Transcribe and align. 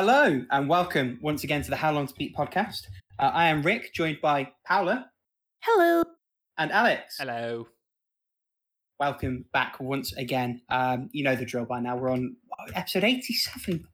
Hello 0.00 0.44
and 0.52 0.68
welcome 0.68 1.18
once 1.20 1.42
again 1.42 1.60
to 1.60 1.70
the 1.70 1.74
How 1.74 1.90
Long 1.90 2.06
to 2.06 2.14
Beat 2.14 2.32
podcast. 2.32 2.82
Uh, 3.18 3.32
I 3.34 3.48
am 3.48 3.62
Rick, 3.62 3.92
joined 3.92 4.20
by 4.22 4.52
Paula 4.64 5.10
Hello. 5.64 6.04
and 6.56 6.70
Alex. 6.70 7.16
Hello. 7.18 7.66
Welcome 9.00 9.46
back 9.52 9.80
once 9.80 10.12
again. 10.12 10.62
Um, 10.68 11.08
you 11.10 11.24
know 11.24 11.34
the 11.34 11.44
drill 11.44 11.64
by 11.64 11.80
now. 11.80 11.96
We're 11.96 12.10
on 12.10 12.36
episode 12.76 13.02
eighty-seven, 13.02 13.88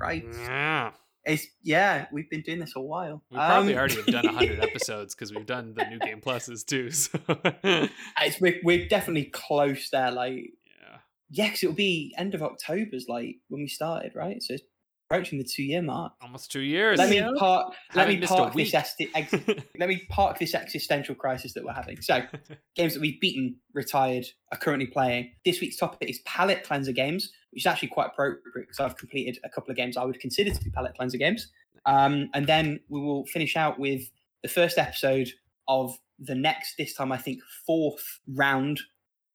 right? 0.00 0.24
Yeah. 0.44 0.92
It's 1.26 1.46
yeah, 1.62 2.06
we've 2.10 2.30
been 2.30 2.40
doing 2.40 2.60
this 2.60 2.72
a 2.74 2.80
while. 2.80 3.22
We 3.30 3.36
probably 3.36 3.74
Um, 3.74 3.78
already 3.80 3.96
have 3.96 4.06
done 4.06 4.24
100 4.24 4.60
episodes 4.62 5.14
because 5.14 5.34
we've 5.34 5.44
done 5.44 5.74
the 5.74 5.84
new 5.90 5.98
game 5.98 6.22
pluses 6.22 6.64
too. 6.64 6.88
So. 6.90 7.88
It's, 8.22 8.40
we're, 8.40 8.60
we're 8.64 8.88
definitely 8.88 9.24
close 9.26 9.90
there. 9.90 10.10
Like 10.10 10.54
yeah. 10.80 10.98
yeah, 11.28 11.44
because 11.48 11.64
it'll 11.64 11.74
be 11.76 12.14
end 12.16 12.34
of 12.34 12.42
October's 12.42 13.04
like 13.10 13.36
when 13.48 13.60
we 13.60 13.68
started, 13.68 14.12
right? 14.14 14.42
So 14.42 14.54
it's 14.54 14.62
approaching 15.10 15.38
the 15.38 15.44
two-year 15.44 15.80
mark. 15.80 16.12
Almost 16.20 16.52
two 16.52 16.60
years. 16.60 16.98
Let 16.98 17.08
me 17.08 17.16
Yeah. 17.16 17.30
park. 17.38 17.74
Let 17.94 18.08
me 18.08 18.18
park 18.20 18.48
this. 18.50 18.54
week. 18.54 18.74
Esti- 18.74 19.10
ex- 19.14 19.32
let 19.78 19.88
me 19.88 20.02
park 20.10 20.38
this 20.38 20.54
existential 20.54 21.14
crisis 21.14 21.54
that 21.54 21.64
we're 21.64 21.72
having. 21.72 22.00
So, 22.02 22.20
games 22.76 22.92
that 22.94 23.00
we've 23.00 23.18
beaten, 23.20 23.56
retired, 23.72 24.26
are 24.52 24.58
currently 24.58 24.86
playing. 24.86 25.30
This 25.46 25.60
week's 25.60 25.76
topic 25.76 26.10
is 26.10 26.20
palette 26.26 26.62
cleanser 26.62 26.92
games, 26.92 27.32
which 27.52 27.62
is 27.62 27.66
actually 27.66 27.88
quite 27.88 28.08
appropriate 28.08 28.66
because 28.66 28.80
I've 28.80 28.96
completed 28.98 29.38
a 29.44 29.48
couple 29.48 29.70
of 29.70 29.76
games 29.78 29.96
I 29.96 30.04
would 30.04 30.20
consider 30.20 30.50
to 30.50 30.62
be 30.64 30.70
palette 30.70 30.94
cleanser 30.96 31.16
games. 31.18 31.50
Um, 31.86 32.28
and 32.34 32.46
then 32.46 32.80
we 32.88 33.00
will 33.00 33.24
finish 33.26 33.56
out 33.56 33.78
with 33.78 34.02
the 34.42 34.48
first 34.48 34.76
episode 34.76 35.28
of 35.68 35.96
the 36.18 36.34
next, 36.34 36.74
this 36.76 36.92
time 36.94 37.12
I 37.12 37.16
think 37.16 37.40
fourth 37.66 38.20
round 38.34 38.80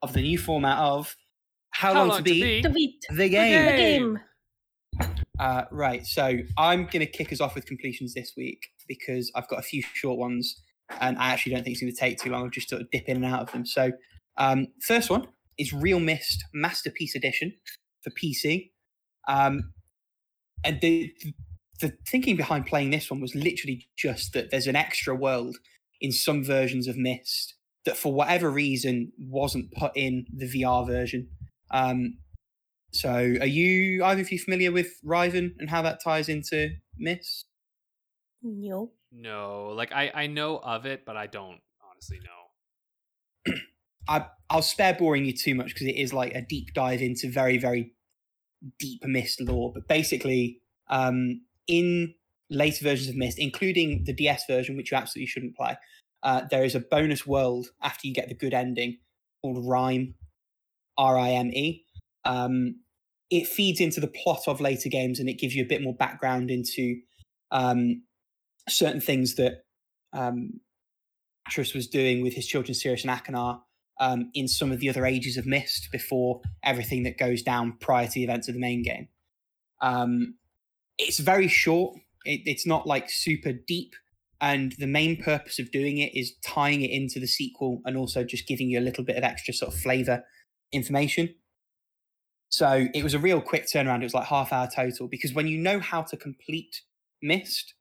of 0.04 0.14
the 0.14 0.22
new 0.22 0.38
format 0.38 0.78
of 0.78 1.16
How, 1.72 1.94
long, 1.94 2.16
to 2.18 2.22
beat 2.22 2.62
The 2.62 2.70
beat. 2.70 3.06
the 3.10 3.16
The 3.16 3.30
game. 3.30 3.76
game. 3.76 4.20
Uh, 5.40 5.64
right, 5.72 6.06
so 6.06 6.38
I'm 6.58 6.84
going 6.84 7.00
to 7.00 7.08
kick 7.08 7.34
us 7.34 7.42
off 7.42 7.56
with 7.56 7.66
completions 7.66 8.14
this 8.14 8.34
week 8.38 8.68
because 8.88 9.32
I've 9.36 9.48
got 9.48 9.60
a 9.60 9.64
few 9.64 9.82
short 9.82 10.20
ones 10.20 10.62
and 11.02 11.18
I 11.18 11.30
actually 11.30 11.54
don't 11.54 11.64
think 11.64 11.74
it's 11.74 11.82
going 11.82 11.94
to 11.94 12.00
take 12.00 12.20
too 12.20 12.30
long. 12.30 12.44
I'll 12.44 12.50
just 12.50 12.70
sort 12.70 12.82
of 12.82 12.92
dip 12.92 13.08
in 13.08 13.18
and 13.18 13.26
out 13.26 13.42
of 13.42 13.52
them. 13.52 13.66
So, 13.66 13.92
um, 14.38 14.68
first 14.82 15.10
one 15.10 15.28
is 15.58 15.74
Real 15.74 16.00
Myst 16.00 16.44
Masterpiece 16.54 17.16
Edition 17.16 17.54
for 18.04 18.12
PC. 18.12 18.72
Um, 19.28 19.74
and 20.64 20.80
the, 20.82 21.12
the 21.82 21.94
thinking 22.08 22.36
behind 22.36 22.66
playing 22.66 22.92
this 22.92 23.10
one 23.10 23.22
was 23.22 23.36
literally 23.36 23.88
just 23.98 24.34
that 24.34 24.52
there's 24.52 24.68
an 24.68 24.76
extra 24.76 25.16
world 25.16 25.58
in 26.02 26.12
some 26.12 26.44
versions 26.44 26.88
of 26.88 26.98
Myst 26.98 27.56
that, 27.86 27.98
for 27.98 28.14
whatever 28.14 28.50
reason, 28.50 29.12
wasn't 29.18 29.72
put 29.74 29.92
in 29.96 30.26
the 30.34 30.46
VR 30.46 30.86
version. 30.88 31.28
Um, 31.72 32.18
so, 32.94 33.10
are 33.10 33.46
you 33.46 34.04
either 34.04 34.22
of 34.22 34.32
you 34.32 34.38
familiar 34.38 34.72
with 34.72 35.00
Riven 35.04 35.56
and 35.60 35.70
how 35.70 35.82
that 35.82 36.04
ties 36.04 36.30
into 36.30 36.70
Myst? 36.98 37.46
No. 38.44 38.92
no, 39.12 39.74
like 39.76 39.92
I, 39.92 40.12
I 40.14 40.28
know 40.28 40.58
of 40.58 40.86
it, 40.86 41.06
but 41.06 41.18
I 41.18 41.28
don't 41.28 41.60
honestly 41.90 42.20
know. 42.20 43.56
I, 44.08 44.26
I'll 44.50 44.62
spare 44.62 44.94
boring 44.94 45.26
you 45.26 45.34
too 45.34 45.56
much 45.56 45.74
because 45.74 45.88
it 45.88 45.96
is 45.96 46.14
like 46.14 46.36
a 46.36 46.42
deep 46.42 46.74
dive 46.74 47.02
into 47.02 47.32
very, 47.32 47.58
very 47.58 47.94
deep 48.80 49.04
Myst 49.06 49.42
lore. 49.42 49.72
But 49.74 49.88
basically, 49.88 50.60
um, 50.90 51.42
in 51.68 52.14
later 52.50 52.84
versions 52.84 53.10
of 53.10 53.16
Myst, 53.16 53.40
including 53.40 54.04
the 54.04 54.14
DS 54.14 54.46
version, 54.46 54.76
which 54.76 54.92
you 54.92 54.98
absolutely 54.98 55.28
shouldn't 55.28 55.56
play, 55.56 55.78
uh, 56.22 56.42
there 56.52 56.64
is 56.64 56.76
a 56.76 56.80
bonus 56.80 57.26
world 57.26 57.68
after 57.82 58.08
you 58.08 58.14
get 58.14 58.30
the 58.30 58.36
good 58.36 58.54
ending 58.54 58.98
called 59.42 59.66
Rime, 59.66 60.16
R 60.98 61.18
I 61.18 61.32
M 61.32 61.52
E. 61.52 61.86
Um, 62.26 62.80
it 63.30 63.48
feeds 63.48 63.80
into 63.80 64.00
the 64.00 64.08
plot 64.08 64.44
of 64.48 64.62
later 64.62 64.90
games 64.90 65.20
and 65.20 65.28
it 65.28 65.40
gives 65.40 65.56
you 65.56 65.64
a 65.64 65.68
bit 65.68 65.82
more 65.82 65.96
background 65.96 66.52
into 66.52 67.00
um, 67.52 68.04
certain 68.70 69.02
things 69.02 69.36
that 69.36 69.64
um, 70.14 70.60
was 71.58 71.88
doing 71.88 72.22
with 72.22 72.34
his 72.34 72.48
children, 72.48 72.74
Sirrus 72.74 73.04
and 73.04 73.12
Achenar, 73.12 73.62
um, 74.00 74.30
in 74.34 74.48
some 74.48 74.72
of 74.72 74.80
the 74.80 74.90
other 74.90 75.06
ages 75.06 75.38
of 75.38 75.46
Myst 75.46 75.90
before 75.92 76.42
everything 76.64 77.04
that 77.04 77.18
goes 77.18 77.42
down 77.42 77.78
prior 77.80 78.08
to 78.08 78.14
the 78.14 78.24
events 78.24 78.48
of 78.48 78.54
the 78.54 78.60
main 78.60 78.84
game. 78.84 79.08
Um, 79.82 80.36
it's 80.98 81.20
very 81.20 81.48
short. 81.48 81.96
It, 82.26 82.42
it's 82.46 82.66
not 82.66 82.88
like 82.88 83.10
super 83.10 83.52
deep, 83.52 83.94
and 84.42 84.74
the 84.78 84.88
main 84.88 85.22
purpose 85.22 85.60
of 85.60 85.72
doing 85.72 85.98
it 85.98 86.16
is 86.16 86.34
tying 86.44 86.82
it 86.82 86.92
into 86.92 87.20
the 87.20 87.28
sequel 87.28 87.82
and 87.86 87.98
also 87.98 88.24
just 88.24 88.48
giving 88.48 88.70
you 88.70 88.80
a 88.80 88.82
little 88.82 89.04
bit 89.04 89.18
of 89.18 89.24
extra 89.24 89.54
sort 89.54 89.74
of 89.74 89.80
flavor 89.80 90.24
information. 90.72 91.34
So 92.54 92.88
it 92.94 93.04
was 93.04 93.16
a 93.16 93.20
real 93.20 93.42
quick 93.42 93.66
turnaround. 93.66 94.02
It 94.02 94.04
was 94.04 94.14
like 94.14 94.28
half 94.28 94.54
hour 94.54 94.68
total 94.68 95.08
because 95.08 95.34
when 95.34 95.48
you 95.48 95.58
know 95.58 95.80
how 95.80 96.04
to 96.04 96.16
complete 96.16 96.82
Myst, 97.20 97.74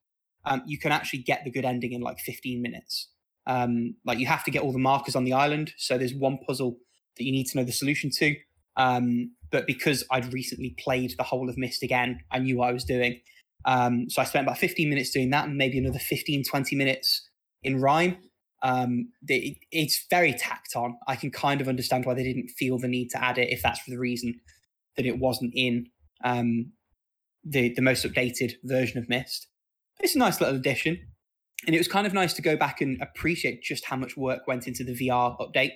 um, 0.47 0.63
you 0.65 0.79
can 0.79 0.93
actually 0.93 1.19
get 1.19 1.45
the 1.45 1.51
good 1.51 1.67
ending 1.67 1.93
in 1.93 2.01
like 2.01 2.19
15 2.21 2.63
minutes. 2.63 3.11
Um, 3.47 3.97
like 4.07 4.19
you 4.19 4.25
have 4.25 4.43
to 4.45 4.51
get 4.51 4.63
all 4.63 4.73
the 4.73 4.79
markers 4.79 5.15
on 5.15 5.25
the 5.25 5.35
island. 5.35 5.75
So 5.77 5.99
there's 5.99 6.15
one 6.15 6.39
puzzle 6.39 6.79
that 7.19 7.25
you 7.25 7.33
need 7.33 7.49
to 7.49 7.59
know 7.59 7.65
the 7.65 7.73
solution 7.73 8.09
to. 8.17 8.35
Um, 8.79 9.33
but 9.51 9.67
because 9.67 10.05
I'd 10.11 10.33
recently 10.33 10.75
played 10.79 11.17
the 11.19 11.25
whole 11.25 11.51
of 11.51 11.59
Myst 11.59 11.83
again, 11.83 12.21
I 12.31 12.39
knew 12.39 12.57
what 12.57 12.71
I 12.71 12.73
was 12.73 12.85
doing. 12.85 13.21
Um, 13.67 14.09
so 14.09 14.23
I 14.23 14.25
spent 14.25 14.47
about 14.47 14.57
15 14.57 14.89
minutes 14.89 15.11
doing 15.11 15.29
that 15.31 15.49
and 15.49 15.59
maybe 15.59 15.77
another 15.77 15.99
15, 15.99 16.45
20 16.45 16.77
minutes 16.77 17.29
in 17.63 17.79
Rime. 17.79 18.17
Um, 18.63 19.11
it's 19.29 20.07
very 20.09 20.33
tacked 20.33 20.77
on. 20.77 20.97
I 21.07 21.17
can 21.17 21.31
kind 21.31 21.61
of 21.61 21.69
understand 21.69 22.07
why 22.07 22.15
they 22.15 22.25
didn't 22.25 22.49
feel 22.49 22.79
the 22.79 22.89
need 22.89 23.11
to 23.11 23.23
add 23.23 23.37
it 23.37 23.51
if 23.51 23.61
that's 23.61 23.81
for 23.81 23.91
the 23.91 23.99
reason 23.99 24.41
that 24.97 25.07
it 25.07 25.19
wasn't 25.19 25.53
in 25.55 25.87
um, 26.25 26.73
the, 27.45 27.73
the 27.75 27.83
most 27.83 28.05
updated 28.05 28.53
version 28.65 28.99
of 28.99 29.09
Myst. 29.09 29.49
It's 30.01 30.15
a 30.15 30.19
nice 30.19 30.41
little 30.41 30.57
addition 30.57 30.99
and 31.67 31.75
it 31.75 31.79
was 31.79 31.89
kind 31.89 32.07
of 32.07 32.13
nice 32.13 32.35
to 32.35 32.43
go 32.43 32.57
back 32.57 32.81
and 32.81 33.01
appreciate 33.01 33.63
just 33.63 33.85
how 33.85 33.97
much 33.97 34.17
work 34.17 34.47
went 34.47 34.67
into 34.67 34.83
the 34.83 34.95
VR 34.95 35.37
update 35.39 35.73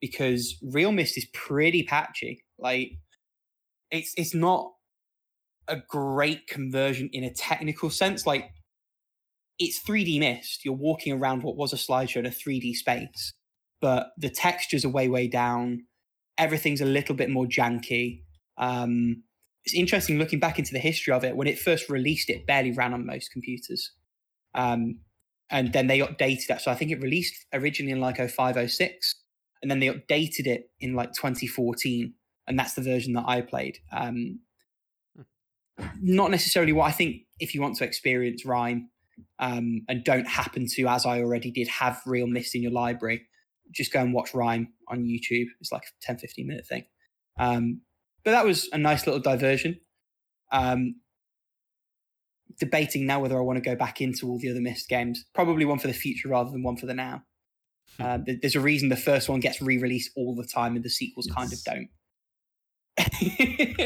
because 0.00 0.58
Real 0.62 0.92
Myst 0.92 1.16
is 1.16 1.26
pretty 1.32 1.84
patchy. 1.84 2.44
Like 2.58 2.92
it's 3.90 4.12
it's 4.16 4.34
not 4.34 4.72
a 5.68 5.76
great 5.88 6.46
conversion 6.48 7.08
in 7.12 7.22
a 7.24 7.32
technical 7.32 7.90
sense. 7.90 8.26
Like 8.26 8.50
it's 9.58 9.80
3D 9.84 10.18
Myst. 10.18 10.64
You're 10.64 10.74
walking 10.74 11.12
around 11.12 11.44
what 11.44 11.56
was 11.56 11.72
a 11.72 11.76
slideshow 11.76 12.16
in 12.16 12.26
a 12.26 12.30
3D 12.30 12.74
space, 12.74 13.34
but 13.80 14.08
the 14.18 14.30
textures 14.30 14.84
are 14.84 14.90
way 14.90 15.08
way 15.08 15.28
down. 15.28 15.84
Everything's 16.38 16.80
a 16.80 16.86
little 16.86 17.14
bit 17.14 17.30
more 17.30 17.46
janky. 17.46 18.23
Um, 18.58 19.22
it's 19.64 19.74
interesting 19.74 20.18
looking 20.18 20.40
back 20.40 20.58
into 20.58 20.72
the 20.72 20.78
history 20.78 21.12
of 21.12 21.24
it. 21.24 21.36
When 21.36 21.46
it 21.46 21.58
first 21.58 21.88
released, 21.88 22.28
it 22.28 22.46
barely 22.46 22.72
ran 22.72 22.92
on 22.92 23.06
most 23.06 23.30
computers. 23.32 23.92
Um, 24.54 25.00
and 25.50 25.72
then 25.72 25.86
they 25.86 26.00
updated 26.00 26.46
that. 26.48 26.60
So 26.60 26.70
I 26.70 26.74
think 26.74 26.90
it 26.90 27.00
released 27.00 27.46
originally 27.52 27.92
in 27.92 28.00
like 28.00 28.16
0506, 28.16 29.14
and 29.62 29.70
then 29.70 29.80
they 29.80 29.88
updated 29.88 30.46
it 30.46 30.70
in 30.80 30.94
like 30.94 31.12
2014, 31.12 32.12
and 32.46 32.58
that's 32.58 32.74
the 32.74 32.82
version 32.82 33.14
that 33.14 33.24
I 33.26 33.40
played. 33.40 33.78
Um, 33.92 34.40
not 36.00 36.30
necessarily 36.30 36.72
what 36.72 36.86
I 36.86 36.92
think 36.92 37.22
if 37.40 37.54
you 37.54 37.60
want 37.60 37.76
to 37.76 37.84
experience 37.84 38.44
Rime 38.44 38.90
um, 39.38 39.82
and 39.88 40.04
don't 40.04 40.26
happen 40.26 40.66
to, 40.74 40.86
as 40.86 41.06
I 41.06 41.20
already 41.20 41.50
did, 41.50 41.68
have 41.68 42.00
Real 42.06 42.26
Myst 42.26 42.54
in 42.54 42.62
your 42.62 42.72
library, 42.72 43.26
just 43.72 43.92
go 43.92 44.00
and 44.00 44.12
watch 44.12 44.34
Rime 44.34 44.72
on 44.88 45.04
YouTube. 45.04 45.46
It's 45.60 45.72
like 45.72 45.82
a 45.82 45.92
10, 46.02 46.18
15 46.18 46.46
minute 46.46 46.66
thing. 46.66 46.84
Um, 47.38 47.80
but 48.24 48.32
that 48.32 48.44
was 48.44 48.68
a 48.72 48.78
nice 48.78 49.06
little 49.06 49.20
diversion. 49.20 49.80
Um, 50.52 50.96
debating 52.58 53.06
now 53.06 53.20
whether 53.20 53.36
I 53.36 53.40
want 53.40 53.56
to 53.56 53.68
go 53.68 53.74
back 53.76 54.00
into 54.00 54.28
all 54.28 54.38
the 54.38 54.50
other 54.50 54.60
Myst 54.60 54.88
games. 54.88 55.24
Probably 55.34 55.64
one 55.64 55.78
for 55.78 55.88
the 55.88 55.92
future 55.92 56.28
rather 56.28 56.50
than 56.50 56.62
one 56.62 56.76
for 56.76 56.86
the 56.86 56.94
now. 56.94 57.22
Uh, 58.00 58.18
there's 58.40 58.56
a 58.56 58.60
reason 58.60 58.88
the 58.88 58.96
first 58.96 59.28
one 59.28 59.40
gets 59.40 59.60
re-released 59.60 60.10
all 60.16 60.34
the 60.34 60.46
time, 60.46 60.74
and 60.74 60.84
the 60.84 60.90
sequels 60.90 61.28
kind 61.34 61.52
of 61.52 61.58
don't. 61.64 61.88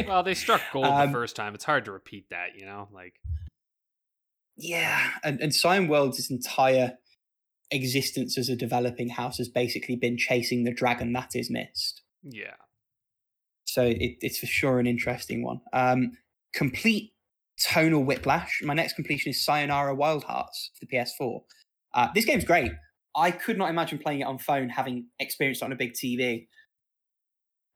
Well, 0.06 0.22
they 0.22 0.34
struck 0.34 0.62
gold 0.72 0.86
Um, 0.86 1.08
the 1.08 1.12
first 1.12 1.36
time. 1.36 1.54
It's 1.54 1.64
hard 1.64 1.84
to 1.86 1.92
repeat 1.92 2.30
that, 2.30 2.56
you 2.56 2.64
know? 2.64 2.88
Like, 2.92 3.14
yeah, 4.56 5.10
and 5.22 5.40
and 5.40 5.54
Cyan 5.54 5.88
World's 5.88 6.30
entire 6.30 6.94
existence 7.70 8.38
as 8.38 8.48
a 8.48 8.56
developing 8.56 9.10
house 9.10 9.38
has 9.38 9.48
basically 9.48 9.96
been 9.96 10.16
chasing 10.16 10.64
the 10.64 10.72
dragon 10.72 11.12
that 11.12 11.30
is 11.34 11.50
Myst. 11.50 12.02
yeah. 12.22 12.54
So 13.68 13.82
it, 13.82 14.16
it's 14.22 14.38
for 14.38 14.46
sure 14.46 14.80
an 14.80 14.86
interesting 14.86 15.44
one. 15.44 15.60
Um, 15.74 16.12
complete 16.54 17.12
tonal 17.60 18.02
whiplash. 18.02 18.62
My 18.62 18.72
next 18.72 18.94
completion 18.94 19.28
is 19.30 19.44
Sayonara 19.44 19.94
Wild 19.94 20.24
Hearts 20.24 20.70
for 20.74 20.86
the 20.86 20.96
PS4. 20.96 21.42
Uh, 21.92 22.08
this 22.14 22.24
game's 22.24 22.44
great. 22.44 22.72
I 23.14 23.30
could 23.30 23.58
not 23.58 23.68
imagine 23.68 23.98
playing 23.98 24.20
it 24.20 24.24
on 24.24 24.38
phone, 24.38 24.70
having 24.70 25.08
experienced 25.20 25.60
it 25.60 25.66
on 25.66 25.72
a 25.72 25.76
big 25.76 25.92
TV. 25.92 26.46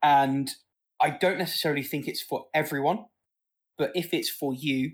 And 0.02 0.50
I 0.98 1.10
don't 1.10 1.36
necessarily 1.36 1.82
think 1.82 2.08
it's 2.08 2.22
for 2.22 2.46
everyone, 2.54 3.04
but 3.76 3.90
if 3.94 4.14
it's 4.14 4.30
for 4.30 4.54
you, 4.54 4.92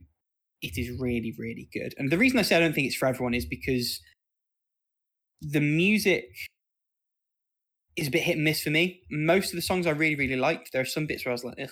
it 0.63 0.77
is 0.77 0.99
really, 0.99 1.33
really 1.39 1.69
good. 1.73 1.95
And 1.97 2.11
the 2.11 2.19
reason 2.19 2.41
I 2.41 2.43
say 2.43 2.57
I 2.57 2.61
don't 2.61 2.75
think 2.75 2.89
it's 2.89 2.97
for 2.97 3.07
everyone 3.07 3.35
is 3.35 3.47
because 3.47 4.01
the 5.41 5.61
music 5.61 6.25
is 7.99 8.09
a 8.09 8.11
bit 8.11 8.23
hit 8.23 8.37
and 8.37 8.45
miss 8.45 8.63
for 8.63 8.71
me. 8.71 9.03
Most 9.11 9.51
of 9.51 9.57
the 9.57 9.63
songs 9.63 9.87
I 9.87 9.91
really, 9.91 10.15
really 10.15 10.37
liked. 10.37 10.73
There 10.73 10.83
are 10.83 10.87
some 10.87 11.07
bits 11.07 11.25
where 11.25 11.33
I 11.33 11.35
was 11.35 11.45
like, 11.45 11.59
ugh. 11.63 11.71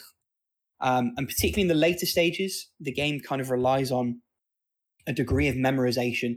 Um, 0.81 1.13
and 1.17 1.27
particularly 1.27 1.63
in 1.63 1.69
the 1.69 1.75
later 1.75 2.07
stages, 2.07 2.71
the 2.81 2.93
game 2.93 3.21
kind 3.21 3.41
of 3.41 3.51
relies 3.51 3.91
on 3.91 4.21
a 5.07 5.13
degree 5.13 5.49
of 5.49 5.55
memorization. 5.55 6.37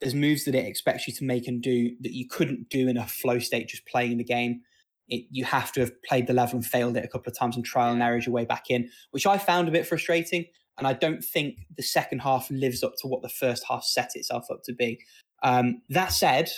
There's 0.00 0.14
moves 0.14 0.44
that 0.44 0.54
it 0.54 0.66
expects 0.66 1.06
you 1.06 1.14
to 1.14 1.24
make 1.24 1.46
and 1.46 1.62
do 1.62 1.90
that 2.00 2.12
you 2.12 2.26
couldn't 2.28 2.68
do 2.70 2.88
in 2.88 2.96
a 2.96 3.06
flow 3.06 3.38
state 3.38 3.68
just 3.68 3.86
playing 3.86 4.16
the 4.18 4.24
game. 4.24 4.60
It, 5.08 5.26
you 5.30 5.44
have 5.44 5.72
to 5.72 5.80
have 5.80 6.02
played 6.02 6.26
the 6.26 6.32
level 6.32 6.56
and 6.56 6.66
failed 6.66 6.96
it 6.96 7.04
a 7.04 7.08
couple 7.08 7.30
of 7.30 7.38
times 7.38 7.56
and 7.56 7.64
trial 7.64 7.92
and 7.92 8.02
error 8.02 8.18
your 8.18 8.32
way 8.32 8.44
back 8.44 8.64
in, 8.70 8.88
which 9.10 9.26
I 9.26 9.38
found 9.38 9.68
a 9.68 9.72
bit 9.72 9.86
frustrating. 9.86 10.46
And 10.78 10.86
I 10.86 10.92
don't 10.92 11.24
think 11.24 11.56
the 11.76 11.82
second 11.82 12.20
half 12.20 12.50
lives 12.50 12.82
up 12.82 12.92
to 13.00 13.08
what 13.08 13.22
the 13.22 13.28
first 13.28 13.64
half 13.68 13.84
set 13.84 14.10
itself 14.14 14.46
up 14.50 14.60
to 14.64 14.74
be. 14.74 14.98
Um, 15.42 15.82
that 15.90 16.12
said, 16.12 16.50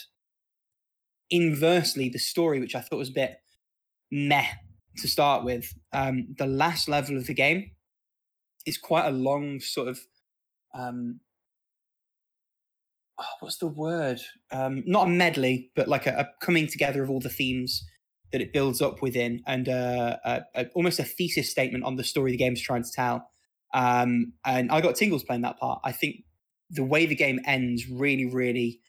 inversely, 1.30 2.08
the 2.08 2.18
story, 2.18 2.60
which 2.60 2.74
I 2.74 2.80
thought 2.80 2.98
was 2.98 3.10
a 3.10 3.12
bit 3.12 3.36
meh 4.10 4.46
to 4.98 5.08
start 5.08 5.44
with, 5.44 5.74
um, 5.92 6.34
the 6.38 6.46
last 6.46 6.88
level 6.88 7.16
of 7.16 7.26
the 7.26 7.34
game 7.34 7.70
is 8.66 8.78
quite 8.78 9.06
a 9.06 9.10
long 9.10 9.60
sort 9.60 9.88
of 9.88 10.00
um, 10.74 11.20
oh, 13.18 13.24
what's 13.40 13.58
the 13.58 13.66
word? 13.66 14.20
Um, 14.52 14.82
not 14.86 15.06
a 15.06 15.10
medley, 15.10 15.70
but 15.74 15.88
like 15.88 16.06
a, 16.06 16.10
a, 16.10 16.44
coming 16.44 16.66
together 16.66 17.02
of 17.02 17.10
all 17.10 17.20
the 17.20 17.28
themes 17.28 17.84
that 18.32 18.40
it 18.40 18.52
builds 18.52 18.82
up 18.82 19.00
within, 19.00 19.42
and 19.46 19.68
uh, 19.68 20.16
a, 20.24 20.42
a, 20.54 20.66
almost 20.74 20.98
a 20.98 21.04
thesis 21.04 21.50
statement 21.50 21.84
on 21.84 21.96
the 21.96 22.04
story 22.04 22.30
the 22.30 22.36
game's 22.36 22.60
trying 22.60 22.82
to 22.82 22.92
tell. 22.94 23.28
Um, 23.74 24.34
and 24.44 24.70
I 24.70 24.80
got 24.80 24.96
tingles 24.96 25.24
playing 25.24 25.42
that 25.42 25.58
part. 25.58 25.80
I 25.84 25.92
think 25.92 26.24
the 26.70 26.84
way 26.84 27.06
the 27.06 27.14
game 27.14 27.40
ends 27.46 27.88
really, 27.88 28.26
really 28.26 28.80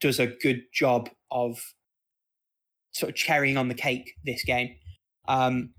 does 0.00 0.18
a 0.18 0.26
good 0.26 0.62
job 0.72 1.08
of 1.30 1.58
sort 2.92 3.10
of 3.10 3.16
cherrying 3.16 3.56
on 3.56 3.68
the 3.68 3.74
cake 3.74 4.14
this 4.24 4.44
game. 4.44 4.76
Um, 5.28 5.74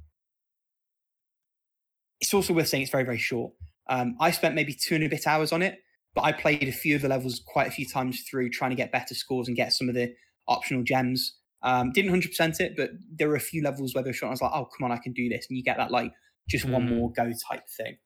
it's 2.19 2.33
also 2.33 2.53
worth 2.53 2.67
saying 2.67 2.83
it's 2.83 2.91
very, 2.91 3.03
very 3.03 3.17
short. 3.17 3.53
Um, 3.89 4.15
I 4.19 4.31
spent 4.31 4.55
maybe 4.55 4.73
two 4.73 4.95
and 4.95 5.03
a 5.03 5.07
bit 5.07 5.27
hours 5.27 5.51
on 5.51 5.61
it, 5.61 5.79
but 6.13 6.23
I 6.23 6.31
played 6.31 6.63
a 6.63 6.71
few 6.71 6.95
of 6.95 7.01
the 7.01 7.07
levels 7.07 7.41
quite 7.45 7.67
a 7.67 7.71
few 7.71 7.87
times 7.87 8.23
through 8.29 8.49
trying 8.49 8.71
to 8.71 8.75
get 8.75 8.91
better 8.91 9.13
scores 9.13 9.47
and 9.47 9.55
get 9.55 9.73
some 9.73 9.89
of 9.89 9.95
the 9.95 10.13
optional 10.47 10.83
gems. 10.83 11.37
Um, 11.61 11.91
didn't 11.93 12.11
100% 12.11 12.59
it, 12.59 12.73
but 12.77 12.91
there 13.13 13.27
were 13.27 13.35
a 13.35 13.39
few 13.39 13.63
levels 13.63 13.93
where 13.93 14.03
the 14.03 14.13
shot 14.13 14.27
I 14.27 14.31
was 14.31 14.41
like, 14.41 14.51
oh, 14.53 14.65
come 14.77 14.85
on, 14.85 14.91
I 14.91 15.01
can 15.01 15.13
do 15.13 15.29
this. 15.29 15.45
And 15.49 15.57
you 15.57 15.63
get 15.63 15.77
that 15.77 15.91
like 15.91 16.11
just 16.49 16.65
mm. 16.65 16.71
one 16.71 16.87
more 16.87 17.11
go 17.11 17.31
type 17.49 17.63
thing. 17.77 17.97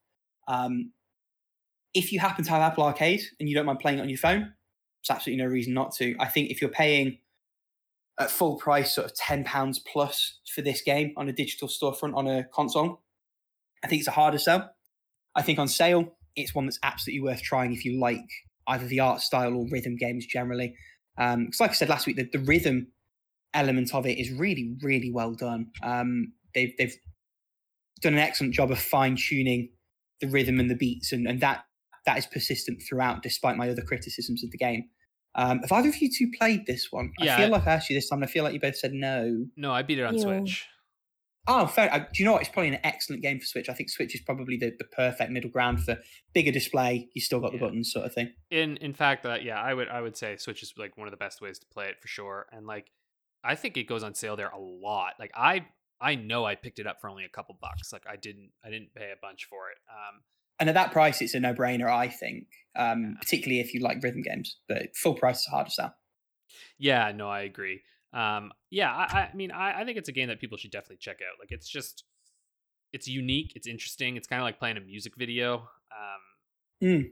Um, 0.48 0.92
if 1.94 2.12
you 2.12 2.20
happen 2.20 2.44
to 2.44 2.50
have 2.50 2.62
Apple 2.62 2.84
Arcade 2.84 3.22
and 3.38 3.48
you 3.48 3.54
don't 3.54 3.66
mind 3.66 3.80
playing 3.80 3.98
it 3.98 4.02
on 4.02 4.08
your 4.08 4.18
phone, 4.18 4.52
there's 5.02 5.16
absolutely 5.16 5.42
no 5.42 5.50
reason 5.50 5.74
not 5.74 5.92
to. 5.96 6.14
I 6.18 6.26
think 6.26 6.50
if 6.50 6.60
you're 6.60 6.70
paying 6.70 7.18
at 8.18 8.30
full 8.30 8.56
price, 8.56 8.94
sort 8.94 9.10
of 9.10 9.16
£10 9.16 9.78
plus 9.90 10.38
for 10.54 10.62
this 10.62 10.82
game 10.82 11.12
on 11.16 11.28
a 11.28 11.32
digital 11.32 11.68
storefront 11.68 12.14
on 12.14 12.26
a 12.26 12.44
console, 12.44 13.00
I 13.82 13.88
think 13.88 14.00
it's 14.00 14.08
a 14.08 14.12
harder 14.12 14.38
sell. 14.38 14.70
I 15.34 15.42
think 15.42 15.58
on 15.58 15.68
sale, 15.68 16.12
it's 16.36 16.54
one 16.54 16.66
that's 16.66 16.78
absolutely 16.82 17.22
worth 17.22 17.42
trying 17.42 17.72
if 17.72 17.84
you 17.84 17.98
like 17.98 18.28
either 18.66 18.86
the 18.86 19.00
art 19.00 19.20
style 19.20 19.54
or 19.54 19.66
rhythm 19.70 19.96
games 19.96 20.26
generally. 20.26 20.74
Because, 21.16 21.34
um, 21.34 21.50
like 21.60 21.70
I 21.70 21.74
said 21.74 21.88
last 21.88 22.06
week, 22.06 22.16
the, 22.16 22.28
the, 22.30 22.44
rhythm 22.44 22.88
element 23.54 23.94
of 23.94 24.06
it 24.06 24.18
is 24.18 24.30
really, 24.32 24.76
really 24.82 25.10
well 25.10 25.32
done. 25.32 25.70
Um, 25.82 26.32
they've 26.54 26.72
they've 26.78 26.96
done 28.00 28.14
an 28.14 28.20
excellent 28.20 28.54
job 28.54 28.70
of 28.70 28.78
fine 28.78 29.16
tuning 29.16 29.70
the 30.20 30.28
rhythm 30.28 30.60
and 30.60 30.70
the 30.70 30.76
beats, 30.76 31.12
and, 31.12 31.26
and 31.26 31.40
that 31.40 31.64
that 32.06 32.18
is 32.18 32.26
persistent 32.26 32.82
throughout, 32.88 33.22
despite 33.22 33.56
my 33.56 33.68
other 33.68 33.82
criticisms 33.82 34.42
of 34.44 34.50
the 34.50 34.58
game. 34.58 34.84
Um, 35.34 35.60
have 35.60 35.72
either 35.72 35.88
of 35.90 35.96
you 35.98 36.10
two 36.10 36.30
played 36.38 36.66
this 36.66 36.88
one? 36.90 37.12
Yeah. 37.18 37.36
I 37.36 37.40
feel 37.40 37.50
like 37.50 37.66
I 37.66 37.72
asked 37.72 37.90
you 37.90 37.96
this 37.96 38.08
time. 38.08 38.22
I 38.22 38.26
feel 38.26 38.42
like 38.44 38.52
you 38.52 38.60
both 38.60 38.76
said 38.76 38.92
no. 38.92 39.46
No, 39.56 39.72
I 39.72 39.82
beat 39.82 39.98
it 39.98 40.04
on 40.04 40.16
yeah. 40.16 40.22
Switch. 40.22 40.66
Oh, 41.46 41.66
fair. 41.66 41.92
Uh, 41.92 41.98
do 41.98 42.04
you 42.16 42.24
know 42.24 42.32
what? 42.32 42.42
It's 42.42 42.50
probably 42.50 42.68
an 42.68 42.80
excellent 42.84 43.22
game 43.22 43.38
for 43.40 43.46
Switch. 43.46 43.68
I 43.68 43.74
think 43.74 43.90
Switch 43.90 44.14
is 44.14 44.20
probably 44.20 44.56
the, 44.56 44.72
the 44.78 44.84
perfect 44.84 45.30
middle 45.30 45.50
ground 45.50 45.82
for 45.82 45.98
bigger 46.34 46.52
display. 46.52 47.08
You 47.14 47.20
still 47.20 47.40
got 47.40 47.52
the 47.52 47.58
buttons, 47.58 47.92
sort 47.92 48.06
of 48.06 48.12
thing. 48.12 48.32
In 48.50 48.76
in 48.78 48.92
fact, 48.92 49.24
uh, 49.24 49.38
yeah, 49.40 49.60
I 49.60 49.72
would 49.72 49.88
I 49.88 50.00
would 50.00 50.16
say 50.16 50.36
Switch 50.36 50.62
is 50.62 50.74
like 50.76 50.96
one 50.96 51.06
of 51.06 51.12
the 51.12 51.16
best 51.16 51.40
ways 51.40 51.58
to 51.60 51.66
play 51.72 51.88
it 51.88 51.96
for 52.00 52.08
sure. 52.08 52.46
And 52.52 52.66
like, 52.66 52.90
I 53.42 53.54
think 53.54 53.76
it 53.76 53.84
goes 53.84 54.02
on 54.02 54.14
sale 54.14 54.36
there 54.36 54.50
a 54.50 54.58
lot. 54.58 55.14
Like 55.18 55.32
I 55.34 55.66
I 56.00 56.14
know 56.14 56.44
I 56.44 56.54
picked 56.54 56.78
it 56.78 56.86
up 56.86 57.00
for 57.00 57.08
only 57.08 57.24
a 57.24 57.28
couple 57.28 57.56
bucks. 57.60 57.92
Like 57.92 58.04
I 58.08 58.16
didn't 58.16 58.50
I 58.64 58.70
didn't 58.70 58.94
pay 58.94 59.10
a 59.12 59.20
bunch 59.20 59.46
for 59.48 59.70
it. 59.70 59.78
Um, 59.88 60.20
and 60.60 60.68
at 60.68 60.74
that 60.74 60.92
price, 60.92 61.20
it's 61.20 61.34
a 61.34 61.40
no 61.40 61.54
brainer. 61.54 61.88
I 61.88 62.08
think, 62.08 62.46
um, 62.76 63.02
yeah. 63.02 63.20
particularly 63.20 63.60
if 63.60 63.74
you 63.74 63.80
like 63.80 64.02
rhythm 64.02 64.22
games. 64.22 64.58
But 64.68 64.94
full 64.94 65.14
price 65.14 65.40
is 65.40 65.46
hard 65.46 65.66
to 65.66 65.72
sell. 65.72 65.94
Yeah, 66.78 67.10
no, 67.12 67.28
I 67.28 67.40
agree. 67.40 67.80
Um, 68.12 68.52
yeah, 68.70 68.92
I, 68.92 69.02
I 69.02 69.30
mean, 69.34 69.50
I, 69.50 69.80
I 69.80 69.84
think 69.84 69.96
it's 69.96 70.08
a 70.08 70.12
game 70.12 70.28
that 70.28 70.40
people 70.40 70.58
should 70.58 70.70
definitely 70.70 70.98
check 71.00 71.18
out. 71.22 71.38
Like, 71.38 71.50
it's 71.50 71.68
just, 71.68 72.04
it's 72.92 73.08
unique, 73.08 73.52
it's 73.54 73.66
interesting. 73.66 74.16
It's 74.16 74.26
kind 74.26 74.40
of 74.40 74.44
like 74.44 74.58
playing 74.58 74.76
a 74.76 74.80
music 74.80 75.14
video. 75.16 75.68
Um, 76.82 76.88
mm. 76.88 77.10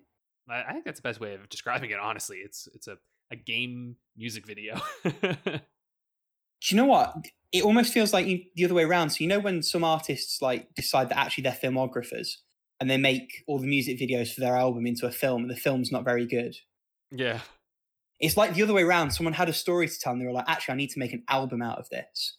I, 0.50 0.65
I 0.69 0.73
think 0.73 0.85
that's 0.85 0.99
the 0.99 1.09
best 1.09 1.21
way 1.21 1.35
of 1.35 1.49
describing 1.49 1.91
it. 1.91 1.99
Honestly, 1.99 2.39
it's 2.39 2.69
it's 2.75 2.89
a 2.89 2.99
a 3.31 3.37
game 3.37 3.97
music 4.17 4.47
video. 4.47 4.81
Do 5.05 5.61
you 6.71 6.77
know 6.77 6.87
what? 6.87 7.15
It 7.53 7.62
almost 7.62 7.93
feels 7.93 8.12
like 8.12 8.27
the 8.56 8.65
other 8.65 8.75
way 8.75 8.85
around. 8.85 9.11
So 9.11 9.19
you 9.21 9.29
know 9.29 9.39
when 9.39 9.62
some 9.62 9.85
artists 9.85 10.43
like 10.43 10.75
decide 10.75 11.11
that 11.11 11.19
actually 11.19 11.43
they're 11.43 11.53
filmographers 11.53 12.29
and 12.81 12.91
they 12.91 12.97
make 12.97 13.45
all 13.47 13.59
the 13.59 13.67
music 13.67 13.99
videos 13.99 14.33
for 14.33 14.41
their 14.41 14.57
album 14.57 14.87
into 14.87 15.07
a 15.07 15.11
film, 15.11 15.43
and 15.43 15.51
the 15.51 15.57
film's 15.57 15.93
not 15.93 16.05
very 16.05 16.27
good. 16.27 16.57
Yeah. 17.11 17.41
It's 18.21 18.37
like 18.37 18.55
the 18.55 18.63
other 18.63 18.75
way 18.75 18.83
around. 18.83 19.13
Someone 19.13 19.35
had 19.35 19.49
a 19.49 19.53
story 19.53 19.89
to 19.89 19.99
tell, 19.99 20.13
and 20.13 20.21
they 20.21 20.27
were 20.27 20.33
like, 20.33 20.49
"Actually, 20.49 20.73
I 20.73 20.77
need 20.77 20.91
to 20.91 20.99
make 20.99 21.13
an 21.13 21.25
album 21.29 21.63
out 21.63 21.79
of 21.79 21.89
this," 21.91 22.37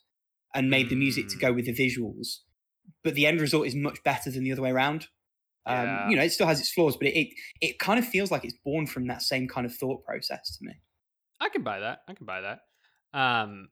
and 0.54 0.70
made 0.70 0.90
the 0.90 0.96
music 0.96 1.30
to 1.30 1.38
go 1.38 1.52
mm. 1.52 1.56
with 1.56 1.66
the 1.66 1.74
visuals. 1.74 2.40
But 3.04 3.16
the 3.16 3.26
end 3.26 3.40
result 3.40 3.68
is 3.68 3.76
much 3.76 4.04
better 4.04 4.30
than 4.30 4.44
the 4.44 4.52
other 4.52 4.62
way 4.62 4.72
around. 4.72 5.08
Um, 5.66 5.86
yeah. 5.86 6.10
You 6.10 6.16
know, 6.18 6.24
it 6.24 6.32
still 6.32 6.48
has 6.48 6.60
its 6.60 6.72
flaws, 6.72 6.98
but 6.98 7.08
it, 7.08 7.18
it 7.18 7.28
it 7.62 7.80
kind 7.80 8.00
of 8.00 8.06
feels 8.06 8.32
like 8.32 8.44
it's 8.44 8.58
born 8.66 8.88
from 8.88 9.08
that 9.08 9.22
same 9.22 9.48
kind 9.48 9.66
of 9.66 9.74
thought 9.74 10.04
process 10.04 10.58
to 10.58 10.66
me. 10.66 10.74
I 11.40 11.50
can 11.50 11.64
buy 11.64 11.80
that. 11.80 12.00
I 12.08 12.14
can 12.14 12.26
buy 12.26 12.42
that. 12.42 12.60
Um, 13.14 13.70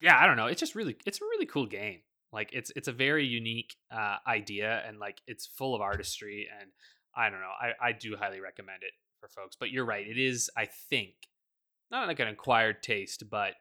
yeah, 0.00 0.18
I 0.18 0.26
don't 0.26 0.36
know. 0.36 0.46
It's 0.46 0.60
just 0.60 0.74
really, 0.74 0.96
it's 1.06 1.20
a 1.20 1.24
really 1.24 1.46
cool 1.46 1.66
game. 1.66 2.00
Like 2.36 2.50
it's 2.52 2.70
it's 2.76 2.86
a 2.86 2.92
very 2.92 3.24
unique 3.24 3.76
uh, 3.90 4.16
idea, 4.26 4.82
and 4.86 4.98
like 4.98 5.22
it's 5.26 5.46
full 5.46 5.74
of 5.74 5.80
artistry, 5.80 6.46
and 6.60 6.68
I 7.16 7.30
don't 7.30 7.40
know. 7.40 7.54
I 7.58 7.88
I 7.88 7.92
do 7.92 8.14
highly 8.14 8.40
recommend 8.40 8.82
it 8.82 8.92
for 9.18 9.28
folks. 9.30 9.56
But 9.58 9.70
you're 9.70 9.86
right. 9.86 10.06
It 10.06 10.18
is, 10.18 10.50
I 10.54 10.66
think, 10.66 11.14
not 11.90 12.06
like 12.08 12.20
an 12.20 12.28
acquired 12.28 12.82
taste, 12.82 13.24
but 13.30 13.54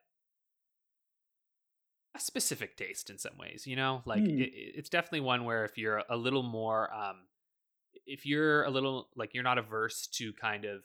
a 2.14 2.20
specific 2.20 2.76
taste 2.76 3.10
in 3.10 3.18
some 3.18 3.38
ways. 3.40 3.66
You 3.66 3.78
know, 3.78 4.02
like 4.04 4.24
mm. 4.24 4.42
it, 4.42 4.52
it's 4.54 4.90
definitely 4.90 5.22
one 5.22 5.46
where 5.46 5.64
if 5.64 5.78
you're 5.78 6.04
a 6.10 6.18
little 6.18 6.44
more, 6.44 6.94
um, 6.94 7.28
if 8.06 8.26
you're 8.26 8.64
a 8.64 8.70
little 8.70 9.08
like 9.16 9.34
you're 9.34 9.42
not 9.42 9.58
averse 9.58 10.06
to 10.16 10.34
kind 10.34 10.66
of 10.66 10.82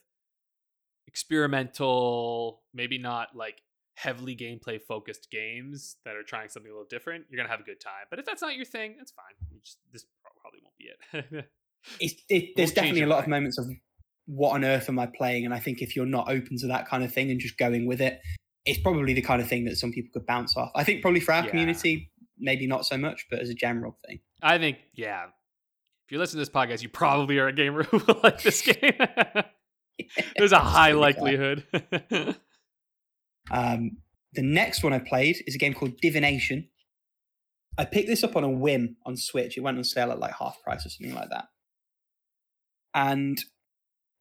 experimental, 1.08 2.62
maybe 2.72 2.98
not 2.98 3.34
like 3.34 3.62
heavily 3.96 4.36
gameplay 4.36 4.80
focused 4.80 5.28
games 5.30 5.96
that 6.04 6.16
are 6.16 6.22
trying 6.22 6.48
something 6.48 6.70
a 6.70 6.74
little 6.74 6.88
different, 6.88 7.24
you're 7.30 7.36
gonna 7.36 7.50
have 7.50 7.60
a 7.60 7.64
good 7.64 7.80
time. 7.80 8.06
But 8.08 8.18
if 8.18 8.24
that's 8.24 8.42
not 8.42 8.56
your 8.56 8.64
thing, 8.64 8.94
that's 8.98 9.12
fine. 9.12 9.34
You 9.50 9.60
just 9.64 9.78
this 9.92 10.04
probably 10.40 10.60
won't 10.62 10.76
be 10.78 11.38
it. 11.38 11.44
it's, 12.00 12.14
it 12.28 12.56
there's 12.56 12.72
definitely 12.72 13.02
a 13.02 13.06
lot 13.06 13.16
mind. 13.16 13.24
of 13.24 13.28
moments 13.28 13.58
of 13.58 13.66
what 14.26 14.54
on 14.54 14.64
earth 14.64 14.88
am 14.88 14.98
I 14.98 15.06
playing? 15.06 15.44
And 15.44 15.52
I 15.52 15.58
think 15.58 15.82
if 15.82 15.96
you're 15.96 16.06
not 16.06 16.30
open 16.30 16.56
to 16.58 16.68
that 16.68 16.88
kind 16.88 17.02
of 17.02 17.12
thing 17.12 17.30
and 17.30 17.40
just 17.40 17.58
going 17.58 17.86
with 17.86 18.00
it, 18.00 18.20
it's 18.64 18.80
probably 18.80 19.12
the 19.12 19.22
kind 19.22 19.40
of 19.42 19.48
thing 19.48 19.64
that 19.64 19.76
some 19.76 19.92
people 19.92 20.10
could 20.12 20.26
bounce 20.26 20.56
off. 20.56 20.70
I 20.74 20.84
think 20.84 21.02
probably 21.02 21.20
for 21.20 21.32
our 21.32 21.44
yeah. 21.44 21.50
community, 21.50 22.10
maybe 22.38 22.66
not 22.66 22.86
so 22.86 22.96
much, 22.96 23.26
but 23.30 23.40
as 23.40 23.48
a 23.48 23.54
general 23.54 23.96
thing. 24.06 24.20
I 24.42 24.58
think, 24.58 24.78
yeah. 24.94 25.24
If 25.24 26.12
you 26.12 26.18
listen 26.18 26.38
to 26.38 26.40
this 26.40 26.50
podcast, 26.50 26.82
you 26.82 26.88
probably 26.88 27.38
are 27.38 27.48
a 27.48 27.52
gamer 27.52 27.82
who 27.84 27.98
will 27.98 28.20
like 28.22 28.42
this 28.42 28.62
game. 28.62 28.92
There's 30.36 30.52
a 30.52 30.58
high 30.58 30.92
likelihood. 30.92 31.64
Um, 33.50 33.98
the 34.32 34.42
next 34.42 34.82
one 34.82 34.92
I 34.92 34.98
played 34.98 35.42
is 35.46 35.54
a 35.54 35.58
game 35.58 35.74
called 35.74 35.96
Divination. 36.00 36.68
I 37.78 37.84
picked 37.84 38.08
this 38.08 38.24
up 38.24 38.36
on 38.36 38.44
a 38.44 38.50
whim 38.50 38.96
on 39.06 39.16
Switch. 39.16 39.56
It 39.56 39.62
went 39.62 39.78
on 39.78 39.84
sale 39.84 40.10
at 40.10 40.18
like 40.18 40.34
half 40.38 40.62
price 40.62 40.86
or 40.86 40.90
something 40.90 41.14
like 41.14 41.30
that. 41.30 41.46
And 42.94 43.38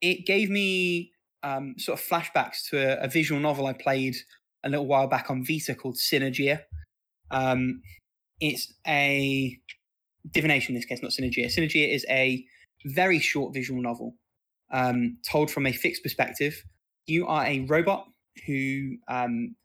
it 0.01 0.25
gave 0.25 0.49
me 0.49 1.11
um, 1.43 1.75
sort 1.77 1.99
of 1.99 2.05
flashbacks 2.05 2.69
to 2.69 2.77
a, 2.77 3.05
a, 3.05 3.07
visual 3.07 3.39
novel 3.39 3.65
I 3.65 3.73
played 3.73 4.15
a 4.63 4.69
little 4.69 4.87
while 4.87 5.07
back 5.07 5.29
on 5.29 5.45
Vita 5.45 5.73
called 5.73 5.95
Synergia. 5.95 6.61
Um, 7.31 7.81
it's 8.39 8.73
a 8.87 9.57
divination 10.29 10.75
in 10.75 10.79
this 10.79 10.85
case, 10.85 11.01
not 11.01 11.11
Synergia. 11.11 11.45
Synergia 11.45 11.93
is 11.93 12.05
a 12.09 12.45
very 12.85 13.19
short 13.19 13.53
visual 13.53 13.81
novel 13.81 14.15
um, 14.71 15.17
told 15.29 15.49
from 15.49 15.65
a 15.65 15.71
fixed 15.71 16.03
perspective. 16.03 16.63
You 17.07 17.27
are 17.27 17.45
a 17.45 17.61
robot 17.61 18.05
who 18.45 18.97
um, 19.07 19.55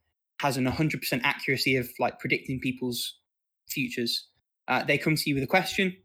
has 0.41 0.57
an 0.57 0.67
100% 0.67 1.21
accuracy 1.23 1.77
of 1.77 1.89
like 1.99 2.19
predicting 2.19 2.61
people's 2.61 3.19
futures. 3.69 4.29
Uh, 4.69 4.85
they 4.85 4.99
come 4.99 5.15
to 5.17 5.29
you 5.29 5.35
with 5.35 5.45
a 5.45 5.49
question 5.49 5.97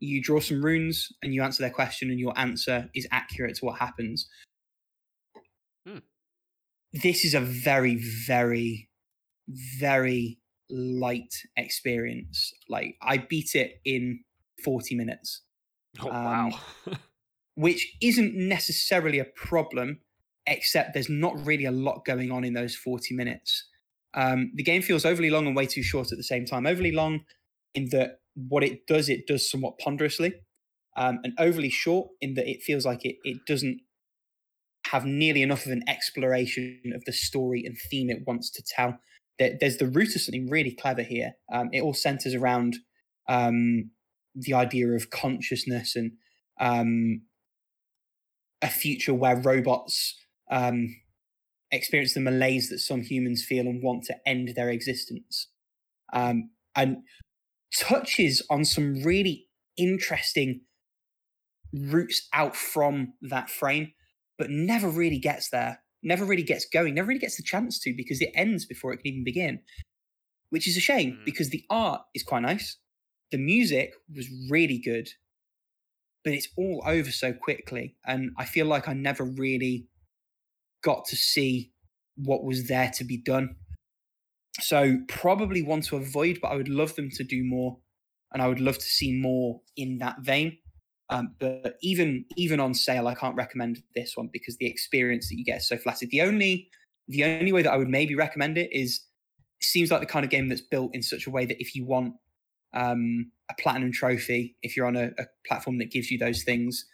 you 0.00 0.22
draw 0.22 0.40
some 0.40 0.64
runes 0.64 1.12
and 1.22 1.34
you 1.34 1.42
answer 1.42 1.62
their 1.62 1.72
question, 1.72 2.10
and 2.10 2.20
your 2.20 2.38
answer 2.38 2.88
is 2.94 3.06
accurate 3.10 3.56
to 3.56 3.64
what 3.64 3.78
happens. 3.78 4.28
Hmm. 5.86 5.98
This 6.92 7.24
is 7.24 7.34
a 7.34 7.40
very, 7.40 7.96
very, 8.26 8.88
very 9.78 10.38
light 10.70 11.34
experience. 11.56 12.52
Like 12.68 12.96
I 13.02 13.18
beat 13.18 13.54
it 13.54 13.80
in 13.84 14.20
40 14.64 14.94
minutes, 14.94 15.42
Oh 16.00 16.10
Um, 16.10 16.50
wow. 16.52 16.60
which 17.54 17.96
isn't 18.00 18.34
necessarily 18.34 19.18
a 19.18 19.24
problem, 19.24 20.00
except 20.48 20.94
there's 20.94 21.08
not 21.08 21.34
really 21.46 21.64
a 21.64 21.70
lot 21.70 22.04
going 22.04 22.30
on 22.30 22.44
in 22.44 22.54
those 22.54 22.74
40 22.74 23.14
minutes. 23.14 23.68
Um, 24.14 24.52
the 24.54 24.62
game 24.62 24.82
feels 24.82 25.04
overly 25.04 25.30
long 25.30 25.46
and 25.46 25.54
way 25.54 25.66
too 25.66 25.82
short 25.82 26.12
at 26.12 26.18
the 26.18 26.24
same 26.24 26.44
time. 26.44 26.66
Overly 26.66 26.92
long 26.92 27.20
in 27.74 27.88
that 27.90 28.20
what 28.34 28.64
it 28.64 28.86
does, 28.86 29.08
it 29.08 29.26
does 29.26 29.50
somewhat 29.50 29.78
ponderously, 29.78 30.34
um, 30.96 31.20
and 31.22 31.34
overly 31.38 31.70
short 31.70 32.08
in 32.20 32.34
that 32.34 32.48
it 32.48 32.62
feels 32.62 32.86
like 32.86 33.04
it, 33.04 33.16
it 33.24 33.38
doesn't 33.46 33.80
have 34.86 35.04
nearly 35.04 35.42
enough 35.42 35.66
of 35.66 35.72
an 35.72 35.84
exploration 35.88 36.80
of 36.94 37.04
the 37.04 37.12
story 37.12 37.64
and 37.64 37.76
theme 37.90 38.10
it 38.10 38.26
wants 38.26 38.50
to 38.50 38.62
tell. 38.62 38.98
There, 39.38 39.56
there's 39.60 39.76
the 39.76 39.86
root 39.86 40.14
of 40.16 40.22
something 40.22 40.48
really 40.48 40.72
clever 40.72 41.02
here. 41.02 41.34
Um, 41.52 41.68
it 41.72 41.82
all 41.82 41.94
centers 41.94 42.34
around 42.34 42.78
um, 43.28 43.90
the 44.34 44.54
idea 44.54 44.88
of 44.88 45.10
consciousness 45.10 45.94
and 45.94 46.12
um, 46.58 47.22
a 48.62 48.68
future 48.68 49.14
where 49.14 49.36
robots 49.36 50.16
um, 50.50 50.96
experience 51.70 52.14
the 52.14 52.20
malaise 52.20 52.68
that 52.70 52.78
some 52.78 53.02
humans 53.02 53.44
feel 53.44 53.66
and 53.66 53.82
want 53.82 54.04
to 54.04 54.16
end 54.26 54.52
their 54.56 54.70
existence. 54.70 55.48
Um, 56.12 56.50
and 56.74 56.98
touches 57.76 58.42
on 58.48 58.64
some 58.64 59.02
really 59.02 59.48
interesting 59.76 60.62
roots 61.72 62.28
out 62.32 62.56
from 62.56 63.12
that 63.20 63.50
frame, 63.50 63.92
but 64.38 64.50
never 64.50 64.88
really 64.88 65.18
gets 65.18 65.50
there, 65.50 65.82
never 66.02 66.24
really 66.24 66.42
gets 66.42 66.64
going, 66.64 66.94
never 66.94 67.08
really 67.08 67.20
gets 67.20 67.36
the 67.36 67.42
chance 67.42 67.78
to 67.80 67.94
because 67.96 68.20
it 68.20 68.30
ends 68.34 68.64
before 68.64 68.92
it 68.92 68.98
can 68.98 69.08
even 69.08 69.24
begin, 69.24 69.60
which 70.50 70.66
is 70.66 70.76
a 70.76 70.80
shame 70.80 71.12
Mm. 71.12 71.24
because 71.24 71.50
the 71.50 71.64
art 71.68 72.02
is 72.14 72.22
quite 72.22 72.40
nice. 72.42 72.78
The 73.30 73.38
music 73.38 73.92
was 74.14 74.26
really 74.48 74.78
good, 74.78 75.10
but 76.24 76.32
it's 76.32 76.48
all 76.56 76.82
over 76.86 77.10
so 77.10 77.32
quickly. 77.34 77.96
And 78.06 78.30
I 78.38 78.46
feel 78.46 78.66
like 78.66 78.88
I 78.88 78.94
never 78.94 79.24
really 79.24 79.88
got 80.82 81.04
to 81.06 81.16
see 81.16 81.72
what 82.16 82.44
was 82.44 82.68
there 82.68 82.90
to 82.96 83.04
be 83.04 83.16
done. 83.16 83.56
So 84.60 84.98
probably 85.08 85.62
one 85.62 85.82
to 85.82 85.96
avoid, 85.96 86.38
but 86.42 86.48
I 86.48 86.56
would 86.56 86.68
love 86.68 86.96
them 86.96 87.10
to 87.10 87.24
do 87.24 87.44
more, 87.44 87.78
and 88.32 88.42
I 88.42 88.48
would 88.48 88.60
love 88.60 88.78
to 88.78 88.84
see 88.84 89.12
more 89.12 89.60
in 89.76 89.98
that 89.98 90.20
vein. 90.20 90.58
Um, 91.10 91.34
but 91.38 91.76
even 91.82 92.24
even 92.36 92.60
on 92.60 92.74
sale, 92.74 93.08
I 93.08 93.14
can't 93.14 93.36
recommend 93.36 93.82
this 93.94 94.16
one 94.16 94.28
because 94.32 94.56
the 94.58 94.66
experience 94.66 95.28
that 95.28 95.36
you 95.36 95.44
get 95.44 95.58
is 95.58 95.68
so 95.68 95.78
flaccid. 95.78 96.10
The 96.10 96.22
only 96.22 96.68
the 97.06 97.24
only 97.24 97.52
way 97.52 97.62
that 97.62 97.72
I 97.72 97.76
would 97.76 97.88
maybe 97.88 98.14
recommend 98.14 98.58
it 98.58 98.70
is 98.72 99.00
it 99.60 99.64
seems 99.64 99.90
like 99.90 100.00
the 100.00 100.06
kind 100.06 100.24
of 100.24 100.30
game 100.30 100.48
that's 100.48 100.60
built 100.60 100.94
in 100.94 101.02
such 101.02 101.26
a 101.26 101.30
way 101.30 101.46
that 101.46 101.60
if 101.60 101.74
you 101.74 101.86
want 101.86 102.14
um, 102.74 103.30
a 103.50 103.54
platinum 103.60 103.92
trophy, 103.92 104.56
if 104.62 104.76
you're 104.76 104.86
on 104.86 104.96
a, 104.96 105.06
a 105.18 105.24
platform 105.46 105.78
that 105.78 105.90
gives 105.90 106.10
you 106.10 106.18
those 106.18 106.42
things, 106.44 106.84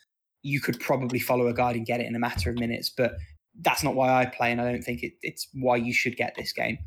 you 0.42 0.60
could 0.60 0.78
probably 0.78 1.18
follow 1.18 1.48
a 1.48 1.54
guide 1.54 1.74
and 1.74 1.86
get 1.86 2.00
it 2.00 2.06
in 2.06 2.14
a 2.14 2.20
matter 2.20 2.50
of 2.50 2.56
minutes. 2.56 2.90
But 2.90 3.14
that's 3.60 3.82
not 3.84 3.94
why 3.94 4.12
I 4.20 4.26
play, 4.26 4.52
and 4.52 4.60
I 4.60 4.70
don't 4.70 4.82
think 4.82 5.02
it, 5.02 5.12
it's 5.22 5.48
why 5.54 5.76
you 5.76 5.92
should 5.92 6.16
get 6.16 6.34
this 6.36 6.52
game. 6.52 6.78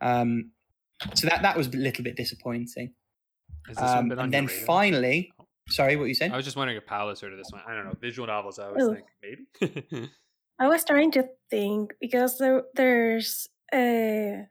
Um, 0.00 0.50
so 1.14 1.26
that 1.28 1.42
that 1.42 1.56
was 1.56 1.66
a 1.68 1.76
little 1.76 2.04
bit 2.04 2.16
disappointing. 2.16 2.94
Has 3.66 3.76
this 3.76 3.82
one 3.84 3.98
Um, 3.98 4.08
been 4.08 4.18
and 4.18 4.32
then 4.32 4.46
radar? 4.46 4.64
finally, 4.66 5.32
sorry, 5.68 5.96
what 5.96 6.02
were 6.02 6.08
you 6.08 6.14
saying? 6.14 6.32
I 6.32 6.36
was 6.36 6.44
just 6.44 6.56
wondering 6.56 6.78
if 6.78 6.86
Paolo 6.86 7.14
sort 7.14 7.32
of 7.32 7.38
this 7.38 7.50
one. 7.50 7.62
I 7.66 7.74
don't 7.74 7.84
know. 7.84 7.94
Visual 8.00 8.26
novels, 8.26 8.58
I 8.58 8.70
was 8.70 8.82
Oh. 8.84 8.94
think 8.94 9.06
maybe. 9.60 10.10
I 10.58 10.68
was 10.68 10.84
trying 10.84 11.10
to 11.12 11.28
think 11.50 11.94
because 12.00 12.38
there, 12.38 12.62
there's 12.74 13.48
uh, 13.74 14.44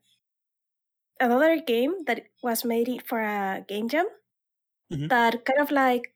another 1.20 1.60
game 1.62 1.94
that 2.06 2.24
was 2.44 2.64
made 2.66 3.02
for 3.08 3.20
a 3.22 3.64
game 3.68 3.90
jam 3.90 4.06
Mhm. 4.94 5.10
that 5.10 5.46
kind 5.46 5.60
of 5.60 5.72
like 5.72 6.14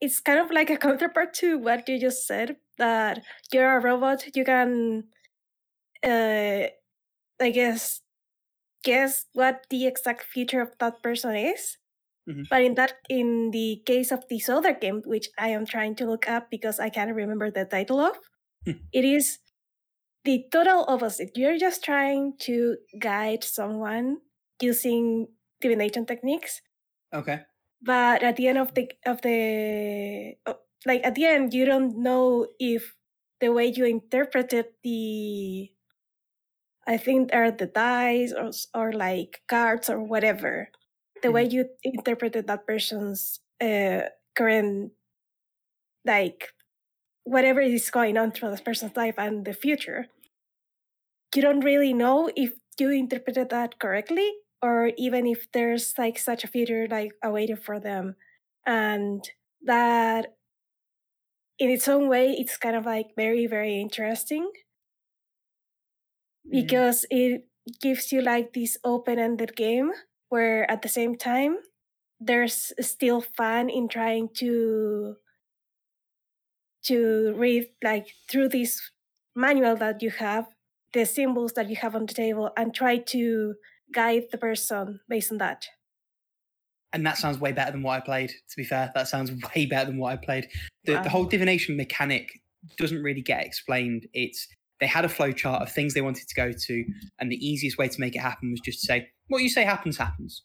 it's 0.00 0.18
kind 0.20 0.40
of 0.40 0.50
like 0.50 0.68
a 0.70 0.76
counterpart 0.76 1.32
to 1.34 1.58
what 1.58 1.88
you 1.88 2.00
just 2.00 2.26
said 2.26 2.56
that 2.82 3.22
you're 3.52 3.76
a 3.78 3.80
robot 3.80 4.24
you 4.36 4.44
can 4.44 5.04
uh 6.04 6.66
i 7.40 7.50
guess 7.50 8.00
guess 8.84 9.26
what 9.34 9.66
the 9.70 9.86
exact 9.86 10.24
future 10.24 10.62
of 10.62 10.70
that 10.80 11.02
person 11.02 11.36
is 11.36 11.78
Mhm. 12.28 12.44
but 12.50 12.62
in 12.62 12.74
that 12.76 12.94
in 13.08 13.50
the 13.52 13.82
case 13.86 14.12
of 14.12 14.24
this 14.30 14.48
other 14.48 14.74
game 14.74 15.02
which 15.06 15.28
i 15.38 15.48
am 15.48 15.66
trying 15.66 15.94
to 15.96 16.06
look 16.06 16.28
up 16.28 16.50
because 16.50 16.80
i 16.80 16.90
can't 16.90 17.14
remember 17.14 17.50
the 17.50 17.64
title 17.66 18.00
of 18.00 18.16
Hmm. 18.66 18.78
it 18.92 19.04
is 19.04 19.38
the 20.24 20.44
total 20.52 20.84
opposite 20.88 21.30
you're 21.36 21.58
just 21.58 21.84
trying 21.84 22.34
to 22.38 22.76
guide 22.98 23.44
someone 23.44 24.18
using 24.60 25.28
divination 25.60 26.06
techniques 26.06 26.62
Okay. 27.12 27.44
but 27.80 28.22
at 28.22 28.36
the 28.36 28.48
end 28.48 28.58
of 28.58 28.74
the 28.74 28.90
of 29.06 29.20
the 29.22 30.34
like 30.86 31.04
at 31.04 31.14
the 31.14 31.24
end 31.24 31.54
you 31.54 31.64
don't 31.64 31.96
know 31.96 32.46
if 32.58 32.94
the 33.40 33.50
way 33.52 33.66
you 33.66 33.84
interpreted 33.84 34.66
the 34.82 35.70
i 36.86 36.96
think 36.96 37.30
are 37.32 37.50
the 37.50 37.66
dice 37.66 38.32
or, 38.32 38.50
or 38.74 38.92
like 38.92 39.42
cards 39.48 39.88
or 39.88 40.00
whatever. 40.02 40.68
The 41.22 41.30
way 41.30 41.44
you 41.48 41.66
interpreted 41.84 42.48
that 42.48 42.66
person's 42.66 43.38
uh, 43.60 44.10
current 44.34 44.90
like 46.04 46.48
whatever 47.24 47.60
is 47.60 47.90
going 47.90 48.18
on 48.18 48.32
through 48.32 48.50
this 48.50 48.60
person's 48.60 48.96
life 48.96 49.14
and 49.18 49.44
the 49.44 49.52
future. 49.52 50.06
You 51.34 51.42
don't 51.42 51.60
really 51.60 51.92
know 51.94 52.30
if 52.36 52.52
you 52.78 52.90
interpreted 52.90 53.50
that 53.50 53.78
correctly 53.78 54.30
or 54.60 54.92
even 54.96 55.26
if 55.26 55.50
there's 55.52 55.94
like 55.98 56.18
such 56.18 56.44
a 56.44 56.48
future 56.48 56.86
like 56.90 57.12
awaiting 57.22 57.56
for 57.56 57.78
them. 57.78 58.16
And 58.66 59.28
that 59.62 60.34
in 61.58 61.70
its 61.70 61.88
own 61.88 62.08
way 62.08 62.32
it's 62.32 62.56
kind 62.56 62.76
of 62.76 62.84
like 62.86 63.14
very 63.16 63.46
very 63.46 63.80
interesting 63.80 64.50
Mm. 66.46 66.50
because 66.50 67.06
it 67.10 67.48
gives 67.80 68.12
you 68.12 68.20
like 68.22 68.52
this 68.52 68.76
open-ended 68.84 69.56
game 69.56 69.92
where 70.28 70.68
at 70.70 70.82
the 70.82 70.88
same 70.88 71.16
time 71.16 71.58
there's 72.20 72.72
still 72.80 73.20
fun 73.20 73.68
in 73.70 73.88
trying 73.88 74.28
to 74.36 75.16
to 76.84 77.34
read 77.36 77.68
like 77.82 78.08
through 78.30 78.48
this 78.48 78.90
manual 79.34 79.76
that 79.76 80.02
you 80.02 80.10
have 80.10 80.46
the 80.92 81.04
symbols 81.06 81.52
that 81.54 81.68
you 81.70 81.76
have 81.76 81.94
on 81.94 82.06
the 82.06 82.14
table 82.14 82.50
and 82.56 82.74
try 82.74 82.98
to 82.98 83.54
guide 83.92 84.24
the 84.30 84.38
person 84.38 85.00
based 85.08 85.30
on 85.32 85.38
that 85.38 85.66
And 86.92 87.06
that 87.06 87.16
sounds 87.16 87.38
way 87.38 87.52
better 87.52 87.72
than 87.72 87.82
what 87.82 87.96
I 87.96 88.00
played. 88.00 88.30
To 88.30 88.56
be 88.56 88.64
fair, 88.64 88.92
that 88.94 89.08
sounds 89.08 89.32
way 89.54 89.66
better 89.66 89.86
than 89.86 89.98
what 89.98 90.12
I 90.12 90.16
played. 90.16 90.48
The, 90.84 91.00
the 91.02 91.08
whole 91.08 91.24
divination 91.24 91.76
mechanic 91.76 92.40
doesn't 92.76 93.02
really 93.02 93.22
get 93.22 93.44
explained. 93.44 94.06
It's 94.12 94.48
they 94.80 94.86
had 94.86 95.04
a 95.04 95.08
flow 95.08 95.30
chart 95.30 95.62
of 95.62 95.70
things 95.70 95.94
they 95.94 96.00
wanted 96.00 96.28
to 96.28 96.34
go 96.34 96.50
to, 96.52 96.84
and 97.20 97.30
the 97.30 97.36
easiest 97.36 97.78
way 97.78 97.88
to 97.88 98.00
make 98.00 98.16
it 98.16 98.20
happen 98.20 98.50
was 98.50 98.60
just 98.60 98.80
to 98.80 98.86
say, 98.86 99.08
"What 99.28 99.42
you 99.42 99.48
say 99.48 99.64
happens, 99.64 99.96
happens." 99.96 100.42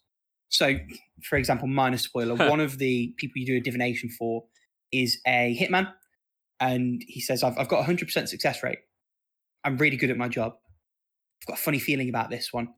So, 0.48 0.76
for 1.24 1.36
example, 1.36 1.66
minor 1.66 1.98
spoiler: 1.98 2.34
one 2.34 2.60
of 2.60 2.78
the 2.78 3.12
people 3.16 3.40
you 3.40 3.46
do 3.46 3.56
a 3.56 3.60
divination 3.60 4.08
for 4.08 4.44
is 4.92 5.20
a 5.26 5.58
hitman, 5.60 5.92
and 6.60 7.02
he 7.06 7.20
says, 7.20 7.42
"I've, 7.42 7.58
I've 7.58 7.68
got 7.68 7.80
a 7.80 7.82
hundred 7.82 8.06
percent 8.06 8.28
success 8.28 8.62
rate. 8.62 8.78
I'm 9.64 9.76
really 9.76 9.96
good 9.96 10.10
at 10.10 10.16
my 10.16 10.28
job. 10.28 10.54
I've 11.42 11.46
got 11.48 11.58
a 11.58 11.62
funny 11.62 11.80
feeling 11.80 12.08
about 12.08 12.30
this 12.30 12.52
one. 12.52 12.68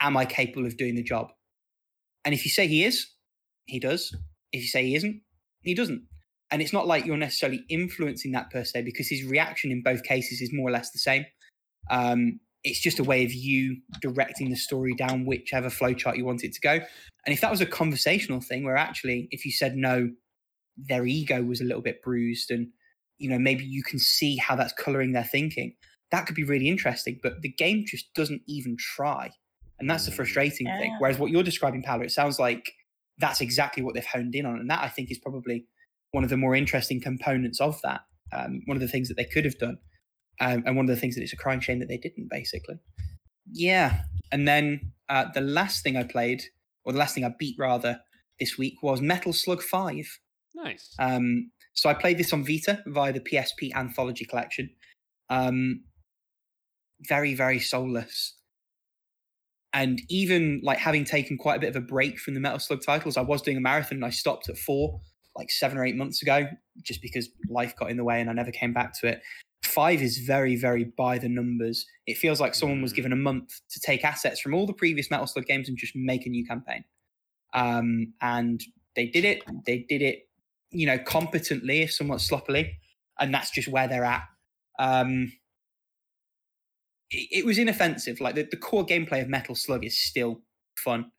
Am 0.00 0.16
I 0.16 0.24
capable 0.24 0.64
of 0.64 0.76
doing 0.76 0.94
the 0.94 1.02
job?" 1.02 1.32
And 2.24 2.34
if 2.34 2.44
you 2.44 2.50
say 2.50 2.66
he 2.66 2.84
is, 2.84 3.06
he 3.66 3.78
does. 3.78 4.14
If 4.52 4.62
you 4.62 4.68
say 4.68 4.86
he 4.86 4.94
isn't, 4.94 5.20
he 5.62 5.74
doesn't. 5.74 6.02
And 6.50 6.62
it's 6.62 6.72
not 6.72 6.86
like 6.86 7.04
you're 7.04 7.16
necessarily 7.16 7.64
influencing 7.68 8.32
that 8.32 8.50
per 8.50 8.64
se 8.64 8.82
because 8.82 9.08
his 9.08 9.24
reaction 9.24 9.70
in 9.72 9.82
both 9.82 10.04
cases 10.04 10.40
is 10.40 10.52
more 10.52 10.68
or 10.68 10.72
less 10.72 10.90
the 10.90 10.98
same. 10.98 11.24
Um, 11.90 12.40
it's 12.62 12.80
just 12.80 12.98
a 12.98 13.04
way 13.04 13.24
of 13.24 13.32
you 13.32 13.78
directing 14.00 14.50
the 14.50 14.56
story 14.56 14.94
down 14.94 15.26
whichever 15.26 15.68
flowchart 15.68 16.16
you 16.16 16.24
want 16.24 16.44
it 16.44 16.54
to 16.54 16.60
go. 16.60 16.72
And 16.72 17.32
if 17.34 17.40
that 17.40 17.50
was 17.50 17.60
a 17.60 17.66
conversational 17.66 18.40
thing 18.40 18.64
where 18.64 18.76
actually, 18.76 19.28
if 19.30 19.44
you 19.44 19.52
said 19.52 19.76
no, 19.76 20.10
their 20.76 21.06
ego 21.06 21.42
was 21.42 21.60
a 21.60 21.64
little 21.64 21.82
bit 21.82 22.02
bruised 22.02 22.50
and 22.50 22.68
you 23.18 23.30
know 23.30 23.38
maybe 23.38 23.64
you 23.64 23.82
can 23.82 23.98
see 23.98 24.36
how 24.36 24.56
that's 24.56 24.72
coloring 24.72 25.12
their 25.12 25.24
thinking 25.24 25.74
that 26.10 26.26
could 26.26 26.34
be 26.34 26.44
really 26.44 26.68
interesting 26.68 27.18
but 27.22 27.40
the 27.42 27.48
game 27.48 27.84
just 27.86 28.12
doesn't 28.14 28.42
even 28.46 28.76
try 28.78 29.30
and 29.84 29.90
that's 29.90 30.06
the 30.06 30.12
frustrating 30.12 30.66
thing 30.66 30.96
whereas 30.98 31.18
what 31.18 31.30
you're 31.30 31.42
describing 31.42 31.82
Paolo, 31.82 32.04
it 32.04 32.10
sounds 32.10 32.38
like 32.38 32.72
that's 33.18 33.40
exactly 33.40 33.82
what 33.82 33.94
they've 33.94 34.06
honed 34.06 34.34
in 34.34 34.46
on 34.46 34.58
and 34.58 34.70
that 34.70 34.82
i 34.82 34.88
think 34.88 35.10
is 35.10 35.18
probably 35.18 35.66
one 36.12 36.24
of 36.24 36.30
the 36.30 36.36
more 36.36 36.54
interesting 36.54 37.00
components 37.00 37.60
of 37.60 37.80
that 37.82 38.00
um, 38.32 38.62
one 38.64 38.76
of 38.76 38.80
the 38.80 38.88
things 38.88 39.08
that 39.08 39.16
they 39.16 39.24
could 39.24 39.44
have 39.44 39.58
done 39.58 39.76
um, 40.40 40.62
and 40.66 40.76
one 40.76 40.84
of 40.84 40.94
the 40.94 41.00
things 41.00 41.14
that 41.14 41.22
it's 41.22 41.32
a 41.32 41.36
crying 41.36 41.60
shame 41.60 41.78
that 41.78 41.88
they 41.88 41.98
didn't 41.98 42.28
basically 42.30 42.76
yeah 43.52 44.00
and 44.32 44.48
then 44.48 44.92
uh, 45.08 45.26
the 45.34 45.40
last 45.40 45.82
thing 45.82 45.96
i 45.96 46.02
played 46.02 46.42
or 46.84 46.92
the 46.92 46.98
last 46.98 47.14
thing 47.14 47.24
i 47.24 47.32
beat 47.38 47.56
rather 47.58 48.00
this 48.40 48.56
week 48.58 48.82
was 48.82 49.00
metal 49.00 49.32
slug 49.32 49.62
5 49.62 50.18
nice. 50.56 50.94
um, 50.98 51.50
so 51.74 51.88
I 51.88 51.94
played 51.94 52.18
this 52.18 52.32
on 52.32 52.44
Vita 52.44 52.82
via 52.86 53.12
the 53.12 53.20
PSP 53.20 53.74
Anthology 53.74 54.24
Collection. 54.24 54.70
Um, 55.28 55.82
very, 57.00 57.34
very 57.34 57.58
soulless. 57.58 58.34
And 59.74 60.00
even 60.08 60.60
like 60.62 60.78
having 60.78 61.04
taken 61.04 61.36
quite 61.36 61.56
a 61.56 61.60
bit 61.60 61.68
of 61.68 61.76
a 61.76 61.80
break 61.80 62.18
from 62.18 62.34
the 62.34 62.40
Metal 62.40 62.60
Slug 62.60 62.82
titles, 62.82 63.16
I 63.16 63.22
was 63.22 63.42
doing 63.42 63.56
a 63.56 63.60
marathon 63.60 63.96
and 63.96 64.04
I 64.04 64.10
stopped 64.10 64.48
at 64.48 64.56
four 64.56 65.00
like 65.36 65.50
seven 65.50 65.76
or 65.76 65.84
eight 65.84 65.96
months 65.96 66.22
ago, 66.22 66.46
just 66.82 67.02
because 67.02 67.28
life 67.50 67.74
got 67.76 67.90
in 67.90 67.96
the 67.96 68.04
way 68.04 68.20
and 68.20 68.30
I 68.30 68.32
never 68.32 68.52
came 68.52 68.72
back 68.72 68.98
to 69.00 69.08
it. 69.08 69.20
Five 69.64 70.00
is 70.00 70.18
very, 70.18 70.54
very 70.54 70.84
by 70.84 71.18
the 71.18 71.28
numbers. 71.28 71.84
It 72.06 72.18
feels 72.18 72.40
like 72.40 72.54
someone 72.54 72.82
was 72.82 72.92
Mm. 72.92 72.96
given 72.96 73.12
a 73.12 73.16
month 73.16 73.60
to 73.70 73.80
take 73.80 74.04
assets 74.04 74.40
from 74.40 74.54
all 74.54 74.64
the 74.64 74.72
previous 74.72 75.10
Metal 75.10 75.26
Slug 75.26 75.46
games 75.46 75.68
and 75.68 75.76
just 75.76 75.96
make 75.96 76.24
a 76.24 76.28
new 76.28 76.46
campaign. 76.46 76.84
Um, 77.52 78.14
and 78.20 78.62
they 78.94 79.06
did 79.06 79.24
it. 79.24 79.42
They 79.66 79.78
did 79.88 80.02
it, 80.02 80.28
you 80.70 80.86
know, 80.86 80.98
competently, 80.98 81.82
if 81.82 81.92
somewhat 81.92 82.20
sloppily, 82.20 82.78
and 83.18 83.34
that's 83.34 83.50
just 83.50 83.66
where 83.66 83.88
they're 83.88 84.04
at. 84.04 84.22
Um, 84.78 85.32
it, 87.14 87.44
was 87.44 87.58
inoffensive. 87.58 88.20
Like 88.20 88.34
the, 88.34 88.46
the 88.50 88.56
core 88.56 88.84
gameplay 88.84 89.22
of 89.22 89.28
Metal 89.28 89.54
Slug 89.54 89.84
is 89.84 89.98
still 89.98 90.40
fun. 90.78 91.10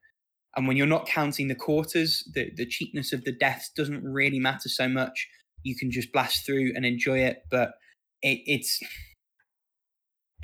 And 0.56 0.68
when 0.68 0.78
you're 0.78 0.88
not 0.88 1.08
counting 1.08 1.48
the 1.48 1.56
quarters, 1.56 2.24
the, 2.34 2.50
the 2.56 2.66
cheapness 2.66 3.12
of 3.12 3.24
the 3.24 3.34
deaths 3.34 3.72
doesn't 3.76 4.04
really 4.04 4.40
matter 4.40 4.70
so 4.70 4.88
much. 4.88 5.28
You 5.64 5.76
can 5.76 5.92
just 5.92 6.12
blast 6.14 6.46
through 6.46 6.72
and 6.76 6.86
enjoy 6.86 7.20
it, 7.20 7.40
but 7.52 7.72
it, 8.22 8.40
it's 8.46 8.80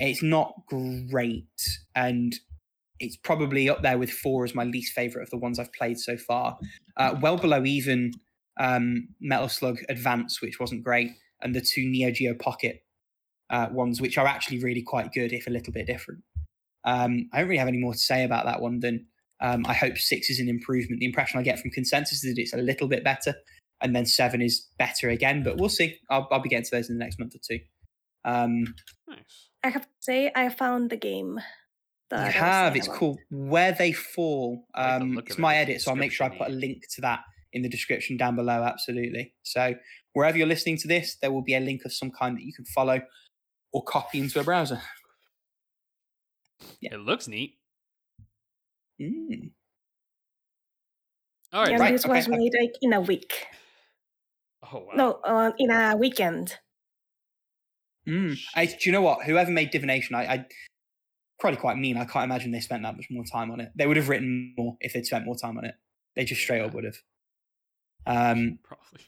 it's 0.00 0.22
not 0.22 0.52
great, 0.68 1.44
and 1.94 2.34
it's 2.98 3.16
probably 3.16 3.68
up 3.68 3.82
there 3.82 3.98
with 3.98 4.10
four 4.10 4.44
as 4.44 4.54
my 4.54 4.64
least 4.64 4.94
favorite 4.94 5.22
of 5.22 5.30
the 5.30 5.38
ones 5.38 5.58
I've 5.58 5.72
played 5.72 5.98
so 5.98 6.16
far. 6.16 6.58
Uh, 6.96 7.14
well 7.20 7.36
below 7.36 7.64
even 7.64 8.12
um, 8.58 9.08
Metal 9.20 9.48
Slug 9.48 9.78
Advance, 9.88 10.42
which 10.42 10.58
wasn't 10.58 10.82
great, 10.82 11.10
and 11.40 11.54
the 11.54 11.60
two 11.60 11.88
Neo 11.88 12.10
Geo 12.10 12.34
Pocket 12.34 12.82
uh, 13.52 13.68
ones, 13.70 14.00
which 14.00 14.18
are 14.18 14.26
actually 14.26 14.58
really 14.58 14.82
quite 14.82 15.12
good, 15.12 15.32
if 15.32 15.46
a 15.46 15.50
little 15.50 15.72
bit 15.72 15.86
different. 15.86 16.22
Um, 16.84 17.28
I 17.32 17.38
don't 17.38 17.48
really 17.48 17.58
have 17.58 17.68
any 17.68 17.78
more 17.78 17.92
to 17.92 17.98
say 17.98 18.24
about 18.24 18.46
that 18.46 18.60
one 18.60 18.80
than 18.80 19.06
um, 19.40 19.64
I 19.66 19.74
hope 19.74 19.98
six 19.98 20.30
is 20.30 20.40
an 20.40 20.48
improvement. 20.48 21.00
The 21.00 21.06
impression 21.06 21.38
I 21.38 21.42
get 21.42 21.60
from 21.60 21.70
consensus 21.70 22.24
is 22.24 22.34
that 22.34 22.40
it's 22.40 22.54
a 22.54 22.56
little 22.56 22.88
bit 22.88 23.04
better, 23.04 23.34
and 23.80 23.94
then 23.94 24.06
seven 24.06 24.40
is 24.40 24.68
better 24.78 25.10
again. 25.10 25.42
But 25.42 25.58
we'll 25.58 25.68
see. 25.68 25.98
I'll, 26.10 26.26
I'll 26.32 26.40
be 26.40 26.48
getting 26.48 26.64
to 26.64 26.70
those 26.72 26.88
in 26.88 26.98
the 26.98 27.04
next 27.04 27.18
month 27.18 27.34
or 27.34 27.40
two. 27.46 27.60
Um, 28.24 28.74
Nice. 29.08 29.50
I 29.64 29.68
have 29.68 29.82
to 29.82 29.88
say, 30.00 30.32
I 30.34 30.48
found 30.48 30.90
the 30.90 30.96
game. 30.96 31.38
you 31.38 32.18
that 32.18 32.26
I 32.26 32.30
have. 32.30 32.76
It's 32.76 32.86
about. 32.86 32.98
called 32.98 33.18
Where 33.30 33.72
They 33.72 33.92
Fall. 33.92 34.64
I 34.74 34.98
like 34.98 34.98
the 34.98 35.04
Um, 35.04 35.18
it's 35.18 35.32
of 35.32 35.38
it 35.38 35.42
my 35.42 35.56
edit, 35.56 35.80
so 35.80 35.90
I'll 35.90 35.96
make 35.96 36.12
sure 36.12 36.26
I 36.26 36.36
put 36.36 36.48
a 36.48 36.52
link 36.52 36.84
to 36.94 37.00
that 37.02 37.20
in 37.52 37.62
the 37.62 37.68
description 37.68 38.16
down 38.16 38.36
below. 38.36 38.62
Absolutely. 38.62 39.34
So 39.42 39.74
wherever 40.12 40.38
you're 40.38 40.46
listening 40.46 40.78
to 40.78 40.88
this, 40.88 41.16
there 41.20 41.32
will 41.32 41.42
be 41.42 41.54
a 41.54 41.60
link 41.60 41.84
of 41.84 41.92
some 41.92 42.10
kind 42.10 42.36
that 42.36 42.44
you 42.44 42.52
can 42.52 42.64
follow 42.64 43.00
or 43.72 43.82
copy 43.84 44.18
into 44.20 44.40
a 44.40 44.44
browser. 44.44 44.80
Yeah. 46.80 46.94
It 46.94 47.00
looks 47.00 47.28
neat. 47.28 47.58
Mm. 49.00 49.50
All 51.52 51.62
right. 51.62 51.72
and 51.72 51.80
right, 51.80 51.92
this 51.92 52.06
was 52.06 52.28
okay. 52.28 52.36
made 52.36 52.52
like 52.58 52.74
in 52.80 52.92
a 52.92 53.00
week. 53.00 53.46
Oh 54.72 54.78
wow. 54.78 54.92
No, 54.94 55.12
uh, 55.24 55.52
in 55.58 55.70
a 55.70 55.96
weekend. 55.96 56.56
Mm. 58.06 58.38
I, 58.54 58.66
do 58.66 58.74
you 58.82 58.92
know 58.92 59.02
what? 59.02 59.24
Whoever 59.24 59.50
made 59.50 59.70
divination, 59.70 60.16
I, 60.16 60.24
I 60.24 60.46
probably 61.38 61.58
quite 61.60 61.76
mean. 61.76 61.96
I 61.96 62.04
can't 62.04 62.24
imagine 62.24 62.50
they 62.52 62.60
spent 62.60 62.82
that 62.82 62.96
much 62.96 63.06
more 63.10 63.24
time 63.24 63.50
on 63.50 63.60
it. 63.60 63.70
They 63.76 63.86
would 63.86 63.96
have 63.96 64.08
written 64.08 64.54
more 64.56 64.76
if 64.80 64.92
they'd 64.92 65.06
spent 65.06 65.24
more 65.24 65.36
time 65.36 65.58
on 65.58 65.64
it. 65.64 65.74
They 66.16 66.24
just 66.24 66.40
straight 66.40 66.62
up 66.62 66.74
would 66.74 66.84
have. 66.84 66.96
Um, 68.06 68.58
Probably. 68.64 69.00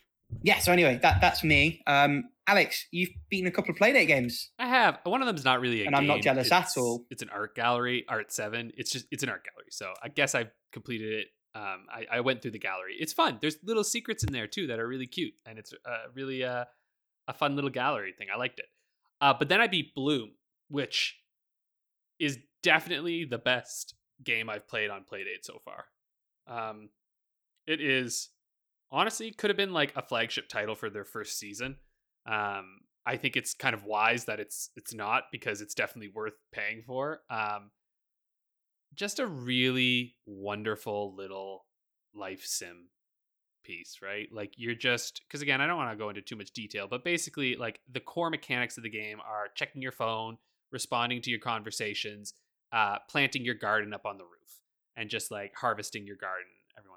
yeah. 0.42 0.58
So 0.58 0.72
anyway, 0.72 0.98
that 1.02 1.20
that's 1.20 1.42
me. 1.42 1.82
Um, 1.86 2.24
Alex, 2.46 2.86
you've 2.90 3.10
beaten 3.30 3.46
a 3.46 3.50
couple 3.50 3.70
of 3.72 3.78
Playdate 3.78 4.06
games. 4.06 4.50
I 4.58 4.66
have. 4.68 4.98
One 5.04 5.22
of 5.22 5.26
them's 5.26 5.44
not 5.44 5.60
really 5.60 5.80
a 5.80 5.84
game. 5.84 5.86
And 5.88 5.96
I'm 5.96 6.06
not 6.06 6.16
game, 6.16 6.22
jealous 6.24 6.52
at 6.52 6.58
it's- 6.58 6.76
all. 6.76 7.06
It's 7.10 7.22
an 7.22 7.30
art 7.30 7.54
gallery, 7.54 8.04
Art 8.08 8.32
Seven. 8.32 8.70
It's 8.76 8.90
just 8.90 9.06
it's 9.10 9.22
an 9.22 9.28
art 9.30 9.44
gallery. 9.44 9.68
So 9.70 9.92
I 10.02 10.08
guess 10.08 10.34
I've 10.34 10.50
completed 10.72 11.12
it. 11.12 11.26
Um, 11.56 11.86
I, 11.90 12.16
I 12.16 12.20
went 12.20 12.42
through 12.42 12.50
the 12.50 12.58
gallery. 12.58 12.96
It's 12.98 13.12
fun. 13.12 13.38
There's 13.40 13.56
little 13.62 13.84
secrets 13.84 14.24
in 14.24 14.32
there 14.32 14.46
too 14.48 14.66
that 14.66 14.78
are 14.80 14.86
really 14.88 15.06
cute, 15.06 15.34
and 15.46 15.58
it's 15.58 15.72
uh, 15.72 16.08
really 16.14 16.44
uh, 16.44 16.64
a 17.28 17.32
fun 17.32 17.54
little 17.54 17.70
gallery 17.70 18.12
thing. 18.18 18.26
I 18.32 18.36
liked 18.36 18.58
it. 18.58 18.66
Uh, 19.20 19.32
but 19.38 19.48
then 19.48 19.60
I 19.60 19.68
beat 19.68 19.94
Bloom, 19.94 20.32
which 20.68 21.16
is 22.18 22.38
definitely 22.62 23.24
the 23.24 23.38
best 23.38 23.94
game 24.22 24.50
I've 24.50 24.66
played 24.68 24.90
on 24.90 25.04
Playdate 25.10 25.42
so 25.44 25.60
far. 25.64 25.84
Um, 26.46 26.90
it 27.66 27.80
is 27.80 28.30
honestly 28.90 29.30
could 29.30 29.48
have 29.50 29.56
been 29.56 29.72
like 29.72 29.92
a 29.96 30.02
flagship 30.02 30.48
title 30.48 30.74
for 30.74 30.90
their 30.90 31.04
first 31.04 31.38
season. 31.38 31.76
Um, 32.26 32.80
I 33.06 33.16
think 33.16 33.36
it's 33.36 33.54
kind 33.54 33.74
of 33.74 33.84
wise 33.84 34.24
that 34.24 34.40
it's 34.40 34.70
it's 34.76 34.94
not 34.94 35.24
because 35.30 35.60
it's 35.60 35.74
definitely 35.74 36.10
worth 36.14 36.34
paying 36.52 36.82
for. 36.86 37.20
Um, 37.30 37.70
just 38.94 39.18
a 39.18 39.26
really 39.26 40.14
wonderful 40.26 41.14
little 41.14 41.66
life 42.14 42.44
sim 42.44 42.88
piece, 43.64 43.98
right? 44.02 44.28
Like 44.32 44.52
you're 44.56 44.74
just 44.74 45.22
because 45.28 45.42
again, 45.42 45.60
I 45.60 45.66
don't 45.66 45.76
want 45.76 45.90
to 45.90 46.02
go 46.02 46.08
into 46.08 46.22
too 46.22 46.36
much 46.36 46.52
detail, 46.52 46.86
but 46.88 47.04
basically, 47.04 47.56
like 47.56 47.80
the 47.92 48.00
core 48.00 48.30
mechanics 48.30 48.76
of 48.76 48.84
the 48.84 48.90
game 48.90 49.20
are 49.20 49.48
checking 49.54 49.82
your 49.82 49.92
phone, 49.92 50.38
responding 50.72 51.20
to 51.22 51.30
your 51.30 51.40
conversations, 51.40 52.34
uh, 52.72 52.96
planting 53.10 53.44
your 53.44 53.54
garden 53.54 53.92
up 53.92 54.06
on 54.06 54.16
the 54.16 54.24
roof, 54.24 54.60
and 54.96 55.10
just 55.10 55.30
like 55.30 55.54
harvesting 55.56 56.06
your 56.06 56.16
garden 56.16 56.46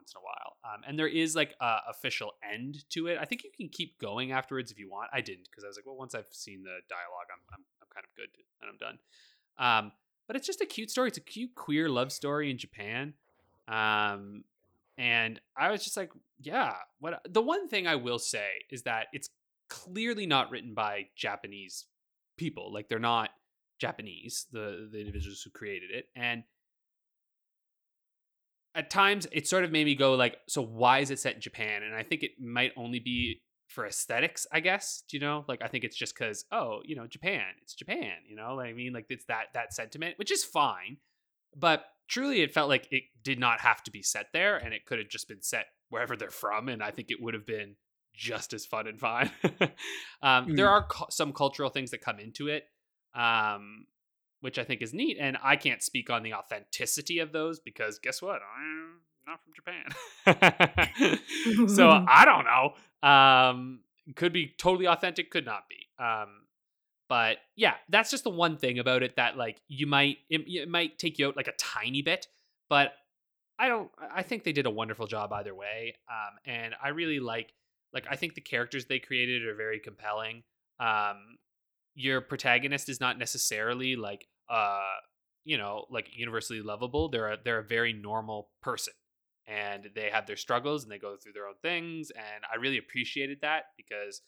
once 0.08 0.14
in 0.16 0.20
a 0.20 0.24
while. 0.24 0.58
Um, 0.64 0.82
and 0.88 0.98
there 0.98 1.08
is 1.08 1.36
like 1.36 1.56
a 1.60 1.78
official 1.90 2.32
end 2.50 2.90
to 2.92 3.08
it. 3.08 3.18
I 3.20 3.26
think 3.26 3.44
you 3.44 3.52
can 3.56 3.70
keep 3.70 4.00
going 4.00 4.32
afterwards 4.32 4.72
if 4.72 4.80
you 4.80 4.90
want. 4.90 5.10
I 5.14 5.22
didn't 5.22 5.48
because 5.50 5.64
I 5.64 5.68
was 5.68 5.78
like, 5.78 5.86
well, 5.86 5.98
once 5.98 6.16
I've 6.16 6.28
seen 6.32 6.64
the 6.64 6.80
dialogue, 6.90 7.28
I'm 7.32 7.42
I'm, 7.54 7.66
I'm 7.82 7.88
kind 7.94 8.06
of 8.06 8.16
good 8.16 8.30
and 8.62 8.70
I'm 8.70 8.78
done. 8.78 9.00
Um, 9.60 9.92
but 10.28 10.36
it's 10.36 10.48
just 10.48 10.62
a 10.62 10.66
cute 10.66 10.90
story. 10.90 11.10
It's 11.10 11.18
a 11.18 11.22
cute 11.22 11.56
queer 11.56 11.90
love 11.90 12.12
story 12.12 12.52
in 12.52 12.58
Japan. 12.58 13.14
Um, 13.68 14.44
and 14.98 15.40
I 15.56 15.72
was 15.72 15.84
just 15.84 15.98
like, 15.98 16.12
yeah. 16.40 16.74
What 17.00 17.22
the 17.30 17.42
one 17.42 17.68
thing 17.68 17.88
I 17.88 17.96
will 17.96 18.20
say 18.20 18.48
is 18.70 18.84
that 18.84 19.08
it's 19.14 19.30
clearly 19.70 20.26
not 20.26 20.52
written 20.52 20.74
by 20.74 21.08
Japanese 21.16 21.86
people. 22.38 22.74
Like 22.74 22.88
they're 22.90 23.00
not 23.00 23.32
Japanese, 23.80 24.48
the 24.52 24.90
the 24.92 25.00
individuals 25.00 25.42
who 25.42 25.50
created 25.52 25.92
it, 25.92 26.08
and 26.16 26.44
at 28.78 28.90
times 28.90 29.28
it 29.32 29.48
sort 29.48 29.64
of 29.66 29.72
made 29.72 29.86
me 29.86 29.96
go 29.96 30.14
like, 30.14 30.38
so 30.48 30.62
why 30.62 31.00
is 31.00 31.12
it 31.12 31.20
set 31.20 31.36
in 31.36 31.42
Japan? 31.42 31.84
And 31.84 31.94
I 31.96 32.04
think 32.04 32.24
it 32.24 32.32
might 32.40 32.72
only 32.78 33.00
be 33.00 33.42
for 33.68 33.86
aesthetics, 33.86 34.48
I 34.52 34.60
guess. 34.62 35.04
Do 35.10 35.18
you 35.18 35.22
know? 35.22 35.44
Like 35.48 35.62
I 35.62 35.68
think 35.68 35.84
it's 35.84 35.98
just 35.98 36.14
because 36.16 36.46
oh, 36.52 36.80
you 36.86 36.96
know, 36.96 37.08
Japan, 37.08 37.44
it's 37.62 37.74
Japan. 37.74 38.14
You 38.30 38.36
know, 38.38 38.56
like, 38.56 38.70
I 38.70 38.74
mean, 38.74 38.94
like 38.94 39.08
it's 39.10 39.26
that 39.26 39.48
that 39.56 39.74
sentiment, 39.74 40.18
which 40.18 40.32
is 40.32 40.44
fine, 40.44 40.98
but 41.56 41.84
truly, 42.08 42.42
it 42.42 42.54
felt 42.54 42.70
like 42.70 42.88
it 42.92 43.04
did 43.24 43.40
not 43.40 43.60
have 43.62 43.84
to 43.84 43.92
be 43.92 44.02
set 44.04 44.28
there, 44.32 44.56
and 44.58 44.74
it 44.74 44.86
could 44.86 45.00
have 45.00 45.10
just 45.10 45.28
been 45.28 45.42
set 45.42 45.66
wherever 45.90 46.16
they're 46.16 46.30
from, 46.30 46.70
and 46.70 46.82
I 46.84 46.92
think 46.92 47.12
it 47.12 47.18
would 47.22 47.34
have 47.34 47.46
been 47.46 47.76
just 48.14 48.54
as 48.54 48.66
fun 48.66 48.88
and 48.88 49.00
fine. 49.00 49.30
um, 50.22 50.56
There 50.56 50.66
Mm. 50.66 50.70
are 50.70 50.84
cu- 50.88 51.06
some 51.10 51.34
cultural 51.34 51.70
things 51.70 51.92
that 51.92 52.02
come 52.02 52.20
into 52.20 52.48
it. 52.48 52.64
Um, 53.14 53.86
which 54.42 54.60
I 54.60 54.64
think 54.64 54.82
is 54.82 54.94
neat. 54.94 55.18
And 55.20 55.38
I 55.44 55.56
can't 55.56 55.82
speak 55.82 56.10
on 56.10 56.24
the 56.24 56.34
authenticity 56.34 57.20
of 57.20 57.32
those 57.32 57.60
because 57.60 58.00
guess 58.00 58.22
what? 58.22 58.42
I'm 58.42 59.02
not 59.28 59.40
from 59.44 59.54
Japan. 59.56 59.86
so 61.70 61.90
I 62.08 62.26
don't 62.26 62.46
know. 62.46 62.74
Um, 63.08 63.80
could 64.16 64.34
be 64.34 64.54
totally 64.58 64.88
authentic, 64.88 65.32
could 65.32 65.46
not 65.46 65.64
be. 65.70 65.88
Um, 66.04 66.48
but 67.10 67.38
yeah, 67.56 67.76
that's 67.90 68.12
just 68.12 68.24
the 68.24 68.30
one 68.30 68.58
thing 68.58 68.80
about 68.80 69.04
it 69.04 69.16
that 69.16 69.38
like 69.38 69.62
you 69.68 69.88
might 69.88 70.18
it, 70.30 70.42
it 70.48 70.70
might 70.70 71.00
take 71.00 71.20
you 71.20 71.28
out 71.28 71.38
like 71.38 71.48
a 71.48 71.54
tiny 71.54 72.02
bit, 72.02 72.28
but 72.70 72.94
I 73.60 73.70
don't. 73.70 73.90
I 74.14 74.24
think 74.24 74.44
they 74.44 74.52
did 74.52 74.66
a 74.66 74.72
wonderful 74.72 75.08
job 75.08 75.32
either 75.34 75.56
way. 75.56 75.96
Um, 76.10 76.38
and 76.46 76.76
I 76.84 76.90
really 76.90 77.20
like 77.20 77.54
like 77.94 78.06
I 78.10 78.16
think 78.16 78.36
the 78.36 78.42
characters 78.42 78.86
they 78.86 79.00
created 79.00 79.46
are 79.46 79.56
very 79.56 79.80
compelling. 79.80 80.44
Um, 80.80 81.38
your 81.98 82.22
protagonist 82.22 82.90
is 82.90 83.02
not 83.02 83.18
necessarily 83.18 83.96
like 83.96 84.28
uh 84.50 84.80
you 85.44 85.58
know 85.58 85.86
like 85.90 86.08
universally 86.14 86.62
lovable 86.62 87.10
they're 87.10 87.32
a 87.32 87.38
they're 87.44 87.58
a 87.58 87.64
very 87.64 87.92
normal 87.92 88.50
person 88.62 88.94
and 89.48 89.90
they 89.96 90.12
have 90.12 90.28
their 90.28 90.36
struggles 90.36 90.84
and 90.84 90.92
they 90.92 91.00
go 91.00 91.16
through 91.16 91.34
their 91.34 91.48
own 91.48 91.56
things 91.64 92.12
and 92.12 92.44
i 92.54 92.56
really 92.58 92.78
appreciated 92.78 93.40
that 93.42 93.64
because 93.76 94.22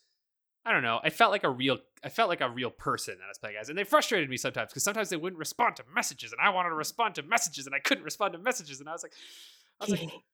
i 0.66 0.72
don't 0.72 0.82
know 0.82 0.98
i 1.04 1.10
felt 1.10 1.30
like 1.30 1.44
a 1.44 1.48
real 1.48 1.78
i 2.02 2.08
felt 2.08 2.28
like 2.28 2.40
a 2.40 2.50
real 2.50 2.70
person 2.70 3.14
that 3.18 3.24
i 3.24 3.28
was 3.28 3.38
playing 3.38 3.56
as 3.56 3.68
and 3.68 3.78
they 3.78 3.84
frustrated 3.84 4.28
me 4.28 4.36
sometimes 4.36 4.72
because 4.72 4.82
sometimes 4.82 5.08
they 5.08 5.16
wouldn't 5.16 5.38
respond 5.38 5.76
to 5.76 5.84
messages 5.94 6.32
and 6.32 6.40
i 6.44 6.50
wanted 6.50 6.70
to 6.70 6.74
respond 6.74 7.14
to 7.14 7.22
messages 7.22 7.66
and 7.66 7.74
i 7.74 7.78
couldn't 7.78 8.02
respond 8.04 8.32
to 8.32 8.38
messages 8.40 8.80
and 8.80 8.88
i 8.88 8.92
was 8.92 9.04
like 9.04 9.12
i 9.80 9.84
was 9.84 9.92
like 9.92 10.10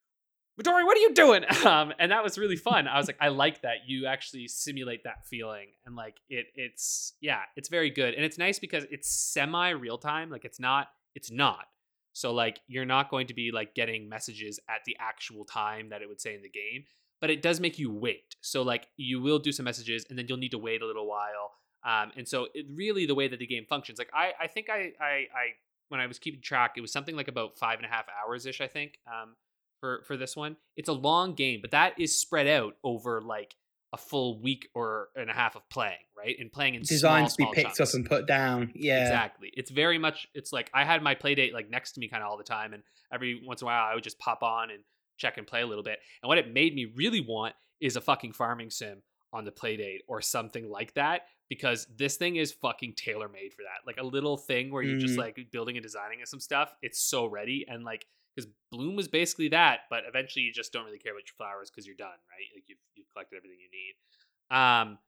Midori, 0.60 0.86
what 0.86 0.96
are 0.96 1.00
you 1.00 1.12
doing? 1.14 1.44
Um, 1.66 1.92
and 1.98 2.12
that 2.12 2.22
was 2.22 2.38
really 2.38 2.54
fun. 2.54 2.86
I 2.86 2.96
was 2.96 3.08
like, 3.08 3.16
I 3.20 3.28
like 3.28 3.62
that 3.62 3.88
you 3.88 4.06
actually 4.06 4.46
simulate 4.46 5.02
that 5.02 5.26
feeling, 5.26 5.68
and 5.84 5.96
like 5.96 6.16
it, 6.28 6.46
it's 6.54 7.14
yeah, 7.20 7.40
it's 7.56 7.68
very 7.68 7.90
good, 7.90 8.14
and 8.14 8.24
it's 8.24 8.38
nice 8.38 8.60
because 8.60 8.84
it's 8.90 9.10
semi 9.10 9.70
real 9.70 9.98
time. 9.98 10.30
Like 10.30 10.44
it's 10.44 10.60
not, 10.60 10.88
it's 11.14 11.30
not. 11.30 11.66
So 12.12 12.32
like 12.32 12.60
you're 12.68 12.84
not 12.84 13.10
going 13.10 13.26
to 13.26 13.34
be 13.34 13.50
like 13.52 13.74
getting 13.74 14.08
messages 14.08 14.60
at 14.68 14.84
the 14.86 14.96
actual 15.00 15.44
time 15.44 15.88
that 15.88 16.02
it 16.02 16.08
would 16.08 16.20
say 16.20 16.36
in 16.36 16.42
the 16.42 16.48
game, 16.48 16.84
but 17.20 17.30
it 17.30 17.42
does 17.42 17.58
make 17.58 17.78
you 17.80 17.90
wait. 17.92 18.36
So 18.42 18.62
like 18.62 18.86
you 18.96 19.20
will 19.20 19.40
do 19.40 19.50
some 19.50 19.64
messages, 19.64 20.06
and 20.08 20.16
then 20.16 20.26
you'll 20.28 20.38
need 20.38 20.52
to 20.52 20.58
wait 20.58 20.82
a 20.82 20.86
little 20.86 21.08
while. 21.08 21.52
Um, 21.84 22.12
and 22.16 22.28
so 22.28 22.46
it 22.54 22.66
really 22.72 23.06
the 23.06 23.14
way 23.14 23.28
that 23.28 23.38
the 23.38 23.46
game 23.46 23.64
functions, 23.68 23.98
like 23.98 24.10
I, 24.14 24.32
I 24.40 24.46
think 24.46 24.68
I, 24.70 24.92
I, 25.00 25.04
I 25.04 25.46
when 25.88 26.00
I 26.00 26.06
was 26.06 26.18
keeping 26.18 26.40
track, 26.40 26.74
it 26.76 26.80
was 26.80 26.92
something 26.92 27.16
like 27.16 27.28
about 27.28 27.58
five 27.58 27.78
and 27.78 27.86
a 27.86 27.88
half 27.88 28.06
hours 28.08 28.46
ish, 28.46 28.60
I 28.60 28.66
think, 28.66 28.98
um, 29.06 29.34
for 29.80 30.02
for 30.06 30.16
this 30.16 30.36
one. 30.36 30.56
It's 30.76 30.88
a 30.88 30.92
long 30.92 31.34
game, 31.34 31.60
but 31.60 31.70
that 31.72 31.98
is 31.98 32.18
spread 32.18 32.46
out 32.46 32.76
over 32.84 33.20
like 33.20 33.54
a 33.92 33.96
full 33.96 34.40
week 34.40 34.68
or 34.74 35.08
and 35.14 35.30
a 35.30 35.32
half 35.32 35.54
of 35.56 35.68
playing, 35.70 35.96
right? 36.16 36.36
And 36.38 36.50
playing 36.50 36.74
in 36.74 36.82
Designed 36.82 37.30
small, 37.30 37.48
to 37.48 37.52
be 37.52 37.54
picked 37.62 37.76
chunks. 37.76 37.94
up 37.94 37.96
and 37.96 38.04
put 38.04 38.26
down. 38.26 38.72
Yeah. 38.74 39.02
Exactly. 39.02 39.50
It's 39.54 39.70
very 39.70 39.96
much. 39.98 40.26
It's 40.34 40.52
like 40.52 40.70
I 40.74 40.84
had 40.84 41.02
my 41.02 41.14
play 41.14 41.34
date 41.34 41.54
like 41.54 41.70
next 41.70 41.92
to 41.92 42.00
me 42.00 42.08
kind 42.08 42.22
of 42.22 42.28
all 42.30 42.36
the 42.36 42.44
time, 42.44 42.72
and 42.74 42.82
every 43.12 43.40
once 43.44 43.62
in 43.62 43.66
a 43.66 43.68
while 43.68 43.84
I 43.84 43.94
would 43.94 44.04
just 44.04 44.18
pop 44.18 44.42
on 44.42 44.70
and 44.70 44.80
check 45.18 45.38
and 45.38 45.46
play 45.46 45.62
a 45.62 45.66
little 45.66 45.84
bit. 45.84 45.98
And 46.22 46.28
what 46.28 46.36
it 46.38 46.52
made 46.52 46.74
me 46.74 46.86
really 46.94 47.20
want 47.20 47.54
is 47.80 47.96
a 47.96 48.00
fucking 48.00 48.32
farming 48.32 48.70
sim 48.70 49.02
on 49.32 49.44
the 49.44 49.52
play 49.52 49.76
date 49.76 50.02
or 50.08 50.20
something 50.20 50.68
like 50.68 50.94
that 50.94 51.22
because 51.48 51.86
this 51.96 52.16
thing 52.16 52.36
is 52.36 52.52
fucking 52.52 52.94
tailor 52.96 53.28
made 53.28 53.52
for 53.54 53.62
that. 53.62 53.86
Like 53.86 53.98
a 53.98 54.02
little 54.02 54.36
thing 54.36 54.70
where 54.72 54.82
you're 54.82 54.98
just 54.98 55.14
Mm. 55.14 55.18
like 55.18 55.38
building 55.52 55.76
and 55.76 55.82
designing 55.82 56.18
and 56.20 56.28
some 56.28 56.40
stuff. 56.40 56.74
It's 56.82 57.00
so 57.00 57.26
ready 57.26 57.64
and 57.68 57.84
like 57.84 58.06
because 58.36 58.50
Bloom 58.70 58.94
was 58.94 59.08
basically 59.08 59.48
that, 59.48 59.80
but 59.90 60.00
eventually 60.06 60.42
you 60.42 60.52
just 60.52 60.72
don't 60.72 60.84
really 60.84 60.98
care 60.98 61.12
about 61.12 61.24
your 61.26 61.34
flowers 61.36 61.70
because 61.70 61.86
you're 61.86 61.96
done, 61.96 62.08
right? 62.30 62.48
Like 62.54 62.64
you've 62.68 62.78
you've 62.94 63.08
collected 63.12 63.38
everything 63.38 63.58
you 63.58 63.70
need. 63.72 64.56
Um, 64.56 64.98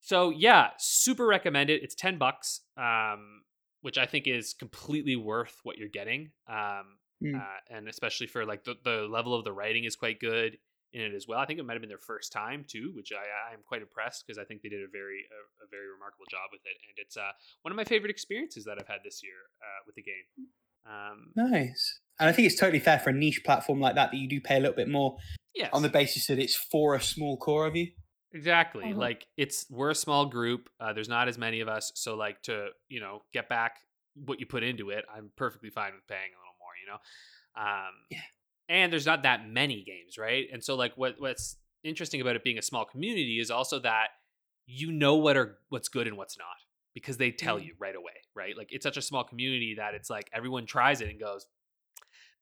so 0.00 0.30
yeah, 0.30 0.70
super 0.78 1.26
recommend 1.26 1.70
it. 1.70 1.82
It's 1.82 1.94
ten 1.94 2.18
bucks, 2.18 2.60
um, 2.76 3.42
which 3.82 3.96
I 3.98 4.06
think 4.06 4.26
is 4.26 4.52
completely 4.54 5.16
worth 5.16 5.60
what 5.62 5.78
you're 5.78 5.88
getting. 5.88 6.32
Um, 6.48 6.98
Mm. 7.22 7.40
uh, 7.40 7.60
and 7.70 7.88
especially 7.88 8.26
for 8.26 8.44
like 8.44 8.64
the, 8.64 8.74
the 8.84 9.06
level 9.08 9.34
of 9.34 9.44
the 9.44 9.52
writing 9.52 9.84
is 9.84 9.94
quite 9.94 10.18
good 10.18 10.58
in 10.92 11.00
it 11.00 11.14
as 11.14 11.26
well. 11.28 11.38
I 11.38 11.46
think 11.46 11.60
it 11.60 11.64
might 11.64 11.74
have 11.74 11.80
been 11.80 11.88
their 11.88 11.96
first 11.96 12.32
time 12.32 12.64
too, 12.68 12.90
which 12.94 13.12
I 13.12 13.52
I'm 13.52 13.60
quite 13.64 13.82
impressed 13.82 14.24
because 14.26 14.36
I 14.36 14.44
think 14.44 14.62
they 14.62 14.68
did 14.68 14.82
a 14.82 14.90
very 14.90 15.24
a, 15.30 15.64
a 15.64 15.66
very 15.70 15.88
remarkable 15.88 16.26
job 16.28 16.50
with 16.52 16.60
it, 16.66 16.76
and 16.88 16.98
it's 16.98 17.16
uh 17.16 17.30
one 17.62 17.70
of 17.70 17.76
my 17.76 17.84
favorite 17.84 18.10
experiences 18.10 18.64
that 18.64 18.78
I've 18.80 18.88
had 18.88 19.00
this 19.04 19.22
year 19.22 19.46
uh, 19.62 19.80
with 19.86 19.94
the 19.94 20.02
game. 20.02 20.26
Um, 20.84 21.32
Nice. 21.36 22.00
And 22.20 22.28
I 22.28 22.32
think 22.32 22.46
it's 22.46 22.58
totally 22.58 22.78
fair 22.80 22.98
for 22.98 23.10
a 23.10 23.12
niche 23.12 23.42
platform 23.44 23.80
like 23.80 23.94
that 23.96 24.10
that 24.12 24.16
you 24.16 24.28
do 24.28 24.40
pay 24.40 24.56
a 24.56 24.60
little 24.60 24.76
bit 24.76 24.88
more 24.88 25.16
yes, 25.54 25.70
on 25.72 25.82
the 25.82 25.88
basis 25.88 26.26
that 26.28 26.38
it's 26.38 26.54
for 26.56 26.94
a 26.94 27.00
small 27.00 27.36
core 27.36 27.66
of 27.66 27.74
you. 27.76 27.88
Exactly. 28.32 28.84
Mhm. 28.86 28.96
Like 28.96 29.26
it's 29.36 29.66
we're 29.70 29.90
a 29.90 29.94
small 29.94 30.26
group. 30.26 30.68
Uh, 30.80 30.92
there's 30.92 31.08
not 31.08 31.28
as 31.28 31.38
many 31.38 31.60
of 31.60 31.68
us, 31.68 31.92
so 31.94 32.14
like 32.16 32.42
to 32.42 32.68
you 32.88 33.00
know 33.00 33.22
get 33.32 33.48
back 33.48 33.78
what 34.14 34.38
you 34.40 34.46
put 34.46 34.62
into 34.62 34.90
it, 34.90 35.04
I'm 35.12 35.30
perfectly 35.36 35.70
fine 35.70 35.92
with 35.94 36.06
paying 36.06 36.30
a 36.34 36.38
little 36.38 36.56
more. 36.60 36.72
You 36.80 36.86
know. 36.92 36.98
Um, 37.62 37.94
Yeah. 38.10 38.20
And 38.68 38.90
there's 38.92 39.04
not 39.06 39.24
that 39.24 39.46
many 39.48 39.84
games, 39.84 40.16
right? 40.16 40.46
And 40.52 40.64
so 40.64 40.74
like 40.74 40.96
what 40.96 41.20
what's 41.20 41.56
interesting 41.82 42.20
about 42.20 42.34
it 42.34 42.42
being 42.44 42.58
a 42.58 42.62
small 42.62 42.84
community 42.84 43.38
is 43.38 43.50
also 43.50 43.78
that 43.80 44.08
you 44.66 44.90
know 44.90 45.16
what 45.16 45.36
are 45.36 45.58
what's 45.68 45.88
good 45.88 46.06
and 46.08 46.16
what's 46.16 46.38
not 46.38 46.56
because 46.94 47.18
they 47.18 47.30
tell 47.30 47.58
Mm. 47.58 47.66
you 47.66 47.74
right 47.78 47.94
away, 47.94 48.14
right? 48.34 48.56
Like 48.56 48.68
it's 48.72 48.82
such 48.84 48.96
a 48.96 49.02
small 49.02 49.22
community 49.24 49.74
that 49.76 49.94
it's 49.94 50.08
like 50.08 50.30
everyone 50.32 50.64
tries 50.66 51.00
it 51.02 51.08
and 51.10 51.20
goes, 51.20 51.46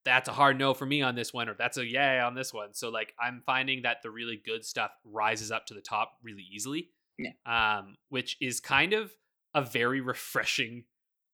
that's 0.05 0.29
a 0.29 0.33
hard 0.33 0.59
no 0.59 0.75
for 0.75 0.87
me 0.87 1.03
on 1.03 1.15
this 1.15 1.33
one, 1.33 1.49
or 1.49 1.55
that's 1.55 1.77
a 1.77 1.87
yay 1.87 2.19
on 2.19 2.35
this 2.35 2.53
one. 2.53 2.75
So 2.75 2.89
like 2.89 3.13
I'm 3.21 3.43
finding 3.47 3.83
that 3.83 3.99
the 4.03 4.11
really 4.11 4.41
good 4.45 4.65
stuff 4.65 4.91
rises 5.05 5.51
up 5.51 5.67
to 5.67 5.75
the 5.75 5.81
top 5.81 6.13
really 6.23 6.45
easily. 6.53 6.89
Yeah. 7.19 7.33
Um, 7.47 7.97
which 8.09 8.37
is 8.41 8.59
kind 8.61 8.93
of 8.93 9.13
a 9.55 9.63
very 9.63 10.01
refreshing 10.01 10.85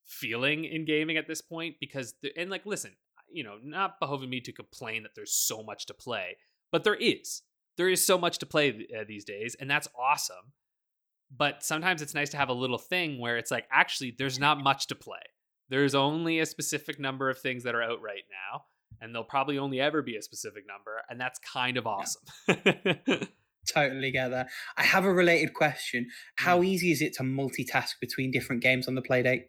feeling 0.05 0.65
in 0.65 0.85
gaming 0.85 1.17
at 1.17 1.27
this 1.27 1.41
point 1.41 1.77
because 1.81 2.15
the, 2.23 2.33
and 2.37 2.51
like 2.51 2.67
listen, 2.67 2.93
you 3.31 3.45
know, 3.45 3.59
not 3.63 4.01
behoving 4.01 4.31
me 4.31 4.41
to 4.41 4.53
complain 4.53 5.03
that 5.05 5.13
there's 5.15 5.33
so 5.33 5.63
much 5.63 5.87
to 5.87 5.95
play, 5.95 6.37
but 6.73 6.85
there 6.85 6.95
is. 6.95 7.43
There 7.77 7.89
is 7.89 8.05
so 8.05 8.19
much 8.19 8.39
to 8.39 8.47
play 8.47 8.89
uh, 8.99 9.05
these 9.07 9.25
days, 9.25 9.55
and 9.61 9.71
that's 9.71 9.87
awesome. 9.97 10.53
But 11.35 11.63
sometimes 11.63 12.03
it's 12.03 12.15
nice 12.15 12.31
to 12.31 12.37
have 12.37 12.49
a 12.49 12.55
little 12.55 12.79
thing 12.79 13.21
where 13.21 13.37
it's 13.37 13.53
like, 13.53 13.67
actually, 13.71 14.17
there's 14.19 14.39
not 14.39 14.61
much 14.61 14.89
to 14.89 14.95
play 14.95 15.21
there's 15.69 15.95
only 15.95 16.39
a 16.39 16.47
specific 16.47 16.99
number 16.99 17.31
of 17.31 17.39
things 17.39 17.65
that 17.65 17.75
are 17.75 17.83
out 17.83 18.01
right 18.03 18.25
now 18.31 18.65
and 19.01 19.15
there'll 19.15 19.25
probably 19.25 19.59
only 19.59 19.81
ever 19.81 20.03
be 20.03 20.17
a 20.17 20.23
specific 20.23 20.65
number 20.67 21.03
and 21.09 21.21
that's 21.21 21.39
kind 21.39 21.77
of 21.77 21.87
awesome 21.87 22.23
Totally 23.69 24.11
get 24.11 24.31
that. 24.31 24.49
I 24.79 24.83
have 24.83 25.05
a 25.05 25.13
related 25.13 25.53
question. 25.53 26.05
Mm. 26.05 26.09
How 26.37 26.63
easy 26.63 26.91
is 26.91 27.03
it 27.03 27.13
to 27.15 27.23
multitask 27.23 28.01
between 28.01 28.31
different 28.31 28.63
games 28.63 28.89
on 28.89 28.95
the 28.95 29.03
Playdate? 29.03 29.43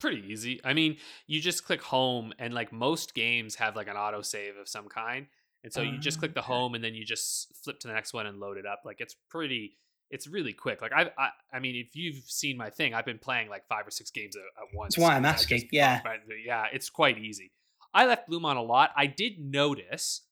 pretty 0.00 0.24
easy 0.28 0.60
i 0.64 0.74
mean 0.74 0.96
you 1.26 1.40
just 1.40 1.64
click 1.64 1.80
home 1.80 2.32
and 2.38 2.52
like 2.52 2.72
most 2.72 3.14
games 3.14 3.54
have 3.54 3.76
like 3.76 3.88
an 3.88 3.96
auto 3.96 4.20
save 4.20 4.56
of 4.56 4.68
some 4.68 4.88
kind 4.88 5.26
and 5.62 5.72
so 5.72 5.80
you 5.80 5.96
just 5.98 6.18
click 6.18 6.34
the 6.34 6.42
home 6.42 6.74
and 6.74 6.84
then 6.84 6.94
you 6.94 7.06
just 7.06 7.54
flip 7.64 7.78
to 7.78 7.88
the 7.88 7.94
next 7.94 8.12
one 8.12 8.26
and 8.26 8.38
load 8.38 8.58
it 8.58 8.66
up 8.66 8.82
like 8.84 9.00
it's 9.00 9.16
pretty 9.30 9.78
it's 10.10 10.26
really 10.26 10.52
quick 10.52 10.82
like 10.82 10.92
i 10.92 11.10
i, 11.18 11.28
I 11.52 11.58
mean 11.58 11.76
if 11.76 11.96
you've 11.96 12.24
seen 12.26 12.56
my 12.56 12.70
thing 12.70 12.94
i've 12.94 13.04
been 13.04 13.18
playing 13.18 13.48
like 13.48 13.66
five 13.68 13.86
or 13.86 13.90
six 13.90 14.10
games 14.10 14.36
at, 14.36 14.42
at 14.62 14.68
once 14.76 14.94
That's 14.96 15.02
why 15.02 15.16
I'm 15.16 15.22
just 15.22 15.44
asking, 15.44 15.68
yeah. 15.72 15.96
pop 15.98 16.04
right 16.06 16.20
into- 16.22 16.40
yeah 16.44 16.66
it's 16.72 16.90
quite 16.90 17.18
easy. 17.18 17.52
I 17.96 18.06
left 18.06 18.26
bloom 18.26 18.44
on 18.44 18.56
a 18.56 18.62
lot. 18.62 18.90
I 18.96 19.06
did 19.06 19.38
notice 19.38 20.22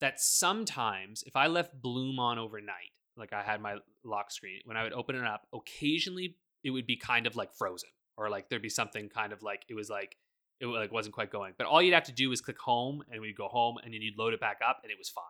that 0.00 0.20
sometimes 0.20 1.22
if 1.26 1.36
i 1.36 1.46
left 1.46 1.80
bloom 1.80 2.18
on 2.18 2.38
overnight 2.38 2.92
like 3.16 3.32
i 3.32 3.42
had 3.42 3.60
my 3.60 3.76
lock 4.04 4.30
screen 4.30 4.60
when 4.64 4.76
i 4.76 4.82
would 4.82 4.92
open 4.92 5.14
it 5.16 5.24
up 5.24 5.46
occasionally 5.52 6.36
it 6.64 6.70
would 6.70 6.86
be 6.86 6.96
kind 6.96 7.26
of 7.26 7.36
like 7.36 7.52
frozen 7.54 7.88
or 8.16 8.30
like 8.30 8.48
there'd 8.48 8.62
be 8.62 8.68
something 8.68 9.08
kind 9.08 9.32
of 9.32 9.42
like 9.42 9.64
it 9.68 9.74
was 9.74 9.88
like 9.90 10.16
it 10.60 10.66
like 10.66 10.92
wasn't 10.92 11.14
quite 11.14 11.30
going. 11.30 11.54
But 11.56 11.66
all 11.66 11.80
you'd 11.80 11.94
have 11.94 12.04
to 12.04 12.12
do 12.12 12.30
is 12.32 12.42
click 12.42 12.58
home 12.58 13.02
and 13.10 13.20
we'd 13.22 13.34
go 13.34 13.48
home 13.48 13.78
and 13.82 13.94
then 13.94 14.02
you'd 14.02 14.18
load 14.18 14.34
it 14.34 14.40
back 14.40 14.58
up 14.66 14.80
and 14.82 14.92
it 14.92 14.98
was 14.98 15.08
fine 15.08 15.24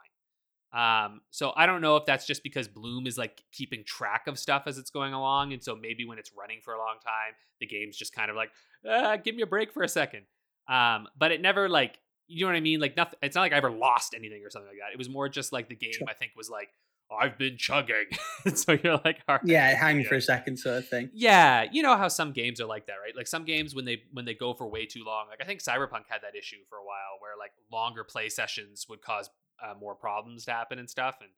um 0.72 1.20
so 1.30 1.52
i 1.56 1.66
don't 1.66 1.80
know 1.80 1.96
if 1.96 2.04
that's 2.06 2.26
just 2.26 2.44
because 2.44 2.68
bloom 2.68 3.06
is 3.06 3.18
like 3.18 3.42
keeping 3.52 3.82
track 3.84 4.26
of 4.28 4.38
stuff 4.38 4.62
as 4.66 4.78
it's 4.78 4.90
going 4.90 5.12
along 5.12 5.52
and 5.52 5.62
so 5.62 5.74
maybe 5.74 6.04
when 6.04 6.18
it's 6.18 6.30
running 6.38 6.60
for 6.62 6.74
a 6.74 6.78
long 6.78 6.94
time 7.02 7.34
the 7.60 7.66
game's 7.66 7.96
just 7.96 8.14
kind 8.14 8.30
of 8.30 8.36
like 8.36 8.50
uh, 8.88 9.16
give 9.16 9.34
me 9.34 9.42
a 9.42 9.46
break 9.46 9.72
for 9.72 9.82
a 9.82 9.88
second. 9.88 10.22
Um 10.68 11.08
but 11.18 11.32
it 11.32 11.40
never 11.40 11.68
like 11.68 11.98
you 12.28 12.44
know 12.44 12.52
what 12.52 12.56
i 12.56 12.60
mean? 12.60 12.80
Like 12.80 12.96
nothing 12.96 13.18
it's 13.22 13.34
not 13.34 13.42
like 13.42 13.52
i 13.52 13.56
ever 13.56 13.70
lost 13.70 14.14
anything 14.14 14.44
or 14.44 14.50
something 14.50 14.68
like 14.68 14.78
that. 14.78 14.92
It 14.92 14.98
was 14.98 15.08
more 15.08 15.28
just 15.28 15.52
like 15.52 15.68
the 15.68 15.74
game 15.74 15.92
i 16.08 16.14
think 16.14 16.32
was 16.36 16.48
like 16.48 16.70
i've 17.20 17.36
been 17.38 17.56
chugging 17.56 18.06
so 18.54 18.76
you're 18.82 19.00
like 19.04 19.18
right, 19.28 19.40
Yeah, 19.44 19.74
hang 19.74 20.00
yeah. 20.00 20.08
for 20.08 20.14
a 20.16 20.20
second, 20.22 20.58
sort 20.58 20.76
of 20.78 20.88
thing. 20.88 21.10
yeah, 21.12 21.64
you 21.72 21.82
know 21.82 21.96
how 21.96 22.08
some 22.08 22.32
games 22.32 22.60
are 22.60 22.66
like 22.66 22.86
that, 22.86 22.94
right? 23.04 23.14
Like 23.16 23.26
some 23.26 23.44
games 23.44 23.74
when 23.74 23.84
they 23.84 24.02
when 24.12 24.24
they 24.24 24.34
go 24.34 24.54
for 24.54 24.66
way 24.68 24.86
too 24.86 25.02
long. 25.04 25.26
Like 25.28 25.40
I 25.42 25.44
think 25.44 25.60
Cyberpunk 25.60 26.04
had 26.08 26.22
that 26.22 26.36
issue 26.38 26.56
for 26.68 26.76
a 26.78 26.84
while, 26.84 27.18
where 27.20 27.32
like 27.38 27.52
longer 27.72 28.04
play 28.04 28.28
sessions 28.28 28.86
would 28.88 29.02
cause 29.02 29.28
uh, 29.62 29.74
more 29.78 29.94
problems 29.94 30.44
to 30.46 30.52
happen 30.52 30.78
and 30.78 30.88
stuff. 30.88 31.18
And 31.20 31.30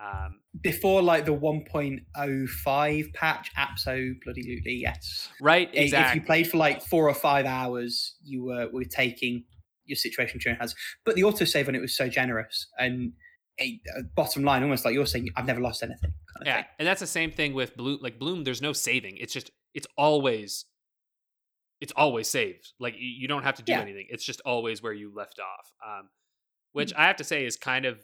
um, 0.00 0.40
Before 0.62 1.02
like 1.02 1.24
the 1.24 1.34
1.05 1.34 3.14
patch, 3.14 3.50
absolutely, 3.56 4.62
yes. 4.80 5.28
right, 5.40 5.68
exactly. 5.72 6.10
If 6.18 6.22
you 6.22 6.26
played 6.26 6.48
for 6.48 6.56
like 6.56 6.82
four 6.82 7.08
or 7.08 7.14
five 7.14 7.46
hours, 7.46 8.14
you 8.22 8.44
were 8.44 8.68
were 8.72 8.84
taking 8.84 9.44
your 9.86 9.96
situation 9.96 10.38
to 10.40 10.54
has. 10.54 10.74
But 11.04 11.14
the 11.16 11.22
autosave 11.22 11.68
on 11.68 11.74
it 11.74 11.80
was 11.80 11.96
so 11.96 12.08
generous, 12.08 12.66
and 12.78 13.12
eh, 13.58 13.72
uh, 13.96 14.02
bottom 14.14 14.44
line, 14.44 14.62
almost 14.62 14.84
like 14.84 14.94
you're 14.94 15.06
saying, 15.06 15.28
I've 15.36 15.46
never 15.46 15.60
lost 15.60 15.82
anything. 15.82 16.10
Kind 16.12 16.40
of 16.42 16.46
yeah, 16.46 16.56
thing. 16.56 16.64
and 16.80 16.88
that's 16.88 17.00
the 17.00 17.06
same 17.06 17.30
thing 17.30 17.54
with 17.54 17.76
Bloom. 17.76 17.98
Like 18.00 18.18
Bloom, 18.18 18.44
there's 18.44 18.62
no 18.62 18.72
saving. 18.72 19.16
It's 19.18 19.32
just 19.32 19.50
it's 19.74 19.86
always 19.96 20.64
it's 21.80 21.92
always 21.96 22.28
saved. 22.28 22.72
Like 22.80 22.94
you, 22.98 23.28
don't 23.28 23.44
have 23.44 23.54
to 23.56 23.62
do 23.62 23.72
Yeah. 23.72 23.80
anything. 23.80 24.06
It's 24.10 24.24
just 24.24 24.40
always 24.44 24.82
where 24.82 24.92
you 24.92 25.12
left 25.14 25.38
off. 25.38 25.72
Um, 25.86 26.08
which 26.72 26.92
I 26.94 27.06
have 27.06 27.16
to 27.16 27.24
say 27.24 27.46
is 27.46 27.56
kind 27.56 27.84
of 27.86 27.98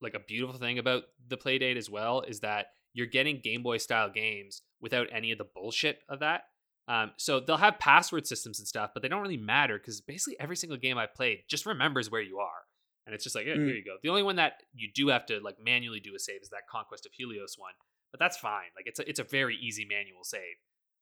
like 0.00 0.14
a 0.14 0.20
beautiful 0.20 0.58
thing 0.58 0.78
about 0.78 1.02
the 1.28 1.36
Playdate 1.36 1.76
as 1.76 1.90
well 1.90 2.22
is 2.22 2.40
that 2.40 2.66
you're 2.94 3.06
getting 3.06 3.40
Game 3.42 3.62
Boy 3.62 3.76
style 3.76 4.10
games 4.10 4.62
without 4.80 5.06
any 5.12 5.32
of 5.32 5.38
the 5.38 5.46
bullshit 5.54 5.98
of 6.08 6.20
that. 6.20 6.44
Um, 6.88 7.12
so 7.16 7.40
they'll 7.40 7.58
have 7.58 7.78
password 7.78 8.26
systems 8.26 8.58
and 8.58 8.66
stuff, 8.66 8.90
but 8.92 9.02
they 9.02 9.08
don't 9.08 9.22
really 9.22 9.36
matter 9.36 9.78
because 9.78 10.00
basically 10.00 10.36
every 10.40 10.56
single 10.56 10.76
game 10.78 10.98
I've 10.98 11.14
played 11.14 11.40
just 11.48 11.66
remembers 11.66 12.10
where 12.10 12.20
you 12.22 12.38
are. 12.38 12.62
And 13.06 13.14
it's 13.14 13.24
just 13.24 13.34
like, 13.36 13.46
yeah, 13.46 13.54
Mm. 13.54 13.66
here 13.66 13.74
you 13.74 13.84
go. 13.84 13.96
The 14.02 14.08
only 14.10 14.22
one 14.22 14.36
that 14.36 14.62
you 14.74 14.88
do 14.94 15.08
have 15.08 15.26
to 15.26 15.40
like 15.40 15.56
manually 15.62 16.00
do 16.00 16.14
a 16.14 16.18
save 16.18 16.42
is 16.42 16.50
that 16.50 16.68
Conquest 16.70 17.04
of 17.06 17.12
Helios 17.12 17.56
one, 17.58 17.72
but 18.12 18.20
that's 18.20 18.36
fine. 18.36 18.70
Like 18.76 18.86
it's 18.86 19.00
a, 19.00 19.08
it's 19.08 19.18
a 19.20 19.24
very 19.24 19.56
easy 19.56 19.84
manual 19.84 20.22
save. 20.24 20.56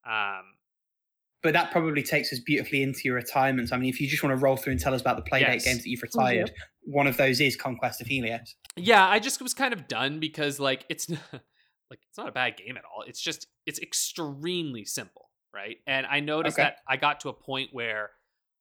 Um, 0.05 0.55
But 1.43 1.53
that 1.53 1.71
probably 1.71 2.03
takes 2.03 2.31
us 2.33 2.39
beautifully 2.39 2.81
into 2.83 3.01
your 3.05 3.15
retirement. 3.15 3.69
So 3.69 3.75
I 3.75 3.79
mean, 3.79 3.89
if 3.89 4.01
you 4.01 4.07
just 4.07 4.23
want 4.23 4.37
to 4.37 4.43
roll 4.43 4.57
through 4.57 4.71
and 4.71 4.79
tell 4.79 4.93
us 4.93 5.01
about 5.01 5.17
the 5.23 5.29
Playdate 5.29 5.41
Yes. 5.55 5.65
games 5.65 5.83
that 5.83 5.89
you've 5.89 6.01
retired, 6.01 6.51
one 6.81 7.07
of 7.07 7.17
those 7.17 7.39
is 7.39 7.55
Conquest 7.55 8.01
of 8.01 8.07
Helios. 8.07 8.55
yeah, 8.75 9.07
I 9.07 9.19
just 9.19 9.41
was 9.41 9.53
kind 9.53 9.73
of 9.73 9.87
done 9.87 10.19
because 10.19 10.59
like 10.59 10.85
it's 10.89 11.09
like 11.89 11.99
it's 12.09 12.17
not 12.17 12.27
a 12.27 12.31
bad 12.31 12.57
game 12.57 12.77
at 12.77 12.83
all. 12.85 13.03
It's 13.05 13.21
just 13.21 13.47
it's 13.67 13.79
extremely 13.79 14.85
simple, 14.85 15.29
right? 15.53 15.77
And 15.85 16.05
I 16.07 16.19
noticed 16.19 16.57
Okay. 16.57 16.63
that 16.63 16.77
I 16.87 16.97
got 16.97 17.19
to 17.21 17.29
a 17.29 17.33
point 17.33 17.69
where 17.73 18.11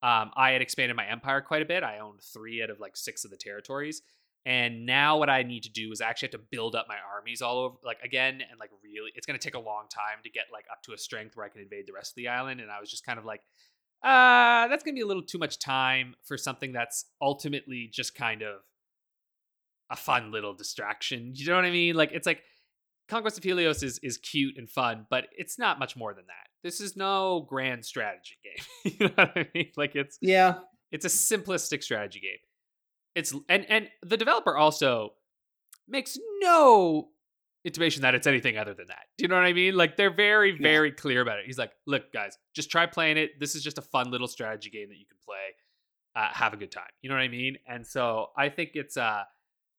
um, 0.03 0.31
I 0.37 0.51
had 0.53 0.63
expanded 0.63 0.97
my 0.97 1.07
empire 1.07 1.41
quite 1.41 1.63
a 1.63 1.67
bit. 1.67 1.83
I 1.83 1.99
owned 1.99 2.21
three 2.33 2.63
out 2.63 2.71
of 2.71 2.81
like 2.81 2.97
six 2.97 3.25
of 3.25 3.31
the 3.31 3.37
territories, 3.37 4.03
and 4.47 4.87
now 4.87 5.19
what 5.19 5.29
I 5.29 5.43
need 5.43 5.65
to 5.65 5.71
do 5.71 5.93
is 5.93 6.01
actually 6.01 6.29
have 6.33 6.41
to 6.41 6.47
build 6.51 6.75
up 6.75 6.87
my 6.89 6.97
armies 7.15 7.43
all 7.43 7.59
over 7.59 7.77
like 7.85 7.99
again, 8.03 8.41
and 8.51 8.59
like 8.59 8.71
really, 8.83 9.11
it's 9.15 9.27
going 9.27 9.39
to 9.39 9.45
take 9.45 9.55
a 9.55 9.61
long 9.61 9.85
time 9.93 10.23
to 10.25 10.31
get 10.31 10.45
like 10.53 10.65
up 10.73 10.83
to 10.85 10.93
a 10.93 10.99
strength 10.99 11.37
where 11.37 11.45
I 11.45 11.51
can 11.51 11.61
invade 11.61 11.87
the 11.87 11.93
rest 11.93 12.13
of 12.13 12.17
the 12.17 12.29
island. 12.29 12.61
And 12.61 12.71
I 12.71 12.81
was 12.81 12.91
just 12.91 13.05
kind 13.05 13.19
of 13.19 13.25
like. 13.25 13.41
Uh, 14.03 14.67
that's 14.69 14.83
gonna 14.83 14.95
be 14.95 15.03
a 15.03 15.07
little 15.07 15.23
too 15.23 15.37
much 15.37 15.59
time 15.59 16.15
for 16.25 16.39
something 16.39 16.73
that's 16.73 17.05
ultimately 17.21 17.91
just 17.93 18.15
kind 18.15 18.41
of 18.41 18.61
a 19.91 19.97
fun 19.97 20.33
little 20.33 20.55
distraction. 20.55 21.33
You 21.35 21.49
know 21.49 21.57
what 21.57 21.65
I 21.65 21.71
mean? 21.71 21.95
Like 21.95 22.13
it's 22.13 22.27
like 22.27 22.43
Conquest 23.09 23.39
of 23.39 23.45
Helios 23.45 23.83
is 23.83 23.99
is 23.99 24.17
cute 24.17 24.57
and 24.57 24.71
fun, 24.71 25.07
but 25.11 25.27
it's 25.37 25.59
not 25.59 25.79
much 25.79 25.97
more 25.97 26.15
than 26.15 26.25
that. 26.29 26.50
This 26.62 26.81
is 26.81 26.96
no 26.96 27.46
grand 27.49 27.85
strategy 27.85 28.37
game. 28.44 28.94
you 28.99 29.07
know 29.09 29.12
what 29.16 29.37
I 29.37 29.49
mean? 29.55 29.70
Like 29.77 29.94
it's 29.96 30.18
Yeah. 30.20 30.59
it's 30.92 31.05
a 31.05 31.09
simplistic 31.09 31.83
strategy 31.83 32.20
game. 32.20 32.38
It's 33.14 33.35
and 33.49 33.64
and 33.68 33.88
the 34.03 34.16
developer 34.16 34.57
also 34.57 35.14
makes 35.88 36.18
no 36.40 37.09
intimation 37.64 38.03
that 38.03 38.14
it's 38.14 38.27
anything 38.27 38.57
other 38.57 38.73
than 38.75 38.87
that. 38.88 39.05
Do 39.18 39.25
you 39.25 39.29
know 39.29 39.35
what 39.37 39.44
I 39.44 39.53
mean? 39.53 39.75
Like 39.77 39.96
they're 39.96 40.14
very 40.14 40.53
Yeah. 40.53 40.59
very 40.62 40.92
clear 40.92 41.20
about 41.20 41.38
it. 41.40 41.46
He's 41.46 41.59
like, 41.59 41.73
"Look, 41.87 42.12
guys, 42.12 42.37
just 42.55 42.70
try 42.70 42.87
playing 42.87 43.16
it. 43.16 43.38
This 43.40 43.55
is 43.55 43.62
just 43.62 43.79
a 43.79 43.83
fun 43.83 44.11
little 44.11 44.29
strategy 44.29 44.70
game 44.70 44.88
that 44.88 44.99
you 44.99 45.07
can 45.07 45.18
play. 45.25 45.37
Uh, 46.14 46.29
have 46.33 46.53
a 46.55 46.57
good 46.57 46.70
time." 46.73 46.88
You 47.03 47.09
know 47.11 47.16
what 47.16 47.23
I 47.23 47.29
mean? 47.29 47.59
And 47.66 47.87
so 47.87 48.29
I 48.37 48.49
think 48.49 48.70
it's 48.75 48.96
uh 48.96 49.25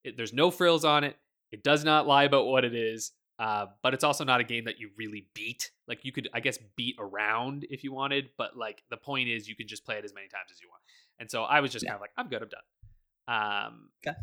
it, 0.04 0.18
there's 0.18 0.34
no 0.34 0.52
frills 0.52 0.84
on 0.86 1.04
it. 1.04 1.16
It 1.52 1.64
does 1.64 1.84
not 1.84 2.08
lie 2.08 2.24
about 2.26 2.46
what 2.48 2.66
it 2.66 2.74
is. 2.76 3.12
Uh, 3.40 3.66
but 3.82 3.94
it's 3.94 4.04
also 4.04 4.24
not 4.24 4.40
a 4.40 4.44
game 4.44 4.66
that 4.66 4.80
you 4.80 4.92
really 4.98 5.28
beat. 5.34 5.72
Like 5.88 6.06
you 6.06 6.12
could, 6.12 6.30
I 6.34 6.40
guess, 6.42 6.60
beat 6.76 6.96
around 7.00 7.66
if 7.70 7.84
you 7.84 7.92
wanted, 7.92 8.30
but 8.38 8.56
like 8.56 8.84
the 8.90 8.98
point 8.98 9.30
is 9.30 9.48
you 9.48 9.56
can 9.56 9.68
just 9.68 9.84
play 9.84 9.96
it 9.96 10.06
as 10.06 10.14
many 10.14 10.28
times 10.28 10.52
as 10.52 10.62
you 10.62 10.68
want. 10.70 10.82
And 11.20 11.30
so 11.30 11.44
I 11.44 11.60
was 11.62 11.72
just 11.72 11.84
Yeah. 11.84 11.92
kind 11.92 11.96
of 11.96 12.02
like, 12.02 12.12
I'm 12.18 12.28
good, 12.28 12.42
I'm 12.44 12.50
done. 12.50 13.66
Um, 13.68 13.90
Okay. 14.06 14.18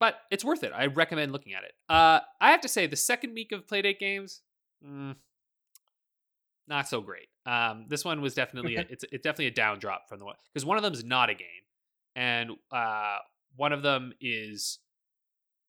But 0.00 0.16
it's 0.30 0.44
worth 0.44 0.64
it. 0.64 0.72
I 0.74 0.86
recommend 0.86 1.32
looking 1.32 1.54
at 1.54 1.62
it. 1.64 1.72
Uh, 1.88 2.20
I 2.40 2.50
have 2.50 2.62
to 2.62 2.68
say, 2.68 2.86
the 2.86 2.96
second 2.96 3.34
week 3.34 3.52
of 3.52 3.66
Playdate 3.66 4.00
games, 4.00 4.40
mm, 4.84 5.14
not 6.66 6.88
so 6.88 7.00
great. 7.00 7.28
Um, 7.46 7.86
this 7.88 8.04
one 8.04 8.20
was 8.20 8.34
definitely 8.34 8.76
a, 8.76 8.80
it's 8.88 9.04
it's 9.12 9.22
definitely 9.22 9.46
a 9.46 9.52
down 9.52 9.78
drop 9.78 10.08
from 10.08 10.18
the 10.18 10.24
one 10.24 10.34
because 10.52 10.64
one 10.64 10.76
of 10.76 10.82
them 10.82 10.92
is 10.92 11.04
not 11.04 11.30
a 11.30 11.34
game, 11.34 11.46
and 12.16 12.50
uh, 12.72 13.18
one 13.56 13.72
of 13.72 13.82
them 13.82 14.12
is 14.20 14.78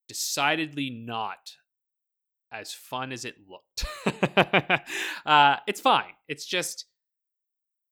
decidedly 0.07 0.89
not 0.89 1.55
as 2.53 2.73
fun 2.73 3.11
as 3.11 3.25
it 3.25 3.35
looked. 3.49 3.85
uh, 5.25 5.57
it's 5.67 5.81
fine. 5.81 6.13
It's 6.27 6.45
just 6.45 6.85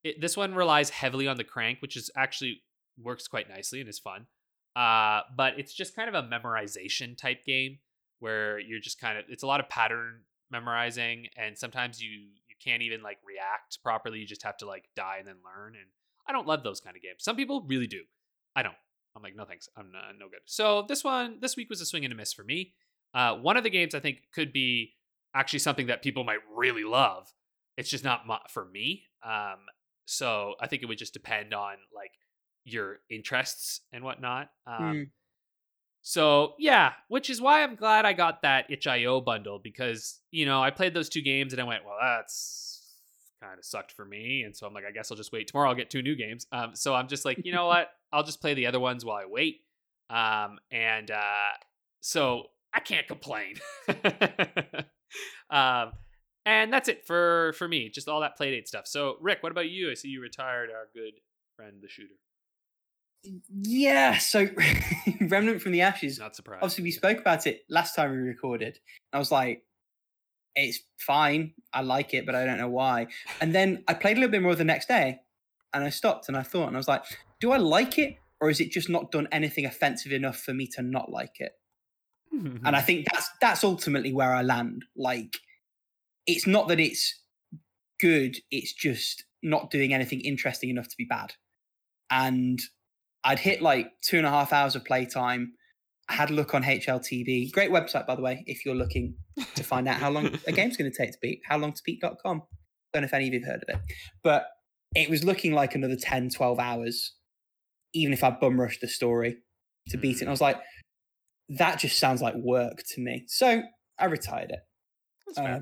it, 0.04 0.22
this 0.22 0.38
one 0.38 0.56
relies 0.56 0.90
heavily 0.90 1.28
on 1.28 1.38
the 1.38 1.44
crank, 1.44 1.82
which 1.82 1.98
is 1.98 2.10
actually 2.16 2.62
works 3.02 3.28
quite 3.28 3.50
nicely 3.50 3.80
and 3.80 3.90
is 3.90 4.00
fun. 4.00 4.28
Uh, 4.76 5.22
but 5.36 5.54
it's 5.58 5.74
just 5.74 5.96
kind 5.96 6.08
of 6.08 6.16
a 6.16 6.28
memorization 6.28 7.18
type 7.18 7.44
game 7.46 7.80
where 8.20 8.60
you're 8.60 8.80
just 8.80 9.00
kind 9.00 9.18
of 9.18 9.26
it's 9.28 9.44
a 9.44 9.48
lot 9.48 9.60
of 9.60 9.68
pattern 9.68 10.22
memorizing, 10.52 11.28
and 11.36 11.58
sometimes 11.58 12.02
you 12.02 12.10
you 12.12 12.56
can't 12.64 12.84
even 12.84 13.02
like 13.02 13.18
react 13.26 13.82
properly. 13.84 14.20
You 14.20 14.28
just 14.28 14.44
have 14.44 14.58
to 14.58 14.68
like 14.68 14.86
die 14.96 15.18
and 15.20 15.28
then 15.28 15.38
learn. 15.44 15.74
And 15.76 15.90
I 16.28 16.32
don't 16.32 16.48
love 16.48 16.64
those 16.64 16.80
kind 16.80 16.96
of 16.96 17.02
games. 17.02 17.24
Some 17.24 17.36
people 17.36 17.66
really 17.68 17.88
do. 17.88 18.04
I 18.56 18.64
don't. 18.64 18.76
I'm 19.16 19.24
like, 19.24 19.36
no 19.36 19.44
thanks. 19.44 19.68
I'm 19.76 19.92
not, 19.92 20.04
no 20.18 20.30
good. 20.30 20.40
So 20.46 20.86
this 20.88 21.04
one, 21.04 21.40
this 21.42 21.58
week 21.58 21.70
was 21.70 21.82
a 21.82 21.86
swing 21.86 22.06
and 22.06 22.14
a 22.14 22.16
miss 22.16 22.32
for 22.32 22.44
me. 22.44 22.74
Uh, 23.14 23.36
one 23.36 23.58
of 23.58 23.64
the 23.64 23.70
games 23.70 23.94
I 23.96 24.00
think 24.00 24.20
could 24.34 24.54
be 24.54 24.94
actually 25.36 25.60
something 25.60 25.88
that 25.88 26.02
people 26.02 26.24
might 26.24 26.40
really 26.56 26.84
love. 26.84 27.32
It's 27.78 27.90
just 27.90 28.04
not 28.04 28.24
for 28.52 28.66
me. 28.66 29.04
Um, 29.26 29.60
so 30.06 30.56
I 30.60 30.68
think 30.68 30.84
it 30.84 30.88
would 30.88 30.98
just 30.98 31.14
depend 31.14 31.54
on 31.54 31.76
like 31.96 32.12
your 32.64 33.00
interests 33.10 33.82
and 33.92 34.04
whatnot. 34.04 34.50
Um, 34.68 34.84
Mm. 34.84 35.10
So 36.02 36.56
yeah, 36.58 36.94
which 37.10 37.30
is 37.30 37.40
why 37.40 37.64
I'm 37.64 37.76
glad 37.76 38.06
I 38.06 38.14
got 38.14 38.42
that 38.42 38.66
itch.io 38.70 39.22
bundle 39.22 39.60
because 39.60 40.20
you 40.32 40.46
know 40.46 40.62
I 40.62 40.72
played 40.72 40.94
those 40.94 41.10
two 41.10 41.22
games 41.22 41.54
and 41.54 41.62
I 41.62 41.66
went, 41.66 41.86
well, 41.86 41.98
that's 42.02 42.98
kind 43.40 43.58
of 43.58 43.66
sucked 43.66 43.92
for 43.92 44.06
me, 44.06 44.44
and 44.44 44.56
so 44.56 44.66
I'm 44.68 44.74
like, 44.74 44.86
I 44.86 44.92
guess 44.92 45.12
I'll 45.12 45.18
just 45.18 45.32
wait. 45.32 45.48
Tomorrow 45.48 45.70
I'll 45.70 45.76
get 45.76 45.90
two 45.90 46.02
new 46.02 46.16
games. 46.16 46.48
Um, 46.52 46.72
so 46.76 46.96
I'm 46.96 47.08
just 47.08 47.24
like, 47.24 47.46
you 47.46 47.52
know 47.52 47.66
what? 47.68 47.90
I'll 48.12 48.24
just 48.24 48.42
play 48.42 48.54
the 48.54 48.66
other 48.66 48.80
ones 48.80 49.06
while 49.06 49.18
I 49.18 49.26
wait. 49.26 49.62
Um, 50.10 50.60
and 50.72 51.10
uh, 51.12 51.54
so 52.02 52.48
I 52.74 52.80
can't 52.80 53.08
complain. 53.08 53.56
um, 55.50 55.94
and 56.46 56.72
that's 56.72 56.90
it 56.90 57.06
for 57.06 57.54
for 57.58 57.68
me. 57.68 57.90
Just 57.90 58.08
all 58.08 58.22
that 58.22 58.38
playdate 58.40 58.68
stuff. 58.68 58.88
So 58.88 59.18
Rick, 59.22 59.40
what 59.42 59.52
about 59.52 59.70
you? 59.70 59.92
I 59.92 59.94
see 59.94 60.10
you 60.10 60.22
retired 60.22 60.70
our 60.70 60.88
good 60.94 61.14
friend 61.56 61.78
the 61.82 61.90
shooter. 61.90 62.16
Yeah. 63.52 64.18
So 64.18 64.48
Remnant 65.22 65.62
from 65.62 65.74
the 65.74 65.82
Ashes. 65.82 66.20
Not 66.20 66.36
surprised. 66.36 66.64
Obviously, 66.64 66.84
we 66.84 66.92
spoke 66.92 67.20
about 67.20 67.46
it 67.46 67.62
last 67.70 67.96
time 67.96 68.12
we 68.12 68.18
recorded. 68.18 68.80
I 69.14 69.20
was 69.20 69.32
like, 69.32 69.64
it's 70.56 70.80
fine. 70.98 71.54
I 71.74 71.82
like 71.82 72.14
it, 72.14 72.26
but 72.26 72.36
I 72.36 72.46
don't 72.46 72.58
know 72.58 72.70
why. 72.70 73.08
And 73.40 73.54
then 73.54 73.84
I 73.88 73.94
played 73.94 74.18
a 74.18 74.20
little 74.20 74.32
bit 74.32 74.42
more 74.42 74.56
the 74.56 74.64
next 74.64 74.88
day 74.88 75.20
and 75.74 75.84
I 75.84 75.90
stopped 75.90 76.28
and 76.28 76.38
I 76.38 76.44
thought, 76.44 76.68
and 76.68 76.76
I 76.76 76.80
was 76.80 76.88
like, 76.88 77.04
do 77.40 77.52
I 77.52 77.58
like 77.58 77.98
it? 77.98 78.16
Or 78.40 78.50
is 78.50 78.60
it 78.60 78.72
just 78.72 78.90
not 78.90 79.12
done 79.12 79.28
anything 79.32 79.66
offensive 79.66 80.12
enough 80.12 80.38
for 80.38 80.54
me 80.54 80.68
to 80.74 80.82
not 80.82 81.12
like 81.12 81.40
it? 81.40 81.54
And 82.32 82.62
I 82.64 82.72
mm-hmm. 82.72 82.86
think 82.86 83.08
that's 83.12 83.30
that's 83.42 83.64
ultimately 83.64 84.14
where 84.14 84.34
I 84.34 84.42
land. 84.42 84.86
Like, 84.96 85.38
it's 86.26 86.48
not 86.48 86.68
that 86.70 86.80
it's 86.80 87.20
good; 88.00 88.38
it's 88.50 88.74
just 88.74 89.26
not 89.44 89.70
doing 89.70 89.94
anything 89.94 90.22
interesting 90.22 90.70
enough 90.70 90.88
to 90.88 90.96
be 90.98 91.06
bad. 91.06 91.34
And 92.10 92.60
I'd 93.24 93.40
hit 93.40 93.62
like 93.62 93.92
two 94.02 94.18
and 94.18 94.26
a 94.26 94.30
half 94.30 94.54
hours 94.54 94.76
of 94.76 94.86
playtime. 94.86 95.54
I 96.10 96.14
had 96.14 96.30
a 96.30 96.34
look 96.34 96.54
on 96.54 96.64
HLTB, 96.64 97.52
great 97.52 97.72
website 97.72 98.06
by 98.06 98.16
the 98.16 98.22
way. 98.22 98.44
If 98.46 98.66
you're 98.66 98.76
looking 98.76 99.16
to 99.56 99.64
find 99.64 99.88
out 99.88 99.98
how 99.98 100.10
long 100.10 100.38
a 100.48 100.52
game's 100.52 100.78
going 100.78 100.92
to 100.92 100.98
take 100.98 101.12
to 101.12 101.18
beat, 101.22 101.42
howlongtobeat.com. 101.50 102.44
Don't 102.94 103.04
know 103.04 103.06
if 103.06 103.14
any 103.14 103.28
of 103.28 103.34
you've 103.34 103.46
heard 103.46 103.64
of 103.68 103.76
it, 103.76 103.78
but 104.24 104.48
it 104.96 105.10
was 105.10 105.24
looking 105.24 105.54
like 105.54 105.76
another 105.76 105.96
10, 105.96 106.30
12 106.30 106.60
hours, 106.60 107.14
even 107.94 108.12
if 108.12 108.24
I 108.24 108.32
bum 108.32 108.60
rushed 108.60 108.82
the 108.82 108.88
story 108.88 109.38
to 109.90 109.98
beat 109.98 110.18
it. 110.18 110.22
And 110.22 110.30
I 110.30 110.32
mm. 110.32 110.34
was 110.34 110.42
like, 110.42 110.58
that 111.58 111.80
just 111.80 112.00
sounds 112.00 112.22
like 112.22 112.36
work 112.36 112.84
to 112.92 113.02
me. 113.02 113.26
So 113.28 113.64
I 114.00 114.06
retired 114.06 114.52
it. 114.52 114.60
Uh, 115.38 115.60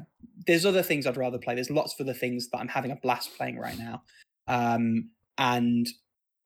there's 0.47 0.65
other 0.65 0.81
things 0.81 1.05
I'd 1.05 1.17
rather 1.17 1.37
play. 1.37 1.55
There's 1.55 1.69
lots 1.69 1.93
of 1.93 2.05
other 2.05 2.17
things 2.17 2.49
that 2.49 2.57
I'm 2.57 2.67
having 2.67 2.91
a 2.91 2.95
blast 2.95 3.35
playing 3.37 3.59
right 3.59 3.77
now. 3.77 4.03
Um, 4.47 5.11
and 5.37 5.87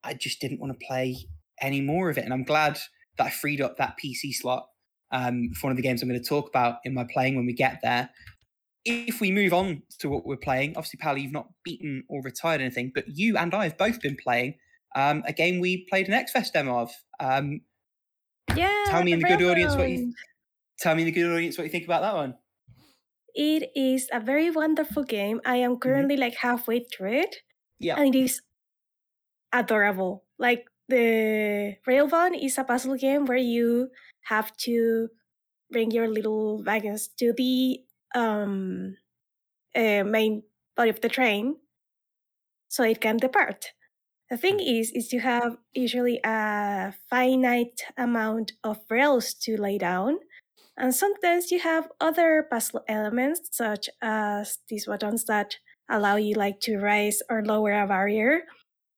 I 0.03 0.13
just 0.13 0.41
didn't 0.41 0.59
want 0.59 0.77
to 0.77 0.85
play 0.85 1.17
any 1.61 1.81
more 1.81 2.09
of 2.09 2.17
it. 2.17 2.25
And 2.25 2.33
I'm 2.33 2.43
glad 2.43 2.79
that 3.17 3.27
I 3.27 3.29
freed 3.29 3.61
up 3.61 3.77
that 3.77 3.95
PC 4.03 4.33
slot 4.33 4.67
um, 5.11 5.51
for 5.55 5.67
one 5.67 5.71
of 5.71 5.77
the 5.77 5.83
games 5.83 6.01
I'm 6.01 6.09
going 6.09 6.21
to 6.21 6.27
talk 6.27 6.49
about 6.49 6.77
in 6.83 6.93
my 6.93 7.05
playing 7.05 7.35
when 7.35 7.45
we 7.45 7.53
get 7.53 7.79
there. 7.81 8.09
If 8.85 9.21
we 9.21 9.31
move 9.31 9.53
on 9.53 9.83
to 9.99 10.09
what 10.09 10.25
we're 10.25 10.35
playing, 10.35 10.71
obviously, 10.75 10.97
Pally, 10.97 11.21
you've 11.21 11.31
not 11.31 11.47
beaten 11.63 12.03
or 12.09 12.21
retired 12.21 12.59
anything, 12.59 12.91
but 12.93 13.05
you 13.07 13.37
and 13.37 13.53
I 13.53 13.63
have 13.63 13.77
both 13.77 14.01
been 14.01 14.17
playing 14.21 14.55
um, 14.95 15.23
a 15.25 15.33
game 15.33 15.59
we 15.59 15.85
played 15.89 16.07
an 16.07 16.13
X-Fest 16.13 16.53
demo 16.53 16.79
of. 16.79 16.91
Um, 17.19 17.61
Yeah. 18.55 18.83
Tell 18.87 19.03
me 19.03 19.13
in 19.13 19.19
the 19.19 19.27
good 19.27 19.41
audience 19.43 19.75
what 19.75 19.89
you- 19.89 20.13
tell 20.79 20.95
me 20.95 21.01
in 21.03 21.05
the 21.07 21.11
good 21.11 21.31
audience 21.31 21.57
what 21.57 21.63
you 21.65 21.69
think 21.69 21.85
about 21.85 22.01
that 22.01 22.15
one. 22.15 22.35
It 23.35 23.71
is 23.75 24.09
a 24.11 24.19
very 24.19 24.51
wonderful 24.51 25.03
game. 25.03 25.41
I 25.45 25.57
am 25.57 25.77
currently 25.79 26.17
like 26.17 26.35
halfway 26.35 26.85
through 26.85 27.13
it, 27.25 27.35
Yeah. 27.79 27.95
and 27.97 28.13
it 28.13 28.19
is 28.19 28.41
adorable. 29.51 30.23
Like 30.37 30.65
the 30.89 31.75
Railbound 31.87 32.35
is 32.35 32.57
a 32.57 32.63
puzzle 32.63 32.95
game 32.97 33.25
where 33.25 33.37
you 33.37 33.89
have 34.25 34.55
to 34.57 35.09
bring 35.71 35.91
your 35.91 36.07
little 36.07 36.63
wagons 36.63 37.07
to 37.19 37.33
the 37.33 37.79
um 38.15 38.95
uh, 39.75 40.03
main 40.03 40.43
body 40.77 40.89
of 40.91 41.01
the 41.01 41.09
train 41.09 41.57
so 42.67 42.83
it 42.83 43.01
can 43.01 43.17
depart. 43.17 43.73
The 44.33 44.37
thing 44.37 44.57
mm. 44.57 44.79
is, 44.79 44.89
is 44.95 45.13
you 45.13 45.19
have 45.19 45.57
usually 45.75 46.19
a 46.25 46.91
finite 47.07 47.83
amount 47.95 48.53
of 48.63 48.79
rails 48.89 49.35
to 49.45 49.61
lay 49.61 49.77
down, 49.77 50.17
and 50.75 50.89
sometimes 50.89 51.51
you 51.51 51.59
have 51.59 51.91
other 52.01 52.47
puzzle 52.49 52.81
elements, 52.87 53.41
such 53.51 53.91
as 54.01 54.57
these 54.67 54.87
buttons 54.87 55.25
that 55.25 55.57
allow 55.87 56.15
you 56.15 56.33
like 56.33 56.59
to 56.61 56.79
raise 56.79 57.21
or 57.29 57.45
lower 57.45 57.73
a 57.73 57.85
barrier, 57.85 58.41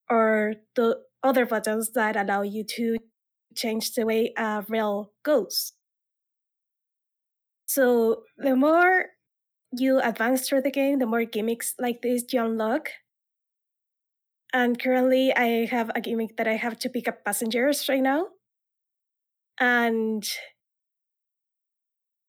or 0.10 0.54
the 0.78 1.02
other 1.21 1.45
buttons 1.45 1.91
that 1.91 2.15
allow 2.15 2.43
you 2.43 2.63
to 2.63 2.95
change 3.56 3.91
the 3.91 4.06
way 4.06 4.32
a 4.38 4.63
rail 4.69 5.12
goes. 5.24 5.74
So 7.65 8.24
the 8.38 8.56
more 8.56 9.08
you 9.74 10.00
advance 10.00 10.48
through 10.48 10.62
the 10.62 10.71
game, 10.71 11.00
the 11.00 11.06
more 11.06 11.26
gimmicks 11.26 11.74
like 11.78 12.02
this 12.02 12.24
you 12.32 12.41
unlock. 12.41 12.88
And 14.55 14.79
currently, 14.81 15.35
I 15.35 15.65
have 15.65 15.91
a 15.95 15.99
gimmick 15.99 16.37
that 16.37 16.47
I 16.47 16.55
have 16.55 16.79
to 16.79 16.89
pick 16.89 17.09
up 17.09 17.25
passengers 17.25 17.89
right 17.89 18.01
now. 18.01 18.27
And 19.59 20.25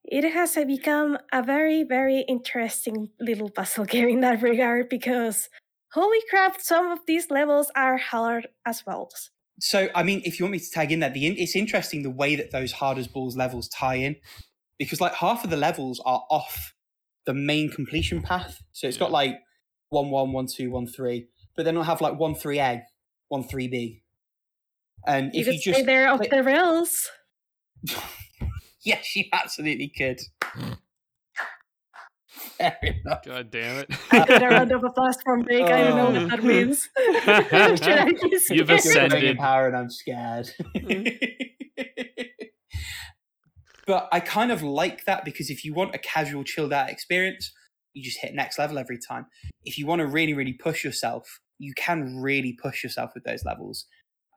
it 0.03 0.33
has 0.33 0.57
uh, 0.57 0.65
become 0.65 1.19
a 1.33 1.41
very, 1.41 1.85
very 1.85 2.25
interesting 2.27 3.11
little 3.21 3.49
puzzle 3.49 3.85
game 3.93 4.09
in 4.09 4.21
that 4.23 4.43
regard 4.43 4.89
because 4.89 5.49
holy 5.93 6.19
crap, 6.29 6.61
some 6.61 6.91
of 6.91 6.99
these 7.07 7.31
levels 7.31 7.71
are 7.77 7.97
hard 7.97 8.49
as 8.67 8.83
well. 8.85 9.09
So, 9.61 9.89
I 9.95 10.03
mean, 10.03 10.21
if 10.25 10.41
you 10.41 10.47
want 10.47 10.53
me 10.55 10.59
to 10.59 10.71
tag 10.71 10.91
in 10.91 10.99
there, 10.99 11.11
the 11.11 11.27
in- 11.27 11.39
it's 11.39 11.55
interesting 11.55 12.03
the 12.03 12.11
way 12.11 12.35
that 12.35 12.51
those 12.51 12.73
hard 12.73 12.99
as 12.99 13.07
balls 13.07 13.37
levels 13.37 13.69
tie 13.69 13.95
in, 13.95 14.17
because 14.81 15.01
like 15.01 15.15
half 15.15 15.45
of 15.45 15.51
the 15.51 15.57
levels 15.57 16.01
are 16.05 16.25
off 16.29 16.75
the 17.25 17.35
main 17.35 17.71
completion 17.71 18.21
path. 18.21 18.61
So 18.73 18.89
it's 18.89 18.97
got 18.97 19.13
like 19.13 19.39
one 19.91 20.11
one 20.11 20.33
one 20.33 20.47
two 20.49 20.73
one 20.73 20.89
three, 20.89 21.29
but 21.57 21.65
then 21.65 21.75
it'll 21.75 21.85
have 21.85 22.01
like 22.01 22.19
one 22.19 22.35
three 22.35 22.59
A, 22.61 22.83
one 23.29 23.45
three 23.45 23.69
B, 23.69 24.03
and 25.07 25.31
You 25.35 25.41
if 25.41 25.47
could 25.47 25.55
you 25.55 25.61
stay 25.61 25.73
just 25.73 25.87
there 25.87 26.09
off 26.09 26.21
like- 26.21 26.31
the 26.31 26.43
rails. 26.43 27.11
yes, 28.85 29.15
you 29.17 29.25
absolutely 29.33 29.89
could. 29.97 30.21
Fair 32.59 32.77
enough. 32.83 33.23
God 33.25 33.51
damn 33.51 33.77
it. 33.81 33.91
I 34.11 34.25
got 34.25 34.43
a 34.43 34.47
round 34.49 34.73
of 34.73 34.83
applause 34.85 35.17
from 35.25 35.43
Drake. 35.45 35.65
I 35.65 35.85
don't 35.85 35.97
know 36.15 36.21
what 36.21 36.31
that 36.31 36.41
Oh. 36.41 36.43
means. 36.43 36.89
I 36.99 38.13
just 38.31 38.51
You've 38.51 38.51
say 38.51 38.55
it? 38.55 38.57
You're 38.57 38.65
going 38.67 38.71
in 38.71 38.77
ascended. 38.79 39.39
power 39.39 39.67
and 39.69 39.77
I'm 39.77 39.91
scared. 39.91 40.51
but 43.87 44.09
I 44.11 44.21
kind 44.21 44.51
of 44.53 44.63
like 44.63 45.05
that 45.05 45.25
because 45.25 45.49
if 45.51 45.65
you 45.65 45.73
want 45.75 45.95
a 45.95 45.99
casual, 45.99 46.45
chilled 46.45 46.73
out 46.73 46.91
experience, 46.91 47.53
you 47.95 48.03
just 48.03 48.19
hit 48.21 48.35
next 48.35 48.59
level 48.59 48.79
every 48.79 48.99
time. 48.99 49.27
If 49.65 49.79
you 49.79 49.87
want 49.87 50.01
to 50.01 50.07
really, 50.07 50.35
really 50.35 50.53
push 50.55 50.85
yourself, 50.85 51.41
you 51.59 51.73
can 51.75 52.21
really 52.21 52.53
push 52.53 52.83
yourself 52.83 53.13
with 53.15 53.25
those 53.25 53.45
levels. 53.45 53.87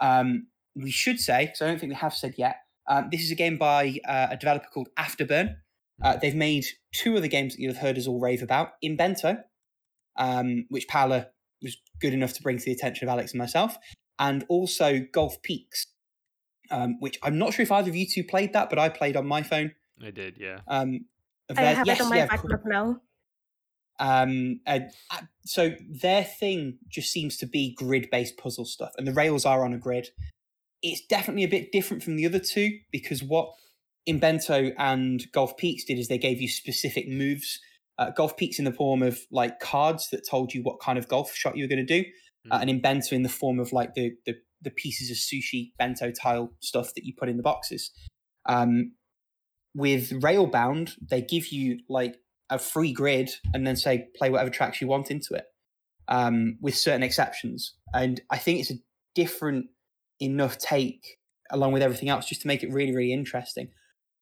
Um, 0.01 0.47
we 0.75 0.91
should 0.91 1.19
say, 1.19 1.45
because 1.45 1.61
I 1.61 1.67
don't 1.67 1.79
think 1.79 1.91
they 1.91 1.97
have 1.97 2.13
said 2.13 2.35
yet, 2.37 2.57
um, 2.87 3.09
this 3.11 3.21
is 3.21 3.31
a 3.31 3.35
game 3.35 3.57
by 3.57 3.99
uh, 4.07 4.27
a 4.31 4.37
developer 4.37 4.67
called 4.73 4.89
Afterburn. 4.97 5.55
Uh, 6.01 6.17
they've 6.17 6.35
made 6.35 6.65
two 6.93 7.17
other 7.17 7.27
games 7.27 7.55
that 7.55 7.61
you've 7.61 7.77
heard 7.77 7.97
us 7.97 8.07
all 8.07 8.19
rave 8.19 8.41
about 8.41 8.69
Inbento, 8.83 9.43
um, 10.17 10.65
which 10.69 10.87
Paola 10.87 11.27
was 11.61 11.77
good 11.99 12.13
enough 12.13 12.33
to 12.33 12.41
bring 12.41 12.57
to 12.57 12.65
the 12.65 12.71
attention 12.71 13.07
of 13.07 13.11
Alex 13.11 13.33
and 13.33 13.39
myself, 13.39 13.77
and 14.17 14.45
also 14.47 15.05
Golf 15.11 15.41
Peaks, 15.41 15.87
um, 16.71 16.97
which 16.99 17.19
I'm 17.21 17.37
not 17.37 17.53
sure 17.53 17.63
if 17.63 17.71
either 17.71 17.89
of 17.89 17.95
you 17.95 18.07
two 18.07 18.23
played 18.23 18.53
that, 18.53 18.69
but 18.69 18.79
I 18.79 18.89
played 18.89 19.17
on 19.17 19.27
my 19.27 19.43
phone. 19.43 19.73
I 20.01 20.11
did, 20.11 20.37
yeah. 20.39 20.59
Um, 20.67 21.05
I 21.55 21.61
have 21.61 21.87
yes, 21.87 21.99
it 21.99 22.03
on 22.03 22.09
my 22.09 22.17
yeah, 22.17 22.33
of 22.33 22.41
course. 22.41 22.61
now. 22.65 23.01
Um, 23.99 24.61
uh, 24.65 24.79
uh, 25.11 25.21
so 25.45 25.75
their 25.89 26.23
thing 26.23 26.77
just 26.87 27.11
seems 27.11 27.37
to 27.37 27.45
be 27.45 27.75
grid-based 27.75 28.37
puzzle 28.37 28.65
stuff, 28.65 28.91
and 28.97 29.07
the 29.07 29.13
rails 29.13 29.45
are 29.45 29.65
on 29.65 29.73
a 29.73 29.77
grid. 29.77 30.09
It's 30.81 31.05
definitely 31.05 31.43
a 31.43 31.49
bit 31.49 31.71
different 31.71 32.03
from 32.03 32.15
the 32.15 32.25
other 32.25 32.39
two 32.39 32.79
because 32.91 33.21
what 33.21 33.51
Inbento 34.07 34.73
and 34.77 35.29
Golf 35.33 35.57
Peaks 35.57 35.83
did 35.83 35.99
is 35.99 36.07
they 36.07 36.17
gave 36.17 36.41
you 36.41 36.47
specific 36.47 37.07
moves. 37.07 37.59
Uh, 37.97 38.11
golf 38.11 38.37
Peaks 38.37 38.59
in 38.59 38.65
the 38.65 38.71
form 38.71 39.03
of 39.03 39.19
like 39.29 39.59
cards 39.59 40.09
that 40.11 40.25
told 40.25 40.53
you 40.53 40.63
what 40.63 40.79
kind 40.79 40.97
of 40.97 41.09
golf 41.09 41.35
shot 41.35 41.57
you 41.57 41.65
were 41.65 41.67
going 41.67 41.85
to 41.85 42.01
do, 42.01 42.07
uh, 42.49 42.59
and 42.61 42.69
Inbento 42.69 43.11
in 43.11 43.23
the 43.23 43.29
form 43.29 43.59
of 43.59 43.73
like 43.73 43.93
the, 43.93 44.13
the 44.25 44.35
the 44.61 44.71
pieces 44.71 45.09
of 45.09 45.17
sushi 45.17 45.71
bento 45.77 46.11
tile 46.11 46.51
stuff 46.59 46.93
that 46.93 47.05
you 47.05 47.13
put 47.17 47.29
in 47.29 47.37
the 47.37 47.43
boxes. 47.43 47.91
Um, 48.45 48.93
with 49.75 50.11
Railbound, 50.23 50.95
they 51.01 51.21
give 51.21 51.47
you 51.47 51.79
like 51.87 52.17
a 52.49 52.59
free 52.59 52.93
grid 52.93 53.29
and 53.53 53.65
then 53.65 53.75
say 53.75 54.07
play 54.15 54.29
whatever 54.29 54.49
tracks 54.49 54.81
you 54.81 54.87
want 54.87 55.11
into 55.11 55.33
it, 55.33 55.45
um, 56.07 56.57
with 56.61 56.75
certain 56.75 57.03
exceptions. 57.03 57.75
And 57.93 58.21
I 58.29 58.37
think 58.37 58.59
it's 58.59 58.71
a 58.71 58.79
different 59.15 59.67
enough 60.19 60.57
take 60.57 61.17
along 61.51 61.71
with 61.71 61.81
everything 61.81 62.09
else 62.09 62.25
just 62.27 62.41
to 62.41 62.47
make 62.47 62.63
it 62.63 62.71
really, 62.71 62.95
really 62.95 63.13
interesting. 63.13 63.69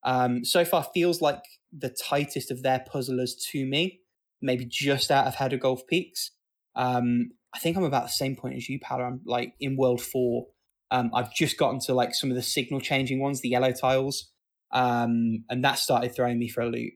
Um, 0.04 0.46
so 0.46 0.64
far, 0.64 0.88
feels 0.94 1.22
like 1.22 1.44
the 1.78 1.90
tightest 1.90 2.52
of 2.52 2.64
their 2.64 2.86
puzzlers 2.90 3.36
to 3.52 3.66
me, 3.66 4.00
maybe 4.42 4.66
just 4.66 5.12
out 5.12 5.28
of 5.28 5.36
Head 5.36 5.54
of 5.54 5.60
Golf 5.60 5.86
Peaks. 5.88 6.32
Um, 6.76 7.32
I 7.54 7.60
think 7.60 7.76
I'm 7.76 7.84
about 7.84 8.04
the 8.04 8.10
same 8.10 8.36
point 8.36 8.56
as 8.56 8.70
you, 8.70 8.80
Paolo. 8.80 9.04
I'm 9.04 9.22
like 9.26 9.54
in 9.60 9.78
World 9.78 10.02
Four. 10.02 10.48
Um, 10.92 11.12
I've 11.14 11.34
just 11.34 11.58
gotten 11.58 11.80
to 11.82 11.94
like 11.94 12.14
some 12.14 12.30
of 12.30 12.36
the 12.36 12.42
signal 12.42 12.80
changing 12.80 13.20
ones, 13.20 13.42
the 13.42 13.50
yellow 13.50 13.74
tiles, 13.74 14.32
um, 14.72 15.44
and 15.50 15.64
that 15.64 15.80
started 15.80 16.16
throwing 16.16 16.40
me 16.40 16.48
for 16.48 16.62
a 16.62 16.68
loop. 16.68 16.94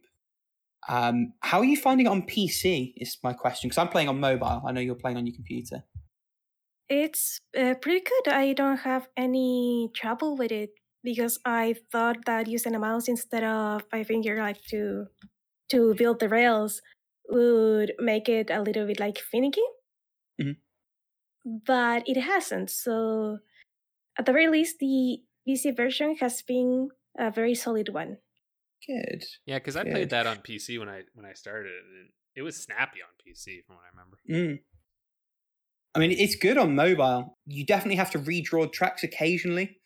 Um, 0.89 1.33
how 1.41 1.59
are 1.59 1.65
you 1.65 1.77
finding 1.77 2.07
it 2.07 2.09
on 2.09 2.23
PC? 2.23 2.93
Is 2.97 3.17
my 3.23 3.33
question 3.33 3.69
because 3.69 3.77
I'm 3.77 3.89
playing 3.89 4.09
on 4.09 4.19
mobile. 4.19 4.63
I 4.65 4.71
know 4.71 4.81
you're 4.81 4.95
playing 4.95 5.17
on 5.17 5.25
your 5.27 5.35
computer. 5.35 5.83
It's 6.89 7.39
uh, 7.57 7.75
pretty 7.81 8.01
good. 8.01 8.33
I 8.33 8.53
don't 8.53 8.77
have 8.77 9.07
any 9.15 9.89
trouble 9.95 10.35
with 10.35 10.51
it 10.51 10.71
because 11.03 11.39
I 11.45 11.75
thought 11.91 12.25
that 12.25 12.47
using 12.47 12.75
a 12.75 12.79
mouse 12.79 13.07
instead 13.07 13.43
of 13.43 13.83
my 13.91 14.03
finger, 14.03 14.37
like 14.41 14.61
to 14.69 15.07
to 15.69 15.95
build 15.95 16.19
the 16.19 16.29
rails, 16.29 16.81
would 17.29 17.93
make 17.99 18.27
it 18.29 18.49
a 18.49 18.61
little 18.61 18.87
bit 18.87 18.99
like 18.99 19.17
finicky. 19.19 19.63
Mhm. 20.41 20.57
But 21.45 22.07
it 22.07 22.17
hasn't. 22.17 22.69
So 22.69 23.39
at 24.17 24.25
the 24.25 24.33
very 24.33 24.47
least, 24.49 24.79
the 24.79 25.23
PC 25.47 25.71
version 25.71 26.15
has 26.17 26.41
been 26.41 26.89
a 27.17 27.31
very 27.31 27.55
solid 27.55 27.89
one. 27.89 28.17
Good. 28.85 29.23
Yeah, 29.45 29.59
because 29.59 29.75
I 29.75 29.83
played 29.83 30.09
that 30.09 30.25
on 30.27 30.37
PC 30.37 30.79
when 30.79 30.89
I 30.89 31.01
when 31.13 31.25
I 31.25 31.33
started, 31.33 31.71
and 31.71 32.09
it 32.35 32.41
was 32.41 32.55
snappy 32.57 32.99
on 33.01 33.09
PC 33.25 33.63
from 33.65 33.75
what 33.75 33.83
I 33.85 33.89
remember. 33.93 34.17
Mm. 34.29 34.59
I 35.93 35.99
mean, 35.99 36.11
it's 36.11 36.35
good 36.35 36.57
on 36.57 36.75
mobile. 36.75 37.37
You 37.45 37.65
definitely 37.65 37.97
have 37.97 38.11
to 38.11 38.19
redraw 38.19 38.71
tracks 38.71 39.03
occasionally, 39.03 39.77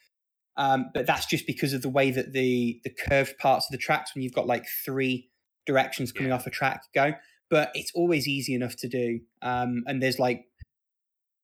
um, 0.56 0.92
but 0.94 1.08
that's 1.08 1.26
just 1.26 1.48
because 1.48 1.74
of 1.74 1.82
the 1.82 1.90
way 1.90 2.12
that 2.12 2.32
the 2.34 2.80
the 2.84 2.92
curved 3.08 3.38
parts 3.38 3.66
of 3.68 3.72
the 3.72 3.78
tracks, 3.78 4.14
when 4.16 4.22
you've 4.24 4.34
got 4.34 4.48
like 4.48 4.66
three 4.86 5.30
directions 5.66 6.12
coming 6.12 6.30
Yeah. 6.30 6.36
off 6.36 6.48
a 6.48 6.52
track, 6.52 6.84
go. 6.94 7.14
But 7.50 7.72
it's 7.74 7.92
always 7.96 8.28
easy 8.28 8.54
enough 8.56 8.76
to 8.78 8.88
do, 8.88 9.20
um, 9.42 9.84
and 9.88 10.02
there's 10.02 10.20
like 10.20 10.46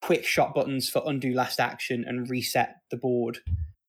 quick 0.02 0.26
shot 0.26 0.56
buttons 0.56 0.90
for 0.90 1.04
undo 1.06 1.32
last 1.34 1.60
action 1.60 2.04
and 2.08 2.30
reset 2.30 2.78
the 2.90 2.98
board, 2.98 3.40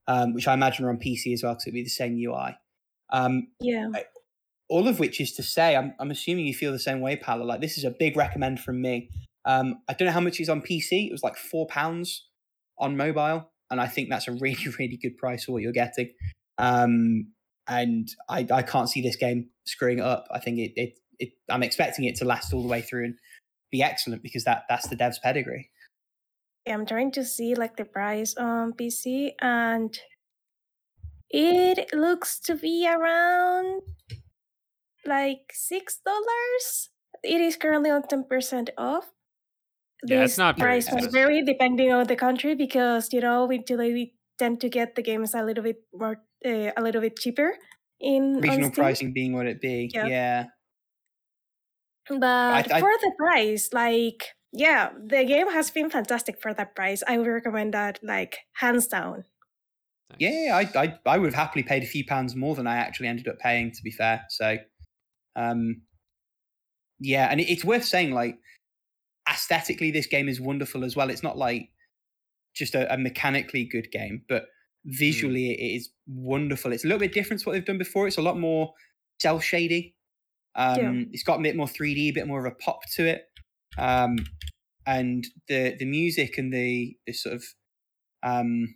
um, 0.06 0.34
which 0.34 0.46
I 0.46 0.52
imagine 0.54 0.84
are 0.84 0.90
on 0.90 0.98
PC 0.98 1.32
as 1.32 1.42
well 1.42 1.52
because 1.54 1.64
it'd 1.66 1.74
be 1.74 1.82
the 1.82 1.88
same 1.88 2.16
UI. 2.16 2.56
Um, 3.12 3.48
Yeah. 3.60 3.88
all 4.68 4.88
of 4.88 4.98
which 4.98 5.20
is 5.20 5.32
to 5.34 5.42
say, 5.42 5.76
I'm, 5.76 5.94
I'm 6.00 6.10
assuming 6.10 6.46
you 6.46 6.54
feel 6.54 6.72
the 6.72 6.78
same 6.78 7.00
way, 7.00 7.16
Paolo. 7.16 7.44
Like 7.44 7.60
this 7.60 7.76
is 7.78 7.84
a 7.84 7.90
big 7.90 8.16
recommend 8.16 8.60
from 8.60 8.80
me. 8.80 9.10
Um, 9.44 9.82
I 9.88 9.92
don't 9.92 10.06
know 10.06 10.12
how 10.12 10.20
much 10.20 10.38
he's 10.38 10.48
on 10.48 10.62
PC. 10.62 11.08
It 11.08 11.12
was 11.12 11.22
like 11.22 11.36
four 11.36 11.66
pounds 11.66 12.26
on 12.78 12.96
mobile, 12.96 13.50
and 13.70 13.80
I 13.80 13.86
think 13.86 14.08
that's 14.08 14.28
a 14.28 14.32
really, 14.40 14.66
really 14.78 14.96
good 14.96 15.16
price 15.18 15.44
for 15.44 15.52
what 15.52 15.62
you're 15.62 15.72
getting. 15.72 16.10
Um, 16.58 17.32
and 17.68 18.08
I, 18.28 18.46
I 18.50 18.62
can't 18.62 18.88
see 18.88 19.02
this 19.02 19.16
game 19.16 19.50
screwing 19.66 19.98
it 19.98 20.04
up. 20.04 20.26
I 20.30 20.40
think 20.40 20.58
it, 20.58 20.72
it, 20.76 20.98
it, 21.18 21.28
I'm 21.48 21.62
expecting 21.62 22.04
it 22.06 22.16
to 22.16 22.24
last 22.24 22.52
all 22.52 22.62
the 22.62 22.68
way 22.68 22.80
through 22.80 23.04
and 23.04 23.14
be 23.70 23.82
excellent 23.82 24.22
because 24.22 24.44
that, 24.44 24.64
that's 24.68 24.88
the 24.88 24.96
dev's 24.96 25.18
pedigree. 25.18 25.70
Yeah, 26.66 26.74
I'm 26.74 26.86
trying 26.86 27.10
to 27.12 27.24
see 27.24 27.54
like 27.54 27.76
the 27.76 27.84
price 27.84 28.34
on 28.36 28.72
PC 28.74 29.32
and 29.40 29.96
it 31.32 31.92
looks 31.94 32.38
to 32.40 32.54
be 32.54 32.86
around 32.88 33.82
like 35.06 35.50
six 35.52 35.98
dollars. 36.04 36.90
It 37.22 37.40
is 37.40 37.56
currently 37.56 37.90
on 37.90 38.02
ten 38.08 38.24
percent 38.24 38.70
off. 38.78 39.10
Yeah, 40.04 40.22
it's 40.22 40.32
This 40.32 40.38
not 40.38 40.58
very 40.58 40.80
price 40.82 40.86
might 40.92 41.04
expensive. 41.04 41.12
vary 41.12 41.42
depending 41.44 41.92
on 41.92 42.06
the 42.06 42.16
country 42.16 42.54
because 42.54 43.12
you 43.12 43.20
know 43.20 43.46
we 43.46 43.58
do 43.58 43.78
we 43.78 44.14
tend 44.38 44.60
to 44.60 44.68
get 44.68 44.94
the 44.96 45.02
games 45.02 45.34
a 45.34 45.42
little 45.44 45.62
bit 45.64 45.82
more 45.94 46.22
uh, 46.44 46.70
a 46.76 46.82
little 46.82 47.00
bit 47.00 47.18
cheaper 47.18 47.54
in 48.00 48.40
Regional 48.40 48.70
pricing 48.70 49.12
being 49.12 49.32
what 49.32 49.46
it 49.46 49.60
be. 49.60 49.90
Yeah. 49.94 50.06
Yeah. 50.06 50.44
But 52.08 52.70
I- 52.72 52.80
for 52.80 52.90
the 53.00 53.12
price, 53.16 53.70
like 53.72 54.34
yeah, 54.52 54.90
the 54.98 55.24
game 55.24 55.50
has 55.50 55.70
been 55.70 55.88
fantastic 55.88 56.40
for 56.42 56.52
that 56.54 56.74
price. 56.76 57.02
I 57.06 57.16
would 57.18 57.26
recommend 57.26 57.72
that 57.74 58.00
like 58.02 58.38
hands 58.54 58.86
down. 58.88 59.24
Nice. 60.12 60.20
Yeah, 60.20 60.56
I, 60.56 60.80
I 60.82 60.98
I 61.06 61.18
would 61.18 61.32
have 61.32 61.46
happily 61.46 61.62
paid 61.62 61.82
a 61.82 61.86
few 61.86 62.04
pounds 62.04 62.34
more 62.34 62.54
than 62.54 62.66
I 62.66 62.76
actually 62.76 63.08
ended 63.08 63.28
up 63.28 63.38
paying. 63.38 63.72
To 63.72 63.82
be 63.82 63.90
fair, 63.90 64.24
so 64.28 64.56
um, 65.36 65.82
yeah, 67.00 67.28
and 67.30 67.40
it, 67.40 67.50
it's 67.50 67.64
worth 67.64 67.84
saying 67.84 68.12
like 68.12 68.38
aesthetically, 69.28 69.90
this 69.90 70.06
game 70.06 70.28
is 70.28 70.40
wonderful 70.40 70.84
as 70.84 70.96
well. 70.96 71.10
It's 71.10 71.22
not 71.22 71.36
like 71.38 71.68
just 72.54 72.74
a, 72.74 72.92
a 72.92 72.98
mechanically 72.98 73.64
good 73.64 73.90
game, 73.90 74.22
but 74.28 74.46
visually 74.84 75.52
it 75.52 75.76
is 75.76 75.90
wonderful. 76.06 76.72
It's 76.72 76.84
a 76.84 76.86
little 76.88 77.00
bit 77.00 77.12
different 77.14 77.40
to 77.42 77.48
what 77.48 77.52
they've 77.54 77.64
done 77.64 77.78
before. 77.78 78.06
It's 78.06 78.18
a 78.18 78.22
lot 78.22 78.38
more 78.38 78.72
cell 79.20 79.40
shady. 79.40 79.94
Um, 80.54 80.76
Yeah. 80.78 81.04
It's 81.12 81.22
got 81.22 81.38
a 81.38 81.42
bit 81.42 81.56
more 81.56 81.66
3D, 81.66 82.08
a 82.08 82.12
bit 82.12 82.26
more 82.26 82.44
of 82.44 82.52
a 82.52 82.54
pop 82.56 82.80
to 82.96 83.06
it, 83.06 83.24
um, 83.78 84.16
and 84.86 85.26
the 85.48 85.76
the 85.78 85.86
music 85.86 86.36
and 86.38 86.52
the 86.52 86.96
the 87.06 87.12
sort 87.12 87.36
of 87.36 87.44
um, 88.22 88.74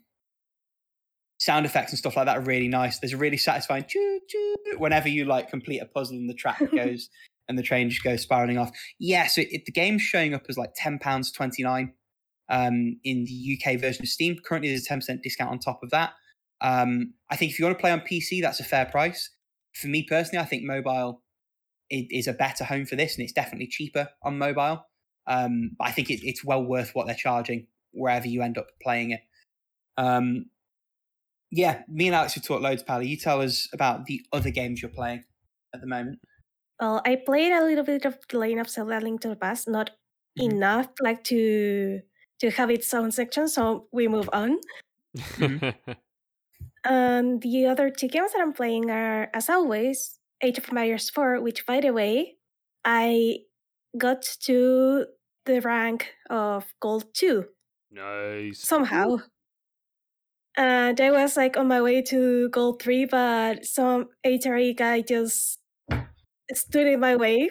sound 1.38 1.66
effects 1.66 1.92
and 1.92 1.98
stuff 1.98 2.16
like 2.16 2.26
that 2.26 2.38
are 2.38 2.42
really 2.42 2.68
nice. 2.68 2.98
There's 2.98 3.12
a 3.12 3.18
really 3.18 3.36
satisfying 3.36 3.84
choo 3.86 4.20
choo 4.28 4.54
whenever 4.78 5.08
you 5.08 5.24
like 5.24 5.50
complete 5.50 5.80
a 5.80 5.86
puzzle 5.86 6.16
and 6.16 6.28
the 6.28 6.34
track 6.34 6.62
goes 6.74 7.08
and 7.48 7.58
the 7.58 7.62
train 7.62 7.90
just 7.90 8.02
goes 8.02 8.22
spiraling 8.22 8.58
off. 8.58 8.70
Yeah, 8.98 9.26
so 9.26 9.42
it, 9.42 9.64
the 9.66 9.72
game's 9.72 10.02
showing 10.02 10.34
up 10.34 10.44
as 10.48 10.58
like 10.58 10.70
ten 10.74 10.98
pounds 10.98 11.30
twenty 11.30 11.62
nine 11.62 11.92
um, 12.48 12.98
in 13.04 13.24
the 13.24 13.58
UK 13.58 13.80
version 13.80 14.04
of 14.04 14.08
Steam. 14.08 14.36
Currently, 14.44 14.68
there's 14.68 14.82
a 14.82 14.88
ten 14.88 14.98
percent 14.98 15.22
discount 15.22 15.50
on 15.50 15.58
top 15.58 15.80
of 15.82 15.90
that. 15.90 16.12
Um, 16.60 17.14
I 17.30 17.36
think 17.36 17.52
if 17.52 17.58
you 17.58 17.64
want 17.64 17.76
to 17.76 17.80
play 17.80 17.92
on 17.92 18.00
PC, 18.00 18.40
that's 18.40 18.60
a 18.60 18.64
fair 18.64 18.86
price. 18.86 19.30
For 19.74 19.88
me 19.88 20.04
personally, 20.04 20.42
I 20.42 20.46
think 20.46 20.64
mobile 20.64 21.22
is 21.90 22.26
a 22.26 22.32
better 22.32 22.64
home 22.64 22.86
for 22.86 22.96
this, 22.96 23.14
and 23.16 23.22
it's 23.22 23.32
definitely 23.32 23.68
cheaper 23.68 24.08
on 24.22 24.38
mobile. 24.38 24.86
Um, 25.26 25.72
but 25.78 25.88
I 25.88 25.90
think 25.90 26.10
it, 26.10 26.20
it's 26.26 26.44
well 26.44 26.64
worth 26.64 26.94
what 26.94 27.06
they're 27.06 27.14
charging 27.14 27.66
wherever 27.92 28.26
you 28.26 28.42
end 28.42 28.58
up 28.58 28.68
playing 28.82 29.10
it. 29.12 29.20
Um, 29.96 30.46
yeah, 31.50 31.82
me 31.88 32.06
and 32.08 32.14
Alex 32.16 32.34
have 32.34 32.44
talked 32.44 32.62
loads, 32.62 32.82
Pally. 32.82 33.08
You 33.08 33.16
tell 33.16 33.40
us 33.40 33.68
about 33.72 34.06
the 34.06 34.24
other 34.32 34.50
games 34.50 34.82
you're 34.82 34.90
playing 34.90 35.24
at 35.74 35.80
the 35.80 35.86
moment. 35.86 36.20
Well, 36.80 37.00
I 37.06 37.16
played 37.16 37.52
a 37.52 37.64
little 37.64 37.84
bit 37.84 38.04
of 38.04 38.18
The 38.28 38.38
Legend 38.38 38.60
of 38.60 38.68
Zelda: 38.68 39.00
Link 39.00 39.20
to 39.22 39.28
the 39.28 39.36
Past, 39.36 39.68
not 39.68 39.90
Mhm. 40.38 40.52
enough 40.52 40.88
like 41.00 41.24
to 41.24 42.00
to 42.40 42.50
have 42.50 42.70
its 42.70 42.92
own 42.92 43.10
section. 43.12 43.48
So 43.48 43.88
we 43.92 44.08
move 44.08 44.28
on. 44.32 44.58
And 46.84 47.40
the 47.42 47.66
other 47.66 47.90
two 47.90 48.08
games 48.08 48.32
that 48.32 48.42
I'm 48.42 48.52
playing 48.52 48.90
are, 48.90 49.30
as 49.32 49.48
always, 49.48 50.18
Age 50.42 50.58
of 50.58 50.68
Empires 50.68 51.08
4, 51.10 51.40
which, 51.40 51.64
by 51.64 51.80
the 51.80 51.92
way, 51.92 52.36
I 52.84 53.38
got 53.96 54.22
to 54.42 55.06
the 55.46 55.60
rank 55.60 56.12
of 56.28 56.74
gold 56.80 57.14
two 57.14 57.46
Nice. 57.90 58.60
somehow. 58.60 59.16
And 60.56 61.00
I 61.00 61.10
was 61.10 61.36
like 61.36 61.56
on 61.56 61.68
my 61.68 61.82
way 61.82 62.00
to 62.02 62.48
gold 62.48 62.80
three, 62.80 63.04
but 63.04 63.64
some 63.66 64.08
HRE 64.24 64.76
guy 64.76 65.02
just 65.02 65.58
stood 66.52 66.86
in 66.86 67.00
my 67.00 67.16
way. 67.16 67.50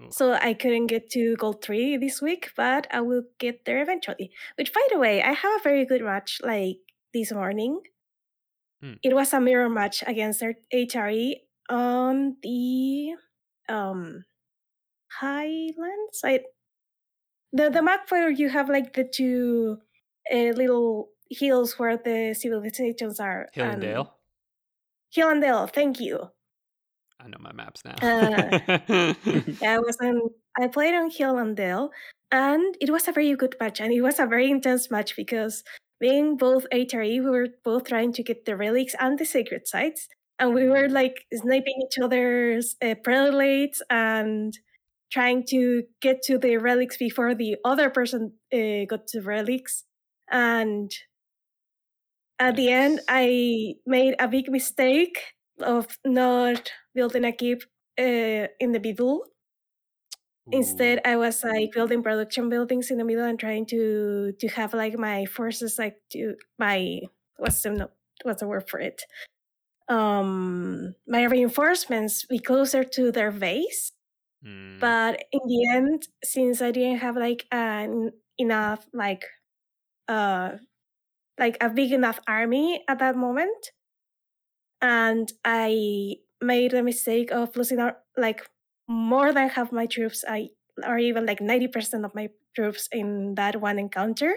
Oh. 0.00 0.08
So 0.10 0.32
I 0.32 0.54
couldn't 0.54 0.86
get 0.86 1.10
to 1.10 1.36
gold 1.36 1.64
three 1.64 1.96
this 1.96 2.22
week, 2.22 2.50
but 2.56 2.86
I 2.92 3.00
will 3.00 3.24
get 3.38 3.64
there 3.64 3.82
eventually. 3.82 4.30
Which, 4.56 4.72
by 4.72 4.86
the 4.92 4.98
way, 4.98 5.22
I 5.22 5.32
have 5.32 5.60
a 5.60 5.62
very 5.62 5.84
good 5.84 6.02
match 6.02 6.40
like 6.42 6.78
this 7.12 7.32
morning. 7.32 7.80
Hmm. 8.82 8.94
It 9.02 9.14
was 9.14 9.32
a 9.32 9.40
mirror 9.40 9.68
match 9.68 10.04
against 10.06 10.42
HRE 10.72 11.34
on 11.68 12.36
the 12.42 13.14
um 13.68 14.24
Highlands. 15.20 16.20
I 16.24 16.40
the 17.52 17.70
the 17.70 17.82
map 17.82 18.10
where 18.10 18.30
you 18.30 18.48
have 18.50 18.68
like 18.68 18.94
the 18.94 19.04
two 19.04 19.78
uh, 20.32 20.52
little 20.56 21.13
hills 21.30 21.78
where 21.78 21.96
the 21.96 22.34
civilizations 22.38 23.20
are. 23.20 23.48
Hill 23.52 23.64
and 23.66 23.74
um, 23.74 23.80
Dale. 23.80 24.14
Hill 25.10 25.28
and 25.30 25.40
Dale. 25.40 25.66
Thank 25.66 26.00
you. 26.00 26.30
I 27.20 27.28
know 27.28 27.38
my 27.40 27.52
maps 27.52 27.82
now. 27.84 27.94
Uh, 28.02 28.58
Yeah, 29.62 29.76
I 29.76 29.78
was 29.78 29.96
on. 30.02 30.20
I 30.60 30.68
played 30.68 30.94
on 30.94 31.10
Hill 31.10 31.38
and 31.38 31.56
Dale, 31.56 31.90
and 32.30 32.76
it 32.80 32.90
was 32.90 33.08
a 33.08 33.12
very 33.12 33.34
good 33.34 33.56
match, 33.60 33.80
and 33.80 33.92
it 33.92 34.02
was 34.02 34.18
a 34.18 34.26
very 34.26 34.50
intense 34.50 34.90
match 34.90 35.16
because 35.16 35.64
being 36.00 36.36
both 36.36 36.66
HRE, 36.72 37.22
we 37.24 37.30
were 37.30 37.48
both 37.64 37.84
trying 37.84 38.12
to 38.12 38.22
get 38.22 38.44
the 38.44 38.56
relics 38.56 38.94
and 39.00 39.18
the 39.18 39.24
sacred 39.24 39.66
sites, 39.66 40.08
and 40.38 40.54
we 40.54 40.68
were 40.68 40.88
like 40.88 41.24
sniping 41.32 41.82
each 41.86 41.98
other's 41.98 42.76
uh, 42.82 42.94
prelates 43.02 43.80
and 43.88 44.58
trying 45.10 45.44
to 45.46 45.84
get 46.00 46.22
to 46.22 46.36
the 46.38 46.56
relics 46.56 46.96
before 46.96 47.34
the 47.34 47.56
other 47.64 47.88
person 47.88 48.32
uh, 48.52 48.84
got 48.86 49.06
to 49.08 49.22
relics, 49.22 49.84
and 50.30 50.90
at 52.38 52.56
the 52.56 52.70
end, 52.70 53.00
I 53.08 53.76
made 53.86 54.16
a 54.18 54.28
big 54.28 54.50
mistake 54.50 55.18
of 55.60 55.98
not 56.04 56.72
building 56.94 57.24
a 57.24 57.32
keep 57.32 57.62
uh, 57.98 58.48
in 58.60 58.72
the 58.72 58.80
middle. 58.80 59.26
Instead, 60.52 61.00
I 61.04 61.16
was 61.16 61.42
like 61.42 61.72
building 61.72 62.02
production 62.02 62.48
buildings 62.48 62.90
in 62.90 62.98
the 62.98 63.04
middle 63.04 63.24
and 63.24 63.38
trying 63.38 63.66
to 63.66 64.32
to 64.38 64.48
have 64.48 64.72
like 64.72 64.96
my 64.96 65.24
forces 65.26 65.78
like 65.78 65.96
to 66.10 66.36
my 66.58 67.00
what's 67.38 67.62
the 67.62 67.70
no, 67.70 67.90
what's 68.22 68.40
the 68.40 68.46
word 68.46 68.68
for 68.68 68.78
it? 68.78 69.02
Um, 69.88 70.94
my 71.08 71.24
reinforcements 71.24 72.26
be 72.26 72.38
closer 72.40 72.84
to 72.84 73.12
their 73.12 73.32
base. 73.32 73.92
Mm, 74.44 74.80
But 74.80 75.24
in 75.32 75.40
the 75.46 75.68
end, 75.70 76.08
since 76.24 76.62
I 76.62 76.72
didn't 76.72 76.98
have 76.98 77.16
like 77.16 77.46
an 77.52 78.12
enough 78.38 78.88
like 78.94 79.24
uh 80.08 80.58
like 81.38 81.56
a 81.60 81.68
big 81.70 81.92
enough 81.92 82.20
army 82.28 82.82
at 82.88 82.98
that 83.00 83.16
moment, 83.16 83.72
and 84.80 85.32
I 85.44 86.16
made 86.40 86.72
the 86.72 86.82
mistake 86.82 87.30
of 87.32 87.56
losing 87.56 87.80
out 87.80 87.98
like 88.16 88.48
more 88.88 89.32
than 89.32 89.48
half 89.48 89.72
my 89.72 89.86
troops, 89.86 90.24
I 90.28 90.50
or 90.86 90.98
even 90.98 91.26
like 91.26 91.40
ninety 91.40 91.68
percent 91.68 92.04
of 92.04 92.14
my 92.14 92.30
troops 92.54 92.88
in 92.92 93.34
that 93.36 93.60
one 93.60 93.78
encounter, 93.78 94.36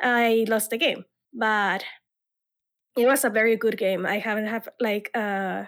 I 0.00 0.44
lost 0.48 0.70
the 0.70 0.78
game. 0.78 1.04
But 1.32 1.84
it 2.96 3.06
was 3.06 3.24
a 3.24 3.30
very 3.30 3.56
good 3.56 3.76
game. 3.76 4.06
I 4.06 4.18
haven't 4.18 4.46
had 4.46 4.68
like 4.80 5.10
uh 5.14 5.64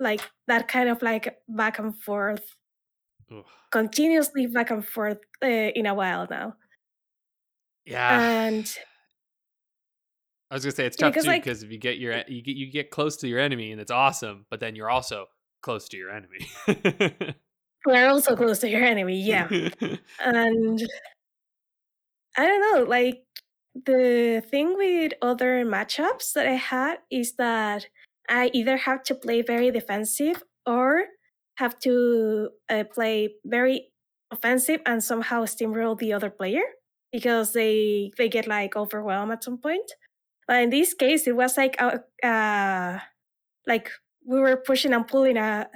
like 0.00 0.22
that 0.48 0.68
kind 0.68 0.88
of 0.88 1.02
like 1.02 1.38
back 1.48 1.78
and 1.78 1.96
forth 2.02 2.56
ugh. 3.32 3.44
continuously 3.70 4.46
back 4.46 4.70
and 4.70 4.86
forth 4.86 5.18
uh, 5.42 5.46
in 5.48 5.86
a 5.86 5.94
while 5.94 6.26
now. 6.30 6.54
yeah. 7.84 8.46
And 8.46 8.70
I 10.50 10.54
was 10.54 10.64
gonna 10.64 10.72
say 10.74 10.86
it's 10.86 10.96
Yeah, 10.98 11.06
tough 11.08 11.14
'cause, 11.14 11.24
too 11.24 11.30
like- 11.30 11.44
because 11.44 11.62
if 11.62 11.70
you 11.70 11.78
get 11.78 11.98
your 11.98 12.22
you 12.26 12.42
get 12.42 12.56
you 12.56 12.70
get 12.70 12.90
close 12.90 13.16
to 13.18 13.28
your 13.28 13.38
enemy 13.38 13.70
and 13.72 13.80
it's 13.80 13.90
awesome, 13.90 14.46
but 14.50 14.60
then 14.60 14.74
you're 14.76 14.90
also 14.90 15.26
close 15.62 15.88
to 15.90 15.96
your 15.96 16.10
enemy. 16.10 16.46
we're 17.86 18.08
also 18.08 18.34
close 18.42 18.58
to 18.60 18.68
your 18.68 18.82
enemy, 18.84 19.20
yeah. 19.20 19.48
and 20.20 20.82
I 22.36 22.46
don't 22.46 22.72
know, 22.78 22.84
like 22.88 23.22
the 23.74 24.42
thing 24.50 24.76
with 24.76 25.12
other 25.22 25.64
matchups 25.64 26.32
that 26.34 26.46
I 26.46 26.52
had 26.54 26.98
is 27.10 27.34
that 27.36 27.86
I 28.28 28.50
either 28.54 28.76
have 28.76 29.02
to 29.04 29.14
play 29.14 29.42
very 29.42 29.70
defensive 29.70 30.42
or 30.66 31.04
have 31.56 31.78
to 31.80 32.50
uh, 32.68 32.84
play 32.92 33.34
very 33.44 33.90
offensive 34.30 34.80
and 34.86 35.02
somehow 35.02 35.44
steamroll 35.44 35.98
the 35.98 36.12
other 36.12 36.30
player 36.30 36.62
because 37.12 37.52
they 37.52 38.12
they 38.18 38.28
get 38.28 38.46
like 38.46 38.76
overwhelmed 38.76 39.32
at 39.32 39.42
some 39.44 39.58
point. 39.58 39.90
But 40.48 40.62
in 40.62 40.70
this 40.70 40.94
case, 40.94 41.28
it 41.28 41.36
was 41.36 41.56
like 41.56 41.76
a, 41.78 42.02
uh, 42.26 42.98
like 43.66 43.90
we 44.26 44.40
were 44.40 44.56
pushing 44.56 44.92
and 44.92 45.06
pulling 45.06 45.36
a 45.36 45.68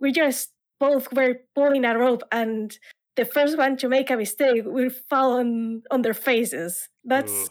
we 0.00 0.12
just 0.12 0.50
both 0.78 1.12
were 1.12 1.36
pulling 1.54 1.84
a 1.84 1.98
rope 1.98 2.22
and 2.32 2.76
the 3.16 3.24
first 3.24 3.56
one 3.56 3.76
to 3.76 3.88
make 3.88 4.10
a 4.10 4.16
mistake 4.16 4.64
will 4.66 4.90
fall 5.08 5.38
on, 5.38 5.82
on 5.90 6.02
their 6.02 6.14
faces. 6.14 6.88
That's 7.04 7.32
Ooh. 7.32 7.48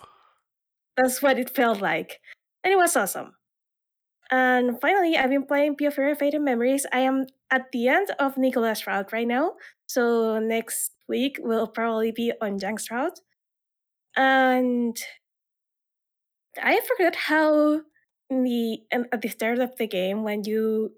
that's 0.97 1.21
what 1.21 1.39
it 1.39 1.49
felt 1.49 1.81
like. 1.81 2.19
And 2.63 2.73
it 2.73 2.77
was 2.77 2.95
awesome. 2.95 3.33
And 4.31 4.79
finally, 4.79 5.17
I've 5.17 5.29
been 5.29 5.45
playing 5.45 5.75
Piofiore 5.75 6.17
Fated 6.17 6.41
Memories. 6.41 6.85
I 6.93 6.99
am 6.99 7.25
at 7.51 7.71
the 7.71 7.89
end 7.89 8.09
of 8.17 8.35
Nicola's 8.37 8.87
route 8.87 9.11
right 9.11 9.27
now. 9.27 9.53
So 9.87 10.39
next 10.39 10.91
week 11.09 11.37
will 11.41 11.67
probably 11.67 12.11
be 12.11 12.31
on 12.41 12.57
Yang's 12.59 12.89
route. 12.89 13.19
And 14.15 14.97
I 16.61 16.81
forgot 16.81 17.15
how 17.15 17.81
the 18.29 18.79
and 18.91 19.07
at 19.11 19.21
the 19.21 19.29
start 19.29 19.59
of 19.59 19.75
the 19.77 19.87
game 19.87 20.23
when 20.23 20.43
you 20.43 20.93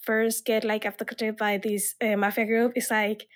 first 0.00 0.44
get 0.44 0.64
like 0.64 0.84
abducted 0.84 1.36
by 1.36 1.58
this 1.58 1.94
uh, 2.02 2.16
mafia 2.16 2.46
group, 2.46 2.72
it's 2.76 2.90
like, 2.90 3.26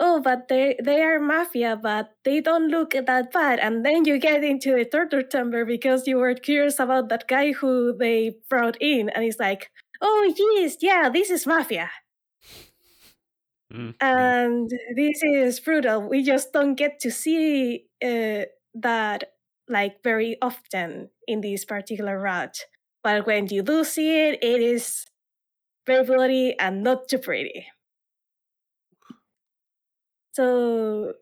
oh, 0.00 0.20
but 0.22 0.48
they 0.48 0.76
they 0.82 1.02
are 1.02 1.20
mafia, 1.20 1.76
but 1.76 2.12
they 2.24 2.40
don't 2.40 2.68
look 2.68 2.92
that 2.92 3.32
bad. 3.32 3.58
And 3.60 3.84
then 3.84 4.04
you 4.06 4.18
get 4.18 4.44
into 4.44 4.74
the 4.74 4.84
torture 4.84 5.22
chamber 5.22 5.64
because 5.64 6.06
you 6.06 6.16
were 6.18 6.34
curious 6.34 6.78
about 6.80 7.08
that 7.10 7.28
guy 7.28 7.52
who 7.52 7.96
they 7.96 8.36
brought 8.50 8.76
in, 8.80 9.10
and 9.10 9.24
it's 9.24 9.40
like, 9.40 9.70
oh 10.02 10.34
yes, 10.58 10.76
yeah, 10.82 11.08
this 11.10 11.30
is 11.30 11.46
mafia, 11.46 11.90
Mm, 13.72 13.94
mm. 14.16 14.34
and 14.40 14.70
this 14.96 15.22
is 15.22 15.60
brutal. 15.60 16.02
We 16.08 16.22
just 16.22 16.52
don't 16.52 16.74
get 16.74 16.98
to 17.00 17.10
see 17.10 17.86
uh, 18.02 18.44
that 18.74 19.32
like 19.70 20.02
very 20.02 20.36
often 20.42 21.10
in 21.26 21.40
this 21.42 21.64
particular 21.64 22.18
route. 22.20 22.66
But 23.02 23.26
when 23.26 23.46
you 23.48 23.62
do 23.62 23.84
see 23.84 24.10
it, 24.28 24.42
it 24.42 24.60
is 24.60 25.06
very 25.86 26.04
bloody 26.04 26.58
and 26.58 26.82
not 26.84 27.08
too 27.08 27.18
pretty. 27.18 27.66
So 30.32 31.14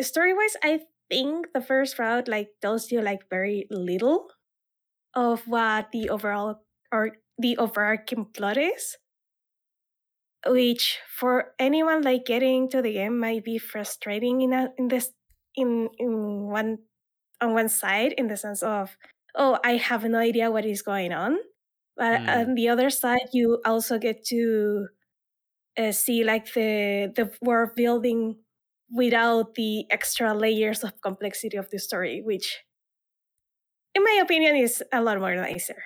story 0.00 0.34
wise, 0.34 0.56
I 0.62 0.82
think 1.10 1.52
the 1.54 1.60
first 1.60 1.98
route 1.98 2.28
like 2.28 2.50
tells 2.60 2.92
you 2.92 3.00
like 3.02 3.28
very 3.30 3.66
little 3.70 4.30
of 5.14 5.46
what 5.48 5.92
the 5.92 6.10
overall 6.10 6.62
or 6.92 7.18
the 7.38 7.58
overarching 7.58 8.26
plot 8.26 8.58
is. 8.58 8.98
Which 10.46 10.98
for 11.08 11.54
anyone 11.58 12.02
like 12.02 12.24
getting 12.26 12.68
to 12.70 12.82
the 12.82 12.92
game 12.92 13.18
might 13.18 13.44
be 13.44 13.58
frustrating 13.58 14.40
in 14.42 14.52
a, 14.52 14.72
in 14.76 14.88
this 14.88 15.12
in 15.54 15.88
in 15.98 16.48
one 16.48 16.78
on 17.42 17.54
one 17.54 17.68
side 17.70 18.14
in 18.18 18.28
the 18.28 18.38
sense 18.38 18.62
of 18.64 18.96
oh 19.36 19.58
I 19.64 19.76
have 19.78 20.04
no 20.04 20.18
idea 20.18 20.50
what 20.52 20.66
is 20.66 20.82
going 20.82 21.12
on, 21.14 21.38
but 21.96 22.22
Mm. 22.22 22.28
on 22.28 22.54
the 22.56 22.68
other 22.70 22.90
side 22.90 23.28
you 23.34 23.60
also 23.66 23.98
get 23.98 24.24
to 24.26 24.88
uh, 25.78 25.92
see 25.92 26.24
like 26.24 26.52
the 26.54 27.12
the 27.16 27.30
world 27.42 27.70
building 27.76 28.36
without 28.90 29.54
the 29.54 29.86
extra 29.90 30.34
layers 30.34 30.84
of 30.84 31.00
complexity 31.02 31.56
of 31.58 31.70
the 31.70 31.78
story, 31.78 32.22
which, 32.22 32.64
in 33.94 34.02
my 34.04 34.20
opinion, 34.22 34.56
is 34.56 34.82
a 34.92 35.02
lot 35.02 35.18
more 35.18 35.34
nicer. 35.34 35.82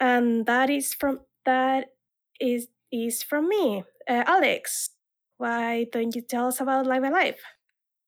And 0.00 0.46
that 0.46 0.70
is 0.70 0.94
from 0.94 1.20
that 1.44 1.88
is 2.40 2.68
is 2.92 3.22
from 3.22 3.48
me, 3.48 3.84
uh, 4.08 4.24
Alex. 4.26 4.90
Why 5.38 5.84
don't 5.92 6.14
you 6.14 6.22
tell 6.22 6.48
us 6.48 6.60
about 6.60 6.86
Live 6.86 7.04
A 7.04 7.10
Live? 7.10 7.40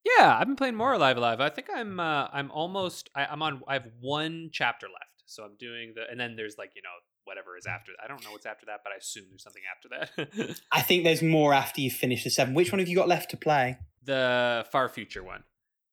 Yeah, 0.05 0.37
I've 0.39 0.47
been 0.47 0.57
playing 0.57 0.75
more 0.75 0.97
Live 0.99 1.17
A 1.17 1.21
Live. 1.21 1.41
I 1.41 1.49
think 1.49 1.69
I'm 1.75 2.01
uh, 2.01 2.29
I'm 2.33 2.51
almost 2.51 3.11
I, 3.15 3.27
I'm 3.27 3.43
on 3.43 3.63
I 3.69 3.75
have 3.75 3.89
one 4.01 4.51
chapter 4.53 4.87
left. 4.87 5.23
So 5.27 5.45
I'm 5.45 5.57
doing 5.59 5.93
the 5.95 6.03
and 6.11 6.19
then 6.19 6.37
there's 6.37 6.57
like, 6.59 6.73
you 6.75 6.83
know, 6.83 6.89
whatever 7.25 7.57
is 7.57 7.67
after 7.67 7.93
that. 7.93 8.05
I 8.05 8.09
don't 8.09 8.23
know 8.25 8.33
what's 8.33 8.47
after 8.47 8.67
that, 8.67 8.81
but 8.85 8.93
I 8.93 8.97
assume 8.97 9.25
there's 9.31 9.43
something 9.43 9.63
after 9.71 10.37
that. 10.37 10.61
I 10.73 10.83
think 10.83 11.05
there's 11.05 11.23
more 11.23 11.55
after 11.55 11.81
you 11.81 11.91
finish 11.91 12.25
the 12.25 12.31
seven. 12.31 12.55
Which 12.55 12.73
one 12.73 12.81
have 12.81 12.89
you 12.89 12.97
got 12.97 13.09
left 13.09 13.31
to 13.31 13.37
play? 13.37 13.79
the 14.05 14.67
far 14.73 14.89
future 14.89 15.23
one. 15.23 15.45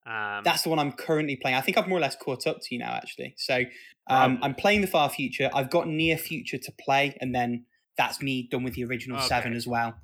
Um 0.05 0.43
That's 0.43 0.63
the 0.63 0.69
one 0.69 0.79
I'm 0.79 0.91
currently 0.91 1.35
playing. 1.35 1.55
I 1.57 1.61
think 1.61 1.77
I've 1.77 1.87
more 1.87 1.97
or 1.97 2.01
less 2.01 2.15
caught 2.15 2.47
up 2.47 2.57
to 2.61 2.75
you 2.75 2.79
now, 2.79 2.93
actually. 2.93 3.35
So 3.37 3.63
um. 4.09 4.39
I'm 4.41 4.55
playing 4.55 4.81
the 4.81 4.87
far 4.87 5.09
future. 5.09 5.49
I've 5.53 5.69
got 5.69 5.87
near 5.87 6.17
future 6.17 6.57
to 6.57 6.71
play, 6.83 7.15
and 7.21 7.33
then 7.33 7.65
that's 7.97 8.21
me 8.21 8.47
done 8.49 8.63
with 8.63 8.73
the 8.73 8.85
original 8.85 9.19
seven 9.21 9.53
as 9.53 9.67
well. 9.67 9.95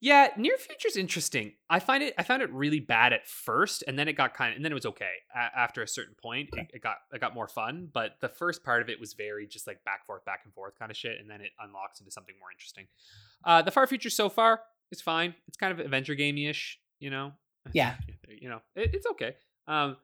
Yeah, 0.00 0.28
near 0.36 0.56
future's 0.56 0.96
interesting. 0.96 1.54
I 1.68 1.80
find 1.80 2.04
it 2.04 2.14
I 2.16 2.22
found 2.22 2.42
it 2.42 2.52
really 2.52 2.78
bad 2.78 3.12
at 3.12 3.26
first, 3.26 3.82
and 3.88 3.98
then 3.98 4.06
it 4.06 4.12
got 4.12 4.32
kind 4.32 4.52
of, 4.52 4.56
and 4.56 4.64
then 4.64 4.70
it 4.70 4.74
was 4.76 4.86
okay 4.86 5.10
a- 5.34 5.58
after 5.58 5.82
a 5.82 5.88
certain 5.88 6.14
point. 6.22 6.50
It, 6.52 6.70
it 6.74 6.82
got 6.82 6.98
it 7.12 7.20
got 7.20 7.34
more 7.34 7.48
fun, 7.48 7.88
but 7.92 8.12
the 8.20 8.28
first 8.28 8.62
part 8.62 8.80
of 8.80 8.88
it 8.88 9.00
was 9.00 9.14
very 9.14 9.46
just 9.46 9.66
like 9.66 9.82
back 9.84 10.06
forth, 10.06 10.24
back 10.24 10.42
and 10.44 10.54
forth 10.54 10.78
kind 10.78 10.90
of 10.90 10.96
shit, 10.96 11.18
and 11.20 11.28
then 11.28 11.40
it 11.40 11.50
unlocks 11.60 11.98
into 11.98 12.12
something 12.12 12.36
more 12.38 12.52
interesting. 12.52 12.86
Uh, 13.44 13.60
the 13.62 13.72
far 13.72 13.86
future 13.86 14.10
so 14.10 14.28
far 14.28 14.60
is 14.92 15.00
fine. 15.00 15.34
It's 15.48 15.56
kind 15.56 15.72
of 15.72 15.80
adventure 15.80 16.14
gamey 16.14 16.46
ish, 16.46 16.78
you 17.00 17.10
know. 17.10 17.32
Yeah. 17.72 17.94
you 18.40 18.48
know, 18.48 18.60
it, 18.76 18.90
it's 18.94 19.06
okay. 19.08 19.34
Um, 19.66 19.96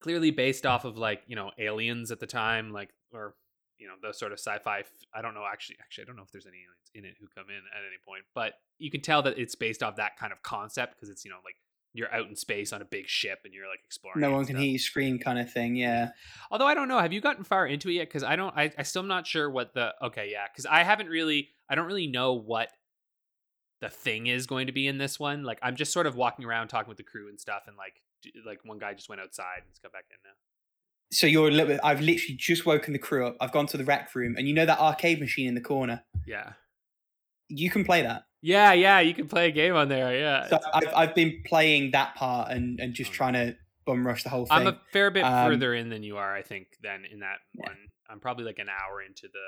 clearly 0.00 0.30
based 0.30 0.66
off 0.66 0.84
of 0.84 0.98
like 0.98 1.22
you 1.26 1.36
know 1.36 1.52
aliens 1.58 2.10
at 2.10 2.20
the 2.20 2.26
time, 2.26 2.70
like 2.70 2.90
or 3.12 3.34
you 3.80 3.88
know 3.88 3.94
the 4.00 4.12
sort 4.12 4.32
of 4.32 4.38
sci-fi. 4.38 4.84
I 5.14 5.22
don't 5.22 5.34
know 5.34 5.44
actually. 5.50 5.76
Actually, 5.80 6.04
I 6.04 6.06
don't 6.06 6.16
know 6.16 6.22
if 6.22 6.30
there's 6.30 6.46
any 6.46 6.58
aliens 6.58 6.90
in 6.94 7.04
it 7.04 7.16
who 7.20 7.26
come 7.34 7.48
in 7.48 7.56
at 7.56 7.82
any 7.86 7.98
point, 8.06 8.24
but 8.34 8.54
you 8.78 8.90
can 8.90 9.00
tell 9.00 9.22
that 9.22 9.38
it's 9.38 9.54
based 9.54 9.82
off 9.82 9.96
that 9.96 10.16
kind 10.18 10.32
of 10.32 10.42
concept 10.42 10.94
because 10.94 11.08
it's 11.08 11.24
you 11.24 11.30
know 11.30 11.38
like 11.44 11.56
you're 11.92 12.12
out 12.14 12.28
in 12.28 12.36
space 12.36 12.72
on 12.72 12.82
a 12.82 12.84
big 12.84 13.08
ship 13.08 13.40
and 13.44 13.52
you're 13.52 13.68
like 13.68 13.80
exploring. 13.84 14.20
No 14.20 14.30
one 14.30 14.44
can 14.44 14.56
hear 14.56 14.70
you 14.70 14.78
scream, 14.78 15.18
kind 15.18 15.38
of 15.38 15.52
thing. 15.52 15.74
Yeah. 15.74 16.10
Although 16.50 16.66
I 16.66 16.74
don't 16.74 16.88
know, 16.88 16.98
have 16.98 17.12
you 17.12 17.20
gotten 17.20 17.44
far 17.44 17.66
into 17.66 17.88
it 17.88 17.94
yet? 17.94 18.08
Because 18.08 18.22
I 18.22 18.36
don't. 18.36 18.56
I, 18.56 18.70
I 18.78 18.82
still 18.82 19.02
am 19.02 19.08
not 19.08 19.26
sure 19.26 19.50
what 19.50 19.74
the. 19.74 19.94
Okay, 20.02 20.28
yeah, 20.30 20.44
because 20.52 20.66
I 20.66 20.84
haven't 20.84 21.08
really. 21.08 21.48
I 21.68 21.74
don't 21.74 21.86
really 21.86 22.06
know 22.06 22.34
what 22.34 22.68
the 23.80 23.88
thing 23.88 24.26
is 24.26 24.46
going 24.46 24.66
to 24.66 24.72
be 24.72 24.86
in 24.86 24.98
this 24.98 25.18
one. 25.18 25.42
Like 25.42 25.58
I'm 25.62 25.76
just 25.76 25.92
sort 25.92 26.06
of 26.06 26.16
walking 26.16 26.44
around 26.44 26.68
talking 26.68 26.88
with 26.88 26.98
the 26.98 27.02
crew 27.02 27.28
and 27.28 27.40
stuff, 27.40 27.62
and 27.66 27.76
like 27.76 27.94
like 28.46 28.60
one 28.64 28.78
guy 28.78 28.94
just 28.94 29.08
went 29.08 29.20
outside 29.20 29.58
and 29.58 29.66
he's 29.68 29.78
got 29.78 29.92
back 29.92 30.04
in 30.10 30.18
now. 30.24 30.36
So 31.12 31.26
you're 31.26 31.48
a 31.48 31.50
little 31.50 31.66
bit. 31.66 31.80
I've 31.82 32.00
literally 32.00 32.36
just 32.36 32.66
woken 32.66 32.92
the 32.92 32.98
crew 32.98 33.26
up. 33.26 33.36
I've 33.40 33.52
gone 33.52 33.66
to 33.68 33.76
the 33.76 33.84
rec 33.84 34.14
room, 34.14 34.36
and 34.38 34.46
you 34.46 34.54
know 34.54 34.64
that 34.66 34.78
arcade 34.78 35.20
machine 35.20 35.48
in 35.48 35.54
the 35.54 35.60
corner. 35.60 36.04
Yeah. 36.26 36.52
You 37.48 37.68
can 37.70 37.84
play 37.84 38.02
that. 38.02 38.24
Yeah, 38.42 38.72
yeah, 38.72 39.00
you 39.00 39.12
can 39.12 39.26
play 39.28 39.48
a 39.48 39.50
game 39.50 39.74
on 39.74 39.88
there. 39.88 40.16
Yeah. 40.18 40.48
So 40.48 40.58
I've 40.72 40.88
I've 40.96 41.14
been 41.14 41.42
playing 41.46 41.90
that 41.90 42.14
part 42.14 42.52
and 42.52 42.78
and 42.80 42.94
just 42.94 43.10
Oh, 43.10 43.14
trying 43.14 43.32
to 43.34 43.56
bum 43.84 44.06
rush 44.06 44.22
the 44.22 44.28
whole 44.30 44.46
thing. 44.46 44.56
I'm 44.56 44.66
a 44.68 44.80
fair 44.92 45.10
bit 45.10 45.24
Um, 45.24 45.50
further 45.50 45.74
in 45.74 45.88
than 45.88 46.02
you 46.02 46.16
are, 46.16 46.34
I 46.34 46.42
think, 46.42 46.68
than 46.82 47.04
in 47.04 47.20
that 47.20 47.38
Yeah. 47.54 47.68
one. 47.70 47.76
I'm 48.08 48.20
probably 48.20 48.44
like 48.44 48.58
an 48.58 48.68
hour 48.68 49.02
into 49.02 49.28
the 49.28 49.46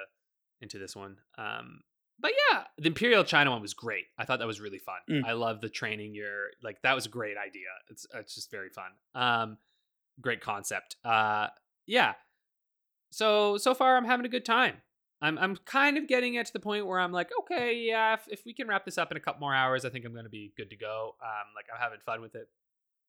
into 0.61 0.79
this 0.79 0.97
one. 0.97 1.19
Um 1.39 1.81
but 2.19 2.33
yeah, 2.51 2.65
the 2.79 2.87
Imperial 2.89 3.25
China 3.25 3.51
one 3.51 3.63
was 3.63 3.75
great. 3.75 4.05
I 4.19 4.25
thought 4.25 4.39
that 4.41 4.47
was 4.47 4.61
really 4.61 4.79
fun. 4.79 4.99
Mm. 5.11 5.25
I 5.25 5.33
love 5.33 5.61
the 5.61 5.69
training 5.69 6.15
you're 6.15 6.51
like 6.63 6.83
that 6.83 6.95
was 6.95 7.07
a 7.07 7.09
great 7.09 7.37
idea. 7.37 7.69
It's 7.89 8.07
it's 8.15 8.35
just 8.35 8.51
very 8.51 8.69
fun. 8.71 8.91
Um 9.15 9.59
great 10.23 10.41
concept. 10.41 10.97
Uh 11.05 11.49
yeah. 11.87 12.15
So 13.11 13.59
so 13.59 13.75
far 13.75 13.97
I'm 13.97 14.05
having 14.05 14.27
a 14.27 14.31
good 14.31 14.45
time. 14.45 14.77
I'm 15.21 15.39
I'm 15.39 15.57
kind 15.57 15.97
of 15.99 16.09
getting 16.09 16.35
it 16.35 16.47
to 16.47 16.53
the 16.53 16.61
point 16.61 16.87
where 16.87 16.99
I'm 16.99 17.13
like, 17.13 17.31
okay, 17.41 17.77
yeah, 17.77 18.15
if, 18.15 18.27
if 18.29 18.47
we 18.47 18.55
can 18.55 18.67
wrap 18.67 18.85
this 18.85 18.99
up 18.99 19.11
in 19.11 19.17
a 19.17 19.21
couple 19.21 19.41
more 19.41 19.55
hours, 19.55 19.85
I 19.85 19.91
think 19.91 20.05
I'm 20.05 20.13
going 20.13 20.25
to 20.25 20.31
be 20.31 20.53
good 20.57 20.71
to 20.71 20.77
go. 20.77 21.15
Um 21.21 21.53
like 21.55 21.67
I'm 21.73 21.81
having 21.81 22.01
fun 22.07 22.21
with 22.23 22.35
it. 22.35 22.49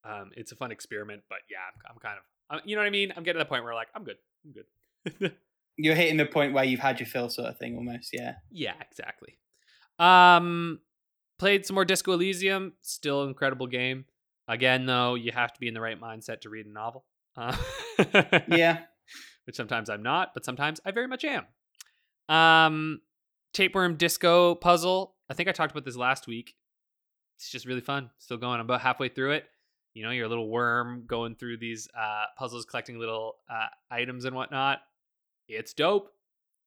Um 0.04 0.30
it's 0.36 0.52
a 0.52 0.56
fun 0.56 0.70
experiment, 0.70 1.22
but 1.28 1.38
yeah, 1.50 1.58
I'm, 1.72 1.92
I'm 1.94 1.98
kind 2.00 2.18
of 2.18 2.24
uh, 2.50 2.60
you 2.64 2.76
know 2.76 2.82
what 2.82 2.86
I 2.86 2.90
mean? 2.90 3.12
I'm 3.16 3.22
getting 3.22 3.38
to 3.38 3.44
the 3.44 3.48
point 3.48 3.64
where 3.64 3.74
like 3.74 3.88
I'm 3.94 4.04
good. 4.04 4.18
I'm 4.44 4.52
good. 4.52 5.32
You're 5.76 5.94
hitting 5.94 6.16
the 6.16 6.26
point 6.26 6.52
where 6.52 6.64
you've 6.64 6.80
had 6.80 7.00
your 7.00 7.06
fill, 7.06 7.28
sort 7.28 7.48
of 7.48 7.58
thing, 7.58 7.76
almost. 7.76 8.10
Yeah. 8.12 8.34
Yeah, 8.50 8.74
exactly. 8.80 9.38
Um, 9.98 10.80
played 11.38 11.66
some 11.66 11.74
more 11.74 11.84
Disco 11.84 12.12
Elysium. 12.12 12.74
Still 12.82 13.24
incredible 13.24 13.66
game. 13.66 14.04
Again, 14.48 14.86
though, 14.86 15.14
you 15.14 15.32
have 15.32 15.52
to 15.52 15.60
be 15.60 15.68
in 15.68 15.74
the 15.74 15.80
right 15.80 16.00
mindset 16.00 16.42
to 16.42 16.50
read 16.50 16.66
a 16.66 16.70
novel. 16.72 17.04
Uh, 17.36 17.56
Yeah. 18.48 18.80
which 19.46 19.56
sometimes 19.56 19.90
I'm 19.90 20.02
not, 20.02 20.32
but 20.34 20.44
sometimes 20.44 20.80
I 20.84 20.90
very 20.90 21.06
much 21.06 21.24
am. 21.24 21.44
Um, 22.34 23.00
Tapeworm 23.52 23.96
Disco 23.96 24.54
Puzzle. 24.54 25.14
I 25.30 25.34
think 25.34 25.48
I 25.48 25.52
talked 25.52 25.72
about 25.72 25.84
this 25.84 25.96
last 25.96 26.26
week. 26.26 26.54
It's 27.36 27.50
just 27.50 27.66
really 27.66 27.80
fun. 27.80 28.10
Still 28.18 28.36
going. 28.36 28.54
I'm 28.60 28.64
about 28.66 28.80
halfway 28.80 29.08
through 29.08 29.32
it. 29.32 29.44
You 29.92 30.02
know, 30.02 30.10
you're 30.10 30.26
a 30.26 30.28
little 30.28 30.48
worm 30.48 31.04
going 31.06 31.36
through 31.36 31.58
these 31.58 31.88
uh, 31.98 32.24
puzzles, 32.38 32.64
collecting 32.64 32.98
little 32.98 33.36
uh, 33.50 33.66
items 33.90 34.24
and 34.24 34.34
whatnot. 34.34 34.80
It's 35.48 35.74
dope. 35.74 36.10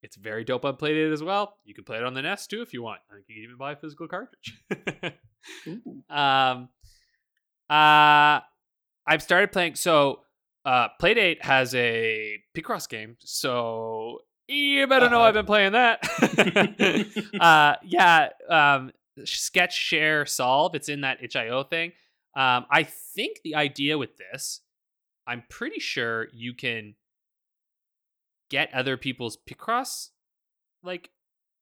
It's 0.04 0.16
very 0.16 0.44
dope 0.44 0.64
on 0.64 0.76
Playdate 0.76 1.12
as 1.12 1.24
well. 1.24 1.56
You 1.66 1.74
can 1.74 1.84
play 1.84 1.98
it 1.98 2.04
on 2.04 2.14
the 2.14 2.22
NES 2.22 2.48
too 2.48 2.62
if 2.62 2.74
you 2.74 2.84
want. 2.84 3.00
I 3.10 3.16
think 3.16 3.26
you 3.28 3.36
can 3.36 3.44
even 3.44 3.58
buy 3.58 3.72
a 3.74 3.76
physical 3.76 4.08
cartridge. 4.08 4.62
Um, 6.10 6.70
uh, 7.70 8.42
I've 9.06 9.22
started 9.22 9.52
playing. 9.52 9.76
So, 9.76 10.22
uh, 10.66 10.90
Playdate 11.02 11.44
has 11.44 11.74
a 11.76 12.38
Picross 12.56 12.90
game. 12.90 13.18
So 13.20 14.20
you 14.48 14.88
better 14.88 15.10
know 15.10 15.20
Uh-oh. 15.20 15.26
I've 15.26 15.34
been 15.34 15.46
playing 15.46 15.74
that. 15.74 16.04
uh, 17.40 17.76
yeah. 17.84 18.30
Um, 18.50 18.92
sketch, 19.24 19.76
share, 19.76 20.26
solve. 20.26 20.76
It's 20.76 20.90
in 20.90 21.02
that 21.02 21.24
itch.io 21.24 21.64
thing. 21.64 21.94
Um, 22.36 22.66
I 22.70 22.84
think 22.84 23.40
the 23.44 23.56
idea 23.56 23.98
with 23.98 24.18
this, 24.18 24.62
I'm 25.26 25.44
pretty 25.50 25.80
sure 25.80 26.28
you 26.34 26.54
can 26.54 26.96
get 28.50 28.74
other 28.74 28.96
people's 28.96 29.38
Picross 29.38 30.10
like 30.84 31.10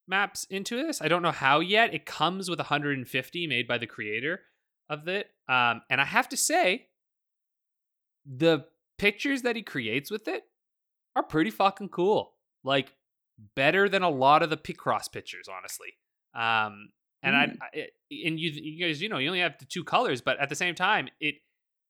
maps 0.06 0.46
into 0.50 0.76
this. 0.76 1.00
I 1.02 1.08
don't 1.08 1.22
know 1.22 1.32
how 1.32 1.60
yet. 1.60 1.94
It 1.94 2.06
comes 2.06 2.48
with 2.48 2.58
150 2.58 3.46
made 3.46 3.66
by 3.66 3.78
the 3.78 3.86
creator 3.86 4.40
of 4.88 5.08
it. 5.08 5.30
Um, 5.48 5.82
and 5.90 6.00
I 6.00 6.04
have 6.04 6.28
to 6.30 6.36
say, 6.36 6.88
the 8.24 8.64
pictures 8.98 9.42
that 9.42 9.56
he 9.56 9.62
creates 9.62 10.10
with 10.10 10.26
it 10.28 10.42
are 11.14 11.22
pretty 11.22 11.50
fucking 11.50 11.90
cool. 11.90 12.32
Like 12.64 12.92
better 13.54 13.88
than 13.88 14.02
a 14.02 14.08
lot 14.10 14.42
of 14.42 14.50
the 14.50 14.56
Picross 14.56 15.10
pictures, 15.10 15.48
honestly. 15.48 15.94
Um, 16.34 16.90
and 17.22 17.36
I, 17.36 17.46
Mm. 17.46 17.56
I, 17.62 17.86
and 18.26 18.38
you, 18.40 18.50
you 18.50 18.86
guys, 18.86 19.00
you 19.00 19.08
know, 19.08 19.18
you 19.18 19.28
only 19.28 19.40
have 19.40 19.58
the 19.58 19.64
two 19.64 19.84
colors, 19.84 20.20
but 20.20 20.38
at 20.38 20.48
the 20.48 20.54
same 20.54 20.74
time, 20.74 21.08
it 21.20 21.36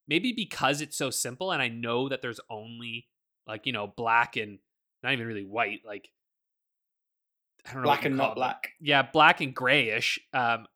maybe 0.09 0.33
because 0.33 0.81
it's 0.81 0.97
so 0.97 1.11
simple, 1.11 1.51
and 1.53 1.61
I 1.63 1.69
know 1.69 2.09
that 2.09 2.23
there's 2.23 2.41
only 2.51 3.09
like 3.47 3.67
you 3.67 3.73
know 3.73 3.87
black 3.87 4.37
and 4.37 4.59
not 5.03 5.13
even 5.13 5.27
really 5.27 5.45
white, 5.45 5.81
like 5.87 6.09
I 7.69 7.73
don't 7.73 7.83
know, 7.83 7.87
Black 7.87 8.05
and 8.05 8.17
not 8.17 8.33
it, 8.33 8.35
black. 8.37 8.71
yeah, 8.81 9.03
black 9.03 9.41
and 9.41 9.55
grayish. 9.55 10.19
Um, 10.33 10.67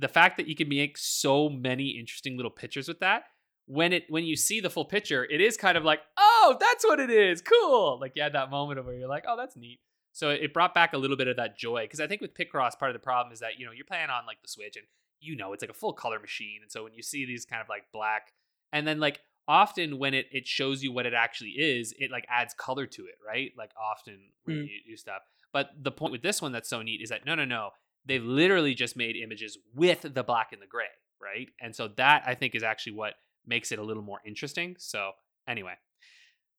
the 0.00 0.08
fact 0.08 0.36
that 0.38 0.48
you 0.48 0.56
can 0.56 0.68
make 0.68 0.96
so 0.98 1.48
many 1.48 1.90
interesting 1.90 2.36
little 2.36 2.50
pictures 2.50 2.88
with 2.88 3.00
that, 3.00 3.24
when 3.66 3.92
it 3.92 4.04
when 4.08 4.24
you 4.24 4.34
see 4.34 4.60
the 4.60 4.70
full 4.70 4.84
picture, 4.84 5.24
it 5.24 5.40
is 5.40 5.56
kind 5.56 5.76
of 5.76 5.84
like, 5.84 6.00
oh, 6.16 6.56
that's 6.58 6.84
what 6.84 6.98
it 6.98 7.10
is. 7.10 7.42
Cool. 7.42 7.98
Like 8.00 8.12
you 8.16 8.22
had 8.22 8.32
that 8.32 8.50
moment 8.50 8.78
of 8.78 8.86
where 8.86 8.94
you're 8.94 9.08
like, 9.08 9.24
oh, 9.28 9.36
that's 9.36 9.56
neat. 9.56 9.80
So 10.12 10.30
it 10.30 10.52
brought 10.52 10.74
back 10.74 10.92
a 10.92 10.98
little 10.98 11.16
bit 11.16 11.28
of 11.28 11.36
that 11.36 11.56
joy 11.56 11.84
because 11.84 12.00
I 12.00 12.06
think 12.08 12.20
with 12.20 12.34
Picross, 12.34 12.76
part 12.78 12.90
of 12.90 12.94
the 12.94 12.98
problem 13.04 13.32
is 13.32 13.40
that 13.40 13.58
you 13.58 13.66
know 13.66 13.72
you're 13.72 13.84
playing 13.84 14.10
on 14.10 14.26
like 14.26 14.42
the 14.42 14.48
Switch 14.48 14.76
and 14.76 14.86
you 15.20 15.36
know 15.36 15.52
it's 15.52 15.62
like 15.62 15.70
a 15.70 15.74
full 15.74 15.92
color 15.92 16.18
machine, 16.18 16.60
and 16.62 16.72
so 16.72 16.82
when 16.84 16.94
you 16.94 17.02
see 17.02 17.24
these 17.26 17.44
kind 17.44 17.62
of 17.62 17.68
like 17.68 17.84
black, 17.92 18.32
and 18.72 18.86
then 18.86 18.98
like 18.98 19.20
often 19.46 19.98
when 19.98 20.14
it 20.14 20.26
it 20.32 20.46
shows 20.46 20.82
you 20.82 20.92
what 20.92 21.06
it 21.06 21.14
actually 21.14 21.50
is, 21.50 21.94
it 21.98 22.10
like 22.10 22.26
adds 22.28 22.54
color 22.54 22.86
to 22.86 23.02
it, 23.02 23.16
right? 23.24 23.52
Like 23.56 23.70
often 23.80 24.18
when 24.44 24.56
Mm. 24.56 24.62
you 24.62 24.92
do 24.92 24.96
stuff. 24.96 25.22
But 25.52 25.70
the 25.80 25.92
point 25.92 26.12
with 26.12 26.22
this 26.22 26.40
one 26.40 26.52
that's 26.52 26.68
so 26.68 26.80
neat 26.82 27.00
is 27.02 27.10
that 27.10 27.26
no, 27.26 27.34
no, 27.34 27.44
no, 27.44 27.70
they've 28.06 28.24
literally 28.24 28.74
just 28.74 28.96
made 28.96 29.16
images 29.16 29.58
with 29.74 30.02
the 30.02 30.22
black 30.22 30.52
and 30.52 30.60
the 30.62 30.66
gray, 30.66 30.84
right? 31.22 31.48
And 31.60 31.74
so 31.74 31.88
that 31.96 32.22
I 32.26 32.34
think 32.34 32.54
is 32.54 32.62
actually 32.62 32.92
what 32.92 33.14
makes 33.46 33.72
it 33.72 33.78
a 33.78 33.82
little 33.82 34.02
more 34.02 34.20
interesting. 34.26 34.76
So 34.78 35.12
anyway, 35.48 35.74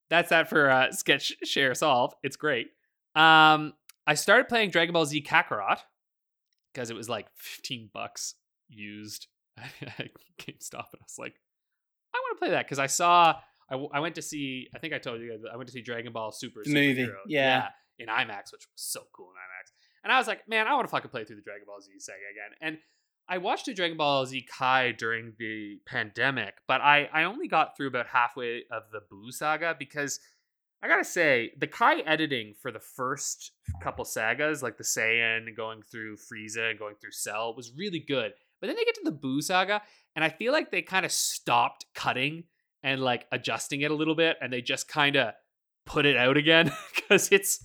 that's 0.10 0.30
that 0.30 0.50
for 0.50 0.70
uh, 0.70 0.92
sketch 0.92 1.34
share 1.44 1.74
solve. 1.76 2.14
It's 2.24 2.36
great. 2.36 2.68
Um, 3.16 3.74
I 4.08 4.14
started 4.16 4.48
playing 4.48 4.72
Dragon 4.72 4.94
Ball 4.94 5.06
Z 5.06 5.22
Kakarot 5.24 5.78
because 6.74 6.90
it 6.90 6.96
was 6.96 7.10
like 7.10 7.28
15 7.36 7.90
bucks 7.94 8.36
used 8.70 9.28
at 9.58 10.10
GameStop, 10.40 10.88
and 10.94 11.02
I 11.02 11.06
was 11.06 11.18
like, 11.20 11.36
I 12.14 12.18
want 12.18 12.38
to 12.38 12.40
play 12.40 12.50
that 12.52 12.66
because 12.66 12.80
I 12.80 12.88
saw. 12.88 13.36
I, 13.70 13.76
w- 13.76 13.90
I 13.94 14.02
went 14.02 14.16
to 14.16 14.22
see. 14.22 14.68
I 14.76 14.80
think 14.80 14.94
I 14.94 14.98
told 14.98 15.22
you 15.22 15.30
guys. 15.32 15.40
I 15.52 15.56
went 15.56 15.68
to 15.68 15.74
see 15.74 15.82
Dragon 15.82 16.12
Ball 16.12 16.32
Super. 16.32 16.62
Movie, 16.66 17.06
Superhero. 17.06 17.16
yeah. 17.26 17.70
in 18.00 18.08
IMAX, 18.08 18.52
which 18.52 18.66
was 18.68 18.68
so 18.76 19.04
cool 19.14 19.28
in 19.28 19.36
IMAX. 19.36 19.61
And 20.04 20.12
I 20.12 20.18
was 20.18 20.28
like, 20.28 20.48
man, 20.48 20.68
I 20.68 20.74
want 20.74 20.86
to 20.86 20.92
fucking 20.92 21.12
play 21.12 21.26
through 21.26 21.38
the 21.38 21.42
Dragon 21.42 21.66
Ball 21.68 21.82
Z 21.82 21.92
saga 22.00 22.18
again. 22.32 22.58
And 22.62 22.78
I 23.30 23.38
watched 23.38 23.66
the 23.66 23.74
Dragon 23.74 23.98
Ball 23.98 24.26
Z 24.26 24.46
Kai 24.52 24.92
during 24.92 25.34
the 25.38 25.80
pandemic, 25.86 26.56
but 26.68 26.82
I 26.82 27.10
I 27.14 27.24
only 27.24 27.48
got 27.48 27.78
through 27.78 27.88
about 27.88 28.08
halfway 28.08 28.64
of 28.72 28.84
the 28.92 29.02
Boo 29.10 29.32
saga 29.32 29.76
because 29.78 30.20
I 30.84 30.88
gotta 30.88 31.04
say 31.04 31.52
the 31.60 31.68
Kai 31.68 32.00
editing 32.00 32.56
for 32.60 32.72
the 32.72 32.80
first 32.80 33.52
couple 33.82 34.04
sagas, 34.04 34.64
like 34.64 34.78
the 34.78 34.84
Saiyan 34.84 35.56
going 35.56 35.84
through 35.84 36.18
Frieza 36.18 36.72
and 36.72 36.80
going 36.80 36.96
through 37.00 37.12
Cell, 37.12 37.56
was 37.56 37.72
really 37.78 38.00
good. 38.00 38.34
But 38.60 38.68
then 38.68 38.76
they 38.76 38.84
get 38.84 38.96
to 38.96 39.02
the 39.04 39.12
Boo 39.12 39.42
saga, 39.42 39.82
and 40.16 40.26
I 40.26 40.30
feel 40.30 40.52
like 40.52 40.72
they 40.72 40.82
kind 40.82 41.06
of 41.06 41.12
stopped 41.12 41.86
cutting 41.94 42.46
and 42.84 43.02
like 43.02 43.28
adjusting 43.32 43.82
it 43.82 43.92
a 43.92 43.96
little 43.96 44.16
bit, 44.16 44.38
and 44.42 44.52
they 44.52 44.62
just 44.62 44.88
kind 44.88 45.16
of 45.16 45.34
put 45.86 46.06
it 46.06 46.18
out 46.18 46.38
again 46.38 46.72
because 46.96 47.32
it's 47.32 47.64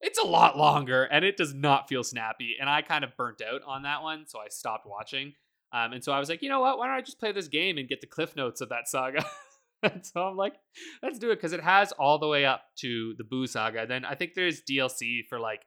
it's 0.00 0.18
a 0.18 0.26
lot 0.26 0.58
longer 0.58 1.04
and 1.04 1.24
it 1.24 1.36
does 1.36 1.54
not 1.54 1.88
feel 1.88 2.04
snappy. 2.04 2.56
And 2.60 2.68
I 2.68 2.82
kind 2.82 3.04
of 3.04 3.16
burnt 3.16 3.42
out 3.42 3.62
on 3.66 3.82
that 3.82 4.02
one, 4.02 4.24
so 4.26 4.38
I 4.38 4.48
stopped 4.48 4.86
watching. 4.86 5.32
Um, 5.72 5.92
and 5.92 6.04
so 6.04 6.12
I 6.12 6.18
was 6.18 6.28
like, 6.28 6.42
you 6.42 6.48
know 6.48 6.60
what? 6.60 6.78
Why 6.78 6.86
don't 6.86 6.96
I 6.96 7.00
just 7.00 7.18
play 7.18 7.32
this 7.32 7.48
game 7.48 7.78
and 7.78 7.88
get 7.88 8.00
the 8.00 8.06
cliff 8.06 8.36
notes 8.36 8.60
of 8.60 8.68
that 8.68 8.88
saga? 8.88 9.24
and 9.82 10.04
so 10.04 10.22
I'm 10.22 10.36
like, 10.36 10.54
let's 11.02 11.18
do 11.18 11.30
it 11.30 11.36
because 11.36 11.52
it 11.52 11.62
has 11.62 11.92
all 11.92 12.18
the 12.18 12.28
way 12.28 12.44
up 12.44 12.62
to 12.78 13.14
the 13.18 13.24
Boo 13.24 13.46
saga. 13.46 13.86
Then 13.86 14.04
I 14.04 14.14
think 14.14 14.34
there's 14.34 14.62
DLC 14.62 15.26
for 15.28 15.38
like 15.38 15.66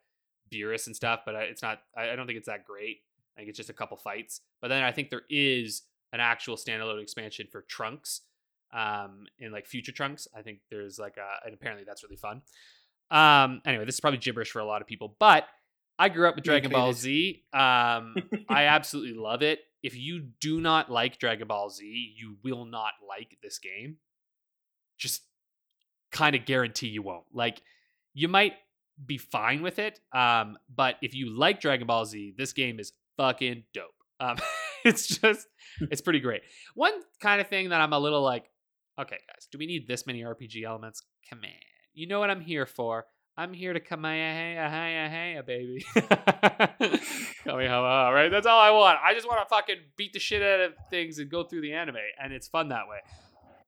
Beerus 0.53 0.87
and 0.87 0.95
stuff, 0.95 1.21
but 1.25 1.35
it's 1.35 1.61
not. 1.61 1.79
I, 1.97 2.15
don't 2.15 2.25
think 2.25 2.37
it's 2.37 2.47
that 2.47 2.65
great. 2.65 2.97
I 3.35 3.41
think 3.41 3.49
it's 3.49 3.57
just 3.57 3.69
a 3.69 3.73
couple 3.73 3.97
fights. 3.97 4.41
But 4.61 4.69
then 4.69 4.83
I 4.83 4.91
think 4.91 5.09
there 5.09 5.23
is 5.29 5.83
an 6.11 6.19
actual 6.19 6.55
standalone 6.55 7.01
expansion 7.01 7.47
for 7.51 7.61
Trunks, 7.69 8.21
um, 8.73 9.25
in 9.37 9.51
like 9.51 9.67
future 9.67 9.91
Trunks. 9.91 10.27
I 10.35 10.41
think 10.41 10.59
there's 10.69 10.97
like 10.97 11.17
a, 11.17 11.45
and 11.45 11.53
apparently 11.53 11.85
that's 11.85 12.03
really 12.03 12.17
fun. 12.17 12.41
Um, 13.11 13.61
anyway, 13.65 13.85
this 13.85 13.95
is 13.95 14.01
probably 14.01 14.19
gibberish 14.19 14.51
for 14.51 14.59
a 14.59 14.65
lot 14.65 14.81
of 14.81 14.87
people, 14.87 15.15
but 15.19 15.45
I 15.97 16.09
grew 16.09 16.27
up 16.27 16.35
with 16.35 16.45
Dragon 16.45 16.71
Ball. 16.71 16.93
Z. 16.93 17.43
Um, 17.53 18.15
I 18.49 18.65
absolutely 18.67 19.19
love 19.19 19.41
it. 19.41 19.59
If 19.83 19.95
you 19.95 20.21
do 20.39 20.61
not 20.61 20.89
like 20.89 21.19
Dragon 21.19 21.47
Ball 21.47 21.69
Z, 21.69 22.13
you 22.17 22.37
will 22.43 22.65
not 22.65 22.93
like 23.07 23.37
this 23.43 23.59
game. 23.59 23.97
Just 24.97 25.23
kind 26.11 26.35
of 26.35 26.45
guarantee 26.45 26.87
you 26.87 27.01
won't. 27.01 27.25
Like, 27.33 27.61
you 28.13 28.27
might 28.27 28.53
be 29.05 29.17
fine 29.17 29.61
with 29.61 29.79
it, 29.79 29.99
um, 30.13 30.57
but 30.73 30.95
if 31.01 31.13
you 31.13 31.37
like 31.37 31.61
Dragon 31.61 31.87
Ball 31.87 32.05
Z, 32.05 32.33
this 32.37 32.53
game 32.53 32.79
is 32.79 32.91
fucking 33.17 33.63
dope. 33.73 33.85
Um, 34.19 34.37
it's 34.85 35.07
just, 35.07 35.47
it's 35.81 36.01
pretty 36.01 36.19
great. 36.19 36.41
One 36.75 36.93
kind 37.21 37.41
of 37.41 37.47
thing 37.47 37.69
that 37.69 37.81
I'm 37.81 37.93
a 37.93 37.99
little 37.99 38.21
like, 38.21 38.49
okay, 38.99 39.17
guys, 39.27 39.47
do 39.51 39.57
we 39.57 39.65
need 39.65 39.87
this 39.87 40.05
many 40.05 40.21
RPG 40.21 40.63
elements? 40.63 41.01
Come 41.29 41.39
on, 41.43 41.49
you 41.99 42.07
know 42.07 42.19
what 42.19 42.29
I'm 42.29 42.39
here 42.39 42.65
for. 42.65 43.05
I'm 43.35 43.53
here 43.53 43.73
to 43.73 43.79
kamehameha, 43.79 45.43
baby. 45.45 45.85
Kamehameha, 47.43 48.11
right? 48.13 48.29
That's 48.29 48.47
all 48.47 48.59
I 48.59 48.71
want. 48.71 48.99
I 49.03 49.13
just 49.13 49.27
want 49.27 49.41
to 49.41 49.49
fucking 49.53 49.75
beat 49.97 50.13
the 50.13 50.19
shit 50.19 50.41
out 50.41 50.61
of 50.61 50.73
things 50.89 51.19
and 51.19 51.29
go 51.29 51.43
through 51.43 51.61
the 51.61 51.73
anime, 51.73 51.97
and 52.21 52.31
it's 52.31 52.47
fun 52.47 52.69
that 52.69 52.87
way. 52.87 52.99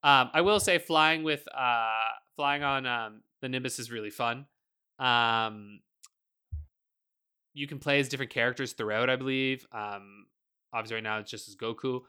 Um, 0.03 0.29
I 0.33 0.41
will 0.41 0.59
say, 0.59 0.77
flying 0.77 1.23
with 1.23 1.45
uh, 1.53 1.87
flying 2.37 2.63
on 2.63 2.85
um, 2.85 3.21
the 3.41 3.49
Nimbus 3.49 3.79
is 3.79 3.91
really 3.91 4.09
fun. 4.09 4.45
Um, 4.97 5.81
you 7.53 7.67
can 7.67 7.79
play 7.79 7.99
as 7.99 8.07
different 8.07 8.31
characters 8.31 8.73
throughout, 8.73 9.09
I 9.09 9.17
believe. 9.17 9.65
Um, 9.73 10.25
obviously, 10.73 10.95
right 10.95 11.03
now 11.03 11.19
it's 11.19 11.31
just 11.31 11.49
as 11.49 11.55
Goku. 11.55 12.01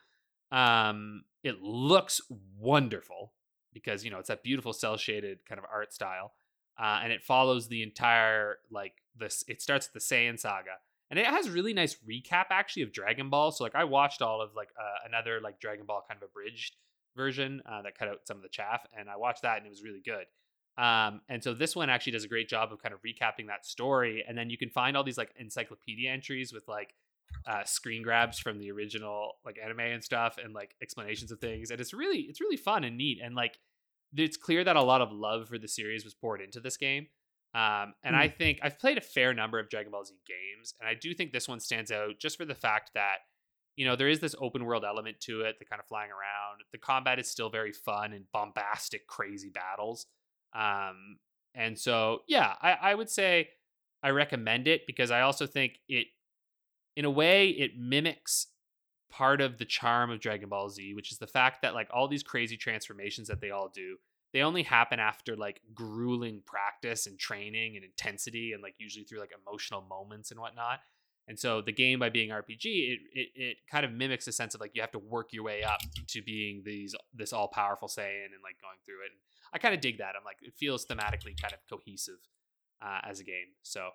Um, 0.53 1.25
it 1.43 1.61
looks 1.63 2.21
wonderful 2.59 3.33
because 3.73 4.05
you 4.05 4.11
know 4.11 4.19
it's 4.19 4.29
that 4.29 4.43
beautiful 4.43 4.73
cell 4.73 4.97
shaded 4.97 5.45
kind 5.49 5.59
of 5.59 5.65
art 5.73 5.93
style, 5.93 6.33
uh, 6.79 7.01
and 7.03 7.13
it 7.13 7.23
follows 7.23 7.69
the 7.69 7.83
entire 7.83 8.59
like 8.71 8.95
this. 9.17 9.45
It 9.49 9.63
starts 9.63 9.89
with 9.93 10.03
the 10.03 10.15
Saiyan 10.15 10.39
saga, 10.39 10.77
and 11.11 11.19
it 11.19 11.27
has 11.27 11.51
really 11.51 11.75
nice 11.75 11.97
recap 12.09 12.47
actually 12.51 12.83
of 12.83 12.93
Dragon 12.93 13.31
Ball. 13.31 13.53
So 13.53 13.65
like 13.65 13.75
I 13.75 13.85
watched 13.85 14.23
all 14.23 14.41
of 14.41 14.55
like 14.55 14.71
uh, 14.79 15.07
another 15.09 15.41
like 15.41 15.61
Dragon 15.61 15.87
Ball 15.87 16.05
kind 16.07 16.23
of 16.23 16.29
abridged 16.29 16.77
version 17.17 17.63
uh, 17.67 17.83
that 17.83 17.99
cut 17.99 18.09
out 18.09 18.21
some 18.25 18.37
of 18.37 18.43
the 18.43 18.49
chaff, 18.49 18.85
and 18.99 19.09
I 19.09 19.17
watched 19.17 19.43
that 19.43 19.59
and 19.59 19.67
it 19.67 19.71
was 19.71 19.83
really 19.83 20.03
good. 20.05 20.27
Um, 20.79 21.21
and 21.29 21.45
so 21.45 21.53
this 21.53 21.77
one 21.77 21.91
actually 21.91 22.13
does 22.13 22.25
a 22.25 22.29
great 22.29 22.49
job 22.49 22.73
of 22.73 22.83
kind 22.83 22.95
of 22.95 23.01
recapping 23.03 23.49
that 23.49 23.67
story, 23.67 24.25
and 24.27 24.37
then 24.37 24.49
you 24.49 24.57
can 24.57 24.71
find 24.71 24.97
all 24.97 25.05
these 25.05 25.19
like 25.19 25.35
encyclopedia 25.39 26.11
entries 26.11 26.53
with 26.53 26.67
like 26.67 26.95
uh, 27.47 27.65
screen 27.65 28.03
grabs 28.03 28.39
from 28.39 28.59
the 28.59 28.71
original 28.71 29.33
like 29.45 29.59
anime 29.63 29.81
and 29.81 30.05
stuff, 30.05 30.37
and 30.43 30.55
like 30.55 30.75
explanations 30.83 31.33
of 31.33 31.41
things, 31.41 31.71
and 31.71 31.81
it's 31.81 31.93
really 31.93 32.21
it's 32.21 32.41
really 32.41 32.57
fun 32.57 32.85
and 32.85 32.97
neat, 32.97 33.19
and 33.23 33.35
like 33.35 33.59
it's 34.17 34.37
clear 34.37 34.63
that 34.65 34.77
a 34.77 34.83
lot 34.83 35.01
of 35.01 35.11
love 35.11 35.49
for 35.49 35.59
the 35.59 35.69
series 35.69 36.05
was 36.05 36.15
poured 36.15 36.41
into 36.41 36.61
this 36.61 36.77
game. 36.77 37.07
Um, 37.55 37.95
and 38.03 38.17
I 38.17 38.29
think 38.29 38.61
I've 38.63 38.79
played 38.79 38.97
a 38.97 39.03
fair 39.03 39.35
number 39.35 39.59
of 39.59 39.69
Dragon 39.69 39.93
Ball 39.93 40.05
Z 40.05 40.15
games, 40.27 40.75
and 40.81 40.89
I 40.89 40.95
do 40.95 41.13
think 41.15 41.33
this 41.33 41.49
one 41.49 41.61
stands 41.61 41.91
out 41.91 42.19
just 42.19 42.39
for 42.39 42.45
the 42.45 42.55
fact 42.55 42.93
that 42.95 43.19
you 43.77 43.87
know 43.87 43.97
there 43.97 44.09
is 44.09 44.21
this 44.21 44.35
open 44.41 44.65
world 44.65 44.85
element 44.85 45.21
to 45.23 45.43
it, 45.43 45.57
the 45.59 45.65
kind 45.65 45.81
of 45.81 45.87
flying 45.87 46.11
around. 46.11 46.63
The 46.73 46.79
combat 46.79 47.19
is 47.19 47.29
still 47.29 47.51
very 47.51 47.73
fun 47.73 48.13
and 48.13 48.25
bombastic, 48.33 49.07
crazy 49.07 49.51
battles. 49.51 50.07
Um, 50.55 51.19
and 51.55 51.79
so 51.79 52.21
yeah, 52.27 52.55
I, 52.63 52.73
I 52.73 52.95
would 52.95 53.11
say 53.11 53.51
I 54.03 54.11
recommend 54.11 54.67
it 54.67 54.83
because 54.87 55.11
I 55.11 55.21
also 55.21 55.47
think 55.47 55.79
it, 55.89 56.07
in 56.97 57.05
a 57.05 57.11
way, 57.11 57.49
it 57.49 57.73
mimics 57.79 58.49
part 59.11 59.41
of 59.41 59.59
the 59.59 59.65
charm 59.65 60.11
of 60.11 60.21
Dragon 60.21 60.49
Ball 60.49 60.71
Z, 60.71 60.95
which 60.95 61.13
is 61.13 61.19
the 61.19 61.27
fact 61.27 61.63
that 61.63 61.75
like 61.75 61.89
all 61.93 62.09
these 62.09 62.23
crazy 62.23 62.57
transformations 62.57 63.29
that 63.29 63.41
they 63.41 63.51
all 63.51 63.69
do, 63.69 63.97
they 64.33 64.41
only 64.41 64.63
happen 64.63 64.99
after 64.99 65.37
like 65.37 65.61
grueling 65.75 66.43
practice 66.47 67.07
and 67.07 67.19
training 67.19 67.77
and 67.77 67.85
intensity 67.85 68.53
and 68.53 68.63
like 68.63 68.75
usually 68.79 69.05
through 69.05 69.21
like 69.21 69.33
emotional 69.47 69.83
moments 69.83 70.31
and 70.31 70.41
whatnot. 70.41 70.81
And 71.29 71.39
so 71.39 71.61
the 71.61 71.73
game 71.73 71.99
by 72.01 72.09
being 72.09 72.31
RPG, 72.31 72.65
it, 72.65 72.99
it 73.13 73.29
it 73.35 73.57
kind 73.71 73.85
of 73.85 73.93
mimics 73.93 74.27
a 74.27 74.33
sense 74.33 74.55
of 74.55 74.61
like 74.61 74.73
you 74.75 74.81
have 74.81 74.91
to 74.93 74.99
work 74.99 75.29
your 75.33 75.45
way 75.45 75.63
up 75.63 75.81
to 76.09 76.23
being 76.23 76.63
these 76.65 76.95
this 77.15 77.33
all 77.33 77.49
powerful 77.49 77.89
Saiyan 77.89 78.33
and 78.33 78.43
like 78.43 78.61
going 78.61 78.79
through 78.85 79.05
it. 79.05 79.13
And 79.13 79.21
I 79.53 79.59
kind 79.59 79.75
of 79.75 79.81
dig 79.81 79.99
that. 79.99 80.15
I'm 80.19 80.25
like 80.25 80.39
it 80.43 80.55
feels 80.59 80.85
thematically 80.85 81.41
kind 81.41 81.53
of 81.53 81.61
cohesive 81.71 82.19
uh, 82.83 83.01
as 83.05 83.21
a 83.21 83.25
game. 83.25 83.55
So 83.63 83.91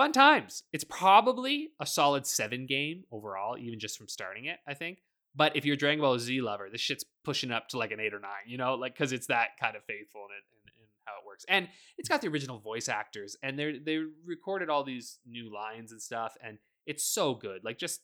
fun 0.00 0.12
times. 0.12 0.62
It's 0.72 0.84
probably 0.84 1.72
a 1.78 1.84
solid 1.84 2.26
seven 2.26 2.64
game 2.66 3.04
overall, 3.12 3.58
even 3.58 3.78
just 3.78 3.98
from 3.98 4.08
starting 4.08 4.46
it. 4.46 4.58
I 4.66 4.72
think. 4.72 5.02
But 5.36 5.56
if 5.56 5.66
you're 5.66 5.74
a 5.74 5.78
Dragon 5.78 6.00
Ball 6.00 6.18
Z 6.18 6.40
lover, 6.40 6.68
this 6.72 6.80
shit's 6.80 7.04
pushing 7.22 7.52
up 7.52 7.68
to 7.68 7.78
like 7.78 7.92
an 7.92 8.00
eight 8.00 8.14
or 8.14 8.18
nine. 8.18 8.46
You 8.46 8.56
know, 8.56 8.74
like 8.76 8.94
because 8.94 9.12
it's 9.12 9.26
that 9.26 9.58
kind 9.60 9.76
of 9.76 9.84
faithful 9.84 10.22
in 10.22 10.36
it 10.36 10.44
and, 10.50 10.72
and 10.78 10.88
how 11.04 11.12
it 11.20 11.26
works. 11.26 11.44
And 11.48 11.68
it's 11.98 12.08
got 12.08 12.22
the 12.22 12.28
original 12.28 12.58
voice 12.58 12.88
actors, 12.88 13.36
and 13.42 13.58
they 13.58 13.78
they 13.78 13.98
recorded 14.24 14.70
all 14.70 14.84
these 14.84 15.18
new 15.26 15.52
lines 15.52 15.92
and 15.92 16.00
stuff, 16.00 16.34
and 16.42 16.56
it's 16.86 17.04
so 17.04 17.34
good. 17.34 17.62
Like 17.62 17.76
just 17.76 18.00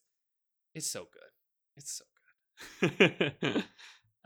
it's 0.74 0.90
so 0.90 1.08
good. 1.10 1.32
It's 1.78 1.98
so 1.98 2.04
good. 2.82 3.64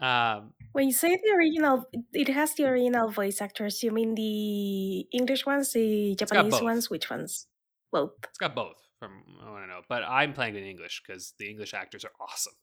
um, 0.04 0.54
When 0.72 0.86
you 0.86 0.92
say 0.92 1.10
the 1.10 1.32
original, 1.36 1.84
it 2.12 2.28
has 2.28 2.54
the 2.56 2.64
original 2.64 3.10
voice 3.10 3.40
actors. 3.40 3.80
You 3.84 3.92
mean 3.92 4.16
the 4.16 5.06
English 5.16 5.46
ones, 5.46 5.72
the 5.72 6.16
Japanese 6.18 6.60
ones? 6.60 6.90
Which 6.90 7.08
ones? 7.08 7.46
Both. 7.92 8.12
it's 8.24 8.38
got 8.38 8.54
both 8.54 8.76
from 8.98 9.22
I 9.44 9.50
want 9.50 9.64
to 9.64 9.68
know, 9.68 9.80
but 9.88 10.02
I'm 10.04 10.32
playing 10.32 10.56
in 10.56 10.64
English 10.64 11.02
because 11.04 11.34
the 11.38 11.50
English 11.50 11.74
actors 11.74 12.04
are 12.04 12.12
awesome, 12.20 12.54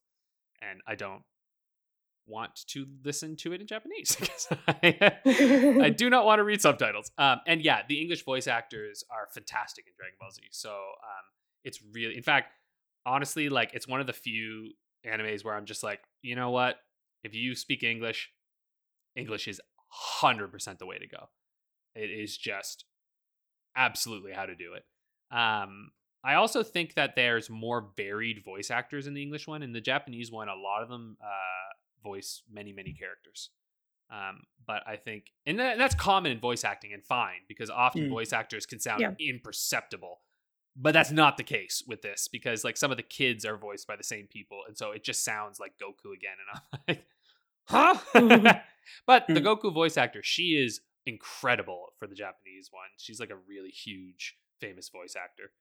and 0.62 0.80
I 0.88 0.96
don't 0.96 1.24
want 2.28 2.60
to 2.68 2.86
listen 3.04 3.36
to 3.38 3.54
it 3.54 3.62
in 3.62 3.68
Japanese 3.68 4.16
because 4.20 4.48
I, 4.68 5.12
I 5.82 5.90
do 5.90 6.10
not 6.10 6.26
want 6.26 6.40
to 6.40 6.44
read 6.44 6.62
subtitles. 6.62 7.12
Um, 7.18 7.40
and 7.48 7.62
yeah, 7.62 7.82
the 7.88 8.02
English 8.02 8.24
voice 8.24 8.48
actors 8.48 9.04
are 9.10 9.28
fantastic 9.34 9.86
in 9.88 9.94
Dragon 9.98 10.16
Ball 10.20 10.32
Z. 10.32 10.42
So 10.52 10.72
um, 10.72 11.26
it's 11.64 11.80
really, 11.94 12.16
in 12.16 12.24
fact, 12.24 12.52
honestly, 13.06 13.50
like 13.50 13.72
it's 13.74 13.88
one 13.88 14.02
of 14.02 14.08
the 14.08 14.14
few 14.14 14.72
animes 15.06 15.44
where 15.44 15.56
I'm 15.56 15.66
just 15.66 15.84
like, 15.84 16.02
you 16.22 16.36
know 16.36 16.52
what? 16.52 16.76
If 17.24 17.34
you 17.34 17.56
speak 17.56 17.84
English, 17.84 18.30
English 19.16 19.48
is 19.48 19.62
hundred 19.90 20.52
percent 20.52 20.80
the 20.80 20.86
way 20.86 20.98
to 20.98 21.08
go. 21.08 21.30
It 21.96 22.12
is 22.12 22.38
just 22.38 22.86
absolutely 23.76 24.34
how 24.34 24.46
to 24.46 24.56
do 24.56 24.74
it. 24.74 24.84
Um, 25.32 25.92
I 26.24 26.36
also 26.36 26.64
think 26.64 26.96
that 26.96 27.16
there's 27.16 27.50
more 27.50 27.90
varied 27.96 28.44
voice 28.44 28.70
actors 28.72 29.08
in 29.08 29.14
the 29.14 29.22
English 29.22 29.48
one. 29.48 29.64
In 29.64 29.72
the 29.74 29.82
Japanese 29.82 30.32
one, 30.32 30.50
a 30.50 30.56
lot 30.56 30.84
of 30.84 30.90
them 30.90 31.18
uh, 31.22 32.04
voice 32.04 32.44
many, 32.52 32.74
many 32.74 32.94
characters. 32.94 33.50
Um, 34.10 34.44
but 34.66 34.84
I 34.88 34.96
think, 34.96 35.26
and 35.46 35.60
that, 35.60 35.78
that's 35.78 35.94
common 35.96 36.32
in 36.32 36.40
voice 36.40 36.64
acting 36.64 36.94
and 36.94 37.04
fine 37.04 37.42
because 37.48 37.70
often 37.70 38.04
Mm. 38.04 38.10
voice 38.10 38.32
actors 38.34 38.66
can 38.66 38.80
sound 38.80 39.02
Yeah. 39.02 39.12
imperceptible. 39.20 40.22
But 40.80 40.94
that's 40.94 41.12
not 41.12 41.38
the 41.38 41.44
case 41.44 41.84
with 41.88 42.04
this 42.04 42.28
because 42.28 42.64
like 42.64 42.78
some 42.78 42.92
of 42.92 42.98
the 42.98 43.04
kids 43.04 43.46
are 43.46 43.58
voiced 43.58 43.88
by 43.88 43.96
the 43.96 44.04
same 44.04 44.28
people, 44.28 44.62
and 44.68 44.78
so 44.78 44.92
it 44.92 45.04
just 45.04 45.24
sounds 45.26 45.60
like 45.60 45.74
Goku 45.82 46.14
again. 46.14 46.36
And 46.40 46.62
I'm 46.72 46.82
like, 46.88 47.06
huh? 48.46 48.62
but 49.08 49.26
the 49.28 49.42
Mm. 49.42 49.44
Goku 49.44 49.74
voice 49.74 49.98
actor, 49.98 50.22
she 50.24 50.56
is 50.56 50.82
incredible 51.06 51.88
for 51.98 52.06
the 52.08 52.16
Japanese 52.16 52.70
one. 52.72 52.90
She's 52.98 53.20
like 53.20 53.32
a 53.32 53.36
really 53.48 53.72
huge, 53.72 54.38
famous 54.60 54.90
voice 54.90 55.16
actor 55.16 55.52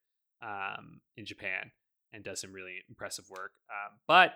um, 0.42 1.01
in 1.16 1.26
Japan 1.26 1.70
and 2.12 2.24
does 2.24 2.40
some 2.40 2.53
really 2.53 2.76
impressive 2.88 3.26
work. 3.30 3.53
Um, 3.70 3.99
but 4.07 4.32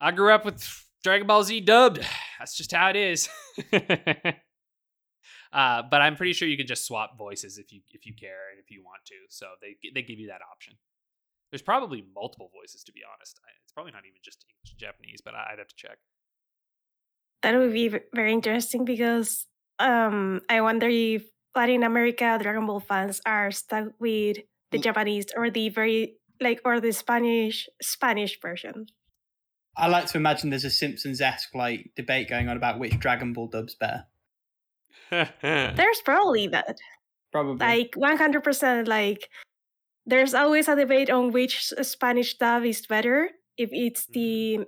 I 0.00 0.10
grew 0.10 0.32
up 0.32 0.44
with 0.44 0.66
Dragon 1.04 1.26
Ball 1.26 1.44
Z 1.44 1.60
dubbed. 1.60 2.00
That's 2.38 2.56
just 2.56 2.72
how 2.72 2.90
it 2.90 2.96
is. 2.96 3.28
uh, 5.52 5.82
but 5.90 6.00
I'm 6.00 6.16
pretty 6.16 6.32
sure 6.32 6.48
you 6.48 6.56
can 6.56 6.66
just 6.66 6.86
swap 6.86 7.16
voices 7.16 7.58
if 7.58 7.72
you 7.72 7.82
if 7.92 8.06
you 8.06 8.14
care 8.14 8.50
and 8.50 8.58
if 8.58 8.70
you 8.70 8.82
want 8.82 9.04
to. 9.06 9.14
So 9.28 9.46
they 9.60 9.76
they 9.94 10.02
give 10.02 10.18
you 10.18 10.28
that 10.28 10.40
option. 10.50 10.74
There's 11.50 11.62
probably 11.62 12.04
multiple 12.14 12.50
voices 12.52 12.82
to 12.84 12.92
be 12.92 13.02
honest. 13.14 13.38
It's 13.62 13.72
probably 13.72 13.92
not 13.92 14.04
even 14.06 14.18
just 14.24 14.44
English 14.48 14.72
and 14.72 14.80
Japanese, 14.80 15.20
but 15.24 15.34
I'd 15.34 15.58
have 15.58 15.68
to 15.68 15.76
check. 15.76 15.98
That 17.42 17.58
would 17.58 17.72
be 17.72 17.88
very 18.14 18.32
interesting 18.32 18.84
because 18.84 19.46
um, 19.78 20.40
I 20.48 20.60
wonder 20.60 20.88
if 20.88 21.24
Latin 21.54 21.82
America 21.82 22.38
Dragon 22.40 22.66
Ball 22.66 22.80
fans 22.80 23.20
are 23.26 23.50
stuck 23.50 23.88
with 23.98 24.38
the 24.70 24.78
Mm. 24.78 24.82
Japanese 24.82 25.26
or 25.36 25.50
the 25.50 25.68
very 25.68 26.16
like 26.40 26.60
or 26.64 26.80
the 26.80 26.92
Spanish 26.92 27.68
Spanish 27.80 28.40
version. 28.40 28.86
I 29.76 29.88
like 29.88 30.06
to 30.06 30.18
imagine 30.18 30.50
there's 30.50 30.64
a 30.64 30.70
Simpsons 30.70 31.20
esque 31.20 31.54
like 31.54 31.92
debate 31.96 32.28
going 32.28 32.48
on 32.48 32.56
about 32.56 32.78
which 32.78 32.98
Dragon 32.98 33.32
Ball 33.32 33.48
dub's 33.48 33.74
better. 33.74 34.04
There's 35.42 36.00
probably 36.04 36.46
that. 36.48 36.78
Probably. 37.32 37.58
Like 37.66 37.92
100% 37.92 38.88
like 38.88 39.28
there's 40.04 40.34
always 40.34 40.68
a 40.68 40.76
debate 40.76 41.10
on 41.10 41.32
which 41.32 41.72
Spanish 41.82 42.36
dub 42.36 42.64
is 42.64 42.86
better 42.86 43.30
if 43.56 43.70
it's 43.72 44.06
the 44.06 44.60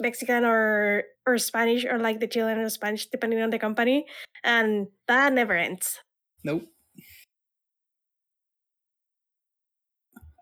Mexican 0.00 0.44
or 0.44 1.04
or 1.26 1.38
Spanish 1.38 1.84
or 1.84 1.98
like 1.98 2.20
the 2.20 2.26
Chilean 2.26 2.58
or 2.58 2.68
Spanish 2.68 3.06
depending 3.06 3.40
on 3.40 3.50
the 3.50 3.58
company 3.58 4.06
and 4.42 4.88
that 5.08 5.32
never 5.32 5.54
ends. 5.54 6.00
nope. 6.44 6.64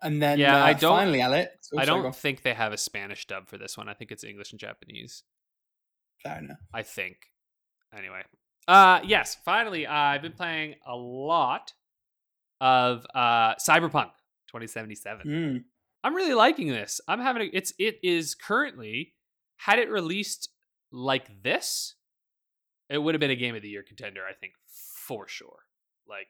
And 0.01 0.21
then 0.21 0.37
Yeah, 0.39 0.61
uh, 0.61 0.65
I 0.65 0.73
don't- 0.73 0.97
finally, 0.97 1.21
Alex. 1.21 1.69
I 1.77 1.85
don't 1.85 2.01
got- 2.03 2.15
think 2.15 2.41
they 2.41 2.53
have 2.53 2.73
a 2.73 2.77
Spanish 2.77 3.25
dub 3.25 3.47
for 3.47 3.57
this 3.57 3.77
one. 3.77 3.87
I 3.87 3.93
think 3.93 4.11
it's 4.11 4.23
English 4.23 4.51
and 4.51 4.59
Japanese. 4.59 5.23
Fair 6.21 6.39
enough. 6.39 6.57
I 6.73 6.83
think. 6.83 7.17
Anyway. 7.95 8.23
Uh 8.67 9.01
yes, 9.03 9.35
finally 9.45 9.85
uh, 9.85 9.93
I've 9.93 10.21
been 10.21 10.33
playing 10.33 10.75
a 10.85 10.95
lot 10.95 11.73
of 12.61 13.05
uh 13.13 13.55
Cyberpunk 13.55 14.11
2077. 14.47 15.27
Mm. 15.27 15.63
I'm 16.03 16.15
really 16.15 16.33
liking 16.33 16.67
this. 16.69 16.99
I'm 17.07 17.19
having 17.19 17.43
a, 17.43 17.45
it's 17.53 17.73
it 17.77 17.99
is 18.03 18.35
currently 18.35 19.13
had 19.65 19.79
it 19.79 19.89
released 19.89 20.49
like 20.91 21.41
this, 21.41 21.95
it 22.89 22.97
would 22.97 23.15
have 23.15 23.19
been 23.19 23.31
a 23.31 23.35
game 23.35 23.55
of 23.55 23.61
the 23.61 23.69
year 23.69 23.83
contender, 23.83 24.21
I 24.29 24.33
think, 24.33 24.53
for 25.07 25.27
sure. 25.27 25.59
Like 26.07 26.27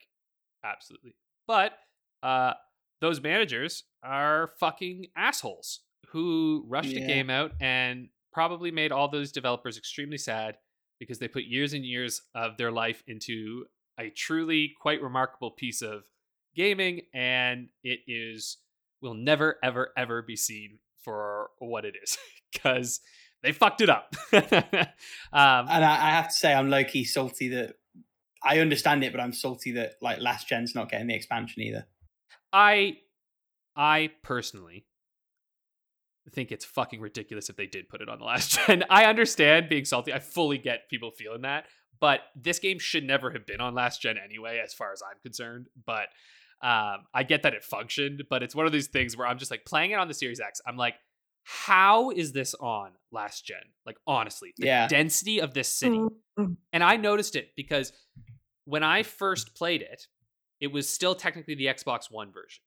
absolutely. 0.64 1.16
But 1.48 1.74
uh 2.22 2.54
those 3.02 3.22
managers 3.22 3.84
are 4.04 4.52
fucking 4.60 5.08
assholes 5.18 5.82
who 6.10 6.64
rushed 6.68 6.96
a 6.96 7.02
game 7.02 7.30
out 7.30 7.52
and 7.60 8.08
probably 8.32 8.72
made 8.72 8.92
all 8.92 9.10
those 9.10 9.32
developers 9.32 9.78
extremely 9.78 10.18
sad 10.18 10.58
because 11.00 11.18
they 11.18 11.28
put 11.28 11.44
years 11.44 11.74
and 11.74 11.84
years 11.84 12.22
of 12.36 12.56
their 12.56 12.72
life 12.72 13.04
into 13.08 13.66
a 14.00 14.10
truly 14.12 14.74
quite 14.80 15.02
remarkable 15.02 15.52
piece 15.52 15.82
of 15.82 16.04
gaming 16.56 17.02
and 17.14 17.68
it 17.84 18.00
is 18.08 18.58
will 19.02 19.16
never 19.16 19.58
ever 19.64 19.92
ever 19.98 20.22
be 20.22 20.36
seen 20.36 20.78
for 21.04 21.50
what 21.60 21.84
it 21.84 21.96
is 22.02 22.18
because 22.54 23.02
they 23.44 23.52
fucked 23.52 23.82
it 23.82 23.90
up. 23.90 24.16
Um, 25.34 25.68
And 25.68 25.84
I, 25.84 26.08
I 26.08 26.10
have 26.12 26.30
to 26.30 26.34
say, 26.36 26.54
I'm 26.54 26.70
low 26.70 26.84
key 26.84 27.04
salty 27.06 27.50
that 27.50 27.76
I 28.44 28.60
understand 28.60 29.04
it, 29.04 29.12
but 29.12 29.20
I'm 29.20 29.34
salty 29.34 29.72
that 29.74 29.94
like 30.02 30.20
last 30.20 30.48
gen's 30.48 30.76
not 30.76 30.90
getting 30.90 31.08
the 31.08 31.16
expansion 31.16 31.62
either. 31.64 31.86
i 32.52 32.98
i 33.76 34.12
personally 34.22 34.86
think 36.32 36.52
it's 36.52 36.64
fucking 36.66 37.02
ridiculous 37.02 37.50
if 37.50 37.56
they 37.56 37.66
did 37.66 37.90
put 37.90 38.02
it 38.02 38.10
on 38.10 38.20
the 38.20 38.26
last 38.26 38.60
gen. 38.68 38.84
I 38.90 39.06
understand 39.06 39.70
being 39.70 39.86
salty. 39.86 40.14
I 40.14 40.20
fully 40.20 40.58
get 40.58 40.90
people 40.90 41.12
feeling 41.12 41.42
that 41.42 41.66
but 42.00 42.22
this 42.36 42.60
game 42.60 42.80
should 42.80 43.04
never 43.06 43.32
have 43.32 43.46
been 43.46 43.62
on 43.62 43.74
last 43.74 44.02
gen 44.02 44.18
anyway 44.24 44.60
as 44.64 44.74
far 44.74 44.92
as 44.92 45.02
i'm 45.02 45.18
concerned. 45.22 45.68
But 45.86 46.08
um, 46.62 47.06
i 47.14 47.24
get 47.24 47.44
that 47.44 47.54
it 47.54 47.64
functioned 47.64 48.24
but 48.30 48.42
it's 48.44 48.56
one 48.56 48.66
of 48.66 48.72
these 48.72 48.88
things 48.88 49.18
where 49.18 49.28
i'm 49.28 49.38
just 49.38 49.52
like 49.52 49.66
playing 49.66 49.92
it 49.92 49.96
on 49.96 50.08
the 50.08 50.14
series 50.14 50.40
x. 50.40 50.62
I'm 50.68 50.78
like 50.78 50.96
how 51.44 52.10
is 52.12 52.32
this 52.32 52.56
on 52.56 52.92
last 53.12 53.46
gen 53.46 53.58
like 53.86 53.98
honestly 54.08 54.54
the 54.58 54.66
Yeah. 54.68 54.88
density 54.88 55.40
of 55.40 55.54
this 55.54 55.68
city 55.68 56.00
Mm, 56.40 56.58
and 56.72 56.84
I 56.84 56.98
noticed 56.98 57.36
it 57.36 57.50
because 57.56 57.94
when 58.66 58.82
I 58.82 59.04
first 59.04 59.54
played 59.56 59.84
it, 59.84 60.08
it 60.60 60.68
was 60.72 60.90
still 60.90 61.14
technically 61.14 61.54
the 61.54 61.66
Xbox 61.68 62.10
One 62.10 62.32
version. 62.32 62.64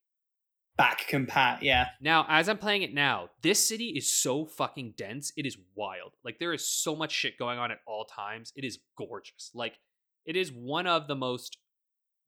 Back 0.77 1.01
compat, 1.09 1.63
yeah. 1.63 1.87
Now, 1.99 2.25
as 2.29 2.47
I'm 2.47 2.59
playing 2.59 2.83
it 2.83 2.93
now, 2.93 3.29
this 3.41 3.67
city 3.67 3.87
is 3.89 4.09
so 4.09 4.45
fucking 4.45 4.93
dense. 4.95 5.33
It 5.35 5.45
is 5.45 5.57
wild. 5.75 6.13
Like 6.23 6.39
there 6.39 6.53
is 6.53 6.65
so 6.65 6.95
much 6.95 7.11
shit 7.11 7.37
going 7.37 7.59
on 7.59 7.71
at 7.71 7.79
all 7.85 8.05
times. 8.05 8.53
It 8.55 8.63
is 8.63 8.79
gorgeous. 8.97 9.51
Like 9.53 9.79
it 10.25 10.37
is 10.37 10.49
one 10.53 10.87
of 10.87 11.07
the 11.07 11.15
most 11.15 11.57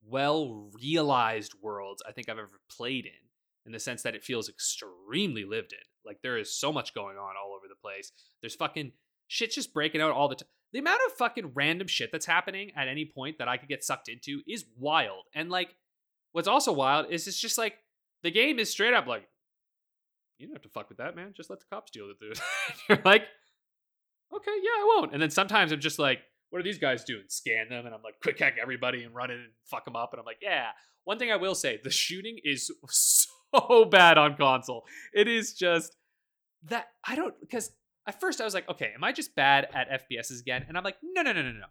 well 0.06 0.70
realized 0.82 1.54
worlds 1.62 2.02
I 2.08 2.12
think 2.12 2.28
I've 2.28 2.38
ever 2.40 2.60
played 2.70 3.06
in 3.06 3.12
in 3.66 3.72
the 3.72 3.80
sense 3.80 4.02
that 4.02 4.16
it 4.16 4.24
feels 4.24 4.50
extremely 4.50 5.46
lived 5.46 5.72
in. 5.74 5.80
Like 6.10 6.24
there 6.24 6.40
is 6.40 6.60
so 6.60 6.74
much 6.74 6.96
going 6.96 7.18
on 7.18 7.36
all 7.38 7.54
over 7.56 7.68
the 7.70 7.80
place. 7.80 8.12
There's 8.42 8.56
fucking 8.56 8.94
shit 9.28 9.52
just 9.52 9.76
breaking 9.76 10.02
out 10.02 10.12
all 10.12 10.28
the 10.28 10.36
time. 10.36 10.48
The 10.74 10.80
amount 10.80 11.02
of 11.06 11.14
fucking 11.18 11.52
random 11.54 11.88
shit 11.88 12.12
that's 12.12 12.26
happening 12.26 12.72
at 12.76 12.88
any 12.88 13.06
point 13.06 13.38
that 13.38 13.48
I 13.48 13.58
could 13.58 13.70
get 13.70 13.84
sucked 13.84 14.10
into 14.10 14.42
is 14.48 14.66
wild. 14.76 15.26
And 15.36 15.52
like 15.52 15.76
what's 16.32 16.48
also 16.48 16.74
wild 16.74 17.12
is 17.12 17.28
it's 17.28 17.40
just 17.40 17.60
like 17.60 17.76
the 18.24 18.32
game 18.32 18.58
is 18.58 18.72
straight 18.72 18.96
up 18.96 19.06
like 19.06 19.28
you 20.40 20.48
don't 20.48 20.56
have 20.56 20.64
to 20.64 20.70
fuck 20.70 20.90
with 20.90 20.98
that, 20.98 21.16
man. 21.16 21.34
Just 21.38 21.52
let 21.52 21.60
the 21.60 21.66
cops 21.70 21.92
deal 21.92 22.08
with 22.08 22.18
it. 22.22 22.42
You're 22.90 23.02
like, 23.06 23.24
okay, 24.34 24.52
yeah, 24.64 24.70
I 24.70 24.96
won't. 24.96 25.14
And 25.14 25.22
then 25.22 25.30
sometimes 25.30 25.72
I'm 25.72 25.80
just 25.80 26.00
like, 26.00 26.22
what 26.50 26.60
are 26.60 26.64
these 26.64 26.80
guys 26.80 27.04
doing? 27.04 27.26
Scan 27.28 27.70
them, 27.70 27.86
and 27.86 27.94
I'm 27.94 28.02
like, 28.02 28.16
quick 28.24 28.40
hack 28.40 28.56
everybody 28.60 29.04
and 29.04 29.14
run 29.14 29.30
in 29.30 29.38
and 29.38 29.50
fuck 29.66 29.86
them 29.86 29.96
up. 29.96 30.14
And 30.14 30.20
I'm 30.20 30.26
like, 30.26 30.40
yeah. 30.42 30.68
One 31.04 31.20
thing 31.20 31.32
I 31.32 31.36
will 31.36 31.56
say, 31.56 31.80
the 31.84 31.92
shooting 31.92 32.40
is 32.44 32.72
so 32.90 33.86
bad 33.86 34.18
on 34.18 34.38
console. 34.38 34.86
It 35.14 35.28
is 35.28 35.54
just 35.54 35.96
that 36.64 36.88
I 37.06 37.16
don't 37.16 37.40
because 37.40 37.72
at 38.08 38.20
first 38.20 38.42
I 38.42 38.46
was 38.46 38.54
like, 38.54 38.70
okay, 38.70 38.92
am 38.96 39.04
I 39.04 39.12
just 39.12 39.36
bad 39.36 39.68
at 39.74 40.08
FPSs 40.10 40.42
again? 40.42 40.66
And 40.68 40.78
I'm 40.78 40.84
like, 40.84 40.98
no, 41.04 41.22
no, 41.22 41.32
no, 41.32 41.42
no, 41.42 41.52
no. 41.52 41.66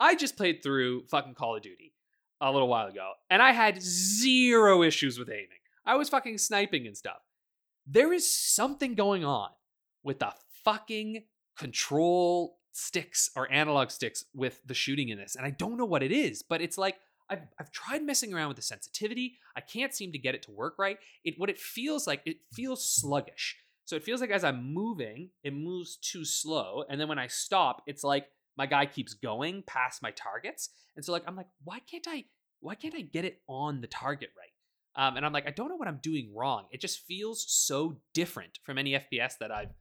I 0.00 0.14
just 0.14 0.36
played 0.36 0.62
through 0.62 1.06
fucking 1.06 1.34
Call 1.34 1.56
of 1.56 1.62
Duty 1.62 1.94
a 2.40 2.52
little 2.52 2.68
while 2.68 2.86
ago, 2.86 3.12
and 3.30 3.42
I 3.42 3.52
had 3.52 3.82
zero 3.82 4.82
issues 4.82 5.18
with 5.18 5.28
aiming. 5.28 5.48
I 5.84 5.96
was 5.96 6.08
fucking 6.08 6.38
sniping 6.38 6.86
and 6.86 6.96
stuff. 6.96 7.18
There 7.86 8.12
is 8.12 8.30
something 8.30 8.94
going 8.94 9.24
on 9.24 9.48
with 10.04 10.20
the 10.20 10.32
fucking 10.64 11.24
control 11.58 12.58
sticks 12.72 13.30
or 13.34 13.50
analog 13.50 13.90
sticks 13.90 14.24
with 14.34 14.60
the 14.66 14.74
shooting 14.74 15.08
in 15.08 15.18
this, 15.18 15.34
and 15.34 15.44
I 15.44 15.50
don't 15.50 15.76
know 15.76 15.84
what 15.84 16.02
it 16.04 16.12
is, 16.12 16.44
but 16.44 16.60
it's 16.60 16.78
like 16.78 16.96
I've, 17.30 17.42
I've 17.58 17.72
tried 17.72 18.02
messing 18.02 18.32
around 18.32 18.48
with 18.48 18.56
the 18.56 18.62
sensitivity. 18.62 19.38
I 19.56 19.60
can't 19.60 19.94
seem 19.94 20.12
to 20.12 20.18
get 20.18 20.34
it 20.34 20.42
to 20.44 20.50
work 20.50 20.74
right. 20.78 20.98
It 21.24 21.34
what 21.38 21.50
it 21.50 21.58
feels 21.58 22.06
like, 22.06 22.22
it 22.24 22.38
feels 22.52 22.88
sluggish. 22.90 23.56
So 23.88 23.96
it 23.96 24.04
feels 24.04 24.20
like 24.20 24.28
as 24.28 24.44
I'm 24.44 24.74
moving, 24.74 25.30
it 25.42 25.54
moves 25.54 25.96
too 25.96 26.22
slow, 26.22 26.84
and 26.90 27.00
then 27.00 27.08
when 27.08 27.18
I 27.18 27.26
stop, 27.26 27.80
it's 27.86 28.04
like 28.04 28.26
my 28.54 28.66
guy 28.66 28.84
keeps 28.84 29.14
going 29.14 29.62
past 29.66 30.02
my 30.02 30.10
targets, 30.10 30.68
and 30.94 31.02
so 31.02 31.10
like 31.10 31.22
I'm 31.26 31.36
like, 31.36 31.46
why 31.64 31.78
can't 31.90 32.06
I? 32.06 32.24
Why 32.60 32.74
can't 32.74 32.94
I 32.94 33.00
get 33.00 33.24
it 33.24 33.40
on 33.48 33.80
the 33.80 33.86
target 33.86 34.28
right? 34.36 34.52
Um, 35.02 35.16
and 35.16 35.24
I'm 35.24 35.32
like, 35.32 35.48
I 35.48 35.52
don't 35.52 35.70
know 35.70 35.76
what 35.76 35.88
I'm 35.88 36.00
doing 36.02 36.34
wrong. 36.36 36.66
It 36.70 36.82
just 36.82 37.06
feels 37.06 37.46
so 37.48 37.96
different 38.12 38.58
from 38.62 38.76
any 38.76 38.90
FPS 38.92 39.38
that 39.40 39.50
I've 39.50 39.72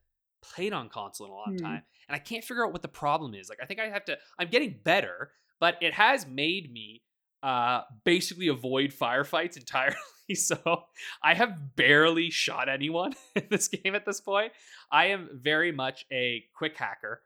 played 0.42 0.72
on 0.72 0.88
console 0.88 1.28
in 1.28 1.34
a 1.34 1.36
long 1.36 1.58
Hmm. 1.58 1.66
time, 1.66 1.82
and 2.08 2.16
I 2.16 2.20
can't 2.20 2.46
figure 2.46 2.66
out 2.66 2.72
what 2.72 2.84
the 2.84 2.88
problem 2.88 3.34
is. 3.34 3.50
Like, 3.50 3.60
I 3.62 3.66
think 3.66 3.82
I 3.82 3.90
have 3.90 4.06
to. 4.06 4.18
I'm 4.40 4.48
getting 4.48 4.80
better, 4.86 5.32
but 5.60 5.76
it 5.82 5.94
has 5.96 6.26
made 6.26 6.72
me 6.72 7.02
uh 7.44 7.82
basically 8.04 8.48
avoid 8.48 8.92
firefights 8.92 9.58
entirely. 9.58 9.96
so 10.36 10.84
I 11.24 11.34
have 11.34 11.76
barely 11.76 12.30
shot 12.30 12.70
anyone 12.70 13.14
in 13.36 13.48
this 13.50 13.68
game 13.68 13.96
at 13.96 14.06
this 14.06 14.22
point. 14.22 14.52
I 14.92 15.08
am 15.08 15.30
very 15.34 15.72
much 15.72 16.06
a 16.12 16.44
quick 16.56 16.78
hacker 16.78 17.22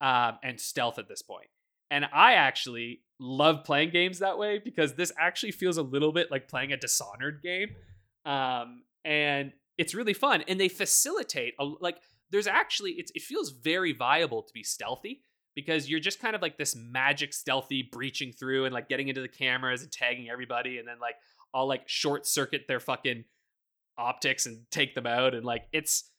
um, 0.00 0.38
and 0.42 0.60
stealth 0.60 0.98
at 0.98 1.08
this 1.08 1.22
point. 1.22 1.48
And 1.90 2.06
I 2.12 2.34
actually 2.34 3.02
love 3.20 3.64
playing 3.64 3.90
games 3.90 4.18
that 4.18 4.38
way 4.38 4.58
because 4.58 4.94
this 4.94 5.12
actually 5.18 5.52
feels 5.52 5.76
a 5.76 5.82
little 5.82 6.12
bit 6.12 6.30
like 6.30 6.48
playing 6.48 6.72
a 6.72 6.76
Dishonored 6.76 7.42
game. 7.42 7.68
Um, 8.24 8.84
and 9.04 9.52
it's 9.78 9.94
really 9.94 10.14
fun. 10.14 10.42
And 10.48 10.58
they 10.58 10.68
facilitate, 10.68 11.54
a, 11.60 11.64
like, 11.64 11.98
there's 12.30 12.46
actually, 12.46 12.92
it 12.92 13.22
feels 13.22 13.50
very 13.50 13.92
viable 13.92 14.42
to 14.42 14.52
be 14.54 14.62
stealthy 14.62 15.22
because 15.54 15.90
you're 15.90 16.00
just 16.00 16.20
kind 16.20 16.34
of 16.34 16.42
like 16.42 16.58
this 16.58 16.74
magic 16.76 17.32
stealthy 17.32 17.88
breaching 17.90 18.32
through 18.32 18.64
and 18.64 18.72
like 18.72 18.88
getting 18.88 19.08
into 19.08 19.20
the 19.20 19.28
cameras 19.28 19.82
and 19.82 19.92
tagging 19.92 20.28
everybody. 20.30 20.78
And 20.78 20.88
then, 20.88 20.96
like, 21.00 21.16
I'll 21.54 21.68
like 21.68 21.88
short 21.88 22.26
circuit 22.26 22.62
their 22.68 22.80
fucking 22.80 23.24
optics 23.98 24.46
and 24.46 24.64
take 24.70 24.94
them 24.94 25.06
out. 25.06 25.34
And 25.34 25.44
like, 25.44 25.62
it's, 25.72 26.10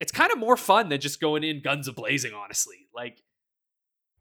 it's 0.00 0.12
kind 0.12 0.32
of 0.32 0.38
more 0.38 0.56
fun 0.56 0.88
than 0.88 1.00
just 1.00 1.20
going 1.20 1.44
in 1.44 1.62
guns 1.62 1.88
a 1.88 1.92
blazing, 1.92 2.32
honestly. 2.34 2.88
Like, 2.94 3.18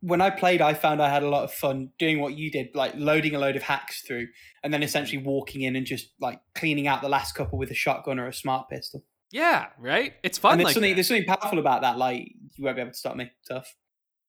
When 0.01 0.21
I 0.21 0.31
played, 0.31 0.61
I 0.61 0.73
found 0.73 1.01
I 1.01 1.09
had 1.09 1.21
a 1.21 1.29
lot 1.29 1.43
of 1.43 1.53
fun 1.53 1.91
doing 1.99 2.19
what 2.19 2.35
you 2.35 2.49
did, 2.49 2.69
like 2.73 2.93
loading 2.95 3.35
a 3.35 3.39
load 3.39 3.55
of 3.55 3.61
hacks 3.61 4.01
through, 4.01 4.27
and 4.63 4.73
then 4.73 4.81
essentially 4.81 5.19
mm-hmm. 5.19 5.29
walking 5.29 5.61
in 5.61 5.75
and 5.75 5.85
just 5.85 6.09
like 6.19 6.39
cleaning 6.55 6.87
out 6.87 7.01
the 7.01 7.09
last 7.09 7.33
couple 7.33 7.59
with 7.59 7.69
a 7.69 7.75
shotgun 7.75 8.19
or 8.19 8.27
a 8.27 8.33
smart 8.33 8.69
pistol. 8.69 9.03
yeah, 9.31 9.67
right? 9.79 10.13
It's 10.23 10.37
fun. 10.37 10.53
and 10.53 10.59
there's 10.59 10.65
like 10.65 10.73
something 10.73 10.91
that. 10.91 10.95
there's 10.95 11.07
something 11.07 11.25
powerful 11.25 11.59
about 11.59 11.81
that. 11.81 11.97
Like 11.97 12.31
you 12.55 12.63
won't 12.63 12.75
be 12.75 12.81
able 12.81 12.91
to 12.91 12.97
stop 12.97 13.15
me. 13.15 13.31
Tough. 13.47 13.75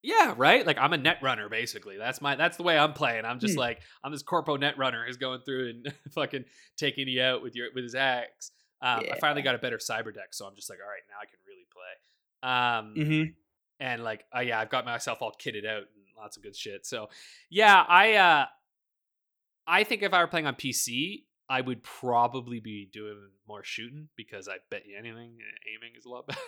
Yeah, 0.03 0.33
right. 0.37 0.67
Like 0.67 0.77
I'm 0.77 0.91
a 0.93 0.97
net 0.97 1.17
runner, 1.23 1.47
basically. 1.49 1.97
That's 1.97 2.21
my 2.21 2.35
that's 2.35 2.57
the 2.57 2.63
way 2.63 2.77
I'm 2.77 2.91
playing. 2.93 3.23
I'm 3.25 3.39
just 3.39 3.53
Hmm. 3.53 3.59
like 3.61 3.81
I'm 4.03 4.11
this 4.11 4.21
corpo 4.23 4.57
net 4.57 4.77
runner 4.77 5.05
who's 5.05 5.17
going 5.17 5.39
through 5.45 5.69
and 5.69 5.93
fucking 6.13 6.43
taking 6.77 7.07
you 7.07 7.21
out 7.21 7.41
with 7.41 7.55
your 7.55 7.67
with 7.73 7.83
his 7.83 7.95
axe. 7.95 8.51
Um, 8.81 9.03
I 9.11 9.17
finally 9.19 9.41
got 9.43 9.55
a 9.55 9.59
better 9.59 9.77
cyber 9.77 10.13
deck, 10.13 10.33
so 10.33 10.45
I'm 10.45 10.55
just 10.55 10.69
like, 10.69 10.79
all 10.83 10.89
right, 10.89 11.01
now 11.09 11.15
I 11.21 11.25
can 11.25 11.39
really 11.47 11.65
play. 11.71 12.49
Um, 12.51 12.95
Mm-hmm. 12.97 13.31
and 13.79 14.03
like, 14.03 14.25
uh, 14.35 14.41
yeah, 14.41 14.59
I've 14.59 14.69
got 14.69 14.83
myself 14.83 15.21
all 15.21 15.31
kitted 15.41 15.65
out 15.65 15.83
and 15.83 16.03
lots 16.17 16.35
of 16.35 16.43
good 16.43 16.55
shit. 16.55 16.85
So 16.85 17.07
yeah, 17.49 17.81
I 17.87 18.15
uh, 18.15 18.45
I 19.65 19.85
think 19.85 20.01
if 20.03 20.13
I 20.13 20.19
were 20.21 20.27
playing 20.27 20.47
on 20.47 20.55
PC, 20.55 21.23
I 21.49 21.61
would 21.61 21.81
probably 21.83 22.59
be 22.59 22.89
doing 22.91 23.29
more 23.47 23.63
shooting 23.63 24.09
because 24.17 24.47
I 24.49 24.55
bet 24.69 24.85
you 24.85 24.97
anything, 24.97 25.37
aiming 25.73 25.93
is 25.97 26.05
a 26.05 26.09
lot 26.09 26.27
better 26.27 26.39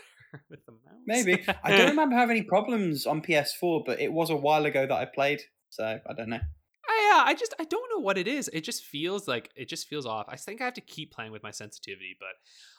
with 0.50 0.66
the 0.66 0.72
mouse. 0.72 1.02
Maybe 1.06 1.44
I 1.64 1.72
don't 1.72 1.90
remember 1.90 2.16
having 2.16 2.38
any 2.38 2.46
problems 2.46 3.06
on 3.06 3.22
PS4, 3.22 3.86
but 3.86 4.00
it 4.00 4.12
was 4.12 4.30
a 4.30 4.36
while 4.36 4.66
ago 4.66 4.86
that 4.86 4.96
I 4.96 5.06
played, 5.06 5.42
so 5.70 5.84
I 5.84 6.14
don't 6.14 6.30
know. 6.30 6.40
I, 6.88 7.12
yeah, 7.12 7.24
I 7.26 7.34
just 7.34 7.54
I 7.60 7.64
don't 7.64 7.90
know 7.90 8.00
what 8.00 8.18
it 8.18 8.28
is. 8.28 8.50
It 8.54 8.62
just 8.62 8.84
feels 8.84 9.28
like 9.28 9.50
it 9.56 9.68
just 9.68 9.88
feels 9.88 10.06
off. 10.06 10.26
I 10.30 10.36
think 10.36 10.62
I 10.62 10.66
have 10.66 10.74
to 10.76 10.82
keep 10.82 11.12
playing 11.12 11.32
with 11.32 11.44
my 11.44 11.52
sensitivity, 11.52 12.16
but 12.20 12.30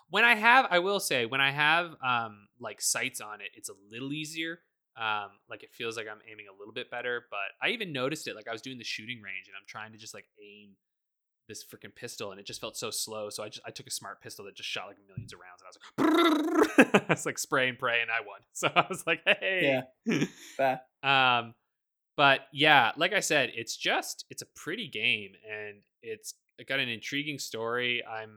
when 0.09 0.25
I 0.25 0.35
have, 0.35 0.67
I 0.71 0.79
will 0.79 1.01
say, 1.01 1.27
when 1.27 1.41
I 1.41 1.51
have 1.51 1.95
um 2.05 2.49
like 2.61 2.81
sights 2.81 3.21
on 3.21 3.41
it, 3.41 3.49
it's 3.55 3.69
a 3.69 3.75
little 3.91 4.13
easier. 4.13 4.61
Um, 4.97 5.29
like 5.51 5.63
it 5.63 5.75
feels 5.75 5.97
like 5.97 6.07
I'm 6.11 6.21
aiming 6.31 6.47
a 6.49 6.59
little 6.59 6.73
bit 6.73 6.91
better. 6.91 7.27
But 7.31 7.53
I 7.63 7.71
even 7.71 7.93
noticed 7.93 8.29
it. 8.29 8.37
Like 8.37 8.49
I 8.49 8.53
was 8.53 8.63
doing 8.63 8.79
the 8.79 8.85
shooting 8.85 9.21
range, 9.23 9.47
and 9.49 9.55
I'm 9.57 9.67
trying 9.67 9.93
to 9.93 9.99
just 9.99 10.15
like 10.15 10.27
aim 10.41 10.71
this 11.49 11.65
freaking 11.65 11.95
pistol 11.95 12.31
and 12.33 12.41
it 12.41 12.47
just 12.47 12.61
felt 12.61 12.77
so 12.77 12.91
slow. 12.91 13.31
So 13.31 13.43
I 13.43 13.49
just 13.49 13.65
I 13.67 13.71
took 13.71 13.87
a 13.87 13.91
smart 13.91 14.21
pistol 14.21 14.45
that 14.47 14.57
just 14.57 14.69
shot 14.69 14.89
like 14.89 14.97
millions 15.07 15.33
of 15.33 15.39
rounds 15.41 15.63
and 15.63 15.67
I 15.67 15.71
was 15.71 16.97
like, 16.99 17.05
I 17.11 17.13
was 17.13 17.27
like 17.27 17.39
spray 17.39 17.69
and 17.69 17.79
pray 17.79 18.01
and 18.03 18.11
I 18.11 18.21
won. 18.21 18.41
So 18.53 18.69
I 18.75 18.87
was 18.89 19.07
like, 19.07 19.21
hey, 19.27 19.83
Yeah. 20.09 20.79
Um, 21.39 21.55
but 22.17 22.41
yeah, 22.53 22.93
like 22.97 23.13
I 23.13 23.21
said, 23.21 23.51
it's 23.55 23.77
just 23.77 24.25
it's 24.31 24.43
a 24.43 24.47
pretty 24.57 24.89
game 24.89 25.33
and 25.49 25.83
it's 26.03 26.35
got 26.69 26.81
an 26.81 26.89
intriguing 26.89 27.39
story. 27.39 28.03
I'm 28.05 28.31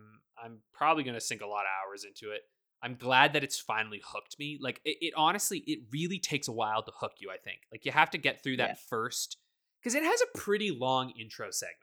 I'm 0.44 0.60
probably 0.74 1.04
gonna 1.04 1.22
sink 1.22 1.42
a 1.42 1.48
lot 1.48 1.62
of 1.62 1.68
hours 1.88 2.04
into 2.04 2.34
it. 2.34 2.42
I'm 2.84 2.96
glad 2.96 3.34
that 3.34 3.44
it's 3.44 3.60
finally 3.60 4.02
hooked 4.06 4.38
me. 4.40 4.58
Like 4.62 4.82
it, 4.86 4.98
it 5.02 5.14
honestly, 5.18 5.64
it 5.68 5.80
really 5.92 6.20
takes 6.20 6.48
a 6.48 6.52
while 6.52 6.84
to 6.84 6.92
hook 6.98 7.14
you. 7.20 7.30
I 7.32 7.38
think 7.38 7.60
like 7.72 7.86
you 7.86 7.92
have 7.92 8.10
to 8.12 8.18
get 8.18 8.44
through 8.44 8.58
that 8.58 8.70
Yeah. 8.70 8.76
first 8.90 9.38
because 9.82 9.96
it 9.96 10.04
has 10.04 10.22
a 10.22 10.38
pretty 10.38 10.72
long 10.72 11.12
intro 11.20 11.50
segment. 11.52 11.78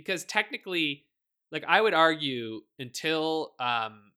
Because 0.00 0.24
technically, 0.24 1.04
like 1.52 1.64
I 1.68 1.80
would 1.80 1.94
argue 1.94 2.62
until 2.78 3.52
um, 3.60 4.12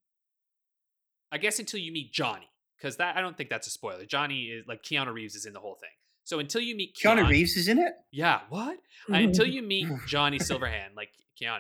I 1.31 1.37
guess 1.37 1.59
until 1.59 1.79
you 1.79 1.91
meet 1.91 2.13
Johnny, 2.13 2.49
because 2.77 2.97
that 2.97 3.17
I 3.17 3.21
don't 3.21 3.35
think 3.35 3.49
that's 3.49 3.67
a 3.67 3.71
spoiler. 3.71 4.05
Johnny 4.05 4.45
is 4.45 4.65
like 4.67 4.83
Keanu 4.83 5.13
Reeves 5.13 5.35
is 5.35 5.45
in 5.45 5.53
the 5.53 5.59
whole 5.59 5.75
thing. 5.75 5.89
So 6.25 6.39
until 6.39 6.61
you 6.61 6.75
meet 6.75 6.95
Keanu 6.95 7.27
Reeves 7.27 7.57
is 7.57 7.67
in 7.67 7.79
it. 7.79 7.93
yeah, 8.11 8.41
what? 8.49 8.77
Uh, 9.11 9.15
until 9.15 9.45
you 9.45 9.61
meet 9.61 9.89
Johnny 10.07 10.39
Silverhand, 10.39 10.95
like 10.95 11.09
Keanu, 11.41 11.59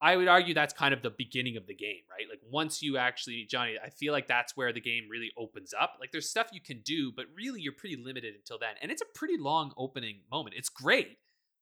I 0.00 0.16
would 0.16 0.28
argue 0.28 0.54
that's 0.54 0.72
kind 0.72 0.94
of 0.94 1.02
the 1.02 1.10
beginning 1.10 1.58
of 1.58 1.66
the 1.66 1.74
game, 1.74 2.00
right? 2.10 2.26
Like 2.26 2.40
once 2.50 2.82
you 2.82 2.96
actually 2.96 3.46
Johnny, 3.50 3.74
I 3.84 3.90
feel 3.90 4.14
like 4.14 4.26
that's 4.26 4.56
where 4.56 4.72
the 4.72 4.80
game 4.80 5.08
really 5.10 5.30
opens 5.36 5.74
up. 5.78 5.98
Like 6.00 6.10
there's 6.10 6.30
stuff 6.30 6.46
you 6.52 6.60
can 6.62 6.80
do, 6.80 7.12
but 7.14 7.26
really 7.36 7.60
you're 7.60 7.74
pretty 7.74 7.96
limited 7.96 8.34
until 8.34 8.58
then. 8.58 8.76
And 8.80 8.90
it's 8.90 9.02
a 9.02 9.18
pretty 9.18 9.36
long 9.36 9.72
opening 9.76 10.20
moment. 10.30 10.54
It's 10.56 10.70
great, 10.70 11.18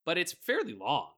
but 0.07 0.17
it's 0.19 0.35
fairly 0.47 0.73
long. 0.73 1.09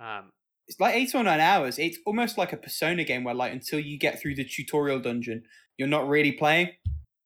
Um, 0.00 0.30
It's 0.68 0.80
like 0.80 0.94
eight 0.94 1.14
or 1.14 1.22
nine 1.22 1.40
hours. 1.40 1.78
It's 1.78 1.98
almost 2.06 2.36
like 2.38 2.52
a 2.52 2.56
Persona 2.56 3.04
game 3.04 3.22
where, 3.24 3.34
like, 3.34 3.52
until 3.52 3.78
you 3.78 3.98
get 3.98 4.20
through 4.20 4.34
the 4.34 4.44
tutorial 4.44 4.98
dungeon, 5.00 5.44
you're 5.78 5.88
not 5.88 6.08
really 6.08 6.32
playing. 6.32 6.70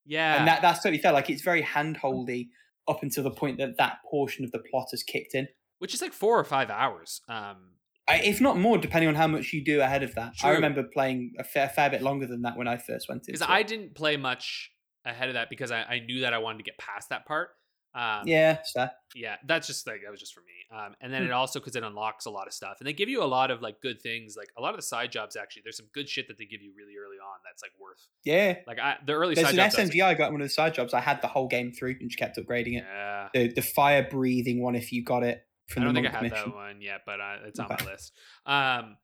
yeah, 0.04 0.36
And 0.36 0.46
that 0.48 0.60
that's 0.62 0.82
totally 0.82 1.00
fair. 1.00 1.12
Like, 1.12 1.30
it's 1.30 1.42
very 1.42 1.62
handholdy 1.62 2.48
up 2.88 3.02
until 3.02 3.22
the 3.22 3.30
point 3.30 3.58
that 3.58 3.76
that 3.78 3.98
portion 4.10 4.44
of 4.44 4.50
the 4.50 4.58
plot 4.70 4.88
has 4.90 5.02
kicked 5.02 5.34
in. 5.34 5.48
which 5.78 5.94
is 5.94 6.02
like 6.02 6.12
four 6.12 6.38
or 6.38 6.44
five 6.44 6.68
hours. 6.70 7.20
Um, 7.28 7.72
I, 8.08 8.16
if 8.22 8.40
not 8.40 8.58
more, 8.58 8.76
depending 8.76 9.08
on 9.08 9.14
how 9.14 9.26
much 9.28 9.52
you 9.52 9.64
do 9.64 9.80
ahead 9.80 10.02
of 10.02 10.14
that. 10.16 10.32
I 10.42 10.50
remember 10.50 10.82
playing 10.82 11.32
a 11.38 11.44
fair, 11.44 11.68
fair 11.68 11.88
bit 11.88 12.02
longer 12.02 12.26
than 12.26 12.42
that 12.42 12.56
when 12.56 12.66
I 12.68 12.76
first 12.76 13.08
went 13.08 13.20
into 13.20 13.32
because. 13.38 13.46
I 13.48 13.62
didn't 13.62 13.94
play 13.94 14.16
much 14.16 14.72
ahead 15.06 15.28
of 15.28 15.34
that 15.34 15.48
because 15.48 15.70
I, 15.70 15.82
I 15.82 16.00
knew 16.00 16.20
that 16.22 16.34
I 16.34 16.38
wanted 16.38 16.58
to 16.58 16.64
get 16.64 16.76
past 16.76 17.08
that 17.10 17.24
part. 17.24 17.50
Um, 17.94 18.22
yeah, 18.26 18.58
so 18.64 18.88
yeah 19.16 19.34
that's 19.46 19.66
just 19.66 19.84
like 19.88 20.02
that 20.04 20.10
was 20.12 20.20
just 20.20 20.32
for 20.32 20.42
me 20.42 20.52
um 20.78 20.94
and 21.00 21.12
then 21.12 21.22
Hmm. 21.22 21.30
it 21.30 21.32
also 21.32 21.58
because 21.58 21.74
it 21.74 21.82
unlocks 21.82 22.26
a 22.26 22.30
lot 22.30 22.46
of 22.46 22.52
stuff 22.52 22.76
and 22.78 22.86
they 22.86 22.92
give 22.92 23.08
you 23.08 23.24
a 23.24 23.26
lot 23.26 23.50
of 23.50 23.60
like 23.60 23.80
good 23.80 24.00
things 24.00 24.36
like 24.38 24.46
a 24.56 24.60
lot 24.62 24.70
of 24.70 24.76
the 24.76 24.82
side 24.82 25.10
jobs 25.10 25.34
actually 25.34 25.62
there's 25.64 25.76
some 25.76 25.88
good 25.92 26.08
shit 26.08 26.28
that 26.28 26.38
they 26.38 26.44
give 26.44 26.62
you 26.62 26.72
really 26.78 26.92
early 26.96 27.16
on 27.16 27.38
that's 27.44 27.60
like 27.60 27.72
worth 27.80 28.06
yeah. 28.22 28.54
like 28.68 28.78
I, 28.78 28.98
the 29.04 29.14
early 29.14 29.34
There's 29.34 29.48
side 29.48 29.54
an 29.58 29.64
jobs 29.64 29.74
I 29.74 29.80
was 29.82 29.90
SMG 29.90 30.04
I 30.04 30.14
got 30.14 30.30
one 30.30 30.40
of 30.40 30.44
the 30.46 30.54
side 30.54 30.74
jobs. 30.74 30.94
I 30.94 31.00
had 31.00 31.20
the 31.20 31.26
whole 31.26 31.48
game 31.48 31.72
through 31.72 31.96
and 32.00 32.08
just 32.08 32.20
kept 32.20 32.36
upgrading 32.36 32.78
it. 32.78 32.84
yeah 32.86 33.28
The 33.34 33.52
the 33.52 33.62
fire 33.62 34.06
breathing 34.08 34.62
one, 34.62 34.76
if 34.76 34.92
you 34.92 35.02
got 35.02 35.24
it 35.24 35.44
i 35.70 35.72
from 35.74 35.82
don't 35.82 35.94
the 35.94 36.02
think 36.02 36.06
i 36.06 36.10
have 36.12 36.22
mission. 36.22 36.50
that 36.50 36.54
one 36.54 36.80
yet 36.80 37.00
but 37.04 37.20
uh, 37.20 37.36
it's 37.46 37.58
on 37.58 37.66
Okay. 37.66 37.84
my 37.84 37.90
list 37.90 38.12
um 38.46 38.96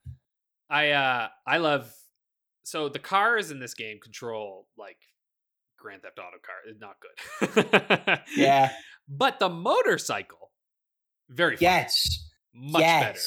i 0.71 0.91
uh 0.91 1.29
i 1.45 1.57
love 1.59 1.93
so 2.63 2.89
the 2.89 3.01
cars 3.01 3.51
in 3.51 3.59
this 3.59 3.75
game 3.75 3.99
control 3.99 4.69
like 4.79 4.99
grand 5.87 6.03
theft 6.03 6.19
auto 6.19 6.39
car 6.45 6.57
is 6.69 6.79
not 6.81 6.97
good 7.01 8.21
Yeah. 8.37 8.71
but 9.09 9.39
the 9.39 9.49
motorcycle 9.49 10.51
very 11.29 11.57
fun. 11.57 11.63
Yes. 11.63 12.31
much 12.55 12.81
better. 12.83 13.19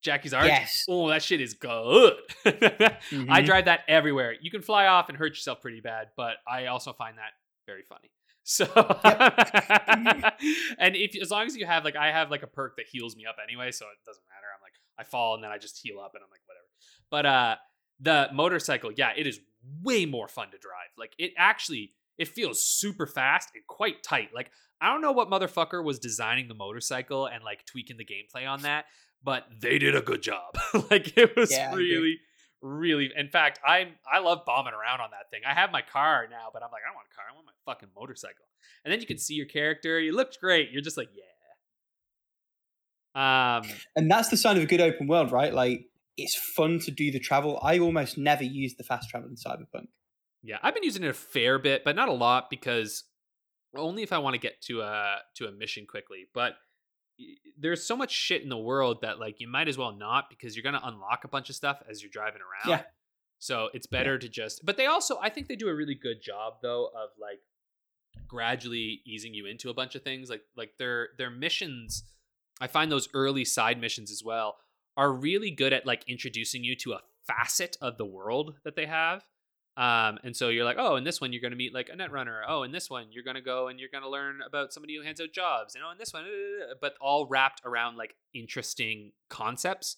Jackie's 0.00 0.32
Arch. 0.32 0.46
Yes. 0.46 0.84
Oh, 0.88 1.08
that 1.08 1.22
shit 1.24 1.40
is 1.40 1.54
good. 1.54 2.14
I 2.46 2.50
Mhm. 3.10 3.44
drive 3.44 3.64
that 3.64 3.80
everywhere. 3.88 4.34
You 4.40 4.50
can 4.50 4.62
fly 4.62 4.86
off 4.86 5.08
and 5.08 5.18
hurt 5.18 5.30
yourself 5.32 5.60
pretty 5.60 5.80
bad, 5.80 6.08
but 6.16 6.36
I 6.46 6.66
also 6.66 6.92
find 6.92 7.18
that 7.18 7.32
very 7.66 7.82
funny. 7.82 8.10
So, 8.50 8.64
and 10.78 10.96
if 10.96 11.20
as 11.20 11.30
long 11.30 11.46
as 11.46 11.56
you 11.56 11.66
have 11.66 11.84
like 11.84 11.96
I 11.96 12.10
have 12.10 12.30
like 12.30 12.42
a 12.42 12.46
perk 12.46 12.76
that 12.76 12.86
heals 12.90 13.14
me 13.16 13.26
up 13.26 13.36
anyway, 13.46 13.70
so 13.72 13.84
it 13.86 13.98
doesn't 14.06 14.24
matter. 14.28 14.46
I'm 14.54 14.62
like 14.62 14.72
I 14.98 15.04
fall 15.04 15.34
and 15.34 15.44
then 15.44 15.50
I 15.50 15.58
just 15.58 15.78
heal 15.82 16.00
up 16.00 16.12
and 16.14 16.22
I'm 16.24 16.30
like 16.30 16.40
whatever. 16.46 16.66
But 17.10 17.26
uh 17.26 17.56
the 18.00 18.28
motorcycle, 18.32 18.90
yeah, 18.96 19.10
it 19.16 19.26
is 19.26 19.40
way 19.82 20.06
more 20.06 20.28
fun 20.28 20.50
to 20.52 20.58
drive. 20.58 20.88
Like 20.96 21.12
it 21.18 21.32
actually 21.36 21.92
it 22.18 22.28
feels 22.28 22.62
super 22.62 23.06
fast 23.06 23.50
and 23.54 23.64
quite 23.66 24.02
tight. 24.02 24.30
Like 24.34 24.50
I 24.80 24.92
don't 24.92 25.00
know 25.00 25.12
what 25.12 25.30
motherfucker 25.30 25.82
was 25.82 25.98
designing 25.98 26.48
the 26.48 26.54
motorcycle 26.54 27.26
and 27.26 27.42
like 27.44 27.64
tweaking 27.66 27.96
the 27.96 28.04
gameplay 28.04 28.48
on 28.48 28.62
that, 28.62 28.86
but 29.22 29.44
they 29.60 29.78
did 29.78 29.94
a 29.94 30.00
good 30.00 30.22
job. 30.22 30.56
like 30.90 31.16
it 31.16 31.36
was 31.36 31.52
Yeah, 31.52 31.70
I 31.72 31.76
really 31.76 32.18
really 32.60 33.08
in 33.16 33.28
fact 33.28 33.60
i'm 33.64 33.90
i 34.12 34.18
love 34.18 34.40
bombing 34.44 34.72
around 34.72 35.00
on 35.00 35.08
that 35.12 35.30
thing 35.30 35.40
i 35.48 35.54
have 35.54 35.70
my 35.70 35.80
car 35.80 36.26
now 36.28 36.48
but 36.52 36.60
i'm 36.60 36.68
like 36.72 36.82
i 36.84 36.88
don't 36.88 36.96
want 36.96 37.06
a 37.08 37.14
car 37.14 37.24
i 37.30 37.32
want 37.32 37.46
my 37.46 37.52
fucking 37.64 37.88
motorcycle 37.96 38.46
and 38.84 38.92
then 38.92 39.00
you 39.00 39.06
can 39.06 39.16
see 39.16 39.34
your 39.34 39.46
character 39.46 40.00
you 40.00 40.12
looked 40.12 40.40
great 40.40 40.72
you're 40.72 40.82
just 40.82 40.96
like 40.96 41.08
yeah 41.14 41.22
um 43.18 43.62
And 43.96 44.10
that's 44.10 44.28
the 44.28 44.36
sign 44.36 44.56
of 44.56 44.62
a 44.62 44.66
good 44.66 44.80
open 44.80 45.08
world, 45.08 45.32
right? 45.32 45.52
Like 45.52 45.86
it's 46.16 46.36
fun 46.36 46.78
to 46.80 46.90
do 46.90 47.10
the 47.10 47.18
travel. 47.18 47.58
I 47.62 47.78
almost 47.78 48.16
never 48.16 48.44
use 48.44 48.74
the 48.74 48.84
fast 48.84 49.10
travel 49.10 49.28
in 49.28 49.36
Cyberpunk. 49.36 49.88
Yeah 50.42 50.58
i've 50.62 50.74
been 50.74 50.82
using 50.82 51.02
it 51.02 51.08
a 51.08 51.14
fair 51.14 51.58
bit 51.58 51.82
but 51.84 51.96
not 51.96 52.08
a 52.08 52.12
lot 52.12 52.50
because 52.50 53.04
only 53.76 54.02
if 54.02 54.12
i 54.12 54.18
want 54.18 54.34
to 54.34 54.40
get 54.40 54.60
to 54.60 54.80
a 54.80 55.16
to 55.34 55.46
a 55.46 55.52
mission 55.52 55.86
quickly 55.86 56.26
but 56.34 56.54
there's 57.58 57.84
so 57.84 57.96
much 57.96 58.12
shit 58.12 58.42
in 58.42 58.48
the 58.48 58.56
world 58.56 58.98
that 59.02 59.18
like 59.18 59.40
you 59.40 59.48
might 59.48 59.68
as 59.68 59.76
well 59.76 59.92
not 59.92 60.30
because 60.30 60.54
you're 60.54 60.62
going 60.62 60.80
to 60.80 60.86
unlock 60.86 61.24
a 61.24 61.28
bunch 61.28 61.48
of 61.50 61.56
stuff 61.56 61.82
as 61.90 62.00
you're 62.00 62.10
driving 62.12 62.40
around. 62.40 62.78
Yeah. 62.78 62.82
so 63.40 63.68
it's 63.74 63.86
better 63.86 64.18
to 64.18 64.28
just 64.28 64.64
but 64.64 64.76
they 64.76 64.86
also 64.86 65.18
i 65.20 65.28
think 65.28 65.48
they 65.48 65.56
do 65.56 65.68
a 65.68 65.74
really 65.74 65.96
good 65.96 66.22
job 66.22 66.54
though 66.62 66.86
of 66.86 67.10
like 67.20 67.40
gradually 68.26 69.00
easing 69.06 69.34
you 69.34 69.46
into 69.46 69.70
a 69.70 69.74
bunch 69.74 69.94
of 69.94 70.02
things 70.02 70.30
like 70.30 70.42
like 70.56 70.72
their 70.78 71.08
their 71.18 71.30
missions 71.30 72.04
i 72.60 72.66
find 72.66 72.90
those 72.90 73.08
early 73.14 73.44
side 73.44 73.80
missions 73.80 74.10
as 74.10 74.22
well 74.24 74.56
are 74.96 75.12
really 75.12 75.50
good 75.50 75.72
at 75.72 75.86
like 75.86 76.04
introducing 76.08 76.64
you 76.64 76.74
to 76.74 76.92
a 76.92 77.00
facet 77.26 77.76
of 77.80 77.96
the 77.98 78.04
world 78.04 78.54
that 78.64 78.76
they 78.76 78.86
have 78.86 79.24
um, 79.78 80.18
and 80.24 80.36
so 80.36 80.48
you're 80.48 80.64
like, 80.64 80.76
oh, 80.78 80.96
in 80.96 81.04
this 81.04 81.20
one 81.20 81.32
you're 81.32 81.40
going 81.40 81.52
to 81.52 81.56
meet 81.56 81.72
like 81.72 81.88
a 81.88 81.96
netrunner. 81.96 82.40
Oh, 82.48 82.64
in 82.64 82.72
this 82.72 82.90
one 82.90 83.06
you're 83.10 83.22
going 83.24 83.36
to 83.36 83.40
go 83.40 83.68
and 83.68 83.78
you're 83.78 83.88
going 83.90 84.02
to 84.04 84.10
learn 84.10 84.40
about 84.46 84.72
somebody 84.72 84.96
who 84.96 85.02
hands 85.02 85.20
out 85.20 85.32
jobs. 85.32 85.74
You 85.74 85.80
know, 85.80 85.90
in 85.90 85.98
this 85.98 86.12
one, 86.12 86.24
uh, 86.24 86.74
but 86.80 86.94
all 87.00 87.26
wrapped 87.26 87.62
around 87.64 87.96
like 87.96 88.14
interesting 88.34 89.12
concepts 89.28 89.96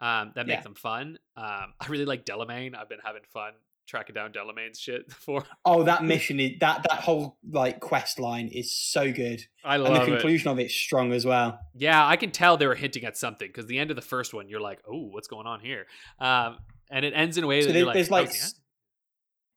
um, 0.00 0.32
that 0.34 0.46
make 0.46 0.56
Yeah. 0.58 0.62
them 0.62 0.74
fun. 0.74 1.18
Um, 1.36 1.74
I 1.80 1.86
really 1.88 2.04
like 2.04 2.26
Delamain. 2.26 2.74
I've 2.76 2.88
been 2.88 2.98
having 3.04 3.22
fun 3.32 3.52
tracking 3.86 4.14
down 4.14 4.32
Delamain's 4.32 4.78
shit 4.78 5.10
for. 5.12 5.44
Oh, 5.64 5.82
that 5.84 6.04
mission 6.14 6.38
is 6.40 6.52
that 6.60 6.82
that 6.88 7.00
whole 7.00 7.38
like 7.50 7.80
quest 7.80 8.18
line 8.20 8.48
is 8.48 8.70
so 8.76 9.12
good, 9.12 9.42
I 9.64 9.76
love 9.76 9.86
it. 9.86 9.88
and 9.88 9.96
the 9.96 10.00
love 10.00 10.08
it. 10.08 10.10
conclusion 10.12 10.48
of 10.50 10.58
it's 10.58 10.74
strong 10.74 11.12
as 11.12 11.24
well. 11.24 11.58
Yeah, 11.74 12.04
I 12.06 12.16
can 12.16 12.30
tell 12.32 12.56
they 12.56 12.66
were 12.66 12.74
hinting 12.74 13.04
at 13.04 13.16
something 13.16 13.48
because 13.48 13.66
the 13.66 13.78
end 13.78 13.90
of 13.90 13.96
the 13.96 14.02
first 14.02 14.34
one, 14.34 14.48
you're 14.48 14.60
like, 14.60 14.80
oh, 14.88 15.08
what's 15.10 15.28
going 15.28 15.46
on 15.46 15.60
here? 15.60 15.86
Um, 16.18 16.58
and 16.90 17.04
it 17.04 17.12
ends 17.16 17.38
in 17.38 17.44
a 17.44 17.46
way 17.46 17.60
So 17.62 17.68
that 17.68 17.72
there- 17.72 17.78
you're 17.80 17.86
like, 17.86 17.94
there's 17.94 18.10
"Oh, 18.10 18.14
like 18.14 18.26
yeah." 18.28 18.34
s- 18.34 18.54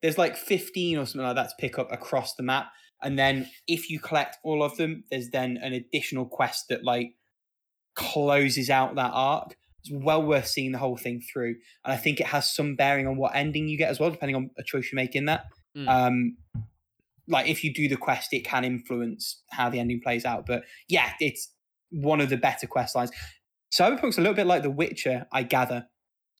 there's 0.01 0.17
like 0.17 0.35
15 0.35 0.97
or 0.97 1.05
something 1.05 1.25
like 1.25 1.35
that 1.35 1.49
to 1.49 1.55
pick 1.59 1.79
up 1.79 1.91
across 1.91 2.35
the 2.35 2.43
map, 2.43 2.67
and 3.01 3.17
then 3.17 3.49
if 3.67 3.89
you 3.89 3.99
collect 3.99 4.37
all 4.43 4.63
of 4.63 4.77
them, 4.77 5.03
there's 5.11 5.29
then 5.29 5.57
an 5.61 5.73
additional 5.73 6.25
quest 6.25 6.65
that 6.69 6.83
like 6.83 7.13
closes 7.95 8.69
out 8.69 8.95
that 8.95 9.11
arc. 9.13 9.55
It's 9.83 9.91
well 9.91 10.23
worth 10.23 10.47
seeing 10.47 10.71
the 10.71 10.79
whole 10.79 10.97
thing 10.97 11.21
through, 11.21 11.55
and 11.83 11.93
I 11.93 11.97
think 11.97 12.19
it 12.19 12.27
has 12.27 12.53
some 12.53 12.75
bearing 12.75 13.07
on 13.07 13.17
what 13.17 13.35
ending 13.35 13.67
you 13.67 13.77
get 13.77 13.89
as 13.89 13.99
well, 13.99 14.11
depending 14.11 14.35
on 14.35 14.49
a 14.57 14.63
choice 14.63 14.91
you 14.91 14.95
make 14.95 15.15
in 15.15 15.25
that. 15.25 15.45
Mm. 15.77 15.87
Um, 15.87 16.37
like 17.27 17.47
if 17.47 17.63
you 17.63 17.73
do 17.73 17.87
the 17.87 17.97
quest, 17.97 18.33
it 18.33 18.45
can 18.45 18.63
influence 18.63 19.41
how 19.51 19.69
the 19.69 19.79
ending 19.79 20.01
plays 20.01 20.25
out. 20.25 20.45
But 20.45 20.63
yeah, 20.87 21.13
it's 21.19 21.49
one 21.91 22.21
of 22.21 22.29
the 22.29 22.37
better 22.37 22.67
quest 22.67 22.95
lines. 22.95 23.11
Cyberpunk's 23.73 24.17
a 24.17 24.21
little 24.21 24.35
bit 24.35 24.47
like 24.47 24.63
The 24.63 24.69
Witcher, 24.69 25.25
I 25.31 25.43
gather, 25.43 25.87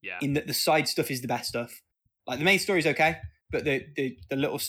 yeah. 0.02 0.18
in 0.22 0.34
that 0.34 0.48
the 0.48 0.54
side 0.54 0.88
stuff 0.88 1.12
is 1.12 1.22
the 1.22 1.28
best 1.28 1.50
stuff. 1.50 1.82
Like 2.28 2.40
the 2.40 2.46
main 2.46 2.60
story's 2.60 2.88
okay, 2.88 3.18
but 3.52 3.64
the 3.64 3.86
the, 3.96 4.18
the 4.30 4.36
little 4.36 4.60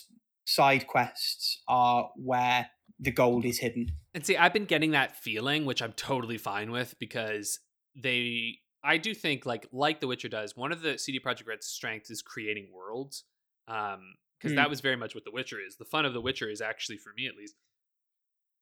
side 0.44 0.86
quests 0.86 1.62
are 1.68 2.10
where 2.16 2.68
the 2.98 3.10
gold 3.10 3.44
is 3.44 3.58
hidden. 3.58 3.88
And 4.14 4.24
see, 4.24 4.36
I've 4.36 4.52
been 4.52 4.64
getting 4.64 4.92
that 4.92 5.16
feeling, 5.16 5.64
which 5.64 5.82
I'm 5.82 5.92
totally 5.92 6.38
fine 6.38 6.70
with 6.70 6.94
because 6.98 7.58
they, 7.94 8.58
I 8.82 8.96
do 8.96 9.12
think 9.14 9.44
like 9.44 9.66
like 9.72 10.00
The 10.00 10.06
Witcher 10.06 10.28
does. 10.28 10.56
One 10.56 10.72
of 10.72 10.80
the 10.82 10.98
CD 10.98 11.20
Projekt 11.20 11.46
Red's 11.46 11.66
strengths 11.66 12.10
is 12.10 12.22
creating 12.22 12.68
worlds, 12.72 13.24
um, 13.68 14.14
because 14.38 14.52
Hmm. 14.52 14.56
that 14.56 14.70
was 14.70 14.80
very 14.80 14.96
much 14.96 15.14
what 15.14 15.24
The 15.24 15.30
Witcher 15.30 15.58
is. 15.60 15.76
The 15.76 15.84
fun 15.84 16.04
of 16.06 16.14
The 16.14 16.20
Witcher 16.20 16.48
is 16.48 16.60
actually, 16.60 16.96
for 16.98 17.12
me 17.16 17.26
at 17.26 17.36
least, 17.36 17.56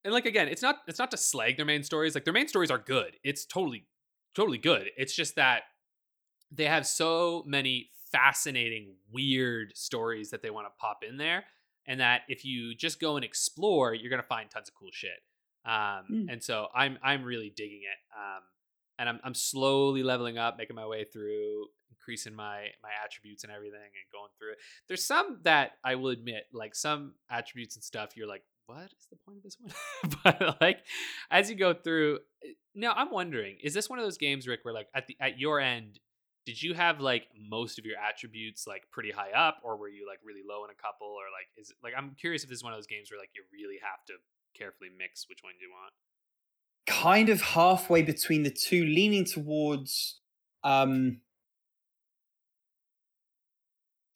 and 0.04 0.12
like 0.12 0.26
again, 0.26 0.48
it's 0.48 0.62
not 0.62 0.78
it's 0.88 0.98
not 0.98 1.10
to 1.12 1.16
slag 1.16 1.56
their 1.56 1.66
main 1.66 1.82
stories. 1.82 2.14
Like 2.14 2.24
their 2.24 2.34
main 2.34 2.48
stories 2.48 2.70
are 2.70 2.78
good. 2.78 3.16
It's 3.22 3.44
totally 3.44 3.86
totally 4.34 4.58
good. 4.58 4.90
It's 4.96 5.14
just 5.14 5.36
that 5.36 5.62
they 6.50 6.64
have 6.66 6.86
so 6.86 7.42
many 7.46 7.90
fascinating, 8.14 8.94
weird 9.12 9.76
stories 9.76 10.30
that 10.30 10.40
they 10.42 10.50
want 10.50 10.66
to 10.66 10.72
pop 10.80 10.98
in 11.08 11.16
there, 11.16 11.44
and 11.86 12.00
that 12.00 12.22
if 12.28 12.44
you 12.44 12.74
just 12.74 13.00
go 13.00 13.16
and 13.16 13.24
explore, 13.24 13.92
you're 13.94 14.10
gonna 14.10 14.22
find 14.22 14.50
tons 14.50 14.68
of 14.68 14.74
cool 14.74 14.90
shit. 14.92 15.20
Um, 15.66 16.04
Mm. 16.10 16.26
And 16.32 16.42
so 16.42 16.68
I'm 16.74 16.98
I'm 17.02 17.24
really 17.24 17.52
digging 17.54 17.82
it. 17.82 17.98
Um, 18.16 18.42
and 18.98 19.08
I'm 19.08 19.20
I'm 19.24 19.34
slowly 19.34 20.02
leveling 20.02 20.38
up, 20.38 20.56
making 20.58 20.76
my 20.76 20.86
way 20.86 21.04
through, 21.04 21.66
increasing 21.90 22.34
my 22.34 22.68
my 22.82 22.90
attributes 23.04 23.42
and 23.44 23.52
everything, 23.52 23.80
and 23.80 24.12
going 24.12 24.30
through 24.38 24.52
it. 24.52 24.58
There's 24.88 25.04
some 25.04 25.40
that 25.42 25.72
I 25.82 25.96
will 25.96 26.10
admit, 26.10 26.44
like 26.52 26.74
some 26.74 27.14
attributes 27.30 27.74
and 27.76 27.82
stuff, 27.84 28.10
you're 28.16 28.28
like, 28.28 28.44
what 28.66 28.84
is 28.84 29.06
the 29.10 29.16
point 29.26 29.38
of 29.38 29.42
this 29.42 29.56
one? 29.58 29.72
but 30.24 30.60
like 30.60 30.78
as 31.30 31.50
you 31.50 31.56
go 31.56 31.74
through, 31.74 32.20
eh, 32.44 32.52
now 32.74 32.92
I'm 32.94 33.10
wondering, 33.10 33.56
is 33.62 33.74
this 33.74 33.88
one 33.90 33.98
of 33.98 34.04
those 34.04 34.18
games, 34.18 34.46
Rick, 34.46 34.60
where 34.62 34.74
like 34.74 34.88
at 34.94 35.06
the 35.06 35.16
at 35.20 35.38
your 35.38 35.60
end, 35.60 35.98
did 36.46 36.62
you 36.62 36.74
have 36.74 37.00
like 37.00 37.28
most 37.38 37.78
of 37.78 37.86
your 37.86 37.96
attributes 37.98 38.66
like 38.66 38.82
pretty 38.90 39.10
high 39.10 39.30
up, 39.32 39.58
or 39.62 39.76
were 39.76 39.88
you 39.88 40.06
like 40.06 40.18
really 40.22 40.42
low 40.46 40.64
in 40.64 40.70
a 40.70 40.74
couple, 40.74 41.08
or 41.08 41.24
like 41.32 41.48
is 41.56 41.70
it, 41.70 41.76
like 41.82 41.94
I'm 41.96 42.14
curious 42.18 42.42
if 42.42 42.48
this 42.50 42.58
is 42.58 42.64
one 42.64 42.72
of 42.72 42.76
those 42.76 42.86
games 42.86 43.10
where 43.10 43.18
like 43.18 43.30
you 43.34 43.42
really 43.52 43.78
have 43.82 44.04
to 44.06 44.14
carefully 44.56 44.90
mix 44.96 45.28
which 45.28 45.40
one 45.42 45.54
you 45.60 45.68
want. 45.70 45.92
Kind 46.86 47.28
of 47.30 47.40
halfway 47.40 48.02
between 48.02 48.42
the 48.42 48.50
two, 48.50 48.84
leaning 48.84 49.24
towards 49.24 50.20
um 50.62 51.20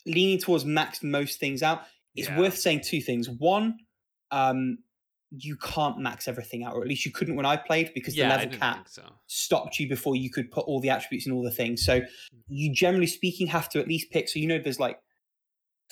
leaning 0.06 0.38
towards 0.38 0.64
max 0.64 1.02
most 1.02 1.38
things 1.40 1.62
out. 1.62 1.82
It's 2.14 2.28
Yeah. 2.28 2.38
worth 2.38 2.56
saying 2.58 2.82
two 2.82 3.00
things. 3.00 3.28
One, 3.28 3.78
um, 4.30 4.78
you 5.30 5.56
can't 5.56 5.98
max 5.98 6.26
everything 6.26 6.64
out, 6.64 6.74
or 6.74 6.82
at 6.82 6.88
least 6.88 7.04
you 7.04 7.12
couldn't 7.12 7.36
when 7.36 7.46
I 7.46 7.56
played 7.56 7.92
because 7.94 8.16
yeah, 8.16 8.28
the 8.28 8.44
level 8.44 8.58
cap 8.58 8.88
so. 8.88 9.02
stopped 9.26 9.78
you 9.78 9.88
before 9.88 10.16
you 10.16 10.30
could 10.30 10.50
put 10.50 10.64
all 10.66 10.80
the 10.80 10.90
attributes 10.90 11.26
and 11.26 11.34
all 11.34 11.42
the 11.42 11.50
things. 11.50 11.84
So 11.84 12.00
you 12.48 12.72
generally 12.72 13.06
speaking 13.06 13.46
have 13.48 13.68
to 13.70 13.80
at 13.80 13.88
least 13.88 14.10
pick. 14.10 14.28
So 14.28 14.38
you 14.38 14.46
know 14.46 14.58
there's 14.58 14.80
like 14.80 14.98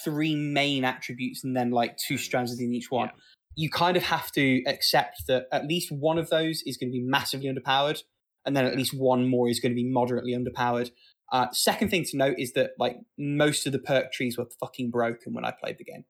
three 0.03 0.35
main 0.35 0.85
attributes 0.85 1.45
and 1.45 1.57
then 1.57 1.71
like 1.71 1.97
two 1.97 2.17
strands 2.17 2.51
within 2.51 2.73
each 2.73 2.91
one. 2.91 3.09
Yeah. 3.09 3.23
You 3.59 3.71
kind 3.71 3.97
of 3.97 4.03
have 4.05 4.31
to 4.33 4.63
accept 4.67 5.27
that 5.29 5.47
at 5.51 5.67
least 5.67 5.91
one 5.91 6.19
of 6.19 6.29
those 6.29 6.63
is 6.67 6.77
going 6.77 6.91
to 6.91 6.93
be 6.93 7.03
massively 7.03 7.49
underpowered, 7.49 8.03
and 8.45 8.57
then 8.57 8.65
at 8.65 8.77
least 8.77 8.93
one 8.95 9.29
more 9.29 9.49
is 9.49 9.61
going 9.61 9.73
to 9.73 9.77
be 9.77 9.89
moderately 9.89 10.33
underpowered. 10.33 10.91
Uh, 11.33 11.47
second 11.53 11.89
thing 11.89 12.05
to 12.05 12.17
note 12.17 12.37
is 12.39 12.53
that 12.53 12.73
like 12.79 12.99
most 13.19 13.67
of 13.67 13.73
the 13.73 13.79
perk 13.79 14.13
trees 14.13 14.39
were 14.39 14.47
fucking 14.61 14.91
broken 14.91 15.33
when 15.33 15.45
I 15.45 15.53
played 15.53 15.79
the 15.79 15.85
game. 15.85 16.05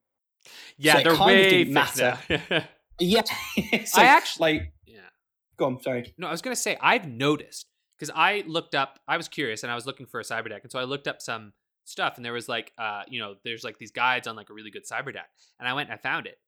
Yeah, 0.76 0.94
So 0.94 0.98
it 0.98 1.04
they're 1.04 1.14
kind 1.14 1.30
of 1.30 1.44
way 1.44 1.64
didn't 1.64 1.74
fixed 1.74 1.98
now. 1.98 2.64
Yeah, 2.98 3.22
so, 3.84 4.00
I 4.00 4.04
actually- 4.04 4.40
like 4.54 4.72
yeah. 4.86 5.00
go 5.56 5.66
on. 5.66 5.80
Sorry. 5.80 6.14
No, 6.18 6.28
I 6.28 6.30
was 6.30 6.42
gonna 6.42 6.56
say 6.56 6.76
I've 6.80 7.06
noticed 7.08 7.66
because 7.98 8.12
I 8.14 8.44
looked 8.46 8.74
up. 8.74 8.98
I 9.08 9.16
was 9.16 9.28
curious 9.28 9.62
and 9.62 9.72
I 9.72 9.74
was 9.74 9.86
looking 9.86 10.06
for 10.06 10.20
a 10.20 10.24
cyber 10.24 10.48
deck, 10.48 10.62
and 10.62 10.72
so 10.72 10.78
I 10.78 10.84
looked 10.84 11.08
up 11.08 11.20
some 11.20 11.52
stuff, 11.84 12.16
and 12.16 12.24
there 12.24 12.32
was 12.32 12.48
like, 12.48 12.72
uh, 12.78 13.02
you 13.08 13.20
know, 13.20 13.34
there's 13.44 13.64
like 13.64 13.78
these 13.78 13.90
guides 13.92 14.26
on 14.26 14.36
like 14.36 14.50
a 14.50 14.52
really 14.54 14.70
good 14.70 14.84
cyber 14.90 15.12
deck, 15.12 15.28
and 15.58 15.68
I 15.68 15.72
went 15.74 15.90
and 15.90 15.98
I 15.98 16.02
found 16.02 16.26
it. 16.26 16.38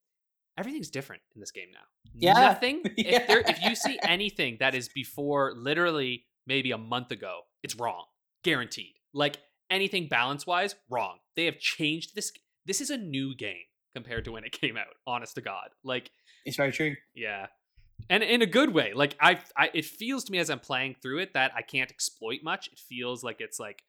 Everything's 0.57 0.91
different 0.91 1.23
in 1.37 1.41
this 1.41 1.53
game 1.53 1.69
now. 1.73 1.85
Yeah. 2.15 2.33
Nothing. 2.33 2.83
If 2.97 3.29
there, 3.29 3.41
if 3.47 3.63
you 3.63 3.77
see 3.77 3.97
anything 4.03 4.57
that 4.59 4.75
is 4.75 4.89
before 4.89 5.55
literally 5.57 6.25
maybe 6.49 6.73
a 6.73 6.79
month 6.79 7.13
ago, 7.13 7.43
it's 7.63 7.77
wrong, 7.77 8.07
guaranteed. 8.43 8.95
Like 9.15 9.37
anything 9.71 10.09
balance 10.09 10.47
wise, 10.47 10.75
wrong. 10.91 11.19
They 11.37 11.45
have 11.45 11.61
changed 11.61 12.17
this. 12.17 12.33
This 12.67 12.81
is 12.81 12.91
a 12.91 12.97
new 12.99 13.37
game 13.37 13.63
compared 13.95 14.25
to 14.25 14.33
when 14.33 14.43
it 14.45 14.51
came 14.61 14.77
out. 14.77 14.87
Honest 15.07 15.37
to 15.37 15.41
God, 15.41 15.69
like 15.85 16.11
It's 16.49 16.57
very 16.57 16.73
true. 16.73 16.97
yeah. 17.15 17.47
And 18.11 18.23
in 18.23 18.43
a 18.43 18.47
good 18.47 18.73
way. 18.73 18.93
Like 18.95 19.17
I, 19.21 19.39
I 19.57 19.71
it 19.75 19.85
feels 19.85 20.25
to 20.25 20.33
me 20.33 20.39
as 20.39 20.49
I'm 20.49 20.61
playing 20.61 20.97
through 21.03 21.19
it 21.19 21.35
that 21.35 21.53
I 21.55 21.63
can't 21.63 21.91
exploit 21.91 22.41
much. 22.43 22.69
It 22.69 22.79
feels 22.79 23.23
like 23.23 23.41
it's 23.41 23.61
like 23.61 23.83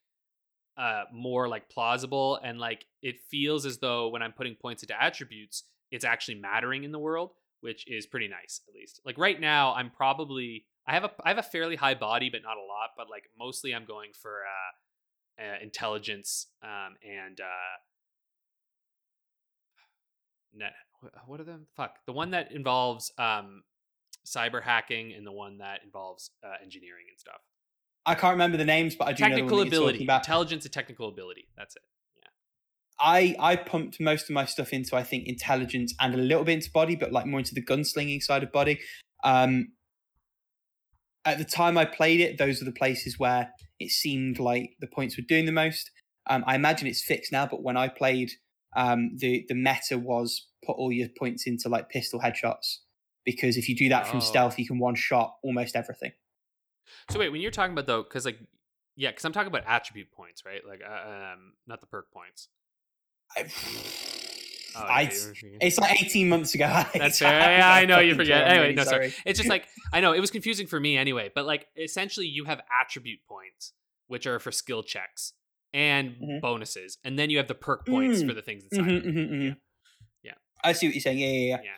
uh 0.78 1.04
more 1.14 1.48
like 1.48 1.70
plausible 1.70 2.40
and 2.44 2.60
like 2.60 2.86
it 3.02 3.20
feels 3.32 3.66
as 3.66 3.78
though 3.78 4.10
when 4.10 4.22
I'm 4.22 4.34
putting 4.34 4.56
points 4.56 4.84
into 4.84 5.02
attributes, 5.02 5.64
it's 5.92 6.04
actually 6.04 6.36
mattering 6.36 6.84
in 6.84 6.92
the 6.92 7.00
world, 7.00 7.32
which 7.62 7.90
is 7.90 8.06
pretty 8.06 8.28
nice 8.28 8.62
at 8.68 8.76
least. 8.76 9.00
Like 9.06 9.18
right 9.18 9.40
now 9.40 9.74
I'm 9.74 9.90
probably 9.90 10.66
I 10.86 10.94
have 10.94 11.06
a 11.06 11.12
I 11.24 11.30
have 11.30 11.38
a 11.38 11.44
fairly 11.44 11.78
high 11.78 11.96
body 11.96 12.30
but 12.30 12.42
not 12.44 12.58
a 12.58 12.62
lot, 12.62 12.90
but 12.98 13.10
like 13.10 13.30
mostly 13.38 13.74
I'm 13.74 13.86
going 13.86 14.12
for 14.22 14.40
uh, 14.44 15.44
uh 15.44 15.58
intelligence 15.62 16.48
um 16.62 16.98
and 17.08 17.40
uh 17.40 17.78
net 20.54 20.74
what 21.26 21.40
are 21.40 21.44
them 21.44 21.68
fuck 21.76 21.96
the 22.06 22.14
one 22.14 22.32
that 22.32 22.52
involves 22.52 23.12
um 23.18 23.64
cyber 24.26 24.62
hacking 24.62 25.14
and 25.14 25.26
the 25.26 25.32
one 25.32 25.58
that 25.60 25.80
involves 25.84 26.32
uh, 26.44 26.54
engineering 26.64 27.06
and 27.10 27.20
stuff 27.20 27.42
I 28.06 28.16
can't 28.16 28.32
remember 28.32 28.58
the 28.58 28.66
names, 28.66 28.96
but 28.96 29.08
I 29.08 29.14
do 29.14 29.24
know 29.24 29.36
the 29.36 29.44
ability, 29.44 29.56
you're 29.56 29.66
talking 29.66 29.68
ability 29.68 30.04
about. 30.04 30.22
intelligence 30.22 30.66
and 30.66 30.74
technical 30.74 31.10
ability 31.10 31.48
that's 31.58 31.76
it 31.76 31.82
Yeah. 32.18 32.30
I 33.00 33.36
I 33.40 33.56
pumped 33.56 34.00
most 34.00 34.30
of 34.30 34.32
my 34.32 34.46
stuff 34.46 34.74
into 34.74 34.96
I 34.96 35.04
think 35.04 35.28
intelligence 35.28 35.94
and 36.00 36.14
a 36.14 36.18
little 36.18 36.44
bit 36.44 36.54
into 36.54 36.72
body, 36.72 36.96
but 36.96 37.12
like 37.12 37.26
more 37.26 37.40
into 37.40 37.54
the 37.54 37.64
gunslinging 37.64 38.22
side 38.22 38.44
of 38.44 38.52
body. 38.52 38.80
Um, 39.24 39.74
at 41.26 41.38
the 41.38 41.46
time 41.46 41.78
I 41.78 41.86
played 41.86 42.22
it, 42.22 42.38
those 42.38 42.62
are 42.62 42.66
the 42.66 42.72
places 42.72 43.20
where 43.20 43.52
it 43.80 43.92
seemed 43.92 44.40
like 44.40 44.72
the 44.80 44.88
points 44.88 45.18
were 45.18 45.24
doing 45.28 45.46
the 45.46 45.52
most. 45.52 45.92
Um, 46.30 46.44
I 46.48 46.56
imagine 46.56 46.88
it's 46.88 47.04
fixed 47.04 47.32
now, 47.32 47.46
but 47.46 47.62
when 47.64 47.78
I 47.78 47.88
played, 47.88 48.32
um, 48.76 49.12
the 49.18 49.46
the 49.48 49.56
meta 49.56 49.98
was 49.98 50.48
put 50.66 50.74
all 50.74 50.92
your 50.92 51.08
points 51.18 51.48
into 51.48 51.70
like 51.70 51.90
pistol 51.90 52.20
headshots 52.20 52.78
because 53.26 53.58
if 53.58 53.70
you 53.70 53.76
do 53.76 53.90
that 53.90 54.08
from 54.08 54.18
Oh. 54.18 54.22
stealth, 54.22 54.58
you 54.60 54.66
can 54.68 54.80
one 54.80 54.96
shot 54.96 55.36
almost 55.44 55.76
everything. 55.76 56.12
so 57.10 57.20
wait 57.20 57.30
when 57.30 57.42
you're 57.42 57.52
talking 57.52 57.74
about 57.74 57.86
though 57.88 58.02
because 58.04 58.26
like 58.26 58.40
yeah 58.96 59.10
because 59.12 59.24
i'm 59.24 59.32
talking 59.32 59.48
about 59.48 59.64
attribute 59.68 60.12
points 60.12 60.44
right 60.44 60.62
like 60.68 60.82
uh, 60.84 61.34
um 61.34 61.54
not 61.68 61.80
the 61.82 61.88
perk 61.88 62.12
points 62.12 62.48
I, 63.38 63.46
Oh, 64.76 64.82
I- 64.84 65.02
yeah, 65.02 65.10
it's 65.62 65.80
like 65.80 66.02
eighteen 66.02 66.30
months 66.30 66.54
ago. 66.54 66.68
That's 66.96 67.18
fair. 67.20 67.42
I'm, 67.42 67.60
Yeah, 67.60 67.70
I 67.74 67.86
know 67.86 68.00
you 68.00 68.14
forget. 68.16 68.48
Anyway, 68.48 68.66
really 68.66 68.76
no, 68.76 68.84
sorry. 68.84 69.10
sorry. 69.10 69.24
It's 69.26 69.38
just 69.38 69.50
like 69.50 69.66
I 69.94 70.00
know 70.00 70.14
it 70.14 70.20
was 70.20 70.30
confusing 70.32 70.68
for 70.68 70.80
me 70.80 70.96
anyway, 70.96 71.32
but 71.34 71.46
like 71.46 71.66
essentially 71.76 72.28
you 72.28 72.46
have 72.46 72.62
attribute 72.82 73.20
points, 73.28 73.74
which 74.08 74.28
are 74.28 74.38
for 74.40 74.52
skill 74.52 74.84
checks 74.84 75.34
and 75.74 76.16
Mhm. 76.22 76.42
bonuses, 76.42 76.98
and 77.04 77.18
then 77.18 77.30
you 77.32 77.38
have 77.38 77.48
the 77.48 77.56
perk 77.56 77.88
points 77.88 78.22
Mm. 78.22 78.28
for 78.28 78.34
the 78.36 78.44
things 78.44 78.64
inside. 78.64 78.86
Mhm, 78.86 79.06
mhm, 79.06 79.30
mhm. 79.30 79.48
Yeah. 79.48 79.54
I 80.64 80.74
see 80.74 80.88
what 80.88 80.96
you're 80.96 81.02
saying. 81.02 81.20
Yeah, 81.20 81.28
yeah, 81.28 81.48
yeah. 81.48 81.62
Yeah, 81.64 81.72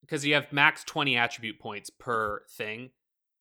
because 0.00 0.24
you 0.26 0.34
have 0.34 0.52
max 0.52 0.84
twenty 0.84 1.16
attribute 1.16 1.58
points 1.60 1.90
per 1.90 2.42
thing, 2.56 2.90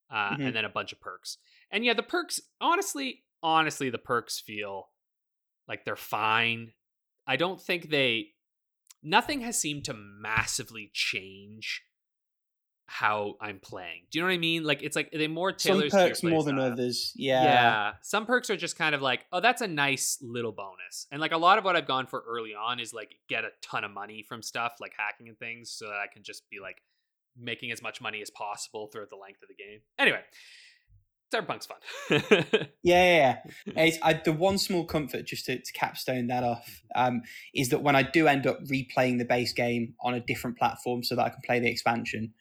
uh, 0.09 0.35
Mhm. 0.35 0.47
and 0.47 0.55
then 0.55 0.65
a 0.65 0.69
bunch 0.69 0.91
of 0.91 0.99
perks. 0.99 1.37
And 1.71 1.83
yeah, 1.85 1.93
the 1.93 2.03
perks. 2.03 2.39
Honestly, 2.61 3.23
honestly, 3.41 3.89
the 3.89 3.97
perks 3.97 4.39
feel 4.39 4.89
like 5.67 5.85
they're 5.85 5.95
fine. 5.95 6.73
I 7.27 7.35
don't 7.35 7.61
think 7.61 7.89
they. 7.89 8.33
Nothing 9.01 9.41
has 9.41 9.57
seemed 9.59 9.85
to 9.85 9.93
massively 9.93 10.91
change 10.93 11.83
how 12.89 13.35
I'm 13.39 13.59
playing. 13.59 14.01
Do 14.11 14.17
you 14.17 14.23
know 14.23 14.29
what 14.29 14.33
I 14.33 14.39
mean? 14.39 14.63
Like 14.63 14.81
it's 14.81 14.95
like 14.95 15.11
they 15.11 15.27
more 15.27 15.53
Some 15.57 15.77
to 15.77 15.83
your 15.83 15.91
perks 15.91 16.23
more 16.23 16.43
than 16.43 16.55
playstyle. 16.55 16.71
others. 16.71 17.13
Yeah. 17.15 17.43
Yeah. 17.43 17.91
Some 18.01 18.25
perks 18.25 18.49
are 18.49 18.57
just 18.57 18.77
kind 18.77 18.95
of 18.95 19.01
like, 19.01 19.25
oh, 19.31 19.39
that's 19.39 19.61
a 19.61 19.67
nice 19.67 20.17
little 20.21 20.51
bonus. 20.51 21.05
And 21.11 21.21
like 21.21 21.31
a 21.31 21.37
lot 21.37 21.59
of 21.59 21.63
what 21.63 21.75
I've 21.75 21.87
gone 21.87 22.07
for 22.07 22.23
early 22.27 22.53
on 22.55 22.79
is 22.79 22.93
like 22.93 23.15
get 23.29 23.43
a 23.43 23.49
ton 23.61 23.83
of 23.83 23.91
money 23.91 24.25
from 24.27 24.41
stuff 24.41 24.73
like 24.81 24.93
hacking 24.97 25.29
and 25.29 25.37
things 25.37 25.69
so 25.69 25.85
that 25.85 25.95
I 25.95 26.07
can 26.11 26.23
just 26.23 26.49
be 26.49 26.59
like 26.59 26.77
making 27.37 27.71
as 27.71 27.81
much 27.81 28.01
money 28.01 28.21
as 28.21 28.31
possible 28.31 28.87
throughout 28.87 29.09
the 29.11 29.15
length 29.15 29.41
of 29.43 29.49
the 29.49 29.55
game. 29.55 29.81
Anyway, 29.99 30.21
Cyberpunk's 31.33 31.67
fun. 31.67 31.77
Yeah, 32.81 33.03
yeah, 33.03 33.37
yeah. 33.65 33.83
It's, 33.83 33.97
I, 34.01 34.13
the 34.13 34.31
one 34.31 34.57
small 34.57 34.85
comfort, 34.85 35.27
just 35.27 35.45
to, 35.45 35.59
to 35.59 35.73
capstone 35.73 36.27
that 36.27 36.43
off, 36.43 36.81
um, 36.95 37.21
is 37.53 37.69
that 37.69 37.83
when 37.83 37.95
I 37.95 38.03
do 38.03 38.27
end 38.27 38.47
up 38.47 38.57
replaying 38.63 39.19
the 39.19 39.25
base 39.25 39.53
game 39.53 39.93
on 40.01 40.13
a 40.15 40.21
different 40.21 40.57
platform 40.57 41.03
so 41.03 41.15
that 41.15 41.25
I 41.25 41.29
can 41.29 41.41
play 41.45 41.59
the 41.59 41.69
expansion, 41.69 42.33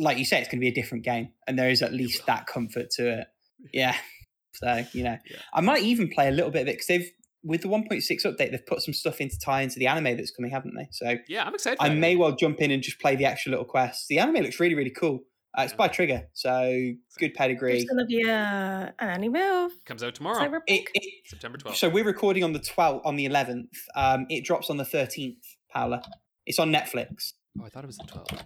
like 0.00 0.18
you 0.18 0.24
say, 0.24 0.38
it's 0.40 0.48
going 0.48 0.58
to 0.58 0.64
be 0.64 0.68
a 0.68 0.74
different 0.74 1.04
game, 1.04 1.28
and 1.46 1.56
there 1.58 1.70
is 1.70 1.82
at 1.82 1.92
least 1.92 2.26
that 2.26 2.46
comfort 2.46 2.90
to 2.96 3.20
it. 3.20 3.26
Yeah. 3.72 3.94
So 4.52 4.84
you 4.92 5.04
know, 5.04 5.16
Yeah. 5.30 5.36
I 5.54 5.60
might 5.60 5.82
even 5.84 6.08
play 6.08 6.26
a 6.26 6.32
little 6.32 6.50
bit 6.50 6.62
of 6.62 6.68
it 6.68 6.72
because 6.72 6.88
they've 6.88 7.08
with 7.44 7.62
the 7.62 7.68
1.6 7.68 8.02
update, 8.26 8.50
they've 8.50 8.66
put 8.66 8.82
some 8.82 8.92
stuff 8.92 9.20
in 9.20 9.28
to 9.30 9.38
tie 9.38 9.62
into 9.62 9.78
the 9.78 9.86
anime 9.86 10.16
that's 10.16 10.32
coming, 10.32 10.50
haven't 10.50 10.74
they? 10.76 10.88
So 10.90 11.14
yeah, 11.28 11.44
I'm 11.44 11.54
excited. 11.54 11.78
I 11.80 11.90
may 11.90 12.16
well 12.16 12.32
jump 12.34 12.60
in 12.60 12.72
and 12.72 12.82
just 12.82 12.98
play 13.00 13.14
the 13.14 13.24
extra 13.26 13.50
little 13.50 13.64
quests. 13.64 14.06
The 14.08 14.18
anime 14.18 14.42
looks 14.42 14.58
really, 14.58 14.74
really 14.74 14.90
cool. 14.90 15.20
Uh, 15.56 15.62
it's 15.62 15.72
Yeah. 15.72 15.76
by 15.76 15.88
Trigger, 15.88 16.22
so 16.32 16.90
good 17.18 17.32
pedigree. 17.34 17.72
There's 17.74 17.84
gonna 17.84 18.06
be 18.06 18.22
a 18.28 18.92
an 18.98 19.08
anime 19.08 19.36
of 19.36 19.72
comes 19.86 20.02
out 20.02 20.16
tomorrow, 20.16 20.38
Cyberpunk. 20.44 20.62
It, 20.66 20.88
it, 20.94 21.12
September 21.26 21.56
12th. 21.56 21.76
so 21.76 21.88
we're 21.88 22.04
recording 22.04 22.42
on 22.42 22.52
the 22.52 22.60
12th, 22.60 23.02
on 23.04 23.14
the 23.16 23.26
11th. 23.26 23.68
Um, 23.94 24.26
it 24.28 24.44
drops 24.44 24.68
on 24.68 24.76
the 24.78 24.84
13th, 24.84 25.36
Paula. 25.72 26.02
It's 26.44 26.58
on 26.58 26.72
Netflix. 26.72 27.34
oh, 27.60 27.64
I 27.64 27.68
thought 27.68 27.84
it 27.84 27.86
was 27.86 27.98
the 27.98 28.04
12th. 28.04 28.42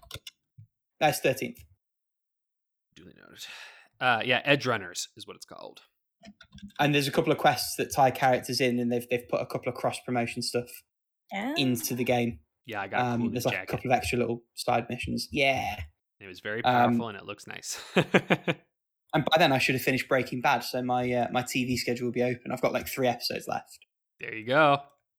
That's 1.06 1.20
13th. 1.20 1.58
Duly 2.96 3.12
noted. 3.16 3.46
Uh, 4.00 4.22
yeah, 4.24 4.42
Edgerunners 4.50 5.08
is 5.16 5.26
what 5.26 5.36
it's 5.36 5.46
called. 5.46 5.80
And 6.78 6.94
there's 6.94 7.08
a 7.08 7.10
couple 7.10 7.32
of 7.32 7.38
quests 7.38 7.76
that 7.76 7.92
tie 7.92 8.10
characters 8.10 8.60
in, 8.60 8.78
and 8.80 8.90
they've 8.90 9.06
they've 9.10 9.28
put 9.28 9.42
a 9.42 9.46
couple 9.46 9.68
of 9.68 9.74
cross 9.74 9.98
promotion 10.06 10.40
stuff 10.40 10.68
yeah. 11.30 11.52
into 11.58 11.94
the 11.94 12.04
game. 12.04 12.38
Yeah, 12.64 12.80
I 12.80 12.88
got 12.88 13.00
a 13.00 13.16
cool 13.16 13.26
Um, 13.26 13.32
there's 13.32 13.44
like 13.44 13.62
a 13.62 13.66
couple 13.66 13.90
of 13.90 13.96
extra 13.96 14.18
little 14.18 14.42
side 14.54 14.86
missions. 14.88 15.28
Yeah. 15.30 15.80
It 16.20 16.26
was 16.26 16.40
very 16.40 16.64
Um, 16.64 16.92
powerful 16.92 17.08
and 17.08 17.18
it 17.18 17.24
looks 17.26 17.46
nice. 17.46 17.78
And 19.14 19.24
by 19.24 19.38
then 19.38 19.52
I 19.52 19.58
should 19.58 19.76
have 19.76 19.82
finished 19.82 20.08
Breaking 20.08 20.40
Bad, 20.40 20.64
so 20.64 20.82
my 20.82 21.10
uh, 21.12 21.28
my 21.30 21.42
TV 21.42 21.76
schedule 21.76 22.06
will 22.06 22.12
be 22.12 22.24
open. 22.24 22.50
I've 22.50 22.60
got 22.60 22.72
like 22.72 22.88
three 22.88 23.06
episodes 23.06 23.46
left. 23.46 23.78
there 24.20 24.34
you 24.34 24.44
go. 24.44 24.78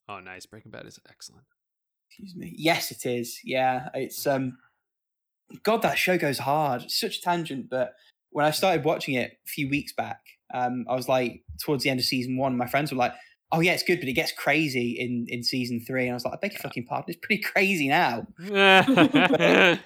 Oh, 0.10 0.20
nice. 0.20 0.46
Breaking 0.46 0.72
Bad 0.72 0.86
is 0.86 1.00
excellent. 1.10 1.46
Excuse 2.10 2.36
me. 2.36 2.54
Yes, 2.58 2.92
it 2.92 3.06
is. 3.06 3.40
Yeah, 3.44 3.88
it's 3.94 4.28
um. 4.28 4.58
God, 5.64 5.82
that 5.82 5.98
show 5.98 6.18
goes 6.18 6.40
hard. 6.40 6.90
Such 6.90 7.18
a 7.18 7.22
tangent, 7.22 7.68
but 7.70 7.94
when 8.32 8.46
I 8.46 8.52
started 8.52 8.84
watching 8.84 9.16
it 9.16 9.32
a 9.32 9.48
few 9.48 9.70
weeks 9.70 9.94
back, 9.94 10.20
um, 10.54 10.86
I 10.90 10.96
was 10.96 11.08
like 11.08 11.44
towards 11.64 11.84
the 11.84 11.90
end 11.90 12.00
of 12.00 12.06
season 12.06 12.38
one. 12.38 12.58
My 12.58 12.68
friends 12.68 12.92
were 12.92 12.98
like, 12.98 13.14
"Oh 13.52 13.62
yeah, 13.62 13.74
it's 13.74 13.84
good, 13.84 14.00
but 14.00 14.10
it 14.10 14.14
gets 14.14 14.32
crazy 14.32 14.98
in 15.00 15.26
in 15.30 15.44
season 15.44 15.84
three. 15.86 16.04
And 16.04 16.12
I 16.12 16.14
was 16.16 16.26
like, 16.26 16.34
"I 16.34 16.38
beg 16.42 16.54
your 16.54 16.60
fucking 16.60 16.86
pardon, 16.86 17.06
it's 17.10 17.26
pretty 17.26 17.42
crazy 17.42 17.88
now." 17.88 18.28
that 18.40 19.80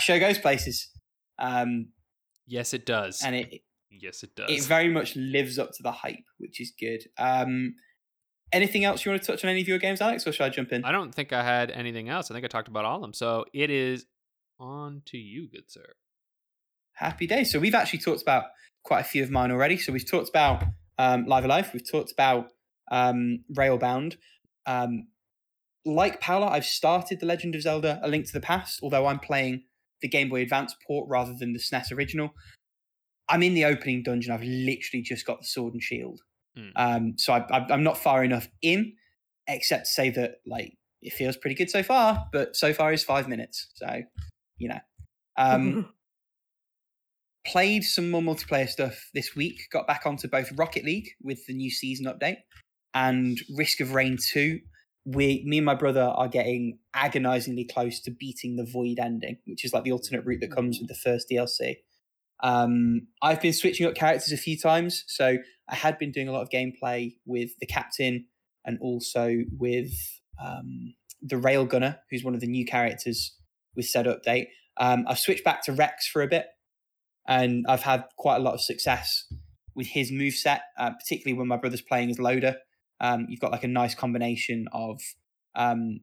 show 0.00 0.18
goes 0.18 0.38
places, 0.38 0.88
um, 1.38 1.88
yes, 2.46 2.72
it 2.74 2.86
does. 2.86 3.22
and 3.24 3.34
it 3.36 3.62
yes, 3.90 4.22
it 4.22 4.34
does. 4.34 4.50
it 4.50 4.62
very 4.64 4.88
much 4.88 5.16
lives 5.16 5.58
up 5.58 5.72
to 5.72 5.82
the 5.82 5.92
hype, 5.92 6.24
which 6.38 6.60
is 6.60 6.72
good. 6.78 7.02
Um, 7.18 7.74
anything 8.52 8.84
else 8.84 9.04
you 9.04 9.12
want 9.12 9.22
to 9.22 9.26
touch 9.26 9.44
on 9.44 9.50
any 9.50 9.60
of 9.60 9.68
your 9.68 9.78
games, 9.78 10.00
Alex, 10.00 10.26
or 10.26 10.32
should 10.32 10.44
I 10.44 10.48
jump 10.48 10.72
in? 10.72 10.84
I 10.84 10.92
don't 10.92 11.14
think 11.14 11.32
I 11.32 11.42
had 11.42 11.70
anything 11.70 12.08
else. 12.08 12.30
I 12.30 12.34
think 12.34 12.44
I 12.44 12.48
talked 12.48 12.68
about 12.68 12.84
all 12.84 12.96
of 12.96 13.02
them. 13.02 13.14
So 13.14 13.44
it 13.52 13.70
is 13.70 14.06
on 14.60 15.02
to 15.06 15.16
you, 15.18 15.48
good 15.50 15.70
sir. 15.70 15.94
Happy 16.94 17.26
day. 17.26 17.44
So 17.44 17.58
we've 17.58 17.74
actually 17.74 18.00
talked 18.00 18.22
about 18.22 18.44
quite 18.84 19.00
a 19.00 19.04
few 19.04 19.22
of 19.22 19.30
mine 19.30 19.50
already. 19.50 19.76
So 19.78 19.92
we've 19.92 20.08
talked 20.08 20.28
about 20.28 20.64
um, 20.98 21.24
Live 21.26 21.44
A 21.44 21.48
Live. 21.48 21.72
We've 21.72 21.90
talked 21.90 22.12
about 22.12 22.48
um, 22.92 23.44
Railbound. 23.56 24.16
Um, 24.66 25.08
like 25.86 26.20
Paula, 26.20 26.48
I've 26.48 26.66
started 26.66 27.20
The 27.20 27.26
Legend 27.26 27.54
of 27.54 27.62
Zelda: 27.62 27.98
A 28.02 28.08
Link 28.08 28.26
to 28.26 28.32
the 28.32 28.40
Past, 28.40 28.80
although 28.82 29.06
I'm 29.06 29.18
playing 29.18 29.62
the 30.02 30.08
Game 30.08 30.28
Boy 30.28 30.42
Advance 30.42 30.74
port 30.86 31.08
rather 31.08 31.34
than 31.38 31.52
the 31.54 31.58
SNES 31.58 31.92
original. 31.92 32.34
I'm 33.28 33.42
in 33.42 33.54
the 33.54 33.64
opening 33.64 34.02
dungeon. 34.02 34.32
I've 34.32 34.42
literally 34.42 35.02
just 35.02 35.24
got 35.24 35.40
the 35.40 35.46
sword 35.46 35.72
and 35.72 35.82
shield, 35.82 36.20
Mm. 36.58 36.72
um, 36.74 37.14
so 37.16 37.32
I, 37.32 37.46
I, 37.50 37.66
I'm 37.70 37.84
not 37.84 37.96
far 37.96 38.24
enough 38.24 38.48
in, 38.60 38.94
except 39.46 39.84
to 39.86 39.90
say 39.90 40.10
that 40.10 40.40
like 40.44 40.76
it 41.00 41.12
feels 41.12 41.36
pretty 41.36 41.54
good 41.54 41.70
so 41.70 41.82
far. 41.84 42.26
But 42.32 42.56
so 42.56 42.74
far 42.74 42.92
is 42.92 43.04
five 43.04 43.28
minutes, 43.28 43.70
so 43.74 44.02
you 44.60 44.68
know. 44.68 44.80
Um, 45.36 45.92
played 47.46 47.82
some 47.82 48.10
more 48.10 48.22
multiplayer 48.22 48.68
stuff 48.68 49.10
this 49.14 49.34
week. 49.34 49.62
Got 49.72 49.86
back 49.86 50.02
onto 50.06 50.28
both 50.28 50.52
Rocket 50.56 50.84
League 50.84 51.08
with 51.22 51.46
the 51.46 51.54
new 51.54 51.70
season 51.70 52.06
update 52.06 52.36
and 52.94 53.38
Risk 53.56 53.80
of 53.80 53.92
Rain 53.92 54.18
2. 54.32 54.60
We, 55.06 55.42
me 55.46 55.58
and 55.58 55.66
my 55.66 55.74
brother 55.74 56.02
are 56.02 56.28
getting 56.28 56.78
agonizingly 56.94 57.64
close 57.64 58.00
to 58.00 58.10
beating 58.10 58.56
the 58.56 58.66
Void 58.70 58.98
ending, 59.00 59.38
which 59.46 59.64
is 59.64 59.72
like 59.72 59.84
the 59.84 59.92
alternate 59.92 60.24
route 60.24 60.40
that 60.42 60.52
comes 60.52 60.78
with 60.78 60.88
the 60.88 60.94
first 60.94 61.28
DLC. 61.30 61.76
Um, 62.42 63.08
I've 63.22 63.40
been 63.40 63.52
switching 63.52 63.86
up 63.86 63.94
characters 63.94 64.32
a 64.32 64.36
few 64.36 64.58
times, 64.58 65.04
so 65.08 65.38
I 65.68 65.74
had 65.74 65.98
been 65.98 66.12
doing 66.12 66.28
a 66.28 66.32
lot 66.32 66.42
of 66.42 66.50
gameplay 66.50 67.14
with 67.24 67.50
the 67.60 67.66
captain 67.66 68.26
and 68.64 68.78
also 68.80 69.38
with 69.58 69.92
um, 70.42 70.94
the 71.22 71.36
railgunner, 71.36 71.98
who's 72.10 72.24
one 72.24 72.34
of 72.34 72.40
the 72.40 72.46
new 72.46 72.66
characters 72.66 73.34
with 73.76 73.86
said 73.86 74.06
update. 74.06 74.46
Um, 74.76 75.04
I've 75.08 75.18
switched 75.18 75.44
back 75.44 75.64
to 75.64 75.72
Rex 75.72 76.08
for 76.08 76.22
a 76.22 76.28
bit, 76.28 76.46
and 77.28 77.64
I've 77.68 77.82
had 77.82 78.04
quite 78.16 78.36
a 78.36 78.40
lot 78.40 78.54
of 78.54 78.60
success 78.60 79.26
with 79.74 79.88
his 79.88 80.10
move 80.10 80.34
set, 80.34 80.62
uh, 80.78 80.90
particularly 80.90 81.38
when 81.38 81.48
my 81.48 81.56
brother's 81.56 81.82
playing 81.82 82.10
as 82.10 82.18
loader. 82.18 82.56
Um, 83.00 83.26
you've 83.28 83.40
got 83.40 83.52
like 83.52 83.64
a 83.64 83.68
nice 83.68 83.94
combination 83.94 84.66
of 84.72 85.00
um, 85.54 86.00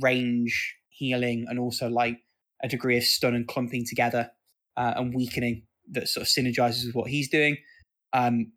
range, 0.00 0.76
healing, 0.88 1.46
and 1.48 1.58
also 1.58 1.88
like 1.88 2.18
a 2.62 2.68
degree 2.68 2.96
of 2.96 3.04
stun 3.04 3.34
and 3.34 3.46
clumping 3.46 3.84
together 3.86 4.30
uh, 4.76 4.94
and 4.96 5.14
weakening 5.14 5.62
that 5.92 6.08
sort 6.08 6.22
of 6.22 6.28
synergizes 6.28 6.86
with 6.86 6.94
what 6.94 7.10
he's 7.10 7.28
doing. 7.28 7.56
Um, 8.12 8.52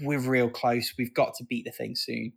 we're 0.00 0.20
real 0.20 0.48
close. 0.48 0.94
We've 0.98 1.14
got 1.14 1.34
to 1.38 1.44
beat 1.44 1.64
the 1.64 1.72
thing 1.72 1.94
soon. 1.96 2.32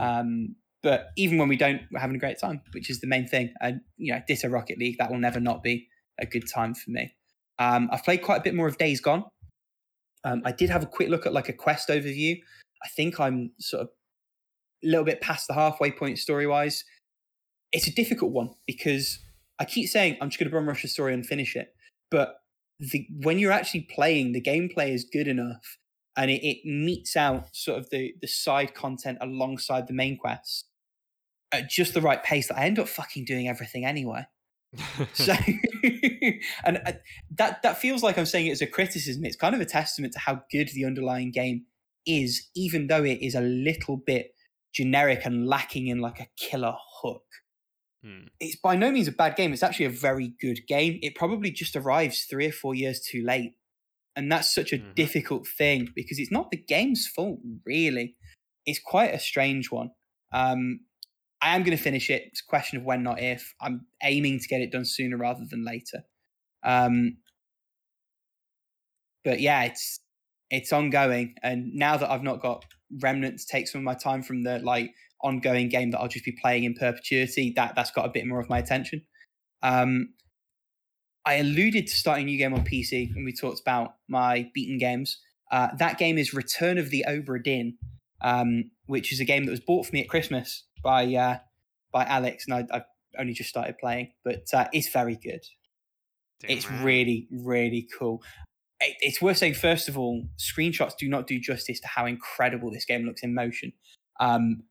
um, 0.00 0.56
but 0.86 1.10
even 1.16 1.36
when 1.36 1.48
we 1.48 1.56
don't, 1.56 1.82
we're 1.90 1.98
having 1.98 2.14
a 2.14 2.20
great 2.20 2.38
time, 2.38 2.62
which 2.70 2.90
is 2.90 3.00
the 3.00 3.08
main 3.08 3.26
thing. 3.26 3.52
And 3.60 3.80
you 3.96 4.12
know, 4.12 4.20
ditto 4.28 4.46
Rocket 4.46 4.78
League, 4.78 4.98
that 4.98 5.10
will 5.10 5.18
never 5.18 5.40
not 5.40 5.60
be 5.60 5.88
a 6.20 6.26
good 6.26 6.44
time 6.48 6.76
for 6.76 6.92
me. 6.92 7.12
Um, 7.58 7.88
I've 7.90 8.04
played 8.04 8.22
quite 8.22 8.36
a 8.36 8.42
bit 8.44 8.54
more 8.54 8.68
of 8.68 8.78
Days 8.78 9.00
Gone. 9.00 9.24
Um, 10.22 10.42
I 10.44 10.52
did 10.52 10.70
have 10.70 10.84
a 10.84 10.86
quick 10.86 11.08
look 11.08 11.26
at 11.26 11.32
like 11.32 11.48
a 11.48 11.52
quest 11.52 11.88
overview. 11.88 12.38
I 12.84 12.88
think 12.94 13.18
I'm 13.18 13.50
sort 13.58 13.82
of 13.82 13.88
a 14.84 14.86
little 14.86 15.04
bit 15.04 15.20
past 15.20 15.48
the 15.48 15.54
halfway 15.54 15.90
point 15.90 16.20
story 16.20 16.46
wise. 16.46 16.84
It's 17.72 17.88
a 17.88 17.92
difficult 17.92 18.30
one 18.30 18.50
because 18.64 19.18
I 19.58 19.64
keep 19.64 19.88
saying 19.88 20.18
I'm 20.20 20.30
just 20.30 20.38
going 20.38 20.48
to 20.48 20.56
bum 20.56 20.68
rush 20.68 20.82
the 20.82 20.88
story 20.88 21.14
and 21.14 21.26
finish 21.26 21.56
it, 21.56 21.74
but 22.12 22.36
the 22.78 23.08
when 23.24 23.40
you're 23.40 23.50
actually 23.50 23.88
playing, 23.92 24.34
the 24.34 24.40
gameplay 24.40 24.94
is 24.94 25.02
good 25.02 25.26
enough 25.26 25.78
and 26.16 26.30
it, 26.30 26.46
it 26.46 26.58
meets 26.64 27.16
out 27.16 27.48
sort 27.56 27.76
of 27.76 27.90
the 27.90 28.14
the 28.20 28.28
side 28.28 28.72
content 28.72 29.18
alongside 29.20 29.88
the 29.88 29.92
main 29.92 30.16
quest 30.16 30.66
at 31.52 31.70
just 31.70 31.94
the 31.94 32.00
right 32.00 32.22
pace 32.22 32.48
that 32.48 32.58
I 32.58 32.64
end 32.66 32.78
up 32.78 32.88
fucking 32.88 33.24
doing 33.24 33.48
everything 33.48 33.84
anyway. 33.84 34.26
So, 35.14 35.34
and 36.64 36.78
uh, 36.84 36.92
that 37.36 37.62
that 37.62 37.78
feels 37.78 38.02
like 38.02 38.18
I'm 38.18 38.26
saying 38.26 38.46
it 38.46 38.52
as 38.52 38.62
a 38.62 38.66
criticism. 38.66 39.24
It's 39.24 39.36
kind 39.36 39.54
of 39.54 39.60
a 39.60 39.64
testament 39.66 40.12
to 40.14 40.18
how 40.18 40.42
good 40.50 40.68
the 40.74 40.84
underlying 40.84 41.30
game 41.30 41.64
is, 42.06 42.48
even 42.54 42.86
though 42.88 43.04
it 43.04 43.20
is 43.22 43.34
a 43.34 43.40
little 43.40 43.96
bit 43.96 44.32
generic 44.74 45.24
and 45.24 45.46
lacking 45.46 45.86
in 45.86 46.00
like 46.00 46.20
a 46.20 46.28
killer 46.36 46.74
hook. 47.00 47.22
Hmm. 48.04 48.26
It's 48.40 48.56
by 48.56 48.76
no 48.76 48.90
means 48.90 49.08
a 49.08 49.12
bad 49.12 49.36
game. 49.36 49.52
It's 49.52 49.62
actually 49.62 49.86
a 49.86 49.90
very 49.90 50.34
good 50.40 50.60
game. 50.68 50.98
It 51.02 51.14
probably 51.14 51.50
just 51.50 51.74
arrives 51.76 52.24
three 52.24 52.46
or 52.46 52.52
four 52.52 52.74
years 52.74 53.00
too 53.00 53.24
late. 53.24 53.54
And 54.14 54.30
that's 54.32 54.54
such 54.54 54.72
a 54.72 54.78
Mhm. 54.78 54.94
difficult 54.94 55.46
thing 55.46 55.88
because 55.94 56.18
it's 56.18 56.30
not 56.30 56.50
the 56.50 56.56
game's 56.56 57.06
fault, 57.06 57.38
really. 57.64 58.16
It's 58.64 58.78
quite 58.84 59.14
a 59.14 59.18
strange 59.18 59.70
one. 59.70 59.90
Um, 60.32 60.80
I 61.46 61.54
am 61.54 61.62
going 61.62 61.76
to 61.76 61.82
finish 61.82 62.10
it. 62.10 62.24
It's 62.26 62.40
a 62.40 62.50
question 62.50 62.76
of 62.76 62.84
when, 62.84 63.04
not 63.04 63.22
if. 63.22 63.54
I'm 63.60 63.86
aiming 64.02 64.40
to 64.40 64.48
get 64.48 64.62
it 64.62 64.72
done 64.72 64.84
sooner 64.84 65.16
rather 65.16 65.44
than 65.48 65.64
later. 65.64 66.02
Um, 66.64 67.18
but 69.24 69.38
yeah, 69.38 69.62
it's 69.62 70.00
it's 70.50 70.72
ongoing, 70.72 71.36
and 71.44 71.72
now 71.72 71.98
that 71.98 72.10
I've 72.10 72.24
not 72.24 72.42
got 72.42 72.64
remnants 73.00 73.44
take 73.44 73.68
some 73.68 73.78
of 73.78 73.84
my 73.84 73.94
time 73.94 74.24
from 74.24 74.42
the 74.42 74.58
like 74.58 74.90
ongoing 75.22 75.68
game 75.68 75.92
that 75.92 76.00
I'll 76.00 76.08
just 76.08 76.24
be 76.24 76.36
playing 76.42 76.64
in 76.64 76.74
perpetuity, 76.74 77.52
that 77.54 77.76
that's 77.76 77.92
got 77.92 78.06
a 78.06 78.10
bit 78.10 78.26
more 78.26 78.40
of 78.40 78.48
my 78.48 78.58
attention. 78.58 79.02
Um, 79.62 80.14
I 81.24 81.34
alluded 81.34 81.86
to 81.86 81.94
starting 81.94 82.24
a 82.24 82.26
new 82.26 82.38
game 82.38 82.54
on 82.54 82.64
PC 82.64 83.14
when 83.14 83.24
we 83.24 83.32
talked 83.32 83.60
about 83.60 83.94
my 84.08 84.50
beaten 84.52 84.78
games. 84.78 85.20
Uh, 85.52 85.68
that 85.78 85.98
game 85.98 86.18
is 86.18 86.34
Return 86.34 86.76
of 86.76 86.90
the 86.90 87.04
Obra 87.08 87.40
Dinn, 87.40 87.78
um, 88.20 88.72
which 88.86 89.12
is 89.12 89.20
a 89.20 89.24
game 89.24 89.44
that 89.44 89.52
was 89.52 89.60
bought 89.60 89.86
for 89.86 89.92
me 89.92 90.00
at 90.00 90.08
Christmas 90.08 90.64
by 90.86 91.12
uh, 91.16 91.38
by 91.92 92.04
Alex, 92.04 92.44
and 92.46 92.54
I, 92.54 92.76
I've 92.76 92.84
only 93.18 93.32
just 93.32 93.50
started 93.50 93.76
playing, 93.78 94.12
but 94.24 94.44
uh, 94.54 94.68
it's 94.72 94.88
very 94.88 95.16
good. 95.16 95.40
It's 96.44 96.70
right. 96.70 96.84
really, 96.84 97.26
really 97.32 97.88
cool. 97.98 98.22
It, 98.78 98.94
it's 99.00 99.20
worth 99.20 99.38
saying, 99.38 99.54
first 99.54 99.88
of 99.88 99.98
all, 99.98 100.24
screenshots 100.38 100.96
do 100.96 101.08
not 101.08 101.26
do 101.26 101.40
justice 101.40 101.80
to 101.80 101.88
how 101.88 102.06
incredible 102.06 102.70
this 102.70 102.84
game 102.84 103.04
looks 103.04 103.24
in 103.24 103.34
motion. 103.34 103.72
Um, 104.20 104.62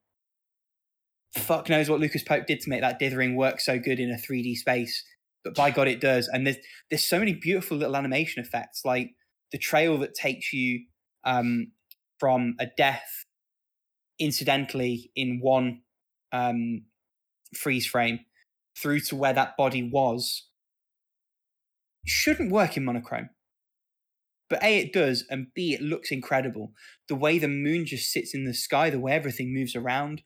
fuck 1.35 1.67
knows 1.67 1.89
what 1.89 1.99
Lucas 1.99 2.23
Pope 2.23 2.45
did 2.47 2.61
to 2.61 2.69
make 2.69 2.79
that 2.79 2.97
dithering 2.97 3.35
work 3.35 3.59
so 3.59 3.77
good 3.77 3.99
in 3.99 4.09
a 4.09 4.15
3D 4.15 4.55
space, 4.55 5.03
but 5.43 5.53
by 5.53 5.69
God, 5.69 5.89
it 5.89 5.99
does. 5.99 6.29
And 6.31 6.47
there's 6.47 6.57
there's 6.89 7.05
so 7.05 7.19
many 7.19 7.33
beautiful 7.33 7.75
little 7.75 7.97
animation 7.97 8.41
effects, 8.41 8.85
like 8.85 9.09
the 9.51 9.57
trail 9.57 9.97
that 9.97 10.13
takes 10.13 10.53
you 10.53 10.85
um, 11.25 11.73
from 12.19 12.55
a 12.57 12.67
death 12.77 13.25
incidentally 14.17 15.11
in 15.13 15.39
one 15.41 15.81
um, 16.35 16.83
freeze 17.55 17.87
frame 17.87 18.19
through 18.77 18.99
to 18.99 19.15
where 19.15 19.33
that 19.33 19.55
body 19.57 19.89
was 19.91 20.47
shouldn't 22.05 22.51
work 22.51 22.77
in 22.77 22.85
monochrome. 22.85 23.29
But 24.49 24.63
A, 24.63 24.77
it 24.77 24.93
does, 24.93 25.25
and 25.29 25.47
B, 25.55 25.73
it 25.73 25.81
looks 25.81 26.11
incredible. 26.11 26.71
The 27.07 27.15
way 27.15 27.39
the 27.39 27.47
moon 27.47 27.85
just 27.85 28.11
sits 28.11 28.35
in 28.35 28.45
the 28.45 28.53
sky, 28.53 28.91
the 28.91 28.99
way 28.99 29.13
everything 29.13 29.53
moves 29.53 29.75
around, 29.75 30.21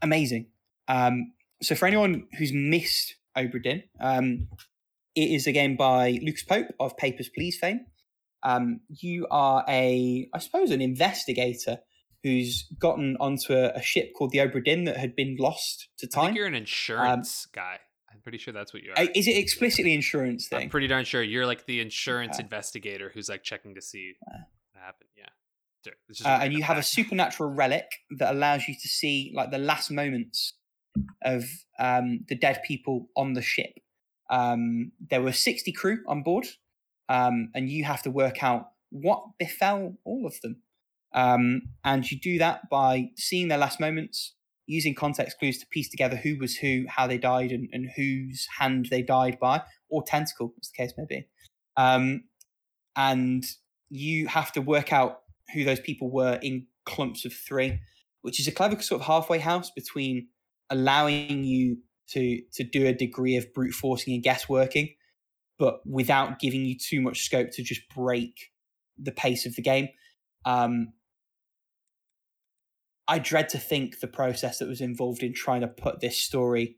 amazing. 0.00 0.46
Um, 0.86 1.32
so 1.60 1.74
for 1.74 1.86
anyone 1.86 2.24
who's 2.38 2.52
missed 2.52 3.16
Obra 3.36 3.82
um, 4.00 4.48
it 5.14 5.30
is 5.30 5.46
a 5.46 5.52
game 5.52 5.76
by 5.76 6.18
Lucas 6.22 6.44
Pope 6.44 6.68
of 6.80 6.96
Papers, 6.96 7.28
Please 7.28 7.58
fame. 7.58 7.86
Um, 8.42 8.80
you 8.88 9.26
are 9.30 9.64
a, 9.68 10.28
I 10.32 10.38
suppose, 10.38 10.70
an 10.70 10.80
investigator 10.80 11.78
who's 12.28 12.64
gotten 12.78 13.16
onto 13.20 13.52
a, 13.54 13.70
a 13.74 13.82
ship 13.82 14.12
called 14.16 14.30
the 14.32 14.38
Obra 14.38 14.64
Dinn 14.64 14.84
that 14.84 14.96
had 14.96 15.16
been 15.16 15.36
lost 15.38 15.88
to 15.98 16.06
I 16.06 16.08
think 16.08 16.12
time. 16.28 16.36
you're 16.36 16.46
an 16.46 16.54
insurance 16.54 17.46
guy. 17.54 17.78
I'm 18.12 18.20
pretty 18.20 18.38
sure 18.38 18.52
that's 18.52 18.72
what 18.74 18.82
you 18.82 18.92
are. 18.96 19.02
Is 19.14 19.26
it 19.28 19.36
explicitly 19.36 19.94
insurance 19.94 20.48
thing? 20.48 20.62
I'm 20.64 20.68
pretty 20.70 20.86
darn 20.88 21.04
sure 21.04 21.22
you're 21.22 21.46
like 21.46 21.66
the 21.66 21.80
insurance 21.80 22.36
Okay. 22.36 22.44
investigator 22.44 23.10
who's 23.14 23.28
like 23.28 23.42
checking 23.42 23.74
to 23.74 23.82
see 23.82 24.14
Uh. 24.26 24.38
what 24.72 24.82
happened. 24.84 25.10
Yeah. 25.16 25.24
Sure. 25.84 25.94
It's 26.08 26.18
just 26.18 26.28
uh, 26.28 26.38
and 26.42 26.52
you 26.52 26.62
have 26.62 26.76
a 26.78 26.82
supernatural 26.82 27.50
relic 27.50 27.86
that 28.18 28.34
allows 28.34 28.66
you 28.68 28.74
to 28.74 28.88
see 28.88 29.32
like 29.34 29.50
the 29.50 29.58
last 29.58 29.90
moments 29.90 30.54
of 31.22 31.44
um, 31.78 32.24
the 32.28 32.34
dead 32.34 32.60
people 32.66 33.08
on 33.16 33.34
the 33.34 33.42
ship. 33.42 33.70
Um, 34.30 34.92
there 35.10 35.22
were 35.22 35.32
60 35.32 35.72
crew 35.72 35.98
on 36.06 36.22
board, 36.22 36.46
um, 37.08 37.50
and 37.54 37.70
you 37.70 37.84
have 37.84 38.02
to 38.02 38.10
work 38.10 38.42
out 38.42 38.70
what 38.90 39.22
befell 39.38 39.96
all 40.04 40.26
of 40.26 40.40
them. 40.42 40.62
Um, 41.14 41.62
and 41.84 42.10
you 42.10 42.18
do 42.18 42.38
that 42.38 42.68
by 42.70 43.10
seeing 43.16 43.48
their 43.48 43.58
last 43.58 43.80
moments, 43.80 44.34
using 44.66 44.94
context 44.94 45.38
clues 45.38 45.58
to 45.58 45.66
piece 45.66 45.88
together 45.88 46.16
who 46.16 46.38
was 46.38 46.56
who, 46.56 46.84
how 46.88 47.06
they 47.06 47.18
died, 47.18 47.50
and, 47.50 47.68
and 47.72 47.88
whose 47.96 48.46
hand 48.58 48.88
they 48.90 49.02
died 49.02 49.38
by, 49.38 49.62
or 49.88 50.02
tentacle, 50.02 50.54
as 50.60 50.70
the 50.70 50.82
case 50.82 50.92
may 50.98 51.04
be. 51.08 51.26
Um, 51.76 52.24
and 52.96 53.44
you 53.88 54.26
have 54.26 54.52
to 54.52 54.60
work 54.60 54.92
out 54.92 55.20
who 55.54 55.64
those 55.64 55.80
people 55.80 56.10
were 56.10 56.38
in 56.42 56.66
clumps 56.84 57.24
of 57.24 57.32
three, 57.32 57.80
which 58.22 58.40
is 58.40 58.48
a 58.48 58.52
clever 58.52 58.80
sort 58.82 59.00
of 59.00 59.06
halfway 59.06 59.38
house 59.38 59.70
between 59.70 60.28
allowing 60.70 61.44
you 61.44 61.78
to 62.08 62.40
to 62.52 62.64
do 62.64 62.86
a 62.86 62.92
degree 62.92 63.36
of 63.36 63.52
brute 63.54 63.72
forcing 63.72 64.14
and 64.14 64.24
guessworking, 64.24 64.94
but 65.58 65.80
without 65.86 66.38
giving 66.38 66.64
you 66.64 66.76
too 66.76 67.00
much 67.00 67.24
scope 67.24 67.50
to 67.52 67.62
just 67.62 67.82
break 67.94 68.50
the 68.98 69.12
pace 69.12 69.46
of 69.46 69.54
the 69.54 69.62
game. 69.62 69.88
Um, 70.44 70.92
I 73.08 73.18
dread 73.18 73.48
to 73.50 73.58
think 73.58 74.00
the 74.00 74.06
process 74.06 74.58
that 74.58 74.68
was 74.68 74.80
involved 74.80 75.22
in 75.22 75.32
trying 75.32 75.62
to 75.62 75.68
put 75.68 76.00
this 76.00 76.18
story 76.22 76.76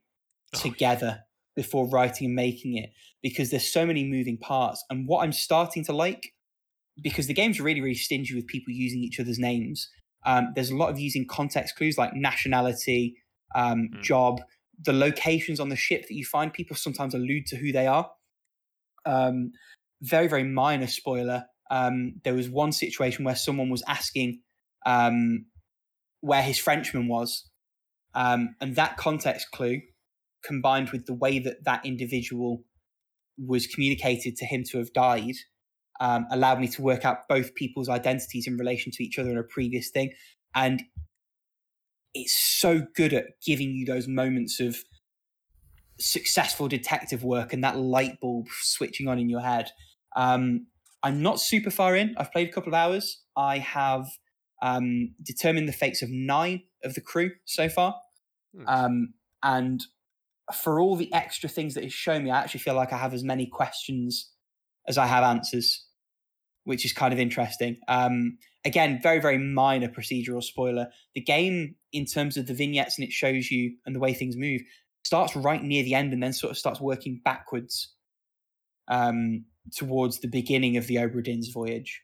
Oh, 0.53 0.59
together 0.59 1.21
before 1.55 1.89
writing 1.89 2.27
and 2.27 2.35
making 2.35 2.77
it 2.77 2.91
because 3.23 3.51
there's 3.51 3.73
so 3.73 3.87
many 3.87 4.05
moving 4.05 4.37
parts. 4.39 4.85
And 4.91 5.07
what 5.07 5.23
I'm 5.23 5.33
starting 5.33 5.85
to 5.85 5.93
like, 5.93 6.33
because 7.03 7.27
the 7.29 7.35
game's 7.35 7.61
really, 7.61 7.81
really 7.81 7.95
stingy 7.95 8.35
with 8.35 8.47
people 8.49 8.73
using 8.73 9.01
each 9.01 9.21
other's 9.21 9.39
names. 9.39 9.89
Um, 10.27 10.49
there's 10.55 10.71
a 10.71 10.77
lot 10.77 10.91
of 10.91 10.99
using 10.99 11.27
context 11.27 11.77
clues 11.77 11.97
like 11.99 12.15
nationality, 12.15 13.17
um, 13.55 13.91
Mm. 13.95 14.03
job, 14.03 14.41
the 14.85 14.93
locations 14.93 15.61
on 15.61 15.69
the 15.69 15.77
ship 15.77 16.03
that 16.09 16.15
you 16.15 16.25
find. 16.25 16.53
People 16.53 16.77
sometimes 16.77 17.15
allude 17.15 17.47
to 17.47 17.57
who 17.57 17.71
they 17.73 17.87
are. 17.87 18.11
Um, 19.05 19.53
very, 20.03 20.27
very 20.29 20.45
minor 20.45 20.87
spoiler. 20.87 21.45
Um, 21.71 22.15
there 22.25 22.35
was 22.35 22.49
one 22.49 22.73
situation 22.73 23.25
where 23.25 23.37
someone 23.37 23.71
was 23.71 23.83
asking 23.87 24.41
um, 24.87 25.47
where 26.21 26.43
his 26.43 26.59
Frenchman 26.59 27.09
was, 27.09 27.49
um, 28.15 28.55
and 28.61 28.77
that 28.77 28.97
context 28.97 29.51
clue 29.53 29.81
combined 30.45 30.91
with 30.91 31.07
the 31.07 31.15
way 31.15 31.39
that 31.39 31.65
that 31.65 31.85
individual 31.85 32.65
was 33.39 33.67
communicated 33.67 34.37
to 34.37 34.45
him 34.45 34.65
to 34.65 34.79
have 34.79 34.93
died 34.93 35.35
um, 36.01 36.27
allowed 36.31 36.59
me 36.59 36.69
to 36.69 36.83
work 36.83 37.05
out 37.05 37.29
both 37.29 37.55
people's 37.55 37.89
identities 37.89 38.47
in 38.47 38.57
relation 38.57 38.91
to 38.93 39.05
each 39.05 39.19
other 39.19 39.31
in 39.31 39.39
a 39.39 39.43
previous 39.43 39.91
thing. 39.91 40.13
And 40.55 40.83
it's 42.15 42.35
so 42.35 42.87
good 42.97 43.13
at 43.13 43.27
giving 43.45 43.71
you 43.71 43.85
those 43.85 44.09
moments 44.09 44.61
of 44.61 44.77
successful 45.99 46.67
detective 46.67 47.23
work 47.23 47.53
and 47.53 47.63
that 47.63 47.77
light 47.77 48.19
bulb 48.21 48.47
switching 48.51 49.07
on 49.07 49.19
in 49.19 49.29
your 49.29 49.43
head. 49.43 49.71
Um, 50.17 50.67
i'm 51.03 51.23
not 51.23 51.41
super 51.41 51.71
far 51.71 51.95
in. 51.95 52.15
I've 52.19 52.33
played 52.33 52.49
a 52.49 52.53
couple 52.53 52.71
of 52.71 52.75
hours. 52.75 53.23
I 53.37 53.59
have 53.59 54.07
um, 54.63 55.15
determined 55.23 55.69
the 55.69 55.73
fates 55.73 56.03
of 56.03 56.11
nine 56.11 56.63
of 56.85 56.95
the 56.95 57.01
crew 57.01 57.31
so 57.45 57.69
far 57.69 57.95
Hmm. 58.57 58.65
um, 58.67 59.15
and 59.43 59.83
for 60.55 60.81
all 60.81 60.97
the 60.97 61.13
extra 61.13 61.49
things 61.49 61.75
that 61.75 61.85
it's 61.85 61.95
shown 61.95 62.25
me, 62.25 62.31
I 62.31 62.41
actually 62.41 62.61
feel 62.61 62.75
like 62.75 62.93
I 62.93 62.99
have 62.99 63.15
as 63.15 63.23
many 63.23 63.47
questions 63.47 64.31
as 64.89 64.99
I 64.99 65.07
have 65.07 65.23
answers, 65.23 65.87
which 66.65 66.85
is 66.85 66.93
kind 66.93 67.13
of 67.13 67.21
interesting. 67.21 67.79
Um, 67.87 68.39
again, 68.65 69.01
very, 69.03 69.21
very 69.21 69.39
minor 69.39 69.89
procedural 69.89 70.43
spoiler. 70.43 70.89
The 71.15 71.21
game, 71.21 71.77
in 71.93 72.05
terms 72.05 72.37
of 72.37 72.47
the 72.47 72.55
vignettes 72.55 72.99
and 72.99 73.07
it 73.07 73.13
shows 73.13 73.51
you 73.51 73.77
and 73.87 73.95
the 73.95 74.01
way 74.01 74.13
things 74.13 74.37
move, 74.37 74.63
starts 75.05 75.37
right 75.37 75.63
near 75.63 75.83
the 75.83 75.95
end 75.95 76.13
and 76.13 76.23
then 76.23 76.33
sort 76.33 76.51
of 76.51 76.59
starts 76.59 76.81
working 76.81 77.21
backwards 77.25 77.95
um, 78.89 79.45
towards 79.73 80.19
the 80.19 80.29
beginning 80.29 80.77
of 80.77 80.89
the 80.89 80.97
Obra 80.97 81.23
Dinn's 81.23 81.49
voyage, 81.49 82.03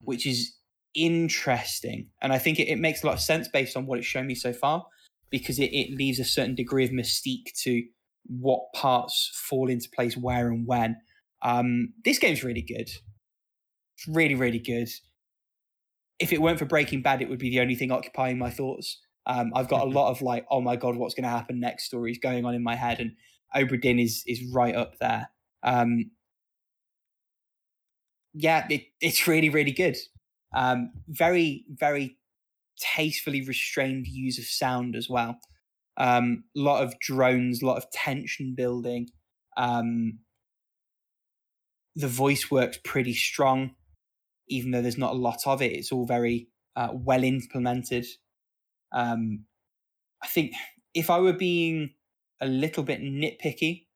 which 0.00 0.26
is 0.26 0.54
interesting. 0.96 2.08
And 2.22 2.32
I 2.32 2.38
think 2.38 2.58
it, 2.58 2.68
it 2.68 2.78
makes 2.78 3.02
a 3.02 3.06
lot 3.06 3.14
of 3.14 3.20
sense 3.20 3.46
based 3.46 3.76
on 3.76 3.86
what 3.86 3.98
it's 3.98 4.06
shown 4.06 4.26
me 4.26 4.34
so 4.34 4.52
far 4.52 4.84
because 5.30 5.58
it, 5.58 5.72
it 5.72 5.96
leaves 5.96 6.18
a 6.18 6.24
certain 6.24 6.54
degree 6.54 6.84
of 6.84 6.90
mystique 6.90 7.52
to 7.62 7.84
what 8.26 8.72
parts 8.74 9.30
fall 9.34 9.68
into 9.68 9.88
place 9.90 10.16
where 10.16 10.48
and 10.48 10.66
when. 10.66 10.96
Um, 11.42 11.92
this 12.04 12.18
game's 12.18 12.42
really 12.42 12.62
good. 12.62 12.90
It's 12.90 14.08
really, 14.08 14.34
really 14.34 14.58
good. 14.58 14.88
If 16.18 16.32
it 16.32 16.40
weren't 16.40 16.58
for 16.58 16.64
Breaking 16.64 17.02
Bad, 17.02 17.20
it 17.20 17.28
would 17.28 17.38
be 17.38 17.50
the 17.50 17.60
only 17.60 17.74
thing 17.74 17.92
occupying 17.92 18.38
my 18.38 18.50
thoughts. 18.50 19.00
Um, 19.26 19.52
I've 19.54 19.68
got 19.68 19.82
a 19.82 19.90
lot 19.90 20.10
of 20.10 20.22
like, 20.22 20.46
oh 20.50 20.60
my 20.60 20.76
god, 20.76 20.96
what's 20.96 21.14
going 21.14 21.24
to 21.24 21.30
happen 21.30 21.60
next? 21.60 21.84
Stories 21.84 22.18
going 22.18 22.44
on 22.44 22.54
in 22.54 22.62
my 22.62 22.74
head, 22.74 23.00
and 23.00 23.12
Obra 23.54 23.80
Dinn 23.80 23.98
is 23.98 24.22
is 24.26 24.42
right 24.52 24.74
up 24.74 24.98
there. 24.98 25.28
Um, 25.62 26.10
yeah, 28.34 28.66
it, 28.70 28.84
it's 29.00 29.26
really, 29.26 29.50
really 29.50 29.72
good. 29.72 29.96
Um, 30.56 30.92
very, 31.06 31.64
very 31.68 32.16
tastefully 32.78 33.42
restrained 33.42 34.06
use 34.06 34.38
of 34.38 34.46
sound 34.46 34.96
as 34.96 35.08
well. 35.08 35.38
A 35.98 36.08
um, 36.08 36.44
lot 36.54 36.82
of 36.82 36.98
drones, 36.98 37.62
a 37.62 37.66
lot 37.66 37.76
of 37.76 37.90
tension 37.90 38.54
building. 38.56 39.08
Um, 39.56 40.20
the 41.94 42.08
voice 42.08 42.50
works 42.50 42.78
pretty 42.84 43.14
strong, 43.14 43.72
even 44.48 44.70
though 44.70 44.82
there's 44.82 44.98
not 44.98 45.12
a 45.12 45.18
lot 45.18 45.40
of 45.46 45.62
it. 45.62 45.72
It's 45.72 45.92
all 45.92 46.06
very 46.06 46.48
uh, 46.74 46.88
well 46.92 47.22
implemented. 47.22 48.06
Um, 48.92 49.44
I 50.22 50.26
think 50.26 50.52
if 50.94 51.10
I 51.10 51.20
were 51.20 51.32
being 51.34 51.90
a 52.40 52.46
little 52.46 52.82
bit 52.82 53.00
nitpicky, 53.02 53.86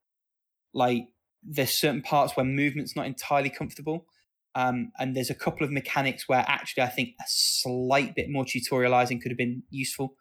like 0.73 1.09
there's 1.43 1.73
certain 1.73 2.03
parts 2.03 2.37
where 2.37 2.45
movement's 2.45 2.97
not 2.97 3.07
entirely 3.07 3.51
comfortable. 3.51 4.07
Um, 4.55 4.91
and 4.99 5.17
there's 5.17 5.31
a 5.31 5.35
couple 5.35 5.65
of 5.65 5.71
mechanics 5.71 6.29
where 6.29 6.45
actually 6.49 6.83
I 6.83 6.89
think 6.89 7.11
a 7.21 7.25
slight 7.29 8.15
bit 8.15 8.29
more 8.29 8.45
tutorializing 8.45 9.21
could 9.21 9.31
have 9.31 9.39
been 9.39 9.63
useful. 9.71 10.15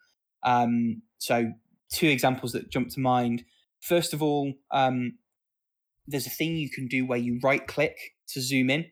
Um, 0.43 1.01
so, 1.17 1.51
two 1.91 2.07
examples 2.07 2.51
that 2.51 2.69
jump 2.69 2.89
to 2.89 2.99
mind. 2.99 3.43
First 3.81 4.13
of 4.13 4.21
all, 4.21 4.53
um, 4.71 5.17
there's 6.07 6.27
a 6.27 6.31
thing 6.31 6.55
you 6.55 6.69
can 6.69 6.87
do 6.87 7.05
where 7.05 7.17
you 7.17 7.39
right 7.43 7.65
click 7.65 7.97
to 8.29 8.41
zoom 8.41 8.69
in. 8.69 8.85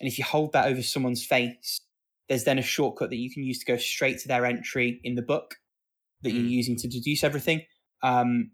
And 0.00 0.08
if 0.08 0.18
you 0.18 0.24
hold 0.24 0.52
that 0.52 0.66
over 0.66 0.82
someone's 0.82 1.24
face, 1.24 1.80
there's 2.28 2.44
then 2.44 2.58
a 2.58 2.62
shortcut 2.62 3.10
that 3.10 3.16
you 3.16 3.30
can 3.32 3.42
use 3.42 3.58
to 3.58 3.64
go 3.66 3.76
straight 3.76 4.18
to 4.20 4.28
their 4.28 4.46
entry 4.46 5.00
in 5.02 5.14
the 5.14 5.22
book 5.22 5.56
that 6.22 6.30
you're 6.32 6.44
Mm. 6.44 6.50
using 6.50 6.76
to 6.76 6.88
deduce 6.88 7.24
everything. 7.24 7.62
Um, 8.02 8.52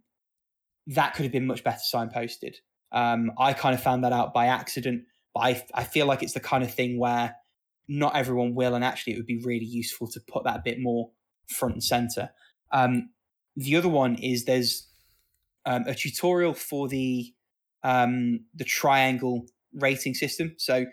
that 0.87 1.15
could 1.15 1.25
have 1.25 1.33
been 1.33 1.47
much 1.47 1.65
better 1.65 1.81
signposted. 1.93 2.57
Um, 2.93 3.33
I 3.39 3.53
kind 3.53 3.75
of 3.75 3.83
found 3.83 4.05
that 4.05 4.13
out 4.13 4.33
by 4.33 4.47
accident 4.47 5.05
but 5.35 5.41
I, 5.41 5.65
I 5.75 5.85
feel 5.85 6.07
like 6.07 6.23
it's 6.23 6.35
the 6.35 6.41
kind 6.41 6.63
of 6.63 6.73
thing 6.73 6.99
where 6.99 7.35
not 7.89 8.17
everyone 8.17 8.55
will, 8.55 8.75
and 8.75 8.85
actually 8.85 9.15
it 9.15 9.17
would 9.17 9.27
be 9.27 9.43
really 9.45 9.67
useful 9.67 10.07
to 10.09 10.21
put 10.21 10.45
that 10.45 10.57
a 10.57 10.63
bit 10.65 10.79
more 10.81 11.11
front 11.49 11.75
and 11.75 11.85
center. 11.85 12.31
Um, 12.73 13.11
the 13.57 13.77
other 13.77 13.89
one 13.89 14.17
is 14.17 14.45
there's 14.45 14.89
um, 15.67 15.85
a 15.87 15.95
tutorial 15.95 16.55
for 16.55 16.89
the 16.89 17.33
um, 17.83 18.47
the 18.55 18.65
triangle 18.65 19.47
rating 19.75 20.15
system. 20.15 20.55
So 20.57 20.87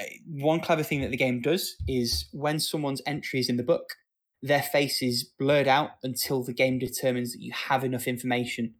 uh, 0.00 0.04
one 0.26 0.60
clever 0.60 0.82
thing 0.82 1.02
that 1.02 1.10
the 1.10 1.16
game 1.16 1.42
does 1.42 1.76
is 1.86 2.26
when 2.32 2.58
someone's 2.58 3.02
entry 3.06 3.40
is 3.40 3.50
in 3.50 3.58
the 3.58 3.62
book, 3.62 3.94
their 4.42 4.62
face 4.62 5.02
is 5.02 5.24
blurred 5.24 5.68
out 5.68 5.90
until 6.02 6.42
the 6.42 6.54
game 6.54 6.78
determines 6.78 7.32
that 7.32 7.42
you 7.42 7.52
have 7.52 7.84
enough 7.84 8.08
information 8.08 8.74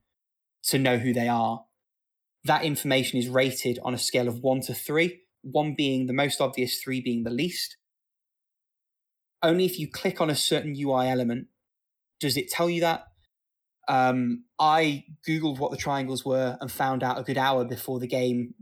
to 0.64 0.78
know 0.78 0.96
who 0.96 1.12
they 1.12 1.28
are 1.28 1.64
that 2.44 2.64
information 2.64 3.18
is 3.18 3.28
rated 3.28 3.78
on 3.84 3.94
a 3.94 3.98
scale 3.98 4.28
of 4.28 4.40
one 4.40 4.60
to 4.62 4.74
three, 4.74 5.20
one 5.42 5.74
being 5.76 6.06
the 6.06 6.12
most 6.12 6.40
obvious, 6.40 6.80
three 6.82 7.00
being 7.00 7.24
the 7.24 7.30
least. 7.30 7.76
Only 9.42 9.64
if 9.64 9.78
you 9.78 9.88
click 9.88 10.20
on 10.20 10.30
a 10.30 10.34
certain 10.34 10.74
UI 10.78 11.08
element 11.08 11.48
does 12.20 12.36
it 12.36 12.48
tell 12.48 12.70
you 12.70 12.80
that. 12.82 13.04
Um, 13.88 14.44
I 14.58 15.04
Googled 15.28 15.58
what 15.58 15.72
the 15.72 15.76
triangles 15.76 16.24
were 16.24 16.56
and 16.60 16.70
found 16.70 17.02
out 17.02 17.18
a 17.18 17.24
good 17.24 17.38
hour 17.38 17.64
before 17.64 17.98
the 17.98 18.06
game 18.06 18.54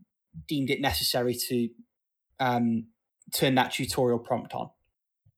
deemed 0.48 0.70
it 0.70 0.80
necessary 0.80 1.34
to 1.48 1.68
um, 2.38 2.86
turn 3.34 3.54
that 3.56 3.72
tutorial 3.72 4.18
prompt 4.18 4.54
on. 4.54 4.70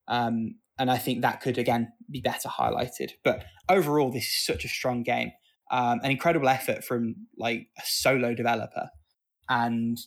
Um, 0.06 0.56
and 0.78 0.90
I 0.90 0.98
think 0.98 1.22
that 1.22 1.40
could, 1.40 1.58
again, 1.58 1.92
be 2.10 2.20
better 2.20 2.48
highlighted. 2.48 3.10
But 3.24 3.44
overall, 3.68 4.10
this 4.10 4.24
is 4.24 4.44
such 4.44 4.64
a 4.64 4.68
strong 4.68 5.02
game 5.02 5.32
um, 5.72 6.00
an 6.04 6.10
incredible 6.10 6.48
effort 6.48 6.84
from 6.84 7.16
like 7.36 7.66
a 7.78 7.82
solo 7.84 8.34
developer. 8.34 8.90
And 9.48 9.98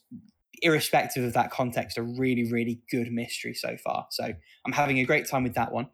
irrespective 0.62 1.24
of 1.24 1.34
that 1.34 1.52
context 1.52 1.98
a 1.98 2.02
really 2.02 2.50
really 2.50 2.82
good 2.90 3.12
mystery 3.12 3.54
so 3.54 3.76
far. 3.84 4.08
So 4.12 4.24
i'm 4.66 4.72
having 4.72 5.00
a 5.00 5.06
great 5.06 5.28
time 5.28 5.44
with 5.44 5.56
that 5.56 5.72
one. 5.72 5.90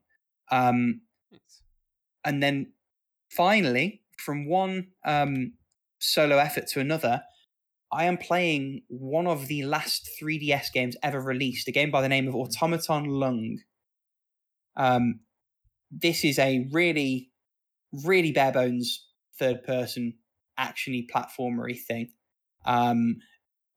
Um, 0.52 1.02
and 2.23 2.43
then 2.43 2.73
finally 3.30 4.02
from 4.18 4.45
one 4.45 4.89
um, 5.06 5.53
solo 5.99 6.38
effort 6.38 6.68
to 6.68 6.80
another 6.80 7.23
i 7.91 8.06
am 8.06 8.18
playing 8.18 8.84
one 8.89 9.26
of 9.26 9.48
the 9.48 9.64
last 9.64 10.10
3ds 10.22 10.72
games 10.73 10.95
ever 11.02 11.19
released 11.19 11.68
a 11.68 11.72
game 11.72 11.91
by 11.91 12.02
the 12.02 12.10
name 12.10 12.27
of 12.27 12.35
automaton 12.35 13.06
lung. 13.06 13.60
Um, 14.76 15.22
this 15.89 16.23
is 16.23 16.38
a 16.39 16.68
really 16.72 17.31
really 17.91 18.31
bare 18.31 18.52
bones 18.52 19.07
third 19.41 19.63
person 19.63 20.13
actiony 20.59 21.05
platformery 21.09 21.77
thing. 21.80 22.11
Um, 22.65 23.18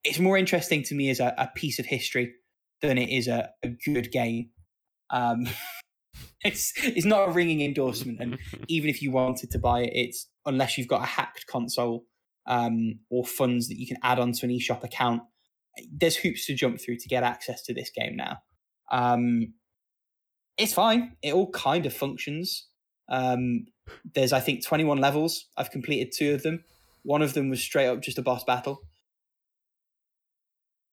it's 0.04 0.18
more 0.18 0.36
interesting 0.36 0.82
to 0.84 0.94
me 0.94 1.08
as 1.08 1.18
a, 1.18 1.34
a 1.38 1.48
piece 1.56 1.78
of 1.78 1.86
history 1.86 2.34
than 2.82 2.98
it 2.98 3.08
is 3.08 3.26
a, 3.26 3.48
a 3.62 3.68
good 3.68 4.12
game. 4.12 4.50
Um, 5.10 5.48
it's 6.44 6.72
it's 6.82 7.06
not 7.06 7.28
a 7.28 7.32
ringing 7.32 7.62
endorsement, 7.62 8.20
and 8.20 8.38
even 8.68 8.90
if 8.90 9.00
you 9.00 9.10
wanted 9.10 9.50
to 9.52 9.58
buy 9.58 9.80
it, 9.82 9.92
it's 9.94 10.28
unless 10.44 10.76
you've 10.76 10.88
got 10.88 11.02
a 11.02 11.06
hacked 11.06 11.46
console 11.46 12.04
um, 12.46 13.00
or 13.10 13.24
funds 13.24 13.68
that 13.68 13.78
you 13.78 13.86
can 13.86 13.96
add 14.02 14.18
onto 14.18 14.44
an 14.44 14.52
eShop 14.52 14.84
account. 14.84 15.22
there's 15.90 16.16
hoops 16.16 16.46
to 16.46 16.54
jump 16.54 16.78
through 16.80 16.98
to 16.98 17.08
get 17.08 17.22
access 17.22 17.62
to 17.62 17.72
this 17.72 17.90
game 17.90 18.16
now. 18.16 18.36
Um, 18.92 19.54
it's 20.58 20.74
fine. 20.74 21.16
It 21.22 21.32
all 21.32 21.50
kind 21.50 21.86
of 21.86 21.94
functions. 21.94 22.68
Um, 23.08 23.64
there's, 24.14 24.32
I 24.32 24.40
think, 24.40 24.64
21 24.64 24.98
levels. 24.98 25.46
I've 25.56 25.70
completed 25.70 26.12
two 26.16 26.34
of 26.34 26.42
them. 26.42 26.64
One 27.02 27.22
of 27.22 27.34
them 27.34 27.50
was 27.50 27.62
straight 27.62 27.86
up 27.86 28.00
just 28.00 28.18
a 28.18 28.22
boss 28.22 28.44
battle. 28.44 28.82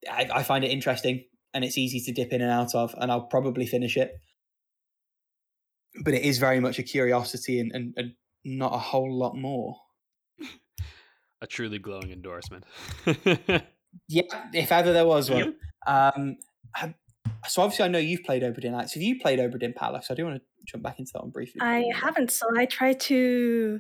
I, 0.09 0.30
I 0.34 0.43
find 0.43 0.63
it 0.63 0.72
interesting 0.72 1.26
and 1.53 1.63
it's 1.63 1.77
easy 1.77 1.99
to 2.01 2.11
dip 2.11 2.34
in 2.34 2.41
and 2.41 2.51
out 2.51 2.73
of, 2.76 2.95
and 2.97 3.11
I'll 3.11 3.22
probably 3.27 3.65
finish 3.65 3.97
it. 3.97 4.19
But 6.03 6.13
it 6.13 6.23
is 6.23 6.38
very 6.38 6.59
much 6.59 6.80
a 6.80 6.84
curiosity 6.84 7.59
and, 7.59 7.72
and, 7.73 7.93
and 7.97 8.13
not 8.45 8.73
a 8.73 8.77
whole 8.77 9.13
lot 9.13 9.35
more. 9.35 9.76
A 11.43 11.47
truly 11.47 11.80
glowing 11.80 12.11
endorsement. 12.11 12.65
Yeah, 14.07 14.22
if 14.53 14.72
ever 14.72 14.93
there 14.93 15.05
was 15.05 15.30
one. 15.30 15.55
Um, 15.85 16.38
have- 16.76 16.93
so 17.47 17.61
obviously, 17.61 17.85
I 17.85 17.88
know 17.88 17.97
you've 17.99 18.23
played 18.23 18.43
Obra 18.43 18.61
Dinn 18.61 18.73
Alex. 18.73 18.93
Have 18.93 19.03
you 19.03 19.19
played 19.19 19.39
Obra 19.39 19.59
Dinn 19.59 19.73
Palace? 19.73 20.07
I 20.11 20.13
do 20.15 20.26
want 20.26 20.38
to 20.38 20.41
jump 20.68 20.84
back 20.84 20.99
into 20.99 21.11
that 21.13 21.22
one 21.22 21.31
briefly. 21.31 21.59
I 21.61 21.85
haven't, 21.93 22.31
so 22.31 22.45
I 22.57 22.65
try 22.65 22.93
to 22.93 23.80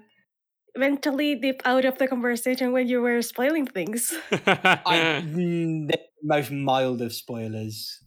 mentally 0.75 1.35
dip 1.35 1.61
out 1.65 1.85
of 1.85 1.97
the 1.97 2.07
conversation 2.07 2.71
when 2.71 2.87
you 2.87 3.01
were 3.01 3.21
spoiling 3.21 3.65
things. 3.67 4.13
I, 4.31 5.21
mm, 5.25 5.87
the 5.89 5.99
most 6.23 6.51
mild 6.51 7.01
of 7.01 7.13
spoilers. 7.13 7.99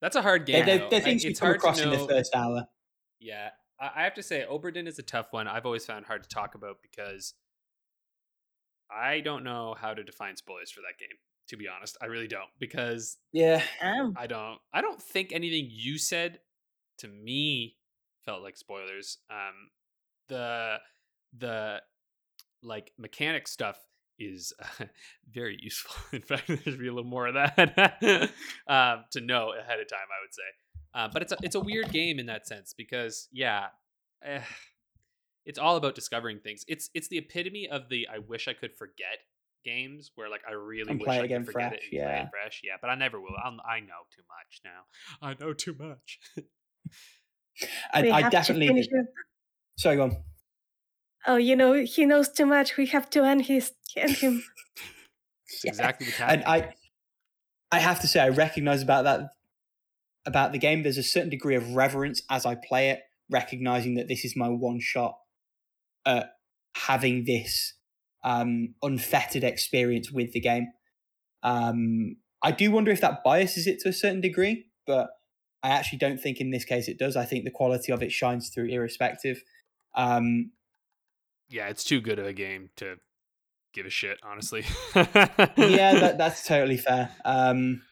That's 0.00 0.16
a 0.16 0.22
hard 0.22 0.44
game. 0.46 0.66
They're, 0.66 0.78
though. 0.78 0.88
they're 0.90 1.00
I- 1.00 1.04
things 1.04 1.24
you 1.24 1.30
it's 1.30 1.40
come 1.40 1.46
hard 1.48 1.60
to 1.60 1.66
across 1.66 1.80
in 1.80 1.90
the 1.90 1.96
know- 1.96 2.06
first 2.06 2.34
hour. 2.34 2.66
Yeah, 3.20 3.50
I 3.80 3.90
I 3.96 4.02
have 4.04 4.14
to 4.14 4.22
say, 4.22 4.44
Obra 4.50 4.74
Dinn 4.74 4.86
is 4.86 4.98
a 4.98 5.02
tough 5.02 5.28
one. 5.30 5.48
I've 5.48 5.64
always 5.64 5.86
found 5.86 6.04
hard 6.06 6.22
to 6.24 6.28
talk 6.28 6.54
about 6.54 6.76
because 6.82 7.34
I 8.90 9.20
don't 9.20 9.44
know 9.44 9.74
how 9.80 9.94
to 9.94 10.04
define 10.04 10.36
spoilers 10.36 10.70
for 10.70 10.80
that 10.80 10.98
game. 10.98 11.16
To 11.48 11.56
be 11.56 11.66
honest, 11.68 11.96
I 12.00 12.06
really 12.06 12.28
don't 12.28 12.48
because 12.58 13.18
Yeah, 13.32 13.62
I 14.16 14.26
don't. 14.26 14.58
I 14.72 14.80
don't 14.80 15.00
think 15.00 15.32
anything 15.32 15.68
you 15.70 15.98
said 15.98 16.38
to 16.98 17.08
me 17.08 17.76
felt 18.24 18.42
like 18.42 18.56
spoilers. 18.56 19.18
Um, 19.30 19.70
the 20.28 20.76
the 21.36 21.82
like 22.62 22.92
mechanic 22.98 23.46
stuff 23.46 23.78
is 24.18 24.52
uh, 24.60 24.84
very 25.30 25.58
useful. 25.60 25.94
In 26.12 26.22
fact, 26.22 26.48
there 26.48 26.56
should 26.56 26.78
be 26.78 26.88
a 26.88 26.92
little 26.92 27.08
more 27.08 27.26
of 27.26 27.34
that 27.34 27.58
um, 28.68 29.04
to 29.12 29.20
know 29.20 29.52
ahead 29.52 29.80
of 29.80 29.88
time. 29.88 30.08
I 30.10 30.20
would 30.22 30.34
say, 30.34 30.42
uh, 30.94 31.08
but 31.12 31.22
it's 31.22 31.32
a, 31.32 31.36
it's 31.42 31.54
a 31.54 31.60
weird 31.60 31.90
game 31.92 32.18
in 32.18 32.26
that 32.26 32.46
sense 32.46 32.74
because 32.76 33.28
yeah, 33.32 33.66
eh, 34.24 34.40
it's 35.44 35.58
all 35.58 35.76
about 35.76 35.94
discovering 35.94 36.40
things. 36.40 36.64
It's 36.68 36.90
it's 36.94 37.08
the 37.08 37.18
epitome 37.18 37.68
of 37.68 37.88
the 37.88 38.08
I 38.12 38.18
wish 38.18 38.48
I 38.48 38.54
could 38.54 38.74
forget 38.74 39.18
games 39.64 40.10
where 40.14 40.28
like 40.28 40.42
I 40.48 40.52
really 40.52 40.90
And 40.90 41.00
wish 41.00 41.06
play 41.06 41.16
I 41.16 41.20
it 41.20 41.24
again 41.24 41.44
could 41.44 41.52
forget 41.52 41.70
fresh, 41.70 41.80
it 41.80 41.96
and 41.96 42.02
play 42.04 42.14
yeah. 42.16 42.22
it 42.24 42.28
fresh. 42.30 42.60
Yeah, 42.64 42.74
but 42.80 42.90
I 42.90 42.94
never 42.94 43.20
will. 43.20 43.34
I'll, 43.42 43.56
I 43.68 43.80
know 43.80 44.04
too 44.14 44.22
much 44.28 44.60
now. 44.64 44.82
I 45.22 45.34
know 45.40 45.52
too 45.52 45.74
much. 45.78 46.18
and 47.92 48.06
we 48.06 48.10
I 48.12 48.28
definitely. 48.28 48.66
finish 48.68 48.86
it. 48.90 49.06
Sorry, 49.78 49.96
go 49.96 50.04
on. 50.04 50.16
Oh, 51.26 51.36
you 51.36 51.56
know, 51.56 51.72
he 51.72 52.04
knows 52.04 52.28
too 52.28 52.46
much. 52.46 52.76
We 52.76 52.86
have 52.86 53.08
to 53.10 53.24
end 53.24 53.46
his 53.46 53.72
end 53.96 54.16
him. 54.16 54.44
It's 55.46 55.64
Yeah. 55.64 55.70
exactly 55.70 56.06
the 56.06 56.24
And 56.24 56.42
I, 56.44 56.74
I 57.70 57.78
have 57.78 58.00
to 58.00 58.08
say, 58.08 58.20
I 58.20 58.28
recognize 58.30 58.82
about 58.82 59.04
that 59.04 59.28
about 60.26 60.52
the 60.52 60.58
game. 60.58 60.82
There's 60.82 60.98
a 60.98 61.02
certain 61.02 61.28
degree 61.30 61.54
of 61.54 61.74
reverence 61.74 62.22
as 62.30 62.46
I 62.46 62.54
play 62.56 62.90
it, 62.90 63.00
recognizing 63.30 63.94
that 63.94 64.08
this 64.08 64.24
is 64.24 64.34
my 64.36 64.48
one 64.48 64.80
shot 64.80 65.18
at 66.06 66.30
having 66.76 67.24
this 67.24 67.74
um, 68.24 68.74
unfettered 68.82 69.44
experience 69.44 70.10
with 70.10 70.32
the 70.32 70.40
game. 70.40 70.68
Um, 71.42 72.16
I 72.42 72.50
do 72.50 72.70
wonder 72.70 72.90
if 72.90 73.00
that 73.02 73.22
biases 73.24 73.66
it 73.66 73.78
to 73.80 73.90
a 73.90 73.92
certain 73.92 74.20
degree, 74.20 74.66
but 74.86 75.10
I 75.62 75.70
actually 75.70 75.98
don't 75.98 76.20
think 76.20 76.40
in 76.40 76.50
this 76.50 76.64
case 76.64 76.88
it 76.88 76.98
does. 76.98 77.16
I 77.16 77.24
think 77.24 77.44
the 77.44 77.50
quality 77.50 77.92
of 77.92 78.02
it 78.02 78.12
shines 78.12 78.48
through, 78.48 78.68
irrespective. 78.68 79.42
Um, 79.94 80.52
yeah, 81.48 81.68
it's 81.68 81.84
too 81.84 82.00
good 82.00 82.18
of 82.18 82.26
a 82.26 82.32
game 82.32 82.70
to 82.76 82.96
give 83.72 83.86
a 83.86 83.90
shit. 83.90 84.18
Honestly. 84.22 84.64
yeah, 84.94 86.00
that, 86.00 86.14
that's 86.18 86.46
totally 86.46 86.78
fair. 86.78 87.10
Um, 87.24 87.82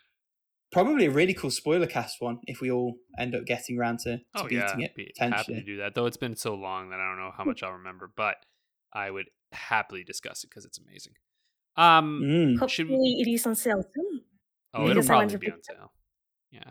probably 0.70 1.06
a 1.06 1.10
really 1.10 1.34
cool 1.34 1.50
spoiler 1.50 1.86
cast 1.86 2.20
one 2.20 2.40
if 2.46 2.60
we 2.60 2.70
all 2.70 2.96
end 3.18 3.34
up 3.34 3.44
getting 3.44 3.78
around 3.78 3.98
to, 4.00 4.16
to 4.16 4.22
oh 4.36 4.44
beating 4.44 4.80
yeah, 4.80 4.86
it 4.86 4.94
be 4.96 5.12
happy 5.18 5.54
to 5.54 5.62
do 5.62 5.76
that. 5.78 5.94
Though 5.94 6.06
it's 6.06 6.16
been 6.16 6.36
so 6.36 6.54
long 6.54 6.90
that 6.90 6.98
I 6.98 7.08
don't 7.08 7.18
know 7.18 7.32
how 7.36 7.44
much 7.44 7.62
I'll 7.62 7.72
remember, 7.72 8.10
but 8.16 8.36
I 8.92 9.10
would 9.10 9.26
happily 9.52 10.04
discuss 10.04 10.44
it 10.44 10.50
because 10.50 10.64
it's 10.64 10.78
amazing. 10.78 11.14
Um, 11.76 12.20
Mm. 12.22 12.70
Should 12.70 12.88
we- 12.88 12.92
Hopefully, 12.94 13.16
it 13.20 13.28
is 13.28 13.46
on 13.46 13.54
sale 13.54 13.82
soon. 13.94 14.24
oh, 14.74 14.88
it'll 14.88 15.02
probably 15.04 15.36
be 15.38 15.50
on 15.50 15.62
sale. 15.62 15.92
Yeah. 16.50 16.70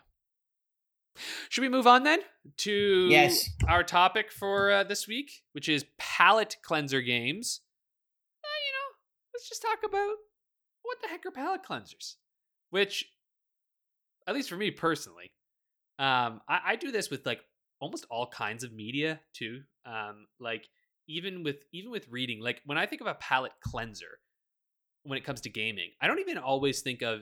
Should 1.50 1.62
we 1.62 1.70
move 1.70 1.88
on 1.88 2.04
then 2.04 2.20
to 2.58 3.08
Yes. 3.10 3.50
our 3.68 3.84
topic 3.84 4.32
for 4.32 4.72
uh, 4.72 4.84
this 4.84 5.08
week, 5.08 5.44
which 5.52 5.68
is 5.68 5.86
palate 5.98 6.58
cleanser 6.64 7.02
games? 7.02 7.62
Uh, 8.44 8.48
you 8.66 8.72
know, 8.74 8.96
let's 9.34 9.50
just 9.50 9.62
talk 9.62 9.80
about 9.84 10.16
what 10.84 11.02
the 11.02 11.08
heck 11.10 11.26
are 11.26 11.32
palate 11.32 11.64
cleansers. 11.64 12.16
Which, 12.70 13.06
at 14.26 14.34
least 14.36 14.50
for 14.50 14.56
me 14.58 14.72
personally, 14.72 15.32
um, 16.00 16.42
I, 16.48 16.62
I 16.66 16.76
do 16.78 16.92
this 16.92 17.10
with 17.10 17.26
like 17.26 17.42
almost 17.80 18.06
all 18.10 18.28
kinds 18.28 18.64
of 18.64 18.72
media 18.72 19.20
too. 19.34 19.62
Um, 19.86 20.28
like 20.40 20.68
even 21.08 21.44
with 21.44 21.64
even 21.72 21.92
with 21.92 22.08
reading, 22.10 22.40
like 22.42 22.62
when 22.66 22.78
I 22.78 22.86
think 22.86 23.02
of 23.02 23.08
a 23.08 23.16
palate 23.16 23.54
cleanser, 23.64 24.20
when 25.04 25.18
it 25.18 25.24
comes 25.26 25.42
to 25.42 25.50
gaming, 25.50 25.92
I 26.02 26.08
don't 26.08 26.20
even 26.20 26.38
always 26.38 26.82
think 26.82 27.02
of 27.02 27.22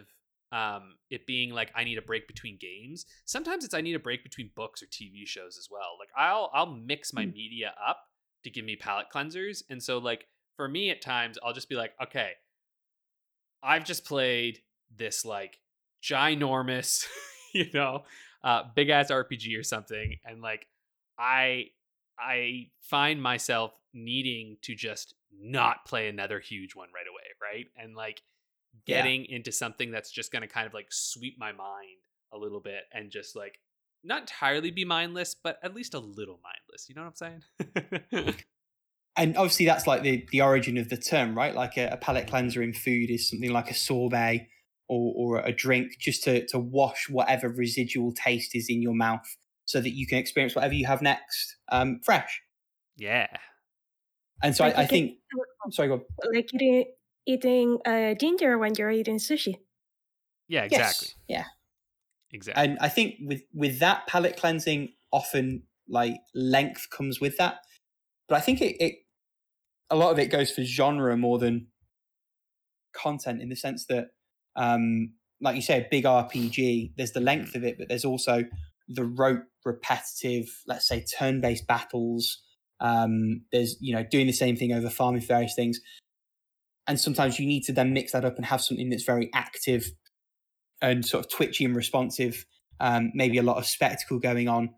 um, 0.51 0.95
it 1.09 1.25
being 1.27 1.51
like 1.51 1.71
I 1.75 1.83
need 1.83 1.97
a 1.97 2.01
break 2.01 2.27
between 2.27 2.57
games. 2.59 3.05
Sometimes 3.25 3.63
it's 3.63 3.73
I 3.73 3.81
need 3.81 3.95
a 3.95 3.99
break 3.99 4.23
between 4.23 4.51
books 4.55 4.81
or 4.81 4.87
TV 4.91 5.25
shows 5.25 5.57
as 5.57 5.67
well. 5.71 5.97
Like 5.99 6.09
I'll 6.17 6.49
I'll 6.53 6.73
mix 6.73 7.13
my 7.13 7.25
Hmm. 7.25 7.31
media 7.31 7.73
up 7.85 7.99
to 8.43 8.49
give 8.49 8.65
me 8.65 8.75
palate 8.75 9.07
cleansers, 9.13 9.63
and 9.69 9.81
so 9.81 9.97
like 9.97 10.27
for 10.55 10.67
me 10.67 10.89
at 10.89 11.01
times 11.01 11.37
I'll 11.43 11.53
just 11.53 11.69
be 11.69 11.75
like, 11.75 11.93
okay, 12.01 12.31
I've 13.61 13.85
just 13.85 14.05
played 14.05 14.59
this 14.95 15.25
like 15.25 15.59
ginormous, 16.03 17.05
you 17.53 17.67
know, 17.73 18.03
uh, 18.43 18.63
big 18.75 18.89
ass 18.89 19.11
RPG 19.11 19.55
or 19.57 19.63
something, 19.63 20.15
and 20.25 20.41
like 20.41 20.67
I 21.17 21.67
I 22.21 22.69
find 22.81 23.21
myself 23.21 23.73
needing 23.93 24.57
to 24.63 24.75
just 24.75 25.15
not 25.31 25.85
play 25.85 26.07
another 26.09 26.39
huge 26.39 26.75
one 26.75 26.89
right 26.93 27.05
away, 27.09 27.23
right? 27.41 27.67
And 27.77 27.95
like 27.95 28.21
Yeah. 28.85 28.97
getting 28.97 29.25
into 29.25 29.51
something 29.51 29.91
that's 29.91 30.11
just 30.11 30.31
going 30.31 30.41
to 30.41 30.47
kind 30.47 30.67
of 30.67 30.73
like 30.73 30.87
sweep 30.91 31.37
my 31.39 31.51
mind 31.51 31.99
a 32.33 32.37
little 32.37 32.59
bit 32.59 32.83
and 32.93 33.11
just 33.11 33.35
like 33.35 33.59
not 34.03 34.21
entirely 34.21 34.71
be 34.71 34.85
mindless, 34.85 35.35
but 35.35 35.59
at 35.63 35.73
least 35.75 35.93
a 35.93 35.99
little 35.99 36.39
mindless. 36.43 36.87
You 36.89 36.95
know 36.95 37.03
what 37.03 37.15
I'm 37.21 37.41
saying? 38.13 38.35
And 39.15 39.35
obviously, 39.35 39.65
that's 39.65 39.85
like 39.85 40.03
the, 40.03 40.25
the 40.31 40.41
origin 40.41 40.77
of 40.77 40.89
the 40.89 40.97
term, 40.97 41.35
right? 41.35 41.53
Like 41.53 41.77
a, 41.77 41.89
a 41.91 41.97
palate 41.97 42.27
cleanser 42.27 42.61
in 42.63 42.73
food 42.73 43.09
is 43.09 43.29
something 43.29 43.51
like 43.51 43.69
a 43.69 43.73
sorbet 43.73 44.47
or, 44.87 45.13
or 45.15 45.39
a 45.39 45.51
drink, 45.51 45.97
just 45.99 46.23
to, 46.23 46.45
to 46.47 46.59
wash 46.59 47.09
whatever 47.09 47.49
residual 47.49 48.13
taste 48.13 48.55
is 48.55 48.69
in 48.69 48.81
your 48.81 48.95
mouth 48.95 49.25
so 49.69 49.79
that 49.79 49.91
you 49.91 50.07
can 50.07 50.17
experience 50.17 50.55
whatever 50.55 50.73
you 50.73 50.87
have 50.87 50.99
next 51.01 51.55
um, 51.71 51.99
fresh. 52.03 52.41
yeah. 52.97 53.27
And 54.41 54.55
so 54.55 54.63
Like 54.63 54.75
I, 54.75 54.79
I 54.79 54.81
you 54.83 54.87
can- 54.87 54.97
think, 54.97 55.17
sorry, 55.75 55.87
go 55.89 55.93
on. 55.95 56.01
like 56.33 56.49
eating 56.53 56.85
eating 57.27 57.77
uh, 57.85 58.13
ginger 58.15 58.57
when 58.57 58.73
you're 58.75 58.89
eating 58.89 59.17
sushi. 59.19 59.57
Yeah, 60.47 60.67
Yes, 60.71 60.79
exactly. 60.79 61.07
yeah. 61.27 61.43
Exactly. 62.31 62.63
and 62.63 62.79
I 62.79 62.89
think 62.89 63.15
with 63.21 63.41
with 63.53 63.79
that 63.79 64.07
palate 64.07 64.37
cleansing, 64.37 64.89
often 65.11 65.63
like 65.87 66.15
length 66.33 66.89
comes 66.89 67.19
with 67.21 67.37
that. 67.37 67.55
But 68.27 68.35
I 68.37 68.41
think 68.41 68.61
it, 68.61 68.75
it 68.81 68.95
a 69.91 69.95
lot 69.95 70.11
of 70.11 70.17
it 70.19 70.31
goes 70.31 70.49
for 70.51 70.63
genre 70.63 71.15
more 71.17 71.37
than 71.37 71.67
content 72.93 73.41
in 73.41 73.49
the 73.49 73.55
sense 73.55 73.85
that, 73.87 74.07
um, 74.55 75.13
like 75.41 75.55
you 75.55 75.61
say, 75.61 75.79
a 75.81 75.87
big 75.91 76.05
RPG. 76.05 76.93
There's 76.97 77.11
the 77.11 77.19
length 77.21 77.55
of 77.55 77.63
it, 77.63 77.77
but 77.77 77.87
there's 77.89 78.05
also 78.05 78.45
the 78.87 79.03
rote, 79.05 79.43
repetitive, 79.65 80.47
let's 80.67 80.87
say, 80.87 81.05
turn-based 81.17 81.67
battles. 81.67 82.41
Um, 82.79 83.41
there's 83.51 83.77
you 83.79 83.93
know 83.93 84.05
doing 84.09 84.27
the 84.27 84.33
same 84.33 84.55
thing 84.55 84.71
over 84.71 84.89
farming 84.89 85.21
various 85.21 85.53
things, 85.55 85.79
and 86.87 86.99
sometimes 86.99 87.39
you 87.39 87.45
need 87.45 87.63
to 87.63 87.73
then 87.73 87.93
mix 87.93 88.13
that 88.13 88.25
up 88.25 88.37
and 88.37 88.45
have 88.45 88.61
something 88.61 88.89
that's 88.89 89.03
very 89.03 89.29
active 89.33 89.91
and 90.81 91.05
sort 91.05 91.25
of 91.25 91.31
twitchy 91.31 91.65
and 91.65 91.75
responsive. 91.75 92.45
Um, 92.79 93.11
maybe 93.13 93.37
a 93.37 93.43
lot 93.43 93.57
of 93.57 93.65
spectacle 93.65 94.19
going 94.19 94.47
on 94.47 94.69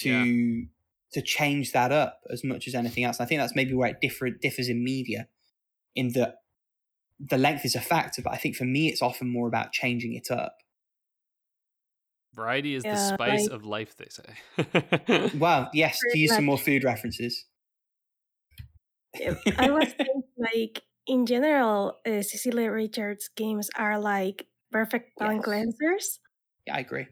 to 0.00 0.66
to 1.12 1.22
change 1.22 1.72
that 1.72 1.90
up 1.90 2.20
as 2.30 2.44
much 2.44 2.68
as 2.68 2.74
anything 2.74 3.04
else. 3.04 3.18
And 3.18 3.26
I 3.26 3.28
think 3.28 3.40
that's 3.40 3.56
maybe 3.56 3.74
where 3.74 3.88
it 3.88 4.00
different 4.00 4.40
differs 4.40 4.68
in 4.68 4.84
media, 4.84 5.26
in 5.94 6.12
that 6.12 6.36
the 7.18 7.38
length 7.38 7.64
is 7.64 7.74
a 7.74 7.80
factor, 7.80 8.22
but 8.22 8.32
I 8.32 8.36
think 8.36 8.56
for 8.56 8.64
me 8.64 8.88
it's 8.88 9.02
often 9.02 9.28
more 9.28 9.48
about 9.48 9.72
changing 9.72 10.14
it 10.14 10.30
up. 10.30 10.56
Variety 12.34 12.74
is 12.74 12.84
the 12.84 12.96
spice 12.96 13.48
I- 13.48 13.54
of 13.54 13.64
life, 13.64 13.96
they 13.96 14.08
say. 14.08 15.30
wow, 15.38 15.68
yes, 15.74 15.98
to 16.10 16.18
use 16.18 16.34
some 16.34 16.44
more 16.44 16.58
food 16.58 16.84
references. 16.84 17.46
I 19.58 19.70
was 19.70 19.92
thinking, 19.92 20.22
like 20.38 20.82
in 21.06 21.26
general, 21.26 21.98
uh, 22.06 22.22
Cecilia 22.22 22.70
Richards 22.70 23.28
games 23.34 23.68
are 23.76 23.98
like 23.98 24.46
perfect 24.70 25.18
palate 25.18 25.42
Yes. 25.46 25.46
cleansers. 25.46 26.18
Yeah, 26.66 26.76
I 26.76 26.80
agree. 26.80 27.08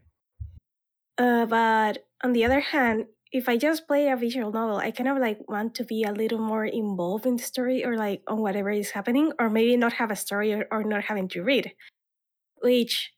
Uh, 1.17 1.45
but 1.45 2.07
on 2.23 2.33
the 2.33 2.45
other 2.45 2.59
hand, 2.61 3.07
if 3.31 3.47
I 3.47 3.57
just 3.57 3.87
play 3.87 4.07
a 4.09 4.15
visual 4.15 4.51
novel, 4.51 4.77
I 4.77 4.91
kind 4.91 5.09
of 5.09 5.17
like 5.17 5.39
want 5.47 5.75
to 5.75 5.83
be 5.83 6.03
a 6.03 6.11
little 6.11 6.39
more 6.39 6.65
involved 6.65 7.25
in 7.25 7.35
the 7.35 7.43
story 7.43 7.85
or 7.85 7.95
like 7.97 8.23
on 8.27 8.39
whatever 8.41 8.71
is 8.71 8.91
happening, 8.91 9.33
or 9.39 9.49
maybe 9.49 9.75
not 9.77 9.93
have 9.93 10.11
a 10.11 10.15
story 10.15 10.53
or, 10.53 10.67
or 10.71 10.83
not 10.83 11.03
having 11.03 11.27
to 11.29 11.43
read. 11.43 11.73
Which 12.61 13.11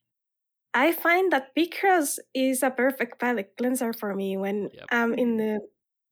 I 0.73 0.91
find 0.91 1.31
that 1.34 1.56
Picross 1.56 2.19
is 2.34 2.64
a 2.64 2.69
perfect 2.72 3.19
palate 3.19 3.53
cleanser 3.57 3.93
for 3.93 4.15
me 4.15 4.38
when 4.38 4.69
Yep. 4.73 4.85
I'm 4.91 5.14
in 5.14 5.38
the 5.38 5.60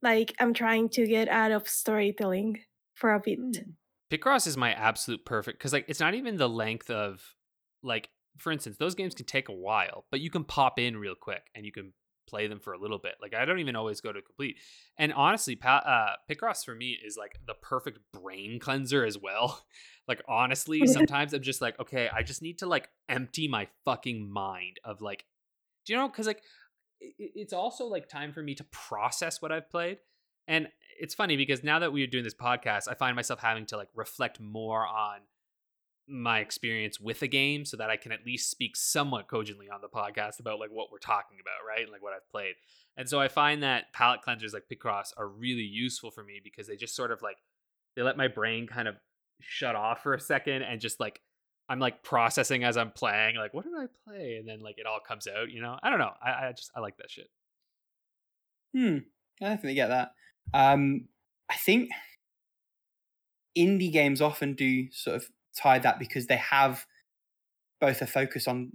like 0.02 0.34
I'm 0.40 0.54
trying 0.54 0.90
to 0.90 1.06
get 1.06 1.28
out 1.28 1.52
of 1.52 1.68
storytelling 1.68 2.60
for 2.96 3.14
a 3.14 3.20
bit. 3.20 3.40
Mm. 3.40 3.76
Picross 4.12 4.48
is 4.48 4.58
my 4.58 4.74
absolute 4.74 5.26
perfect 5.26 5.60
because 5.60 5.74
like 5.74 5.86
it's 5.88 6.00
not 6.00 6.16
even 6.16 6.38
the 6.38 6.50
length 6.50 6.90
of 6.90 7.36
like 7.84 8.10
for 8.38 8.52
instance 8.52 8.78
those 8.78 8.96
games 8.96 9.14
can 9.14 9.26
take 9.26 9.50
a 9.50 9.54
while 9.54 10.06
but 10.12 10.20
you 10.20 10.30
can 10.30 10.44
pop 10.44 10.80
in 10.80 10.98
real 10.98 11.16
quick 11.16 11.44
and 11.54 11.66
you 11.66 11.72
can 11.72 11.94
play 12.30 12.48
them 12.48 12.60
for 12.60 12.74
a 12.74 12.78
little 12.78 12.98
bit. 13.00 13.16
Like 13.22 13.34
I 13.34 13.46
don't 13.46 13.60
even 13.60 13.76
always 13.76 14.02
go 14.02 14.12
to 14.14 14.22
complete. 14.22 14.58
And 14.98 15.12
honestly 15.14 15.56
pa- 15.56 15.84
uh, 15.86 16.16
Picross 16.34 16.64
for 16.64 16.76
me 16.76 16.98
is 17.06 17.18
like 17.18 17.40
the 17.48 17.54
perfect 17.56 18.00
brain 18.14 18.60
cleanser 18.60 19.04
as 19.06 19.18
well. 19.18 19.62
Like 20.08 20.24
honestly 20.28 20.88
sometimes 20.98 21.34
I'm 21.34 21.44
just 21.44 21.62
like 21.62 21.80
okay 21.80 22.10
I 22.12 22.24
just 22.24 22.42
need 22.42 22.58
to 22.60 22.66
like 22.66 22.90
empty 23.08 23.48
my 23.48 23.68
fucking 23.86 24.28
mind 24.28 24.80
of 24.84 25.02
like 25.02 25.24
do 25.86 25.94
you 25.94 26.00
know 26.00 26.08
because 26.08 26.26
like 26.26 26.42
i- 27.04 27.06
i- 27.06 27.32
it's 27.36 27.54
also 27.54 27.86
like 27.86 28.10
time 28.10 28.34
for 28.34 28.42
me 28.42 28.56
to 28.56 28.64
process 28.72 29.40
what 29.40 29.52
I've 29.52 29.70
played. 29.70 30.00
And 30.48 30.68
it's 31.00 31.14
funny 31.14 31.38
because 31.38 31.64
now 31.64 31.78
that 31.80 31.94
we 31.94 32.02
are 32.04 32.08
doing 32.08 32.24
this 32.24 32.34
podcast, 32.34 32.88
I 32.90 32.96
find 32.96 33.16
myself 33.16 33.40
having 33.40 33.68
to 33.68 33.78
like 33.78 33.90
reflect 33.94 34.40
more 34.40 34.84
on 34.88 35.20
my 36.10 36.40
experience 36.40 37.00
with 37.00 37.22
a 37.22 37.28
game 37.28 37.66
so 37.66 37.78
that 37.78 37.90
I 37.90 37.98
can 37.98 38.12
at 38.12 38.26
least 38.26 38.50
speak 38.50 38.76
somewhat 38.76 39.28
cogently 39.28 39.70
on 39.70 39.82
the 39.82 39.88
podcast 39.88 40.40
about 40.40 40.60
like 40.60 40.72
what 40.72 40.92
we're 40.92 40.98
talking 40.98 41.38
about, 41.42 41.68
right? 41.68 41.82
And 41.82 41.92
like 41.92 42.02
what 42.02 42.14
I've 42.14 42.30
played. 42.32 42.56
And 42.98 43.08
so 43.08 43.20
I 43.20 43.28
find 43.28 43.64
that 43.64 43.94
palate 43.94 44.22
cleansers 44.28 44.54
like 44.54 44.66
Picross 44.72 45.14
are 45.18 45.28
really 45.28 45.64
useful 45.64 46.12
for 46.12 46.24
me 46.24 46.42
because 46.44 46.68
they 46.68 46.76
just 46.76 46.96
sort 46.96 47.12
of 47.12 47.22
like 47.22 47.38
they 47.96 48.02
let 48.02 48.18
my 48.18 48.28
brain 48.28 48.68
kind 48.68 48.88
of 48.88 48.96
shut 49.42 49.76
off 49.76 50.04
for 50.04 50.14
a 50.14 50.20
second 50.20 50.64
and 50.64 50.82
just 50.82 51.00
like 51.00 51.22
I'm 51.70 51.80
like 51.80 52.04
processing 52.04 52.64
as 52.64 52.78
I'm 52.78 52.92
playing, 52.92 53.36
like 53.36 53.54
what 53.54 53.64
did 53.64 53.74
I 53.78 53.86
play? 54.08 54.38
And 54.38 54.48
then 54.48 54.62
like 54.62 54.80
it 54.80 54.88
all 54.88 55.00
comes 55.00 55.28
out, 55.28 55.52
you 55.52 55.62
know? 55.62 55.78
I 55.84 55.90
don't 55.90 56.00
know. 56.00 56.12
I, 56.22 56.48
I 56.48 56.54
just 56.56 56.72
I 56.76 56.80
like 56.80 56.98
that 56.98 57.12
shit. 57.12 57.30
Hmm. 58.76 58.98
I 59.42 59.50
definitely 59.50 59.76
get 59.76 59.90
that. 59.90 60.12
Um, 60.54 61.08
I 61.50 61.56
think 61.56 61.90
indie 63.58 63.92
games 63.92 64.22
often 64.22 64.54
do 64.54 64.92
sort 64.92 65.18
of 65.18 65.30
tie 65.62 65.80
that 65.80 66.00
because 66.00 66.28
they 66.28 66.38
have 66.38 66.86
both 67.80 68.02
a 68.02 68.08
focus 68.08 68.48
on 68.48 68.72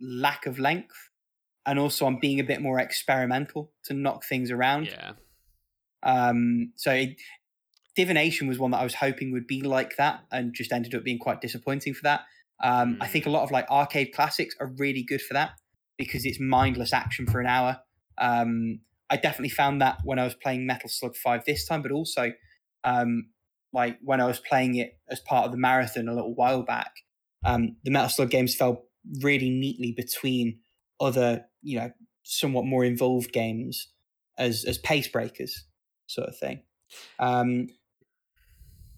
lack 0.00 0.46
of 0.46 0.58
length 0.58 1.10
and 1.66 1.78
also 1.78 2.06
on 2.06 2.18
being 2.20 2.40
a 2.40 2.44
bit 2.44 2.60
more 2.60 2.78
experimental 2.78 3.72
to 3.84 3.94
knock 3.94 4.24
things 4.24 4.50
around. 4.50 4.86
Yeah. 4.86 5.12
Um, 6.02 6.72
so 6.76 6.92
it, 6.92 7.16
divination 7.96 8.48
was 8.48 8.58
one 8.58 8.70
that 8.70 8.80
I 8.80 8.84
was 8.84 8.94
hoping 8.94 9.32
would 9.32 9.46
be 9.46 9.60
like 9.62 9.96
that, 9.96 10.20
and 10.32 10.54
just 10.54 10.72
ended 10.72 10.94
up 10.94 11.04
being 11.04 11.18
quite 11.18 11.40
disappointing 11.40 11.94
for 11.94 12.02
that. 12.04 12.22
Um, 12.62 12.98
I 13.00 13.06
think 13.06 13.26
a 13.26 13.30
lot 13.30 13.42
of 13.42 13.50
like 13.50 13.70
arcade 13.70 14.12
classics 14.14 14.54
are 14.60 14.72
really 14.78 15.02
good 15.02 15.22
for 15.22 15.34
that 15.34 15.52
because 15.96 16.24
it's 16.26 16.38
mindless 16.40 16.92
action 16.92 17.26
for 17.26 17.40
an 17.40 17.46
hour. 17.46 17.78
Um, 18.18 18.80
I 19.08 19.16
definitely 19.16 19.50
found 19.50 19.80
that 19.80 19.98
when 20.04 20.18
I 20.18 20.24
was 20.24 20.34
playing 20.34 20.66
Metal 20.66 20.88
Slug 20.88 21.16
Five 21.16 21.44
this 21.44 21.66
time, 21.66 21.82
but 21.82 21.90
also 21.90 22.32
um, 22.84 23.30
like 23.72 23.98
when 24.02 24.20
I 24.20 24.26
was 24.26 24.40
playing 24.40 24.76
it 24.76 24.98
as 25.08 25.20
part 25.20 25.46
of 25.46 25.52
the 25.52 25.58
marathon 25.58 26.08
a 26.08 26.14
little 26.14 26.34
while 26.34 26.62
back. 26.62 26.92
Um, 27.44 27.76
the 27.84 27.90
Metal 27.90 28.08
Slug 28.08 28.30
games 28.30 28.54
fell 28.54 28.84
really 29.22 29.50
neatly 29.50 29.92
between 29.92 30.58
other, 31.00 31.46
you 31.62 31.78
know, 31.78 31.90
somewhat 32.22 32.66
more 32.66 32.84
involved 32.84 33.32
games 33.32 33.88
as 34.38 34.64
as 34.64 34.78
pace 34.78 35.08
breakers, 35.08 35.64
sort 36.06 36.28
of 36.28 36.36
thing. 36.36 36.62
Um, 37.18 37.68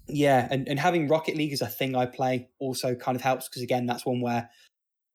yeah, 0.08 0.48
and, 0.50 0.68
and 0.68 0.78
having 0.78 1.08
Rocket 1.08 1.36
League 1.36 1.52
as 1.52 1.60
a 1.62 1.66
thing 1.66 1.94
I 1.94 2.06
play 2.06 2.48
also 2.58 2.94
kind 2.94 3.16
of 3.16 3.22
helps 3.22 3.48
because 3.48 3.62
again, 3.62 3.86
that's 3.86 4.04
one 4.04 4.20
where 4.20 4.50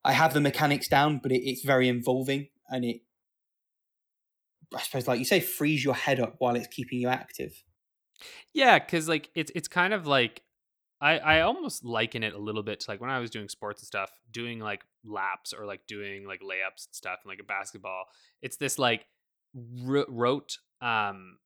I 0.04 0.14
have 0.14 0.34
the 0.34 0.42
mechanics 0.42 0.88
down, 0.88 1.20
but 1.22 1.32
it, 1.32 1.42
it's 1.48 1.64
very 1.64 1.90
involving 1.90 2.48
and 2.70 2.86
it, 2.86 3.02
I 4.74 4.82
suppose, 4.82 5.08
like 5.08 5.20
you 5.20 5.26
say, 5.26 5.40
frees 5.40 5.84
your 5.84 5.96
head 5.96 6.20
up 6.20 6.36
while 6.40 6.56
it's 6.56 6.68
keeping 6.68 7.00
you 7.00 7.10
active. 7.10 7.64
Yeah, 8.54 8.80
because 8.80 9.08
like 9.08 9.30
it's 9.36 9.52
it's 9.56 9.68
kind 9.68 9.94
of 9.94 10.08
like 10.08 10.42
I 11.02 11.20
I 11.20 11.42
almost 11.42 11.84
liken 11.86 12.24
it 12.24 12.34
a 12.34 12.40
little 12.40 12.64
bit 12.64 12.80
to 12.82 12.92
like 12.92 13.02
when 13.02 13.10
I 13.10 13.20
was 13.20 13.30
doing 13.30 13.50
sports 13.50 13.82
and 13.82 13.88
stuff, 13.88 14.12
doing 14.32 14.60
like 14.60 14.84
laps 15.06 15.54
or 15.54 15.66
like 15.66 15.86
doing 15.88 16.26
like 16.26 16.42
layups 16.42 16.88
and 16.88 16.96
stuff 16.96 17.20
and 17.24 17.30
like 17.30 17.40
a 17.40 17.44
basketball. 17.44 18.06
It's 18.42 18.58
this 18.58 18.80
like 18.80 19.06
ro- 19.54 20.06
rote 20.08 20.58
um 20.82 21.38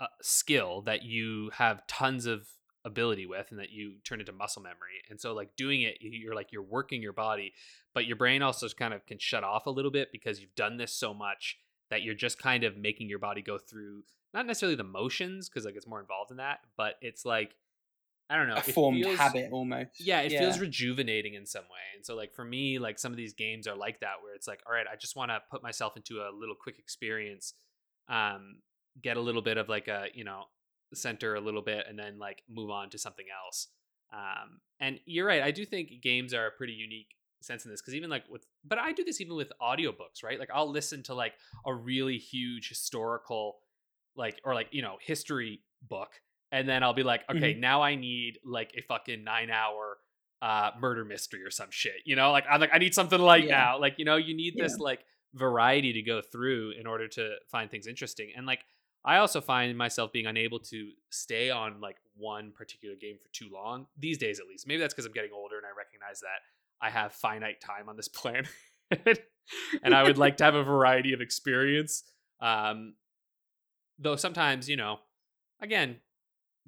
uh, 0.00 0.06
skill 0.22 0.82
that 0.82 1.02
you 1.02 1.50
have 1.54 1.86
tons 1.86 2.26
of 2.26 2.46
ability 2.84 3.26
with 3.26 3.48
and 3.50 3.60
that 3.60 3.70
you 3.70 3.96
turn 4.04 4.20
into 4.20 4.32
muscle 4.32 4.62
memory. 4.62 5.02
And 5.10 5.20
so 5.20 5.34
like 5.34 5.54
doing 5.56 5.82
it 5.82 5.98
you're 6.00 6.34
like 6.34 6.52
you're 6.52 6.62
working 6.62 7.02
your 7.02 7.12
body, 7.12 7.52
but 7.94 8.06
your 8.06 8.16
brain 8.16 8.42
also 8.42 8.66
kind 8.68 8.94
of 8.94 9.04
can 9.06 9.18
shut 9.18 9.44
off 9.44 9.66
a 9.66 9.70
little 9.70 9.90
bit 9.90 10.08
because 10.12 10.40
you've 10.40 10.54
done 10.54 10.78
this 10.78 10.92
so 10.92 11.12
much 11.12 11.58
that 11.90 12.02
you're 12.02 12.14
just 12.14 12.38
kind 12.38 12.64
of 12.64 12.76
making 12.76 13.08
your 13.08 13.18
body 13.18 13.42
go 13.42 13.58
through 13.58 14.02
not 14.32 14.46
necessarily 14.46 14.76
the 14.76 14.84
motions 14.84 15.48
because 15.48 15.64
like 15.64 15.76
it's 15.76 15.86
more 15.86 16.00
involved 16.00 16.30
in 16.30 16.38
that, 16.38 16.60
but 16.76 16.94
it's 17.00 17.24
like 17.24 17.54
I 18.30 18.36
don't 18.36 18.46
know, 18.46 18.56
a 18.56 18.62
formed 18.62 19.02
feels- 19.02 19.18
habit 19.18 19.48
almost. 19.50 19.90
Yeah, 19.98 20.20
it 20.20 20.30
feels 20.30 20.60
rejuvenating 20.60 21.34
in 21.34 21.46
some 21.46 21.64
way. 21.64 21.96
And 21.96 22.06
so 22.06 22.14
like 22.14 22.32
for 22.32 22.44
me, 22.44 22.78
like 22.78 22.96
some 23.00 23.10
of 23.10 23.16
these 23.16 23.34
games 23.34 23.66
are 23.66 23.74
like 23.74 23.98
that 24.00 24.22
where 24.22 24.36
it's 24.36 24.46
like, 24.46 24.60
all 24.66 24.72
right, 24.72 24.86
I 24.90 24.94
just 24.94 25.16
want 25.16 25.32
to 25.32 25.42
put 25.50 25.64
myself 25.64 25.96
into 25.96 26.20
a 26.20 26.30
little 26.32 26.54
quick 26.54 26.78
experience, 26.78 27.54
um, 28.08 28.60
get 29.02 29.16
a 29.16 29.20
little 29.20 29.42
bit 29.42 29.56
of 29.56 29.68
like 29.68 29.88
a, 29.88 30.06
you 30.14 30.22
know, 30.22 30.44
center 30.94 31.34
a 31.34 31.40
little 31.40 31.60
bit 31.60 31.86
and 31.88 31.98
then 31.98 32.20
like 32.20 32.42
move 32.48 32.70
on 32.70 32.88
to 32.90 32.98
something 32.98 33.26
else. 33.44 33.66
Um, 34.12 34.60
and 34.78 35.00
you're 35.06 35.26
right, 35.26 35.42
I 35.42 35.50
do 35.50 35.64
think 35.64 36.00
games 36.00 36.32
are 36.32 36.46
a 36.46 36.50
pretty 36.52 36.74
unique 36.74 37.08
sense 37.42 37.64
in 37.64 37.70
this 37.70 37.80
because 37.80 37.94
even 37.94 38.10
like 38.10 38.24
with 38.28 38.44
but 38.64 38.78
I 38.78 38.92
do 38.92 39.02
this 39.02 39.20
even 39.20 39.34
with 39.34 39.50
audiobooks, 39.60 40.22
right? 40.22 40.38
Like 40.38 40.50
I'll 40.54 40.70
listen 40.70 41.02
to 41.04 41.14
like 41.14 41.34
a 41.66 41.74
really 41.74 42.18
huge 42.18 42.68
historical 42.68 43.56
like 44.16 44.40
or 44.44 44.54
like, 44.54 44.68
you 44.70 44.82
know, 44.82 44.96
history 45.00 45.62
book 45.88 46.10
and 46.52 46.68
then 46.68 46.82
I'll 46.82 46.94
be 46.94 47.02
like, 47.02 47.22
okay, 47.30 47.54
now 47.54 47.82
I 47.82 47.94
need 47.94 48.38
like 48.44 48.72
a 48.76 48.82
fucking 48.82 49.24
9-hour 49.24 49.98
uh 50.42 50.70
murder 50.80 51.04
mystery 51.04 51.42
or 51.44 51.50
some 51.50 51.68
shit. 51.70 52.00
You 52.04 52.16
know, 52.16 52.32
like 52.32 52.44
I'm 52.50 52.60
like 52.60 52.70
I 52.72 52.78
need 52.78 52.94
something 52.94 53.20
like 53.20 53.44
Yeah. 53.44 53.50
now. 53.50 53.78
Like, 53.80 53.94
you 53.98 54.04
know, 54.04 54.16
you 54.16 54.34
need 54.34 54.54
this 54.56 54.78
like 54.78 55.00
variety 55.34 55.92
to 55.92 56.02
go 56.02 56.20
through 56.20 56.72
in 56.80 56.86
order 56.86 57.06
to 57.08 57.34
find 57.50 57.70
things 57.70 57.86
interesting. 57.86 58.32
And 58.36 58.46
like 58.46 58.64
I 59.04 59.16
also 59.18 59.40
find 59.40 59.76
myself 59.78 60.12
being 60.12 60.26
unable 60.26 60.58
to 60.60 60.90
stay 61.10 61.50
on 61.50 61.80
like 61.80 61.96
one 62.16 62.52
particular 62.52 62.96
game 63.00 63.16
for 63.22 63.28
too 63.32 63.48
long 63.52 63.86
these 63.98 64.18
days, 64.18 64.40
at 64.40 64.46
least. 64.46 64.66
Maybe 64.66 64.80
that's 64.80 64.92
because 64.92 65.06
I'm 65.06 65.12
getting 65.12 65.30
older 65.32 65.56
and 65.56 65.64
I 65.64 65.70
recognize 65.76 66.20
that 66.20 66.40
I 66.82 66.90
have 66.90 67.12
finite 67.12 67.60
time 67.60 67.88
on 67.88 67.96
this 67.96 68.08
planet, 68.20 68.48
and 69.82 69.94
I 69.94 70.02
would 70.02 70.18
like 70.18 70.38
to 70.38 70.44
have 70.44 70.54
a 70.54 70.64
variety 70.64 71.12
of 71.12 71.20
experience. 71.20 72.02
Um, 72.40 72.94
though 74.00 74.16
sometimes, 74.16 74.68
you 74.68 74.76
know, 74.76 74.98
again, 75.60 75.96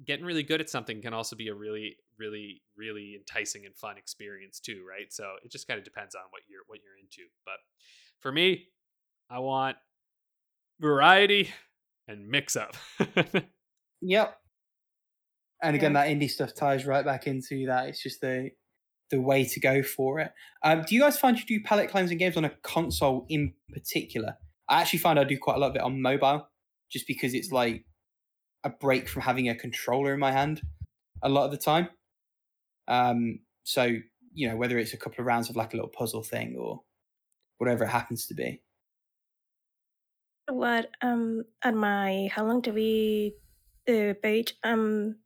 getting 0.05 0.25
really 0.25 0.43
good 0.43 0.61
at 0.61 0.69
something 0.69 1.01
can 1.01 1.13
also 1.13 1.35
be 1.35 1.47
a 1.47 1.55
really, 1.55 1.97
really, 2.17 2.61
really 2.77 3.15
enticing 3.17 3.65
and 3.65 3.75
fun 3.75 3.97
experience 3.97 4.59
too, 4.59 4.85
right? 4.87 5.11
So 5.11 5.25
it 5.43 5.51
just 5.51 5.67
kind 5.67 5.77
of 5.77 5.83
depends 5.83 6.15
on 6.15 6.21
what 6.29 6.43
you're 6.47 6.61
what 6.67 6.79
you're 6.83 6.97
into. 6.97 7.29
But 7.45 7.57
for 8.19 8.31
me, 8.31 8.67
I 9.29 9.39
want 9.39 9.77
variety 10.79 11.49
and 12.07 12.27
mix 12.27 12.55
up. 12.55 12.75
Yep. 14.03 14.37
And 15.61 15.75
again, 15.77 15.93
that 15.93 16.07
indie 16.07 16.29
stuff 16.29 16.53
ties 16.53 16.85
right 16.85 17.05
back 17.05 17.25
into 17.25 17.67
that. 17.67 17.87
It's 17.87 18.03
just 18.03 18.19
the 18.21 18.51
the 19.09 19.21
way 19.21 19.45
to 19.45 19.59
go 19.59 19.81
for 19.81 20.19
it. 20.19 20.31
Um, 20.63 20.83
do 20.87 20.95
you 20.95 21.01
guys 21.01 21.17
find 21.17 21.37
you 21.37 21.45
do 21.45 21.63
palate 21.63 21.89
cleansing 21.89 22.17
games 22.17 22.35
on 22.35 22.45
a 22.45 22.49
console 22.63 23.25
in 23.29 23.53
particular? 23.71 24.35
I 24.67 24.81
actually 24.81 24.99
find 24.99 25.19
I 25.19 25.23
do 25.23 25.37
quite 25.37 25.55
a 25.55 25.59
lot 25.59 25.69
of 25.69 25.75
it 25.75 25.81
on 25.81 26.01
mobile, 26.01 26.47
just 26.93 27.07
because 27.07 27.35
it's 27.35 27.51
like 27.51 27.85
a 28.63 28.71
break 28.71 29.09
from 29.09 29.23
having 29.23 29.49
a 29.49 29.55
controller 29.55 30.13
in 30.13 30.21
my 30.21 30.31
hand 30.33 30.63
a 31.23 31.29
lot 31.29 31.45
of 31.45 31.51
the 31.51 31.57
time. 31.57 31.89
Um, 32.87 33.39
so 33.63 33.83
you 34.33 34.47
know 34.49 34.57
whether 34.57 34.77
it's 34.77 34.93
a 34.93 34.97
couple 34.97 35.21
of 35.21 35.25
rounds 35.27 35.49
of 35.49 35.55
like 35.55 35.73
a 35.73 35.77
little 35.77 35.89
puzzle 35.91 36.23
thing 36.23 36.55
or 36.57 36.81
whatever 37.59 37.85
it 37.85 37.89
happens 37.89 38.27
to 38.27 38.35
be. 38.35 38.63
What 40.49 40.91
um 41.01 41.45
at 41.63 41.73
my 41.73 42.27
how 42.31 42.45
long 42.45 42.61
to 42.63 42.71
be 42.73 43.35
uh, 43.87 44.13
page 44.21 44.55
I'm 44.63 45.19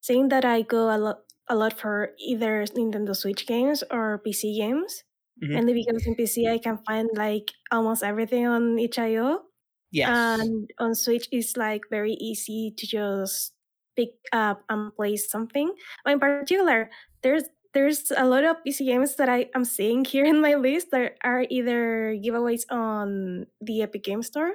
saying 0.00 0.28
that 0.30 0.44
I 0.44 0.62
go 0.62 0.90
a 0.94 0.98
lot 0.98 1.24
a 1.48 1.56
lot 1.56 1.74
for 1.78 2.14
either 2.18 2.64
Nintendo 2.66 3.16
Switch 3.16 3.46
games 3.46 3.84
or 3.90 4.20
PC 4.24 4.56
games. 4.58 5.04
Mhm. 5.36 5.60
Mainly 5.60 5.74
because 5.74 6.06
in 6.06 6.16
PC 6.16 6.48
I 6.48 6.58
can 6.58 6.78
find 6.86 7.10
like 7.14 7.52
almost 7.72 8.02
everything 8.04 8.46
on 8.46 8.78
itch.io. 8.78 9.49
Yes. 9.90 10.08
And 10.08 10.70
on 10.78 10.94
Switch 10.94 11.28
it's 11.32 11.56
like 11.56 11.82
very 11.90 12.14
easy 12.14 12.72
to 12.76 12.86
just 12.86 13.52
pick 13.96 14.10
up 14.32 14.62
and 14.68 14.94
play 14.94 15.16
something. 15.16 15.72
But 16.04 16.12
in 16.14 16.20
particular, 16.20 16.90
there's 17.22 17.44
there's 17.74 18.10
a 18.16 18.26
lot 18.26 18.44
of 18.44 18.56
PC 18.66 18.86
games 18.86 19.16
that 19.16 19.28
I 19.28 19.48
am 19.54 19.64
seeing 19.64 20.04
here 20.04 20.24
in 20.32 20.40
my 20.40 20.54
list 20.54 20.90
that 20.92 21.16
are 21.24 21.44
either 21.50 22.14
giveaways 22.22 22.62
on 22.70 23.46
the 23.60 23.82
Epic 23.82 24.04
Game 24.04 24.22
Store 24.22 24.52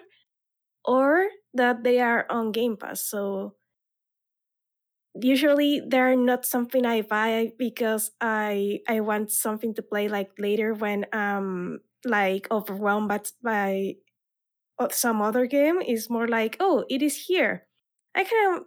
or 0.86 1.28
that 1.54 1.84
they 1.84 2.00
are 2.02 2.26
on 2.30 2.52
Game 2.52 2.78
Pass. 2.78 3.02
So 3.04 3.56
usually 5.22 5.82
they're 5.86 6.16
not 6.16 6.46
something 6.46 6.86
I 6.86 7.02
buy 7.02 7.52
because 7.58 8.12
I 8.22 8.80
I 8.88 9.00
want 9.02 9.32
something 9.32 9.74
to 9.76 9.82
play 9.82 10.08
like 10.10 10.32
later 10.40 10.74
when 10.74 11.06
I'm 11.14 11.80
like 12.06 12.48
overwhelmed 12.52 13.08
by, 13.10 13.22
by 13.42 13.96
some 14.92 15.22
other 15.22 15.46
game. 15.46 15.82
is 15.82 16.10
more 16.10 16.28
like 16.28 16.58
oh 16.60 16.86
it 16.90 17.02
is 17.02 17.26
here. 17.28 17.68
I 18.16 18.24
kind 18.24 18.58
of 18.58 18.64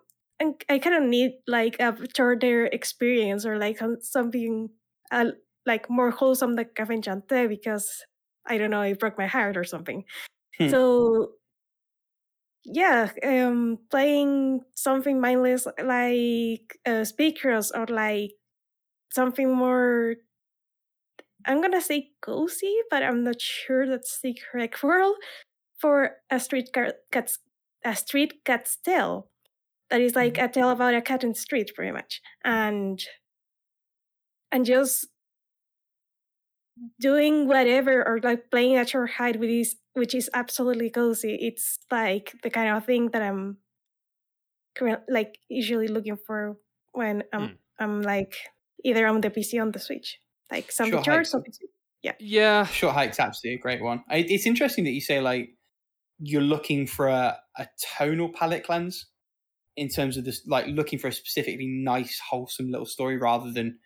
I 0.68 0.78
kind 0.78 0.96
of 0.96 1.02
need 1.02 1.32
like 1.46 1.80
a 1.80 1.96
shorter 2.16 2.66
experience 2.66 3.44
or 3.44 3.58
like 3.58 3.80
something 4.00 4.68
uh, 5.10 5.32
like 5.66 5.90
more 5.90 6.10
wholesome 6.10 6.54
than 6.54 6.66
Café 6.76 7.02
Enchanté 7.02 7.48
because 7.48 8.04
I 8.46 8.58
don't 8.58 8.70
know 8.70 8.82
it 8.82 9.00
broke 9.00 9.18
my 9.18 9.26
heart 9.26 9.56
or 9.56 9.64
something. 9.64 10.04
Hmm. 10.58 10.68
So 10.68 11.32
yeah, 12.64 13.10
um, 13.24 13.78
playing 13.90 14.60
something 14.74 15.20
mindless 15.20 15.66
like 15.82 16.78
uh, 16.86 17.04
speakers 17.04 17.72
or 17.72 17.86
like 17.86 18.32
something 19.10 19.54
more. 19.54 20.16
I'm 21.46 21.62
gonna 21.62 21.80
say 21.80 22.10
cozy, 22.20 22.74
but 22.90 23.02
I'm 23.02 23.24
not 23.24 23.40
sure 23.40 23.86
that's 23.86 24.20
the 24.22 24.38
correct 24.50 24.82
word 24.82 25.14
for 25.80 26.16
a 26.30 26.40
street 26.40 26.70
cat, 26.72 26.96
a 27.84 27.96
street 27.96 28.44
cat's 28.44 28.76
tale. 28.76 29.28
That 29.90 30.00
is 30.00 30.14
like 30.14 30.34
mm-hmm. 30.34 30.44
a 30.44 30.52
tale 30.52 30.70
about 30.70 30.94
a 30.94 31.00
cat 31.00 31.24
in 31.24 31.30
the 31.30 31.34
street, 31.34 31.72
pretty 31.74 31.92
much, 31.92 32.20
and 32.44 33.02
and 34.52 34.64
just 34.64 35.06
doing 37.00 37.46
whatever 37.48 38.06
or 38.06 38.20
like 38.22 38.50
playing 38.50 38.78
A 38.78 38.86
Short 38.86 39.10
Hike 39.10 39.36
which 39.36 39.50
is 39.50 39.76
which 39.94 40.14
is 40.14 40.30
absolutely 40.34 40.90
cozy. 40.90 41.36
It's 41.40 41.78
like 41.90 42.34
the 42.42 42.50
kind 42.50 42.76
of 42.76 42.84
thing 42.84 43.10
that 43.10 43.22
i'm 43.22 43.58
like 45.08 45.38
usually 45.48 45.88
looking 45.88 46.16
for 46.24 46.56
when 46.92 47.24
i'm 47.32 47.40
mm. 47.40 47.56
i'm 47.80 48.00
like 48.02 48.36
either 48.84 49.08
on 49.08 49.20
the 49.20 49.30
pc 49.30 49.60
on 49.60 49.72
the 49.72 49.78
switch. 49.78 50.18
Like 50.50 50.72
some 50.72 50.90
sure 51.02 51.20
or 51.20 51.24
something 51.24 51.52
yeah. 52.02 52.12
Yeah 52.20 52.64
short 52.64 52.94
hike's 52.94 53.18
absolutely 53.18 53.58
a 53.58 53.62
great 53.62 53.82
one. 53.82 54.04
It's 54.10 54.46
interesting 54.46 54.84
that 54.84 54.92
you 54.92 55.00
say 55.00 55.20
like 55.20 55.50
you're 56.18 56.42
looking 56.42 56.86
for 56.86 57.08
a, 57.08 57.38
a 57.56 57.66
tonal 57.96 58.30
palate 58.30 58.64
cleanse 58.64 59.06
in 59.76 59.88
terms 59.88 60.16
of 60.16 60.24
this 60.24 60.46
like 60.46 60.66
looking 60.66 60.98
for 60.98 61.08
a 61.08 61.12
specifically 61.12 61.66
nice 61.66 62.20
wholesome 62.28 62.70
little 62.70 62.86
story 62.86 63.16
rather 63.16 63.52
than 63.52 63.78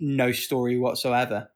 no 0.00 0.32
story 0.32 0.78
whatsoever. 0.78 1.48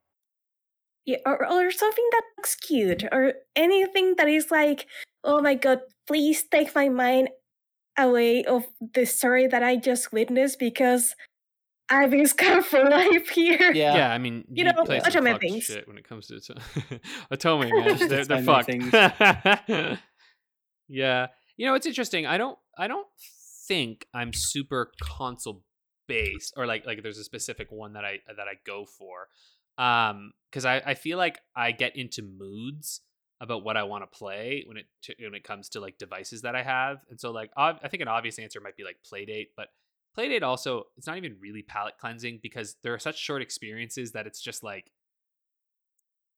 Yeah, 1.04 1.18
or, 1.24 1.46
or 1.46 1.70
something 1.70 2.08
that 2.12 2.22
looks 2.36 2.56
cute, 2.56 3.04
or 3.12 3.34
anything 3.54 4.14
that 4.16 4.28
is 4.28 4.50
like, 4.50 4.86
oh 5.22 5.40
my 5.40 5.54
god, 5.54 5.80
please 6.06 6.42
take 6.50 6.74
my 6.74 6.88
mind 6.88 7.28
away 7.98 8.44
of 8.44 8.66
the 8.94 9.04
story 9.04 9.46
that 9.46 9.62
I 9.62 9.76
just 9.76 10.12
witnessed 10.12 10.58
because 10.58 11.14
I've 11.88 12.10
been 12.10 12.26
scarred 12.26 12.64
for 12.64 12.82
life 12.84 13.28
here. 13.28 13.72
Yeah, 13.72 13.94
yeah. 13.94 14.12
I 14.12 14.18
mean, 14.18 14.44
you, 14.48 14.64
you 14.64 14.64
know, 14.64 14.72
Otome 14.72 15.38
things. 15.40 15.64
Shit 15.64 15.86
when 15.86 15.98
it 15.98 16.08
comes 16.08 16.26
to 16.26 16.34
Otome, 17.32 17.70
man, 17.98 18.08
they're, 18.08 18.24
they're 18.24 18.42
fucked. 18.42 18.70
yeah, 20.88 21.26
you 21.56 21.66
know, 21.66 21.74
it's 21.74 21.86
interesting. 21.86 22.26
I 22.26 22.38
don't, 22.38 22.58
I 22.76 22.88
don't 22.88 23.06
think 23.68 24.06
I'm 24.12 24.32
super 24.32 24.90
console 25.00 25.62
based, 26.08 26.54
or 26.56 26.66
like, 26.66 26.86
like 26.86 27.02
there's 27.02 27.18
a 27.18 27.24
specific 27.24 27.70
one 27.70 27.92
that 27.92 28.04
I 28.04 28.18
that 28.26 28.48
I 28.48 28.54
go 28.64 28.84
for 28.84 29.28
um 29.78 30.32
because 30.50 30.64
I, 30.64 30.76
I 30.84 30.94
feel 30.94 31.18
like 31.18 31.38
i 31.54 31.70
get 31.72 31.96
into 31.96 32.22
moods 32.22 33.02
about 33.40 33.62
what 33.62 33.76
i 33.76 33.82
want 33.82 34.10
to 34.10 34.18
play 34.18 34.64
when 34.66 34.78
it 34.78 34.86
when 35.20 35.34
it 35.34 35.44
comes 35.44 35.68
to 35.70 35.80
like 35.80 35.98
devices 35.98 36.42
that 36.42 36.56
i 36.56 36.62
have 36.62 36.98
and 37.10 37.20
so 37.20 37.30
like 37.30 37.50
i 37.56 37.88
think 37.88 38.00
an 38.00 38.08
obvious 38.08 38.38
answer 38.38 38.60
might 38.60 38.76
be 38.76 38.84
like 38.84 38.96
playdate 39.12 39.48
but 39.56 39.68
playdate 40.16 40.42
also 40.42 40.84
it's 40.96 41.06
not 41.06 41.16
even 41.16 41.36
really 41.40 41.62
palate 41.62 41.94
cleansing 41.98 42.40
because 42.42 42.76
there 42.82 42.94
are 42.94 42.98
such 42.98 43.18
short 43.18 43.42
experiences 43.42 44.12
that 44.12 44.26
it's 44.26 44.40
just 44.40 44.62
like 44.62 44.90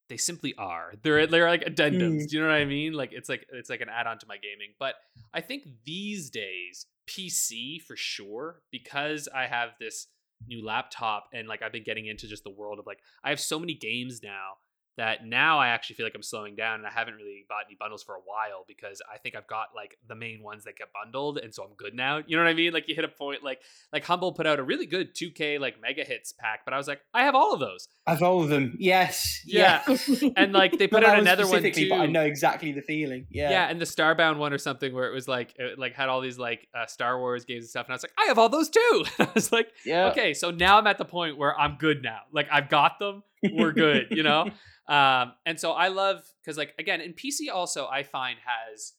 they 0.08 0.16
simply 0.16 0.54
are. 0.56 0.94
They're 1.02 1.26
they're 1.26 1.50
like 1.50 1.64
addendums 1.64 2.22
mm. 2.22 2.28
do 2.28 2.36
you 2.36 2.42
know 2.42 2.48
what 2.48 2.56
i 2.56 2.64
mean? 2.64 2.94
Like 2.94 3.12
it's 3.12 3.28
like 3.28 3.46
it's 3.52 3.68
like 3.68 3.82
an 3.82 3.90
add-on 3.90 4.18
to 4.20 4.26
my 4.26 4.36
gaming. 4.38 4.72
But 4.78 4.94
i 5.34 5.40
think 5.40 5.64
these 5.84 6.30
days 6.30 6.86
pc 7.08 7.80
for 7.82 7.96
sure 7.96 8.60
because 8.70 9.28
i 9.34 9.46
have 9.46 9.70
this 9.80 10.08
new 10.46 10.64
laptop 10.64 11.28
and 11.32 11.48
like 11.48 11.62
I've 11.62 11.72
been 11.72 11.82
getting 11.82 12.06
into 12.06 12.28
just 12.28 12.44
the 12.44 12.50
world 12.50 12.78
of 12.78 12.86
like 12.86 12.98
I 13.24 13.30
have 13.30 13.40
so 13.40 13.58
many 13.58 13.74
games 13.74 14.20
now 14.22 14.58
that 14.98 15.24
now 15.24 15.60
I 15.60 15.68
actually 15.68 15.94
feel 15.94 16.06
like 16.06 16.14
I'm 16.16 16.22
slowing 16.24 16.56
down 16.56 16.80
and 16.80 16.86
I 16.86 16.90
haven't 16.90 17.14
really 17.14 17.46
bought 17.48 17.62
any 17.66 17.76
bundles 17.78 18.02
for 18.02 18.16
a 18.16 18.20
while 18.24 18.64
because 18.66 19.00
I 19.12 19.16
think 19.16 19.36
I've 19.36 19.46
got 19.46 19.68
like 19.74 19.96
the 20.08 20.16
main 20.16 20.42
ones 20.42 20.64
that 20.64 20.76
get 20.76 20.88
bundled 20.92 21.38
and 21.38 21.54
so 21.54 21.62
I'm 21.62 21.74
good 21.76 21.94
now. 21.94 22.20
You 22.26 22.36
know 22.36 22.42
what 22.42 22.50
I 22.50 22.54
mean? 22.54 22.72
Like 22.72 22.88
you 22.88 22.96
hit 22.96 23.04
a 23.04 23.08
point 23.08 23.44
like 23.44 23.60
like 23.92 24.04
Humble 24.04 24.32
put 24.32 24.46
out 24.46 24.58
a 24.58 24.62
really 24.62 24.86
good 24.86 25.14
2K 25.14 25.60
like 25.60 25.80
mega 25.80 26.02
hits 26.02 26.32
pack, 26.32 26.64
but 26.64 26.74
I 26.74 26.78
was 26.78 26.88
like, 26.88 27.00
I 27.14 27.22
have 27.22 27.36
all 27.36 27.54
of 27.54 27.60
those. 27.60 27.86
I 28.08 28.10
have 28.10 28.22
all 28.24 28.42
of 28.42 28.48
them. 28.48 28.76
Yes. 28.80 29.40
Yeah. 29.46 29.82
and 30.36 30.52
like 30.52 30.76
they 30.76 30.88
put 30.88 31.04
out 31.04 31.18
another 31.18 31.46
one 31.46 31.62
too. 31.62 31.88
But 31.88 32.00
I 32.00 32.06
know 32.06 32.24
exactly 32.24 32.72
the 32.72 32.82
feeling. 32.82 33.26
Yeah. 33.30 33.50
Yeah, 33.50 33.68
and 33.68 33.80
the 33.80 33.86
Starbound 33.86 34.38
one 34.38 34.52
or 34.52 34.58
something 34.58 34.92
where 34.92 35.08
it 35.08 35.14
was 35.14 35.28
like 35.28 35.54
it 35.58 35.78
like 35.78 35.94
had 35.94 36.08
all 36.08 36.20
these 36.20 36.38
like 36.38 36.66
uh, 36.76 36.86
Star 36.86 37.20
Wars 37.20 37.44
games 37.44 37.62
and 37.62 37.70
stuff 37.70 37.86
and 37.86 37.92
I 37.92 37.94
was 37.94 38.02
like, 38.02 38.14
I 38.18 38.26
have 38.26 38.38
all 38.38 38.48
those 38.48 38.68
too. 38.68 39.04
I 39.20 39.28
was 39.32 39.52
like, 39.52 39.68
yeah. 39.86 40.08
okay, 40.08 40.34
so 40.34 40.50
now 40.50 40.78
I'm 40.78 40.88
at 40.88 40.98
the 40.98 41.04
point 41.04 41.38
where 41.38 41.56
I'm 41.58 41.76
good 41.76 42.02
now. 42.02 42.22
Like 42.32 42.48
I've 42.50 42.68
got 42.68 42.98
them. 42.98 43.22
We're 43.52 43.72
good, 43.72 44.08
you 44.10 44.22
know? 44.22 44.50
Um, 44.88 45.34
and 45.44 45.60
so 45.60 45.72
I 45.72 45.88
love 45.88 46.22
because 46.42 46.56
like 46.56 46.74
again 46.78 47.02
in 47.02 47.12
PC 47.12 47.52
also 47.52 47.86
I 47.86 48.04
find 48.04 48.38
has 48.42 48.94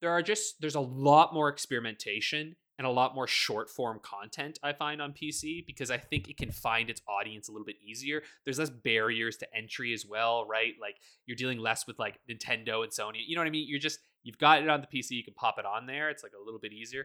there 0.00 0.10
are 0.10 0.22
just 0.22 0.62
there's 0.62 0.76
a 0.76 0.80
lot 0.80 1.34
more 1.34 1.50
experimentation 1.50 2.56
and 2.78 2.86
a 2.86 2.90
lot 2.90 3.14
more 3.14 3.26
short 3.26 3.68
form 3.68 4.00
content 4.02 4.58
I 4.62 4.72
find 4.72 5.02
on 5.02 5.12
PC 5.12 5.66
because 5.66 5.90
I 5.90 5.98
think 5.98 6.30
it 6.30 6.38
can 6.38 6.50
find 6.50 6.88
its 6.88 7.02
audience 7.06 7.50
a 7.50 7.52
little 7.52 7.66
bit 7.66 7.76
easier. 7.86 8.22
There's 8.46 8.58
less 8.58 8.70
barriers 8.70 9.36
to 9.36 9.46
entry 9.54 9.92
as 9.92 10.06
well, 10.06 10.46
right? 10.48 10.72
Like 10.80 10.96
you're 11.26 11.36
dealing 11.36 11.58
less 11.58 11.86
with 11.86 11.98
like 11.98 12.18
Nintendo 12.30 12.82
and 12.82 12.90
Sony. 12.90 13.18
You 13.26 13.36
know 13.36 13.42
what 13.42 13.48
I 13.48 13.50
mean? 13.50 13.66
You're 13.68 13.78
just 13.78 13.98
you've 14.22 14.38
got 14.38 14.62
it 14.62 14.70
on 14.70 14.80
the 14.80 14.86
PC, 14.86 15.10
you 15.10 15.24
can 15.24 15.34
pop 15.34 15.58
it 15.58 15.66
on 15.66 15.84
there. 15.84 16.08
It's 16.08 16.22
like 16.22 16.32
a 16.32 16.42
little 16.42 16.60
bit 16.60 16.72
easier. 16.72 17.04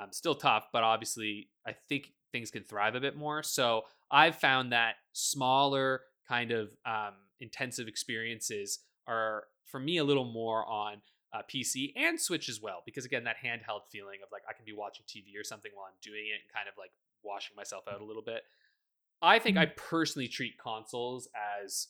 Um, 0.00 0.12
still 0.12 0.36
tough, 0.36 0.68
but 0.72 0.84
obviously 0.84 1.48
I 1.66 1.74
think 1.88 2.12
things 2.30 2.52
can 2.52 2.62
thrive 2.62 2.94
a 2.94 3.00
bit 3.00 3.16
more. 3.16 3.42
So 3.42 3.82
I've 4.10 4.36
found 4.36 4.72
that 4.72 4.94
smaller 5.12 6.02
kind 6.28 6.52
of 6.52 6.68
um, 6.84 7.14
intensive 7.40 7.88
experiences 7.88 8.80
are 9.06 9.44
for 9.66 9.80
me 9.80 9.98
a 9.98 10.04
little 10.04 10.24
more 10.24 10.64
on 10.66 10.96
uh, 11.32 11.42
PC 11.52 11.92
and 11.96 12.20
Switch 12.20 12.48
as 12.48 12.60
well, 12.60 12.82
because 12.84 13.04
again, 13.04 13.24
that 13.24 13.36
handheld 13.44 13.82
feeling 13.90 14.18
of 14.22 14.28
like 14.32 14.42
I 14.48 14.52
can 14.52 14.64
be 14.64 14.72
watching 14.72 15.04
TV 15.06 15.38
or 15.38 15.44
something 15.44 15.70
while 15.74 15.86
I'm 15.86 15.98
doing 16.02 16.26
it 16.26 16.40
and 16.42 16.52
kind 16.54 16.68
of 16.68 16.74
like 16.78 16.90
washing 17.22 17.56
myself 17.56 17.84
out 17.92 18.00
a 18.00 18.04
little 18.04 18.22
bit. 18.22 18.42
I 19.22 19.38
think 19.38 19.56
I 19.56 19.66
mm-hmm. 19.66 19.74
personally 19.76 20.28
treat 20.28 20.58
consoles 20.58 21.28
as 21.64 21.88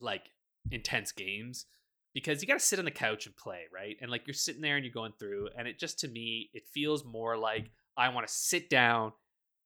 like 0.00 0.22
intense 0.70 1.12
games 1.12 1.66
because 2.14 2.42
you 2.42 2.48
got 2.48 2.54
to 2.54 2.60
sit 2.60 2.78
on 2.78 2.84
the 2.84 2.90
couch 2.90 3.26
and 3.26 3.36
play, 3.36 3.62
right? 3.72 3.96
And 4.00 4.10
like 4.10 4.26
you're 4.26 4.34
sitting 4.34 4.60
there 4.60 4.76
and 4.76 4.84
you're 4.84 4.92
going 4.92 5.14
through, 5.18 5.48
and 5.56 5.66
it 5.66 5.78
just 5.78 5.98
to 6.00 6.08
me, 6.08 6.50
it 6.52 6.64
feels 6.72 7.04
more 7.04 7.36
like 7.36 7.70
I 7.96 8.08
want 8.10 8.26
to 8.26 8.32
sit 8.32 8.68
down 8.68 9.12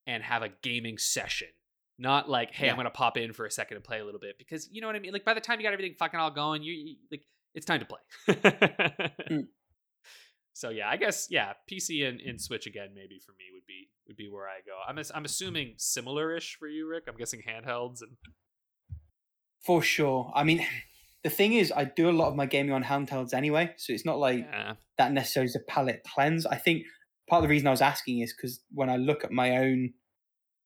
and 0.07 0.23
have 0.23 0.41
a 0.41 0.49
gaming 0.63 0.97
session 0.97 1.49
not 1.99 2.29
like, 2.29 2.53
hey, 2.53 2.67
yeah. 2.67 2.71
I'm 2.71 2.77
gonna 2.77 2.89
pop 2.89 3.17
in 3.17 3.33
for 3.33 3.45
a 3.45 3.51
second 3.51 3.77
and 3.77 3.83
play 3.83 3.99
a 3.99 4.05
little 4.05 4.19
bit 4.19 4.37
because 4.37 4.69
you 4.71 4.81
know 4.81 4.87
what 4.87 4.95
I 4.95 4.99
mean. 4.99 5.13
Like 5.13 5.25
by 5.25 5.33
the 5.33 5.41
time 5.41 5.59
you 5.59 5.63
got 5.63 5.73
everything 5.73 5.95
fucking 5.97 6.19
all 6.19 6.31
going, 6.31 6.63
you, 6.63 6.73
you 6.73 6.95
like 7.11 7.23
it's 7.53 7.65
time 7.65 7.79
to 7.79 7.85
play. 7.85 7.99
mm. 9.29 9.47
So 10.53 10.69
yeah, 10.69 10.89
I 10.89 10.97
guess 10.97 11.27
yeah, 11.29 11.53
PC 11.71 12.07
and, 12.07 12.19
and 12.19 12.41
Switch 12.41 12.65
again 12.65 12.89
maybe 12.95 13.21
for 13.23 13.31
me 13.33 13.45
would 13.53 13.67
be 13.67 13.89
would 14.07 14.17
be 14.17 14.27
where 14.27 14.47
I 14.47 14.61
go. 14.65 14.73
I'm 14.87 14.99
I'm 15.13 15.23
assuming 15.23 15.75
similar-ish 15.77 16.55
for 16.57 16.67
you, 16.67 16.89
Rick. 16.89 17.03
I'm 17.07 17.15
guessing 17.15 17.43
handhelds 17.47 18.01
and 18.01 18.17
for 19.63 19.83
sure. 19.83 20.31
I 20.33 20.43
mean, 20.43 20.65
the 21.23 21.29
thing 21.29 21.53
is, 21.53 21.71
I 21.71 21.83
do 21.83 22.09
a 22.09 22.11
lot 22.11 22.29
of 22.29 22.35
my 22.35 22.47
gaming 22.47 22.73
on 22.73 22.83
handhelds 22.83 23.35
anyway, 23.35 23.75
so 23.77 23.93
it's 23.93 24.03
not 24.03 24.17
like 24.17 24.47
yeah. 24.51 24.73
that 24.97 25.11
necessarily 25.11 25.45
is 25.45 25.55
a 25.55 25.71
palate 25.71 26.01
cleanse. 26.03 26.47
I 26.47 26.55
think 26.55 26.85
part 27.29 27.39
of 27.39 27.43
the 27.43 27.49
reason 27.49 27.67
I 27.67 27.71
was 27.71 27.81
asking 27.81 28.19
is 28.19 28.33
because 28.33 28.61
when 28.73 28.89
I 28.89 28.97
look 28.97 29.23
at 29.23 29.31
my 29.31 29.57
own 29.57 29.93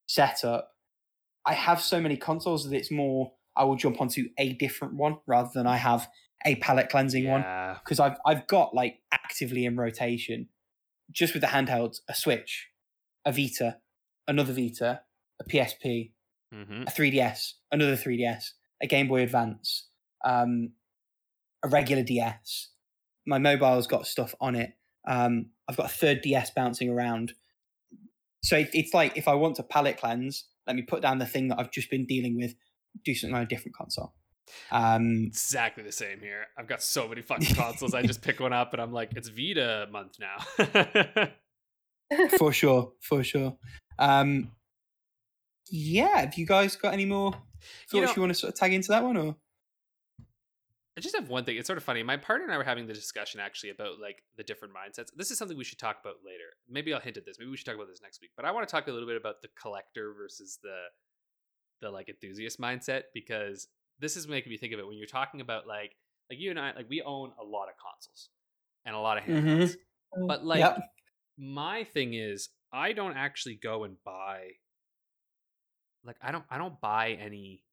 setup, 0.08 0.72
I 1.46 1.54
have 1.54 1.82
so 1.82 2.00
many 2.00 2.18
consoles 2.18 2.70
that 2.70 2.76
it's 2.76 2.92
more 2.92 3.34
I 3.56 3.64
will 3.64 3.76
jump 3.76 4.00
onto 4.00 4.30
a 4.38 4.54
different 4.54 4.96
one 4.96 5.18
rather 5.28 5.50
than 5.54 5.68
I 5.68 5.78
have 5.78 6.08
a 6.46 6.56
palate 6.56 6.90
cleansing 6.90 7.24
yeah. 7.24 7.68
one 7.68 7.78
because 7.84 8.00
I've 8.00 8.18
I've 8.26 8.48
got 8.48 8.74
like 8.74 9.00
actively 9.12 9.66
in 9.66 9.76
rotation 9.76 10.50
just 11.12 11.34
with 11.34 11.42
the 11.42 11.48
handhelds 11.48 12.00
a 12.08 12.16
Switch, 12.16 12.70
a 13.26 13.32
Vita, 13.32 13.78
another 14.28 14.54
Vita, 14.54 15.02
a 15.40 15.44
PSP, 15.44 16.12
mm-hmm. 16.54 16.84
a 16.84 16.92
3DS, 16.92 17.54
another 17.72 17.96
3DS, 17.96 18.52
a 18.82 18.88
Game 18.88 19.08
Boy 19.08 19.22
Advance, 19.24 19.88
um, 20.24 20.72
a 21.64 21.68
regular 21.68 22.04
DS. 22.04 22.70
My 23.26 23.38
mobile's 23.38 23.88
got 23.88 24.08
stuff 24.08 24.34
on 24.40 24.56
it. 24.56 24.74
Um, 25.08 25.48
I've 25.68 25.78
got 25.78 25.88
a 25.88 25.94
third 25.94 26.22
DS 26.22 26.52
bouncing 26.52 26.90
around. 26.90 27.34
So 28.44 28.58
it, 28.58 28.70
it's 28.74 28.94
like 28.94 29.18
if 29.18 29.28
I 29.28 29.36
want 29.36 29.56
to 29.58 29.64
palate 29.64 29.98
cleanse, 29.98 30.46
let 30.68 30.76
me 30.76 30.82
put 30.84 31.02
down 31.02 31.20
the 31.20 31.26
thing 31.26 31.48
that 31.50 31.60
I've 31.60 31.72
just 31.72 31.90
been 31.90 32.06
dealing 32.06 32.36
with, 32.36 32.56
do 33.04 33.14
something 33.14 33.36
on 33.36 33.44
a 33.44 33.48
different 33.48 33.76
console. 33.76 34.14
Um, 34.72 35.26
Exactly 35.28 35.84
the 35.84 35.92
same 35.92 36.20
here. 36.20 36.48
I've 36.58 36.68
got 36.68 36.82
so 36.82 37.08
many 37.08 37.22
fucking 37.22 37.56
consoles. 37.56 37.94
I 37.94 38.02
just 38.02 38.22
pick 38.22 38.40
one 38.40 38.54
up 38.54 38.74
and 38.74 38.82
I'm 38.82 38.92
like, 38.92 39.12
it's 39.16 39.30
Vita 39.30 39.88
month 39.92 40.18
now. 40.20 41.30
for 42.38 42.52
sure, 42.52 42.94
for 43.00 43.24
sure. 43.24 43.58
Um, 43.98 44.52
yeah, 45.70 46.22
have 46.22 46.36
you 46.36 46.46
guys 46.46 46.76
got 46.76 46.94
any 46.94 47.06
more 47.06 47.32
thoughts 47.32 47.94
You 47.94 48.02
you, 48.02 48.22
want 48.22 48.34
to 48.34 48.40
sort 48.40 48.54
of 48.54 48.60
tag 48.60 48.74
into 48.74 48.90
that 48.90 49.04
one, 49.04 49.18
or 49.18 49.36
I 51.02 51.04
just 51.04 51.16
have 51.16 51.30
one 51.30 51.44
thing. 51.46 51.58
It's 51.58 51.66
sort 51.66 51.78
of 51.78 51.84
funny. 51.84 52.04
My 52.04 52.16
partner 52.18 52.46
and 52.46 52.54
I 52.54 52.58
were 52.58 52.64
having 52.64 52.86
the 52.86 52.94
discussion 52.94 53.40
actually 53.40 53.72
about 53.72 54.00
like 54.00 54.22
the 54.38 54.44
different 54.44 54.72
mindsets. 54.72 55.08
This 55.16 55.32
is 55.32 55.38
something 55.40 55.58
we 55.58 55.64
should 55.64 55.80
talk 55.80 55.98
about 56.00 56.18
later. 56.24 56.54
Maybe 56.70 56.94
I'll 56.94 57.00
hint 57.00 57.18
at 57.18 57.26
this. 57.26 57.38
Maybe 57.40 57.50
we 57.50 57.58
should 57.58 57.66
talk 57.66 57.74
about 57.76 57.88
this 57.88 58.02
next 58.04 58.22
week. 58.22 58.30
But 58.36 58.46
I 58.46 58.52
want 58.52 58.68
to 58.68 58.72
talk 58.72 58.88
a 58.88 58.92
little 58.92 59.08
bit 59.08 59.18
about 59.18 59.42
the 59.42 59.48
collector 59.60 60.14
versus 60.14 60.60
the 60.62 60.78
the 61.82 61.90
like 61.90 62.08
enthusiast 62.10 62.60
mindset 62.62 63.04
because 63.16 63.68
this 64.00 64.16
is 64.16 64.28
making 64.28 64.52
me 64.52 64.58
think 64.58 64.74
of 64.74 64.80
it 64.80 64.86
when 64.88 64.96
you're 64.98 65.08
talking 65.08 65.42
about 65.42 65.66
like 65.66 65.96
like 66.30 66.40
you 66.40 66.52
and 66.52 66.60
I 66.60 66.74
like 66.76 66.88
we 66.88 67.02
own 67.02 67.32
a 67.40 67.44
lot 67.44 67.68
of 67.70 67.74
consoles 67.78 68.30
and 68.86 68.96
a 68.96 69.00
lot 69.00 69.18
of 69.18 69.24
Mhm. 69.24 69.76
But 70.28 70.46
like 70.46 70.60
Yep. 70.60 70.78
my 71.40 71.84
thing 71.86 72.14
is 72.14 72.50
I 72.72 72.94
don't 72.94 73.18
actually 73.18 73.56
go 73.56 73.84
and 73.86 73.98
buy 74.04 74.52
like 76.04 76.18
I 76.22 76.32
don't 76.32 76.46
I 76.52 76.60
don't 76.60 76.80
buy 76.80 77.14
any 77.14 77.64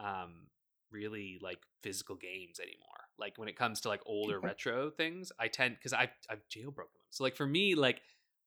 um 0.00 0.48
really 0.94 1.38
like 1.42 1.58
physical 1.82 2.16
games 2.16 2.60
anymore. 2.60 2.88
Like 3.18 3.36
when 3.36 3.48
it 3.48 3.56
comes 3.56 3.80
to 3.82 3.88
like 3.88 4.00
older 4.06 4.40
retro 4.40 4.90
things, 4.90 5.32
I 5.38 5.48
tend 5.48 5.76
because 5.76 5.92
I 5.92 6.08
I've 6.30 6.48
jailbroken 6.48 6.94
them. 6.94 7.04
So 7.10 7.24
like 7.24 7.36
for 7.36 7.46
me, 7.46 7.74
like 7.74 8.00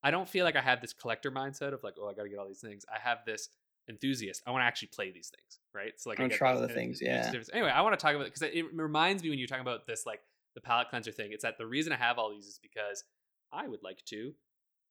I 0.04 0.12
don't 0.12 0.28
feel 0.28 0.46
like 0.46 0.56
I 0.56 0.62
have 0.62 0.82
this 0.82 0.94
collector 0.94 1.32
mindset 1.32 1.74
of 1.74 1.84
like, 1.84 1.96
oh, 2.02 2.10
I 2.10 2.14
gotta 2.14 2.30
get 2.30 2.40
all 2.40 2.48
these 2.48 2.62
things. 2.62 2.86
I 2.94 3.00
have 3.00 3.20
this 3.26 3.50
enthusiast. 3.90 4.42
I 4.48 4.52
want 4.52 4.62
to 4.62 4.66
actually 4.66 4.90
play 4.90 5.12
these 5.12 5.30
things, 5.30 5.60
right? 5.74 5.94
So 5.98 6.10
like 6.10 6.20
I 6.20 6.24
Wanna 6.24 6.38
try 6.38 6.54
other 6.54 6.68
things, 6.68 7.02
it 7.02 7.10
makes 7.10 7.28
a 7.28 7.38
yeah. 7.38 7.44
Anyway, 7.54 7.70
I 7.70 7.82
want 7.82 7.98
to 7.98 8.04
talk 8.04 8.16
about 8.16 8.28
it 8.28 8.34
because 8.34 8.42
it, 8.42 8.56
it 8.56 8.66
reminds 8.74 9.24
me 9.24 9.30
when 9.30 9.40
you're 9.40 9.48
talking 9.48 9.62
about 9.62 9.86
this 9.86 10.06
like 10.06 10.22
the 10.56 10.62
palate 10.62 10.90
cleanser 10.90 11.12
thing. 11.12 11.32
It's 11.32 11.44
that 11.44 11.58
the 11.58 11.68
reason 11.68 11.94
I 11.94 11.98
have 11.98 12.18
all 12.18 12.32
these 12.32 12.48
is 12.48 12.60
because 12.62 13.04
I 13.52 13.68
would 13.68 13.84
like 13.84 14.04
to 14.06 14.34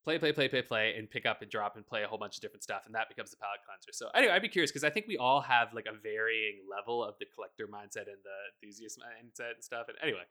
play, 0.07 0.20
play, 0.20 0.31
play, 0.31 0.47
play, 0.47 0.62
play, 0.62 0.95
and 0.97 1.11
pick 1.11 1.27
up 1.27 1.43
and 1.43 1.51
drop 1.51 1.74
and 1.74 1.85
play 1.85 2.05
a 2.05 2.07
whole 2.07 2.16
bunch 2.16 2.37
of 2.37 2.41
different 2.41 2.62
stuff, 2.62 2.83
and 2.87 2.95
that 2.95 3.09
becomes 3.09 3.33
the 3.33 3.37
palate 3.37 3.59
cleanser. 3.66 3.91
So 3.93 4.07
anyway, 4.15 4.35
I'd 4.35 4.43
be 4.43 4.49
curious 4.49 4.70
because 4.70 4.85
I 4.85 4.91
think 4.91 5.07
we 5.09 5.16
all 5.16 5.41
have 5.41 5.74
like 5.74 5.87
a 5.87 5.99
varying 6.01 6.61
level 6.70 7.03
of 7.03 7.16
the 7.19 7.27
collector 7.35 7.66
mindset 7.66 8.07
and 8.07 8.23
the 8.23 8.39
enthusiast 8.62 9.01
mindset 9.01 9.55
and 9.57 9.65
stuff. 9.65 9.87
And 9.89 9.99
anyway, 10.01 10.23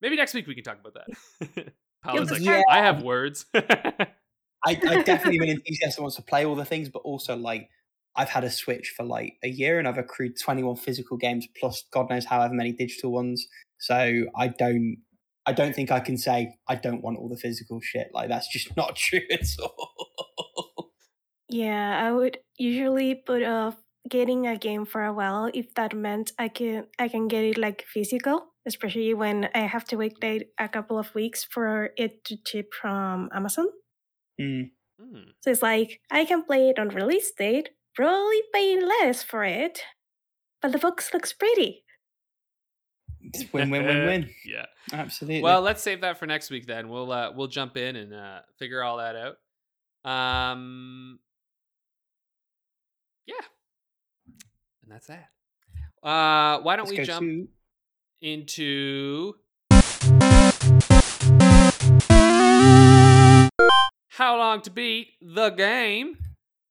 maybe 0.00 0.14
next 0.14 0.34
week 0.34 0.46
we 0.46 0.54
can 0.54 0.62
talk 0.62 0.78
about 0.78 0.94
that. 0.94 1.72
Paula's 2.04 2.30
like, 2.30 2.42
Yeah. 2.42 2.62
I 2.70 2.78
have 2.78 3.02
words. 3.02 3.44
I, 3.54 4.14
I 4.64 5.02
definitely 5.02 5.38
am 5.38 5.42
an 5.42 5.48
enthusiast 5.48 5.96
that 5.96 6.02
wants 6.02 6.16
to 6.16 6.22
play 6.22 6.46
all 6.46 6.54
the 6.54 6.64
things, 6.64 6.88
but 6.88 7.00
also 7.00 7.34
like 7.34 7.68
I've 8.14 8.28
had 8.28 8.44
a 8.44 8.50
Switch 8.50 8.94
for 8.96 9.02
like 9.02 9.34
a 9.42 9.48
year 9.48 9.80
and 9.80 9.88
I've 9.88 9.98
accrued 9.98 10.38
21 10.40 10.76
physical 10.76 11.16
games 11.16 11.48
plus 11.58 11.82
God 11.92 12.08
knows 12.08 12.24
however 12.24 12.54
many 12.54 12.70
digital 12.70 13.10
ones. 13.10 13.48
So 13.78 14.26
I 14.36 14.46
don't 14.46 14.98
I 15.46 15.52
don't 15.52 15.74
think 15.74 15.90
I 15.90 16.00
can 16.00 16.16
say 16.16 16.54
I 16.68 16.76
don't 16.76 17.02
want 17.02 17.18
all 17.18 17.28
the 17.28 17.36
physical 17.36 17.80
shit. 17.80 18.08
Like 18.12 18.28
that's 18.28 18.48
just 18.48 18.76
not 18.76 18.96
true 18.96 19.20
at 19.30 19.46
all. 19.60 20.92
Yeah, 21.48 22.00
I 22.02 22.12
would 22.12 22.38
usually 22.56 23.14
put 23.14 23.42
off 23.42 23.76
getting 24.08 24.46
a 24.46 24.56
game 24.56 24.84
for 24.84 25.04
a 25.04 25.12
while 25.12 25.50
if 25.52 25.74
that 25.74 25.94
meant 25.94 26.32
I 26.38 26.48
can 26.48 26.86
I 26.98 27.08
can 27.08 27.28
get 27.28 27.44
it 27.44 27.58
like 27.58 27.84
physical, 27.86 28.46
especially 28.66 29.14
when 29.14 29.48
I 29.54 29.60
have 29.60 29.84
to 29.86 29.96
wait 29.96 30.22
like 30.22 30.48
a 30.58 30.68
couple 30.68 30.98
of 30.98 31.14
weeks 31.14 31.44
for 31.44 31.90
it 31.96 32.24
to 32.26 32.36
ship 32.46 32.72
from 32.72 33.28
Amazon. 33.34 33.66
Mm. 34.40 34.70
Hmm. 35.00 35.30
So 35.42 35.50
it's 35.50 35.62
like 35.62 36.00
I 36.10 36.24
can 36.24 36.44
play 36.44 36.70
it 36.70 36.78
on 36.78 36.88
release 36.88 37.32
date, 37.36 37.70
probably 37.94 38.42
paying 38.54 38.86
less 38.86 39.22
for 39.22 39.44
it, 39.44 39.82
but 40.60 40.72
the 40.72 40.78
box 40.78 41.12
looks 41.12 41.32
pretty. 41.32 41.81
It's 43.34 43.50
win 43.52 43.70
win 43.70 43.84
win 43.86 44.06
win. 44.06 44.30
yeah. 44.44 44.66
Absolutely. 44.92 45.42
Well, 45.42 45.60
let's 45.62 45.82
save 45.82 46.02
that 46.02 46.18
for 46.18 46.26
next 46.26 46.50
week 46.50 46.66
then. 46.66 46.88
We'll 46.88 47.10
uh 47.10 47.32
we'll 47.34 47.46
jump 47.48 47.76
in 47.76 47.96
and 47.96 48.12
uh 48.12 48.40
figure 48.58 48.82
all 48.82 48.98
that 48.98 49.16
out. 49.16 50.10
Um 50.10 51.18
Yeah. 53.26 53.34
And 54.82 54.92
that's 54.92 55.06
that. 55.06 55.30
Uh 56.02 56.60
why 56.60 56.76
don't 56.76 56.88
Let's 56.88 56.98
we 56.98 57.04
jump 57.04 57.26
to- 57.26 57.48
into 58.20 59.34
How 64.08 64.36
long 64.38 64.60
to 64.62 64.70
beat 64.70 65.08
the 65.22 65.50
game? 65.50 66.16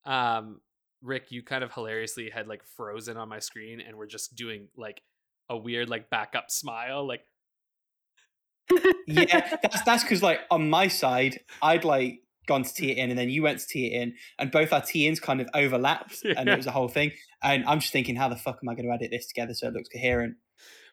Um 0.04 0.60
Rick, 1.02 1.32
you 1.32 1.42
kind 1.42 1.64
of 1.64 1.72
hilariously 1.74 2.30
had 2.30 2.46
like 2.46 2.62
frozen 2.64 3.16
on 3.16 3.28
my 3.28 3.40
screen 3.40 3.80
and 3.80 3.96
we're 3.96 4.06
just 4.06 4.36
doing 4.36 4.68
like 4.76 5.02
a 5.48 5.56
weird 5.56 5.88
like 5.88 6.08
backup 6.10 6.50
smile 6.50 7.06
like 7.06 7.22
yeah, 9.06 9.56
that's 9.62 9.82
that's 9.82 10.02
because 10.02 10.22
like 10.22 10.40
on 10.50 10.70
my 10.70 10.88
side, 10.88 11.40
I'd 11.60 11.84
like 11.84 12.20
gone 12.46 12.62
to 12.64 12.74
tee 12.74 12.90
it 12.90 12.98
in, 12.98 13.10
and 13.10 13.18
then 13.18 13.30
you 13.30 13.42
went 13.42 13.60
to 13.60 13.66
tee 13.66 13.86
it 13.88 14.00
in, 14.00 14.14
and 14.38 14.50
both 14.50 14.72
our 14.72 14.80
tee 14.80 15.06
ins 15.06 15.20
kind 15.20 15.40
of 15.40 15.48
overlapped, 15.54 16.24
and 16.36 16.48
it 16.48 16.56
was 16.56 16.66
a 16.66 16.70
whole 16.70 16.88
thing. 16.88 17.12
And 17.42 17.64
I'm 17.66 17.80
just 17.80 17.92
thinking, 17.92 18.16
how 18.16 18.28
the 18.28 18.36
fuck 18.36 18.58
am 18.62 18.68
I 18.68 18.74
going 18.74 18.86
to 18.86 18.92
edit 18.92 19.10
this 19.10 19.26
together 19.26 19.54
so 19.54 19.68
it 19.68 19.74
looks 19.74 19.88
coherent? 19.88 20.36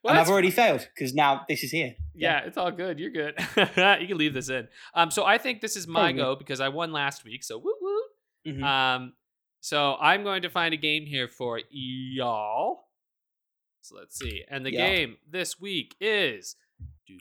Well, 0.03 0.13
and 0.13 0.19
I've 0.19 0.29
already 0.29 0.51
failed 0.51 0.87
because 0.95 1.13
now 1.13 1.41
this 1.49 1.63
is 1.63 1.71
here. 1.71 1.93
Yeah, 2.15 2.39
it's 2.39 2.57
all 2.57 2.71
good. 2.71 2.99
You're 2.99 3.11
good. 3.11 3.33
you 3.57 4.07
can 4.07 4.17
leave 4.17 4.33
this 4.33 4.49
in. 4.49 4.67
Um, 4.93 5.11
so 5.11 5.25
I 5.25 5.37
think 5.37 5.59
this 5.59 5.75
is 5.75 5.87
my 5.87 6.13
go 6.13 6.35
because 6.35 6.61
I 6.61 6.69
won 6.69 6.93
last 6.93 7.25
week. 7.25 7.43
So 7.43 7.57
woo 7.57 7.73
woo. 7.81 8.53
Mhm. 8.53 8.63
Um, 8.63 9.13
so 9.59 9.97
I'm 9.99 10.23
going 10.23 10.43
to 10.43 10.49
find 10.49 10.73
a 10.73 10.77
game 10.77 11.05
here 11.05 11.27
for 11.27 11.59
y'all. 11.69 12.78
So 13.89 13.95
let's 13.95 14.19
see. 14.19 14.43
And 14.47 14.63
the 14.63 14.71
Yeah. 14.71 14.87
game 14.87 15.17
this 15.27 15.59
week 15.59 15.95
is. 15.99 16.55
The 17.07 17.15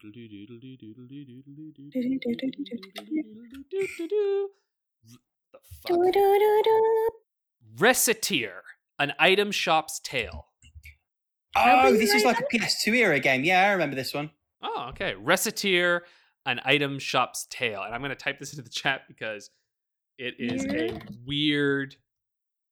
fuck? 5.83 5.87
Do-do-do-do. 5.87 7.09
Recettear, 7.77 8.61
an 8.99 9.15
item 9.19 9.51
shop's 9.51 9.99
tale. 10.01 10.49
Oh, 11.57 11.93
this 11.97 12.13
is 12.13 12.25
like 12.25 12.39
a 12.39 12.45
PS2 12.45 12.95
era 12.95 13.19
game. 13.19 13.45
Yeah, 13.45 13.63
I 13.67 13.73
remember 13.73 13.97
this 13.97 14.13
one. 14.13 14.31
Oh, 14.61 14.89
okay. 14.91 15.15
Recettear, 15.15 16.01
an 16.45 16.61
item 16.65 16.99
shop's 16.99 17.47
tale. 17.49 17.83
And 17.83 17.95
I'm 17.95 18.03
going 18.03 18.11
to 18.11 18.15
type 18.17 18.39
this 18.39 18.53
into 18.53 18.63
the 18.63 18.69
chat 18.69 19.09
because 19.09 19.51
it 20.19 20.35
is 20.39 20.67
a 20.67 21.01
weird 21.25 21.97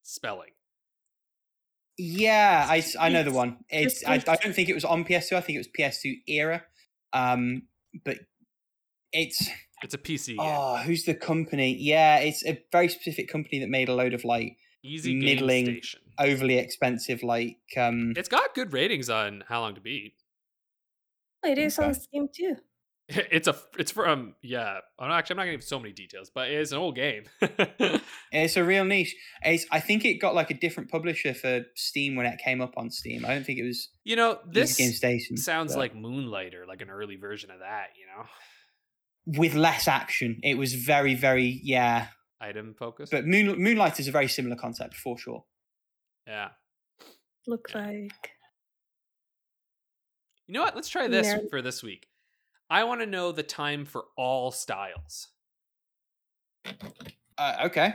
spelling. 0.02 0.50
Yeah, 1.98 2.66
I, 2.68 2.84
I 3.00 3.08
know 3.08 3.22
the 3.22 3.32
one. 3.32 3.58
It's 3.70 4.04
I, 4.04 4.14
I 4.14 4.36
don't 4.36 4.54
think 4.54 4.68
it 4.68 4.74
was 4.74 4.84
on 4.84 5.04
PS2. 5.04 5.32
I 5.36 5.40
think 5.40 5.56
it 5.56 5.60
was 5.60 5.68
PS2 5.68 6.16
era. 6.28 6.62
Um, 7.12 7.62
but 8.04 8.18
it's 9.12 9.48
It's 9.82 9.94
a 9.94 9.98
PC 9.98 10.26
game. 10.28 10.36
oh, 10.40 10.76
who's 10.78 11.04
the 11.04 11.14
company? 11.14 11.74
Yeah, 11.78 12.18
it's 12.18 12.44
a 12.44 12.58
very 12.70 12.88
specific 12.88 13.28
company 13.30 13.60
that 13.60 13.68
made 13.70 13.88
a 13.88 13.94
load 13.94 14.12
of 14.14 14.24
like 14.24 14.56
Easy 14.84 15.14
middling- 15.14 15.80
overly 16.18 16.58
expensive 16.58 17.22
like 17.22 17.58
um 17.76 18.12
It's 18.16 18.28
got 18.28 18.54
good 18.54 18.72
ratings 18.72 19.10
on 19.10 19.44
How 19.48 19.60
Long 19.60 19.74
to 19.74 19.80
Beat. 19.80 20.14
It 21.44 21.58
is 21.58 21.78
on 21.78 21.94
Steam 21.94 22.28
too. 22.34 22.56
It's 23.30 23.46
a 23.46 23.54
it's 23.78 23.92
from 23.92 24.34
yeah. 24.42 24.78
Oh, 24.98 25.06
no, 25.06 25.12
actually, 25.14 25.34
I'm 25.34 25.36
not 25.38 25.42
gonna 25.44 25.52
give 25.58 25.62
so 25.64 25.78
many 25.78 25.92
details, 25.92 26.28
but 26.34 26.50
it's 26.50 26.72
an 26.72 26.78
old 26.78 26.96
game. 26.96 27.24
It's 28.32 28.56
a 28.56 28.64
real 28.64 28.84
niche. 28.84 29.14
It's, 29.42 29.64
I 29.70 29.78
think 29.80 30.04
it 30.04 30.14
got 30.14 30.34
like 30.34 30.50
a 30.50 30.54
different 30.54 30.90
publisher 30.90 31.32
for 31.32 31.62
Steam 31.76 32.16
when 32.16 32.26
it 32.26 32.38
came 32.44 32.60
up 32.60 32.74
on 32.76 32.90
Steam. 32.90 33.24
I 33.24 33.28
don't 33.28 33.46
think 33.46 33.58
it 33.60 33.64
was 33.64 33.88
you 34.04 34.16
know, 34.16 34.38
this 34.46 34.70
this 34.70 34.76
Game 34.78 34.90
Station. 34.92 35.36
sounds 35.36 35.72
but 35.74 35.78
like 35.78 35.94
Moonlighter, 35.94 36.64
like 36.66 36.82
an 36.82 36.90
early 36.90 37.16
version 37.16 37.50
of 37.52 37.60
that. 37.60 37.90
You 37.98 38.06
know, 38.06 39.38
with 39.38 39.54
less 39.54 39.86
action. 39.88 40.40
It 40.42 40.58
was 40.58 40.74
very, 40.74 41.14
very 41.14 41.60
yeah. 41.62 42.08
item 42.40 42.74
focus. 42.78 43.08
But 43.10 43.24
Moon, 43.26 43.60
Moonlight 43.62 43.98
is 44.00 44.08
a 44.08 44.12
very 44.12 44.28
similar 44.28 44.56
concept 44.56 44.94
for 44.94 45.16
sure. 45.16 45.44
yeah. 46.26 46.48
Look 47.46 47.68
Yeah. 47.72 47.86
like 47.86 48.30
You 50.48 50.54
know 50.54 50.62
what? 50.62 50.74
Let's 50.74 50.88
try 50.88 51.06
this 51.08 51.26
Yeah. 51.28 51.38
for 51.50 51.62
this 51.62 51.82
week. 51.82 52.08
I 52.68 52.84
want 52.84 53.00
to 53.00 53.06
know 53.06 53.32
the 53.32 53.42
time 53.42 53.84
for 53.84 54.04
all 54.16 54.50
styles. 54.50 55.28
Uh, 57.38 57.56
okay. 57.66 57.94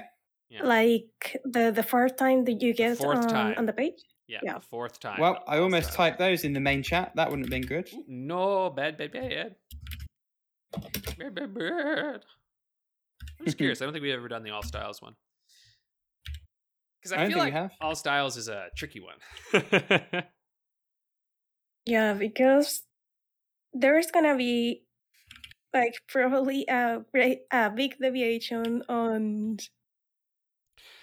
Yeah. 0.50 0.64
like 0.64 1.38
the 1.46 1.72
the 1.72 1.84
fourth 1.84 2.18
time 2.18 2.44
that 2.46 2.62
you 2.62 2.74
get 2.74 2.98
fourth 2.98 3.20
on, 3.20 3.28
time. 3.30 3.56
on 3.58 3.66
the 3.66 3.74
page. 3.74 4.02
Yeah, 4.28 4.40
Yeah. 4.44 4.54
the 4.56 4.62
fourth 4.62 5.00
time. 5.00 5.20
Well, 5.20 5.44
I 5.48 5.58
almost 5.60 5.92
styles. 5.94 5.96
typed 5.98 6.20
those 6.20 6.44
in 6.44 6.54
the 6.54 6.60
main 6.60 6.84
chat. 6.84 7.12
That 7.16 7.30
wouldn't 7.30 7.46
have 7.46 7.52
been 7.52 7.66
good. 7.68 7.90
Ooh, 7.94 8.04
No, 8.08 8.70
bad, 8.70 8.98
bad, 8.98 9.12
bad. 9.14 9.56
Bad, 11.18 11.36
bad, 11.36 11.54
bad. 11.54 12.26
I'm 13.40 13.46
just 13.46 13.58
curious. 13.58 13.82
I 13.82 13.86
don't 13.86 13.94
think 13.94 14.04
we've 14.04 14.14
ever 14.14 14.28
done 14.28 14.44
the 14.44 14.52
all 14.52 14.64
styles 14.64 15.02
one. 15.02 15.16
Because 17.02 17.14
I, 17.14 17.16
I 17.16 17.20
feel 17.20 17.28
think 17.28 17.36
we 17.36 17.42
like 17.42 17.54
have. 17.54 17.72
all 17.82 17.96
styles 17.96 18.38
is 18.38 18.48
a 18.48 18.68
tricky 18.76 19.00
one. 19.02 20.24
Yeah, 21.86 22.14
because 22.14 22.84
there 23.74 23.98
is 23.98 24.12
gonna 24.12 24.36
be 24.38 24.86
like 25.74 25.96
probably 26.08 26.66
a 26.70 27.06
a 27.52 27.70
big 27.72 27.98
deviation 28.00 28.84
on 28.90 29.58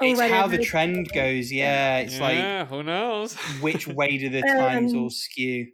on 0.01 0.13
It's 0.13 0.21
how 0.21 0.47
whatever 0.47 0.49
the 0.49 0.59
it- 0.59 0.65
trend 0.65 1.13
goes. 1.13 1.53
Yeah, 1.53 1.99
it's 1.99 2.19
yeah, 2.19 2.65
who 2.67 2.83
knows? 2.83 3.35
which 3.61 3.87
way 3.89 4.19
do 4.19 4.29
the 4.29 4.43
times 4.43 4.95
Um, 4.95 5.01
all 5.03 5.11
skew? 5.11 5.73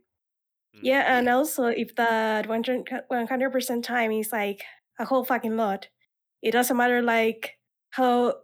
Yeah, 0.82 1.18
and 1.18 1.28
also 1.28 1.66
if 1.66 1.94
that 1.96 2.46
100 2.48 3.52
percent 3.52 3.84
time 3.84 4.12
is 4.12 4.32
like 4.32 4.64
a 4.98 5.04
whole 5.04 5.24
fucking 5.24 5.56
lot, 5.56 5.88
it 6.42 6.52
doesn't 6.52 6.76
matter 6.76 7.02
like 7.02 7.58
how 7.90 8.42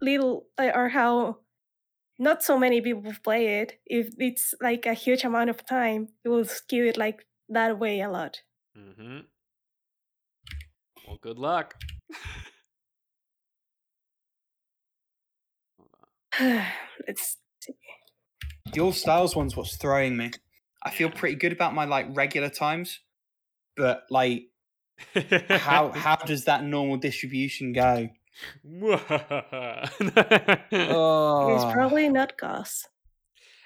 little 0.00 0.46
or 0.58 0.88
how 0.88 1.38
not 2.18 2.42
so 2.42 2.58
many 2.58 2.80
people 2.80 3.12
play 3.22 3.60
it. 3.60 3.78
If 3.86 4.14
it's 4.18 4.54
like 4.60 4.86
a 4.86 4.94
huge 4.94 5.24
amount 5.24 5.50
of 5.50 5.66
time, 5.66 6.08
it 6.24 6.28
will 6.28 6.44
skew 6.44 6.86
it 6.86 6.96
like 6.96 7.26
that 7.48 7.78
way 7.78 8.00
a 8.00 8.10
lot. 8.10 8.40
Mm-hmm. 8.76 9.18
Well, 11.06 11.18
good 11.20 11.38
luck. 11.38 11.74
it's 17.06 17.36
The 18.72 18.80
All 18.80 18.92
Styles 18.92 19.36
one's 19.36 19.56
what's 19.56 19.76
throwing 19.76 20.16
me. 20.16 20.30
I 20.82 20.90
feel 20.90 21.10
pretty 21.10 21.36
good 21.36 21.52
about 21.52 21.74
my 21.74 21.84
like 21.84 22.06
regular 22.10 22.48
times, 22.48 23.00
but 23.76 24.04
like 24.10 24.44
how 25.48 25.90
how 25.94 26.16
does 26.16 26.44
that 26.44 26.64
normal 26.64 26.96
distribution 26.96 27.72
go? 27.72 28.08
Oh, 30.72 31.54
it's 31.54 31.72
probably 31.72 32.08
not 32.08 32.36
Gauss. 32.38 32.86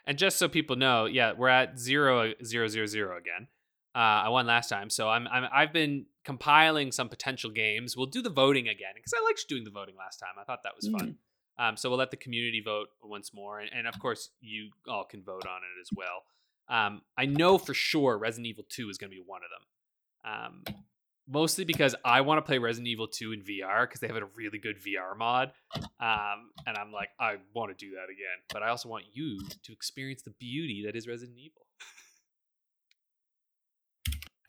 And 0.06 0.18
just 0.18 0.38
so 0.38 0.48
people 0.48 0.76
know, 0.76 1.04
yeah, 1.06 1.32
we're 1.36 1.48
at 1.48 1.78
zero 1.78 2.32
zero 2.44 2.68
zero 2.68 2.86
zero 2.86 3.16
again. 3.18 3.48
Uh, 3.94 4.24
I 4.24 4.28
won 4.28 4.46
last 4.46 4.68
time, 4.68 4.88
so 4.90 5.08
I'm, 5.08 5.26
I'm 5.28 5.44
I've 5.52 5.72
been 5.72 6.06
compiling 6.24 6.92
some 6.92 7.08
potential 7.08 7.50
games. 7.50 7.96
We'll 7.96 8.06
do 8.06 8.22
the 8.22 8.30
voting 8.30 8.68
again 8.68 8.92
because 8.94 9.12
I 9.16 9.22
liked 9.24 9.44
doing 9.48 9.64
the 9.64 9.70
voting 9.70 9.96
last 9.98 10.18
time. 10.18 10.30
I 10.40 10.44
thought 10.44 10.62
that 10.62 10.72
was 10.76 10.88
fun. 10.88 11.16
Um, 11.58 11.76
so 11.76 11.90
we'll 11.90 11.98
let 11.98 12.10
the 12.10 12.16
community 12.16 12.62
vote 12.64 12.88
once 13.02 13.34
more, 13.34 13.60
and, 13.60 13.70
and 13.74 13.86
of 13.86 13.98
course 13.98 14.30
you 14.40 14.70
all 14.88 15.04
can 15.04 15.22
vote 15.22 15.46
on 15.46 15.58
it 15.58 15.80
as 15.80 15.90
well. 15.94 16.24
Um, 16.68 17.02
I 17.18 17.26
know 17.26 17.58
for 17.58 17.74
sure 17.74 18.16
Resident 18.16 18.46
Evil 18.46 18.64
Two 18.68 18.88
is 18.88 18.96
going 18.96 19.10
to 19.10 19.16
be 19.16 19.22
one 19.24 19.40
of 19.44 19.50
them. 19.50 20.72
Um, 20.72 20.82
mostly 21.30 21.64
because 21.64 21.94
I 22.04 22.20
want 22.22 22.38
to 22.38 22.42
play 22.42 22.58
Resident 22.58 22.88
Evil 22.88 23.06
2 23.08 23.32
in 23.32 23.40
VR 23.42 23.82
because 23.82 24.00
they 24.00 24.06
have 24.08 24.16
a 24.16 24.24
really 24.34 24.58
good 24.58 24.76
VR 24.78 25.16
mod. 25.16 25.52
Um, 26.00 26.50
and 26.66 26.76
I'm 26.76 26.92
like, 26.92 27.08
I 27.20 27.36
want 27.54 27.76
to 27.76 27.84
do 27.86 27.92
that 27.92 28.04
again. 28.04 28.38
But 28.52 28.62
I 28.62 28.68
also 28.68 28.88
want 28.88 29.04
you 29.12 29.38
to 29.62 29.72
experience 29.72 30.22
the 30.22 30.32
beauty 30.38 30.82
that 30.86 30.96
is 30.96 31.06
Resident 31.06 31.38
Evil. 31.38 31.62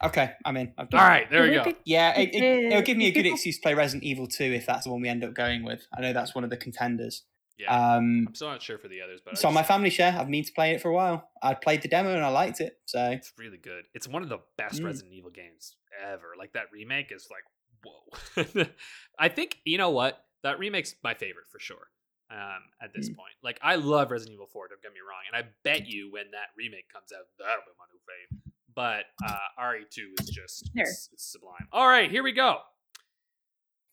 Okay, 0.03 0.31
I'm 0.45 0.57
in. 0.57 0.73
I've 0.79 0.89
done 0.89 0.99
it. 0.99 1.03
right, 1.07 1.29
there 1.29 1.43
we 1.43 1.51
go. 1.53 1.61
it- 1.69 1.77
Yeah, 1.85 2.17
it, 2.19 2.33
it, 2.33 2.43
it'll 2.43 2.81
give 2.81 2.97
me 2.97 3.07
a 3.07 3.11
good 3.11 3.25
excuse 3.27 3.57
to 3.57 3.61
play 3.61 3.75
Resident 3.75 4.03
Evil 4.03 4.25
2 4.27 4.43
if 4.45 4.65
that's 4.65 4.85
the 4.85 4.91
one 4.91 4.99
we 5.01 5.07
end 5.09 5.23
up 5.23 5.35
going 5.35 5.63
with. 5.63 5.85
I 5.95 6.01
know 6.01 6.11
that's 6.11 6.33
one 6.33 6.43
of 6.43 6.49
the 6.49 6.57
contenders. 6.57 7.23
Yeah. 7.61 7.95
Um, 7.95 8.25
I'm 8.29 8.35
still 8.35 8.49
not 8.49 8.61
sure 8.61 8.77
for 8.77 8.87
the 8.87 9.01
others, 9.01 9.21
but 9.23 9.31
so 9.37 9.39
it's 9.39 9.45
on 9.45 9.53
my 9.53 9.63
family 9.63 9.89
share. 9.89 10.15
I've 10.17 10.29
mean 10.29 10.43
to 10.43 10.51
play 10.53 10.71
it 10.71 10.81
for 10.81 10.89
a 10.89 10.93
while. 10.93 11.29
I 11.43 11.53
played 11.53 11.81
the 11.83 11.87
demo 11.87 12.13
and 12.15 12.23
I 12.23 12.29
liked 12.29 12.59
it. 12.61 12.77
So 12.85 13.03
it's 13.11 13.31
really 13.37 13.57
good. 13.57 13.83
It's 13.93 14.07
one 14.07 14.23
of 14.23 14.29
the 14.29 14.39
best 14.57 14.81
Mm. 14.81 14.85
Resident 14.85 15.13
Evil 15.13 15.31
games 15.31 15.75
ever. 16.03 16.33
Like 16.37 16.53
that 16.53 16.65
remake 16.73 17.11
is 17.11 17.27
like, 17.29 17.43
whoa. 17.83 18.65
I 19.19 19.29
think 19.29 19.57
you 19.65 19.77
know 19.77 19.91
what 19.91 20.23
that 20.43 20.57
remake's 20.59 20.95
my 21.03 21.13
favorite 21.13 21.45
for 21.51 21.59
sure. 21.59 21.87
Um, 22.31 22.61
at 22.81 22.93
this 22.95 23.09
Mm. 23.09 23.17
point, 23.17 23.33
like 23.43 23.59
I 23.61 23.75
love 23.75 24.09
Resident 24.09 24.35
Evil 24.35 24.47
4. 24.47 24.69
Don't 24.69 24.81
get 24.81 24.93
me 24.93 24.99
wrong, 25.07 25.21
and 25.31 25.35
I 25.45 25.49
bet 25.63 25.85
you 25.87 26.09
when 26.11 26.31
that 26.31 26.47
remake 26.57 26.87
comes 26.91 27.11
out, 27.11 27.25
that'll 27.37 27.63
be 27.65 27.71
my 27.77 27.85
new 27.91 27.99
fave. 28.07 28.53
But 28.73 29.03
uh, 29.27 29.61
RE2 29.61 30.21
is 30.21 30.29
just 30.29 30.71
There. 30.73 30.85
it's, 30.85 31.09
it's 31.11 31.29
sublime. 31.29 31.67
All 31.73 31.87
right, 31.87 32.09
here 32.09 32.23
we 32.23 32.31
go. 32.31 32.59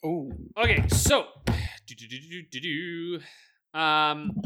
Ooh. 0.07 0.31
Okay, 0.57 0.87
so 0.89 1.27
do-do-do-do-do-do. 1.87 3.21
Um, 3.79 4.41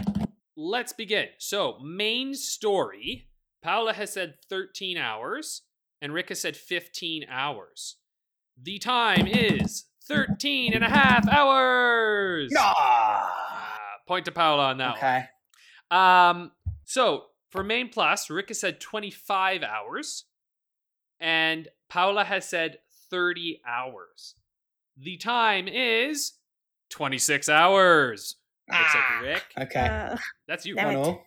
let's 0.56 0.92
begin. 0.92 1.26
So, 1.38 1.78
main 1.82 2.34
story. 2.34 3.28
Paula 3.62 3.92
has 3.92 4.12
said 4.12 4.34
13 4.48 4.96
hours, 4.98 5.62
and 6.00 6.12
Rick 6.12 6.30
has 6.30 6.40
said 6.40 6.56
15 6.56 7.24
hours. 7.30 7.96
The 8.60 8.78
time 8.78 9.26
is 9.26 9.84
13 10.09 10.74
and 10.74 10.82
a 10.84 10.88
half 10.88 11.28
hours. 11.28 12.52
Ah, 12.59 13.30
Uh, 13.94 13.98
point 14.09 14.24
to 14.24 14.32
Paula 14.32 14.64
on 14.70 14.78
that 14.78 14.96
okay. 14.96 15.24
one. 15.88 16.00
Um, 16.00 16.52
so 16.84 17.26
for 17.50 17.62
main 17.62 17.88
plus, 17.88 18.28
Rick 18.30 18.48
has 18.48 18.59
said 18.60 18.80
25 18.80 19.62
hours, 19.62 20.24
and 21.20 21.68
Paula 21.88 22.24
has 22.24 22.48
said 22.48 22.78
30 23.10 23.60
hours. 23.66 24.34
The 24.96 25.16
time 25.18 25.68
is 25.68 26.32
26 26.90 27.48
hours. 27.48 28.36
Looks 28.73 28.93
Ah, 28.94 29.16
like 29.20 29.23
Rick. 29.28 29.44
Okay. 29.59 29.86
Uh, 29.86 30.16
That's 30.49 30.66
you. 30.66 30.74
Damn 30.74 30.86
One 30.86 30.97
all. 30.97 31.24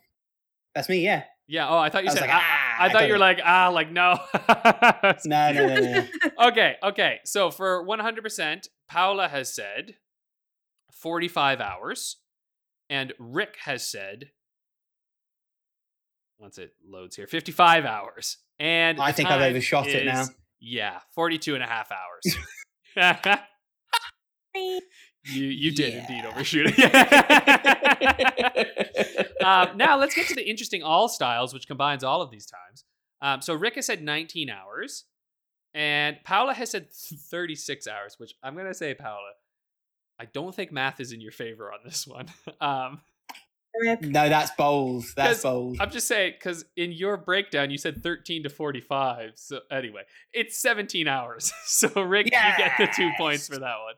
That's 0.73 0.89
me, 0.89 1.03
yeah. 1.03 1.23
Yeah. 1.47 1.69
Oh, 1.69 1.77
I 1.77 1.89
thought 1.89 2.03
you 2.03 2.09
I 2.09 2.13
said. 2.13 2.21
like, 2.21 2.31
ah, 2.33 2.41
ah, 2.43 2.81
I 2.81 2.85
I 2.85 2.89
thought 2.89 3.01
got 3.01 3.07
you 3.07 3.13
were 3.13 3.19
like 3.19 3.39
ah, 3.43 3.69
like 3.69 3.91
no. 3.91 4.17
No, 5.25 5.51
no, 5.53 5.67
no, 5.67 5.79
no. 5.79 5.79
no. 5.79 6.05
okay, 6.49 6.75
okay. 6.83 7.19
So 7.23 7.51
for 7.51 7.85
100%, 7.85 8.67
Paula 8.89 9.27
has 9.27 9.53
said 9.53 9.95
45 10.91 11.61
hours, 11.61 12.17
and 12.89 13.13
Rick 13.19 13.57
has 13.63 13.87
said, 13.87 14.31
once 16.39 16.57
it 16.57 16.73
loads 16.85 17.15
here, 17.15 17.27
55 17.27 17.85
hours. 17.85 18.37
And 18.59 18.99
I 18.99 19.11
think 19.11 19.29
I've 19.29 19.39
time 19.39 19.49
overshot 19.51 19.87
it 19.87 20.05
now. 20.05 20.25
Yeah, 20.59 20.99
42 21.13 21.55
and 21.55 21.63
a 21.63 21.67
half 21.67 21.91
hours. 21.91 22.37
you 25.25 25.45
you 25.45 25.71
did 25.71 25.93
Yeah. 25.93 26.01
indeed 26.07 26.25
overshoot 26.25 26.73
it. 26.77 26.85
um, 29.45 29.77
now 29.77 29.97
let's 29.97 30.15
get 30.15 30.27
to 30.27 30.35
the 30.35 30.47
interesting 30.47 30.83
all 30.83 31.07
styles, 31.09 31.53
which 31.53 31.67
combines 31.67 32.03
all 32.03 32.21
of 32.21 32.31
these 32.31 32.45
times. 32.45 32.83
Um, 33.21 33.41
so 33.41 33.53
Rick 33.53 33.75
has 33.75 33.85
said 33.85 34.01
19 34.03 34.49
hours, 34.49 35.05
and 35.73 36.17
Paula 36.23 36.53
has 36.53 36.71
said 36.71 36.91
36 36.91 37.87
hours, 37.87 38.15
which 38.17 38.33
I'm 38.43 38.55
gonna 38.55 38.73
say, 38.73 38.93
Paula, 38.93 39.31
I 40.19 40.25
don't 40.25 40.53
think 40.55 40.71
math 40.71 40.99
is 40.99 41.11
in 41.11 41.21
your 41.21 41.31
favor 41.31 41.71
on 41.71 41.79
this 41.83 42.05
one. 42.07 42.27
Um, 42.61 43.01
no, 44.01 44.29
that's 44.29 44.51
bold. 44.51 45.03
That's 45.17 45.43
bold. 45.43 45.75
I'm 45.81 45.91
just 45.91 46.07
saying 46.07 46.35
because 46.39 46.63
in 46.77 46.93
your 46.93 47.17
breakdown 47.17 47.69
you 47.71 47.77
said 47.77 48.01
13 48.01 48.43
to 48.43 48.49
45. 48.49 49.31
So 49.35 49.59
anyway, 49.69 50.03
it's 50.31 50.57
17 50.57 51.09
hours. 51.09 51.51
So 51.65 51.89
Rick, 52.01 52.27
you 52.27 52.31
get 52.31 52.71
the 52.77 52.87
two 52.95 53.11
points 53.17 53.49
for 53.49 53.57
that 53.59 53.75
one. 53.83 53.95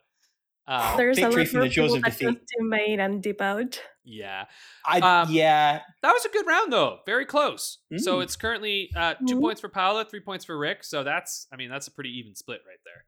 Uh, 0.68 0.98
There's 0.98 1.18
a 1.18 1.22
victory 1.22 1.44
lot 1.44 1.50
from 1.50 1.60
the 1.62 1.68
jaws 1.70 1.86
people 1.94 1.96
of 1.96 2.02
that 2.04 2.12
defeat. 2.20 2.26
just 2.42 2.46
main 2.60 3.00
and 3.00 3.24
dip 3.24 3.40
out. 3.42 3.82
yeah, 4.04 4.46
I 4.86 5.00
um, 5.00 5.32
yeah. 5.32 5.82
that 6.02 6.12
was 6.12 6.26
a 6.26 6.30
good 6.30 6.46
round 6.46 6.74
though. 6.74 7.00
Very 7.06 7.26
close. 7.26 7.78
So 7.98 8.18
Mm. 8.18 8.24
it's 8.24 8.36
currently 8.36 8.90
uh, 8.96 9.14
2 9.26 9.38
Mhm. 9.38 9.42
points 9.42 9.62
for 9.62 9.70
Paula, 9.70 10.04
three 10.06 10.20
points 10.20 10.44
for 10.44 10.58
Rick. 10.58 10.84
So 10.84 11.04
that's, 11.06 11.48
I 11.54 11.56
mean, 11.56 11.70
that's 11.70 11.88
a 11.88 11.92
pretty 11.92 12.10
even 12.20 12.36
split 12.36 12.62
right 12.68 12.80
there. 12.84 13.06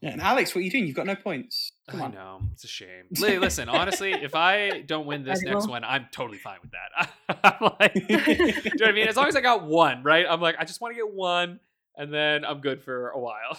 Yeah, 0.00 0.12
And 0.12 0.22
Alex, 0.22 0.54
what 0.54 0.60
are 0.62 0.64
you 0.64 0.70
doing? 0.70 0.86
You've 0.86 0.96
got 0.96 1.04
no 1.04 1.14
points. 1.16 1.72
Come 1.90 2.00
I 2.00 2.04
on. 2.06 2.14
know 2.14 2.40
it's 2.54 2.64
a 2.64 2.68
shame. 2.68 3.04
Listen, 3.18 3.68
honestly, 3.68 4.12
if 4.14 4.34
I 4.34 4.80
don't 4.80 5.04
win 5.04 5.22
this 5.24 5.42
I 5.46 5.50
next 5.50 5.66
know. 5.66 5.72
one, 5.72 5.84
I'm 5.84 6.06
totally 6.12 6.38
fine 6.38 6.56
with 6.62 6.70
that. 6.70 7.10
I'm 7.44 7.72
like, 7.78 7.92
do 7.94 8.00
you 8.08 8.16
know 8.16 8.62
what 8.80 8.88
I 8.88 8.92
mean? 8.92 9.08
As 9.08 9.16
long 9.16 9.26
as 9.28 9.36
I 9.36 9.42
got 9.42 9.64
one, 9.66 10.02
right? 10.02 10.24
I'm 10.26 10.40
like, 10.40 10.56
I 10.58 10.64
just 10.64 10.80
want 10.80 10.94
to 10.94 10.96
get 10.96 11.12
one, 11.12 11.60
and 11.98 12.10
then 12.14 12.46
I'm 12.46 12.60
good 12.62 12.82
for 12.82 13.10
a 13.10 13.18
while. 13.20 13.58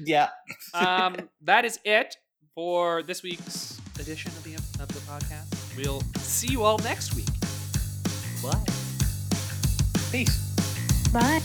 Yeah. 0.00 0.30
um, 0.74 1.28
that 1.42 1.64
is 1.64 1.78
it 1.84 2.16
for 2.54 3.02
this 3.02 3.22
week's 3.22 3.80
edition 3.98 4.30
of 4.32 4.44
the 4.44 4.54
of 4.54 4.88
the 4.88 5.00
podcast. 5.00 5.76
We'll 5.76 6.02
see 6.18 6.48
you 6.48 6.62
all 6.62 6.78
next 6.78 7.14
week. 7.14 7.28
Bye. 8.42 8.64
Peace. 10.10 11.10
Bye. 11.12 11.42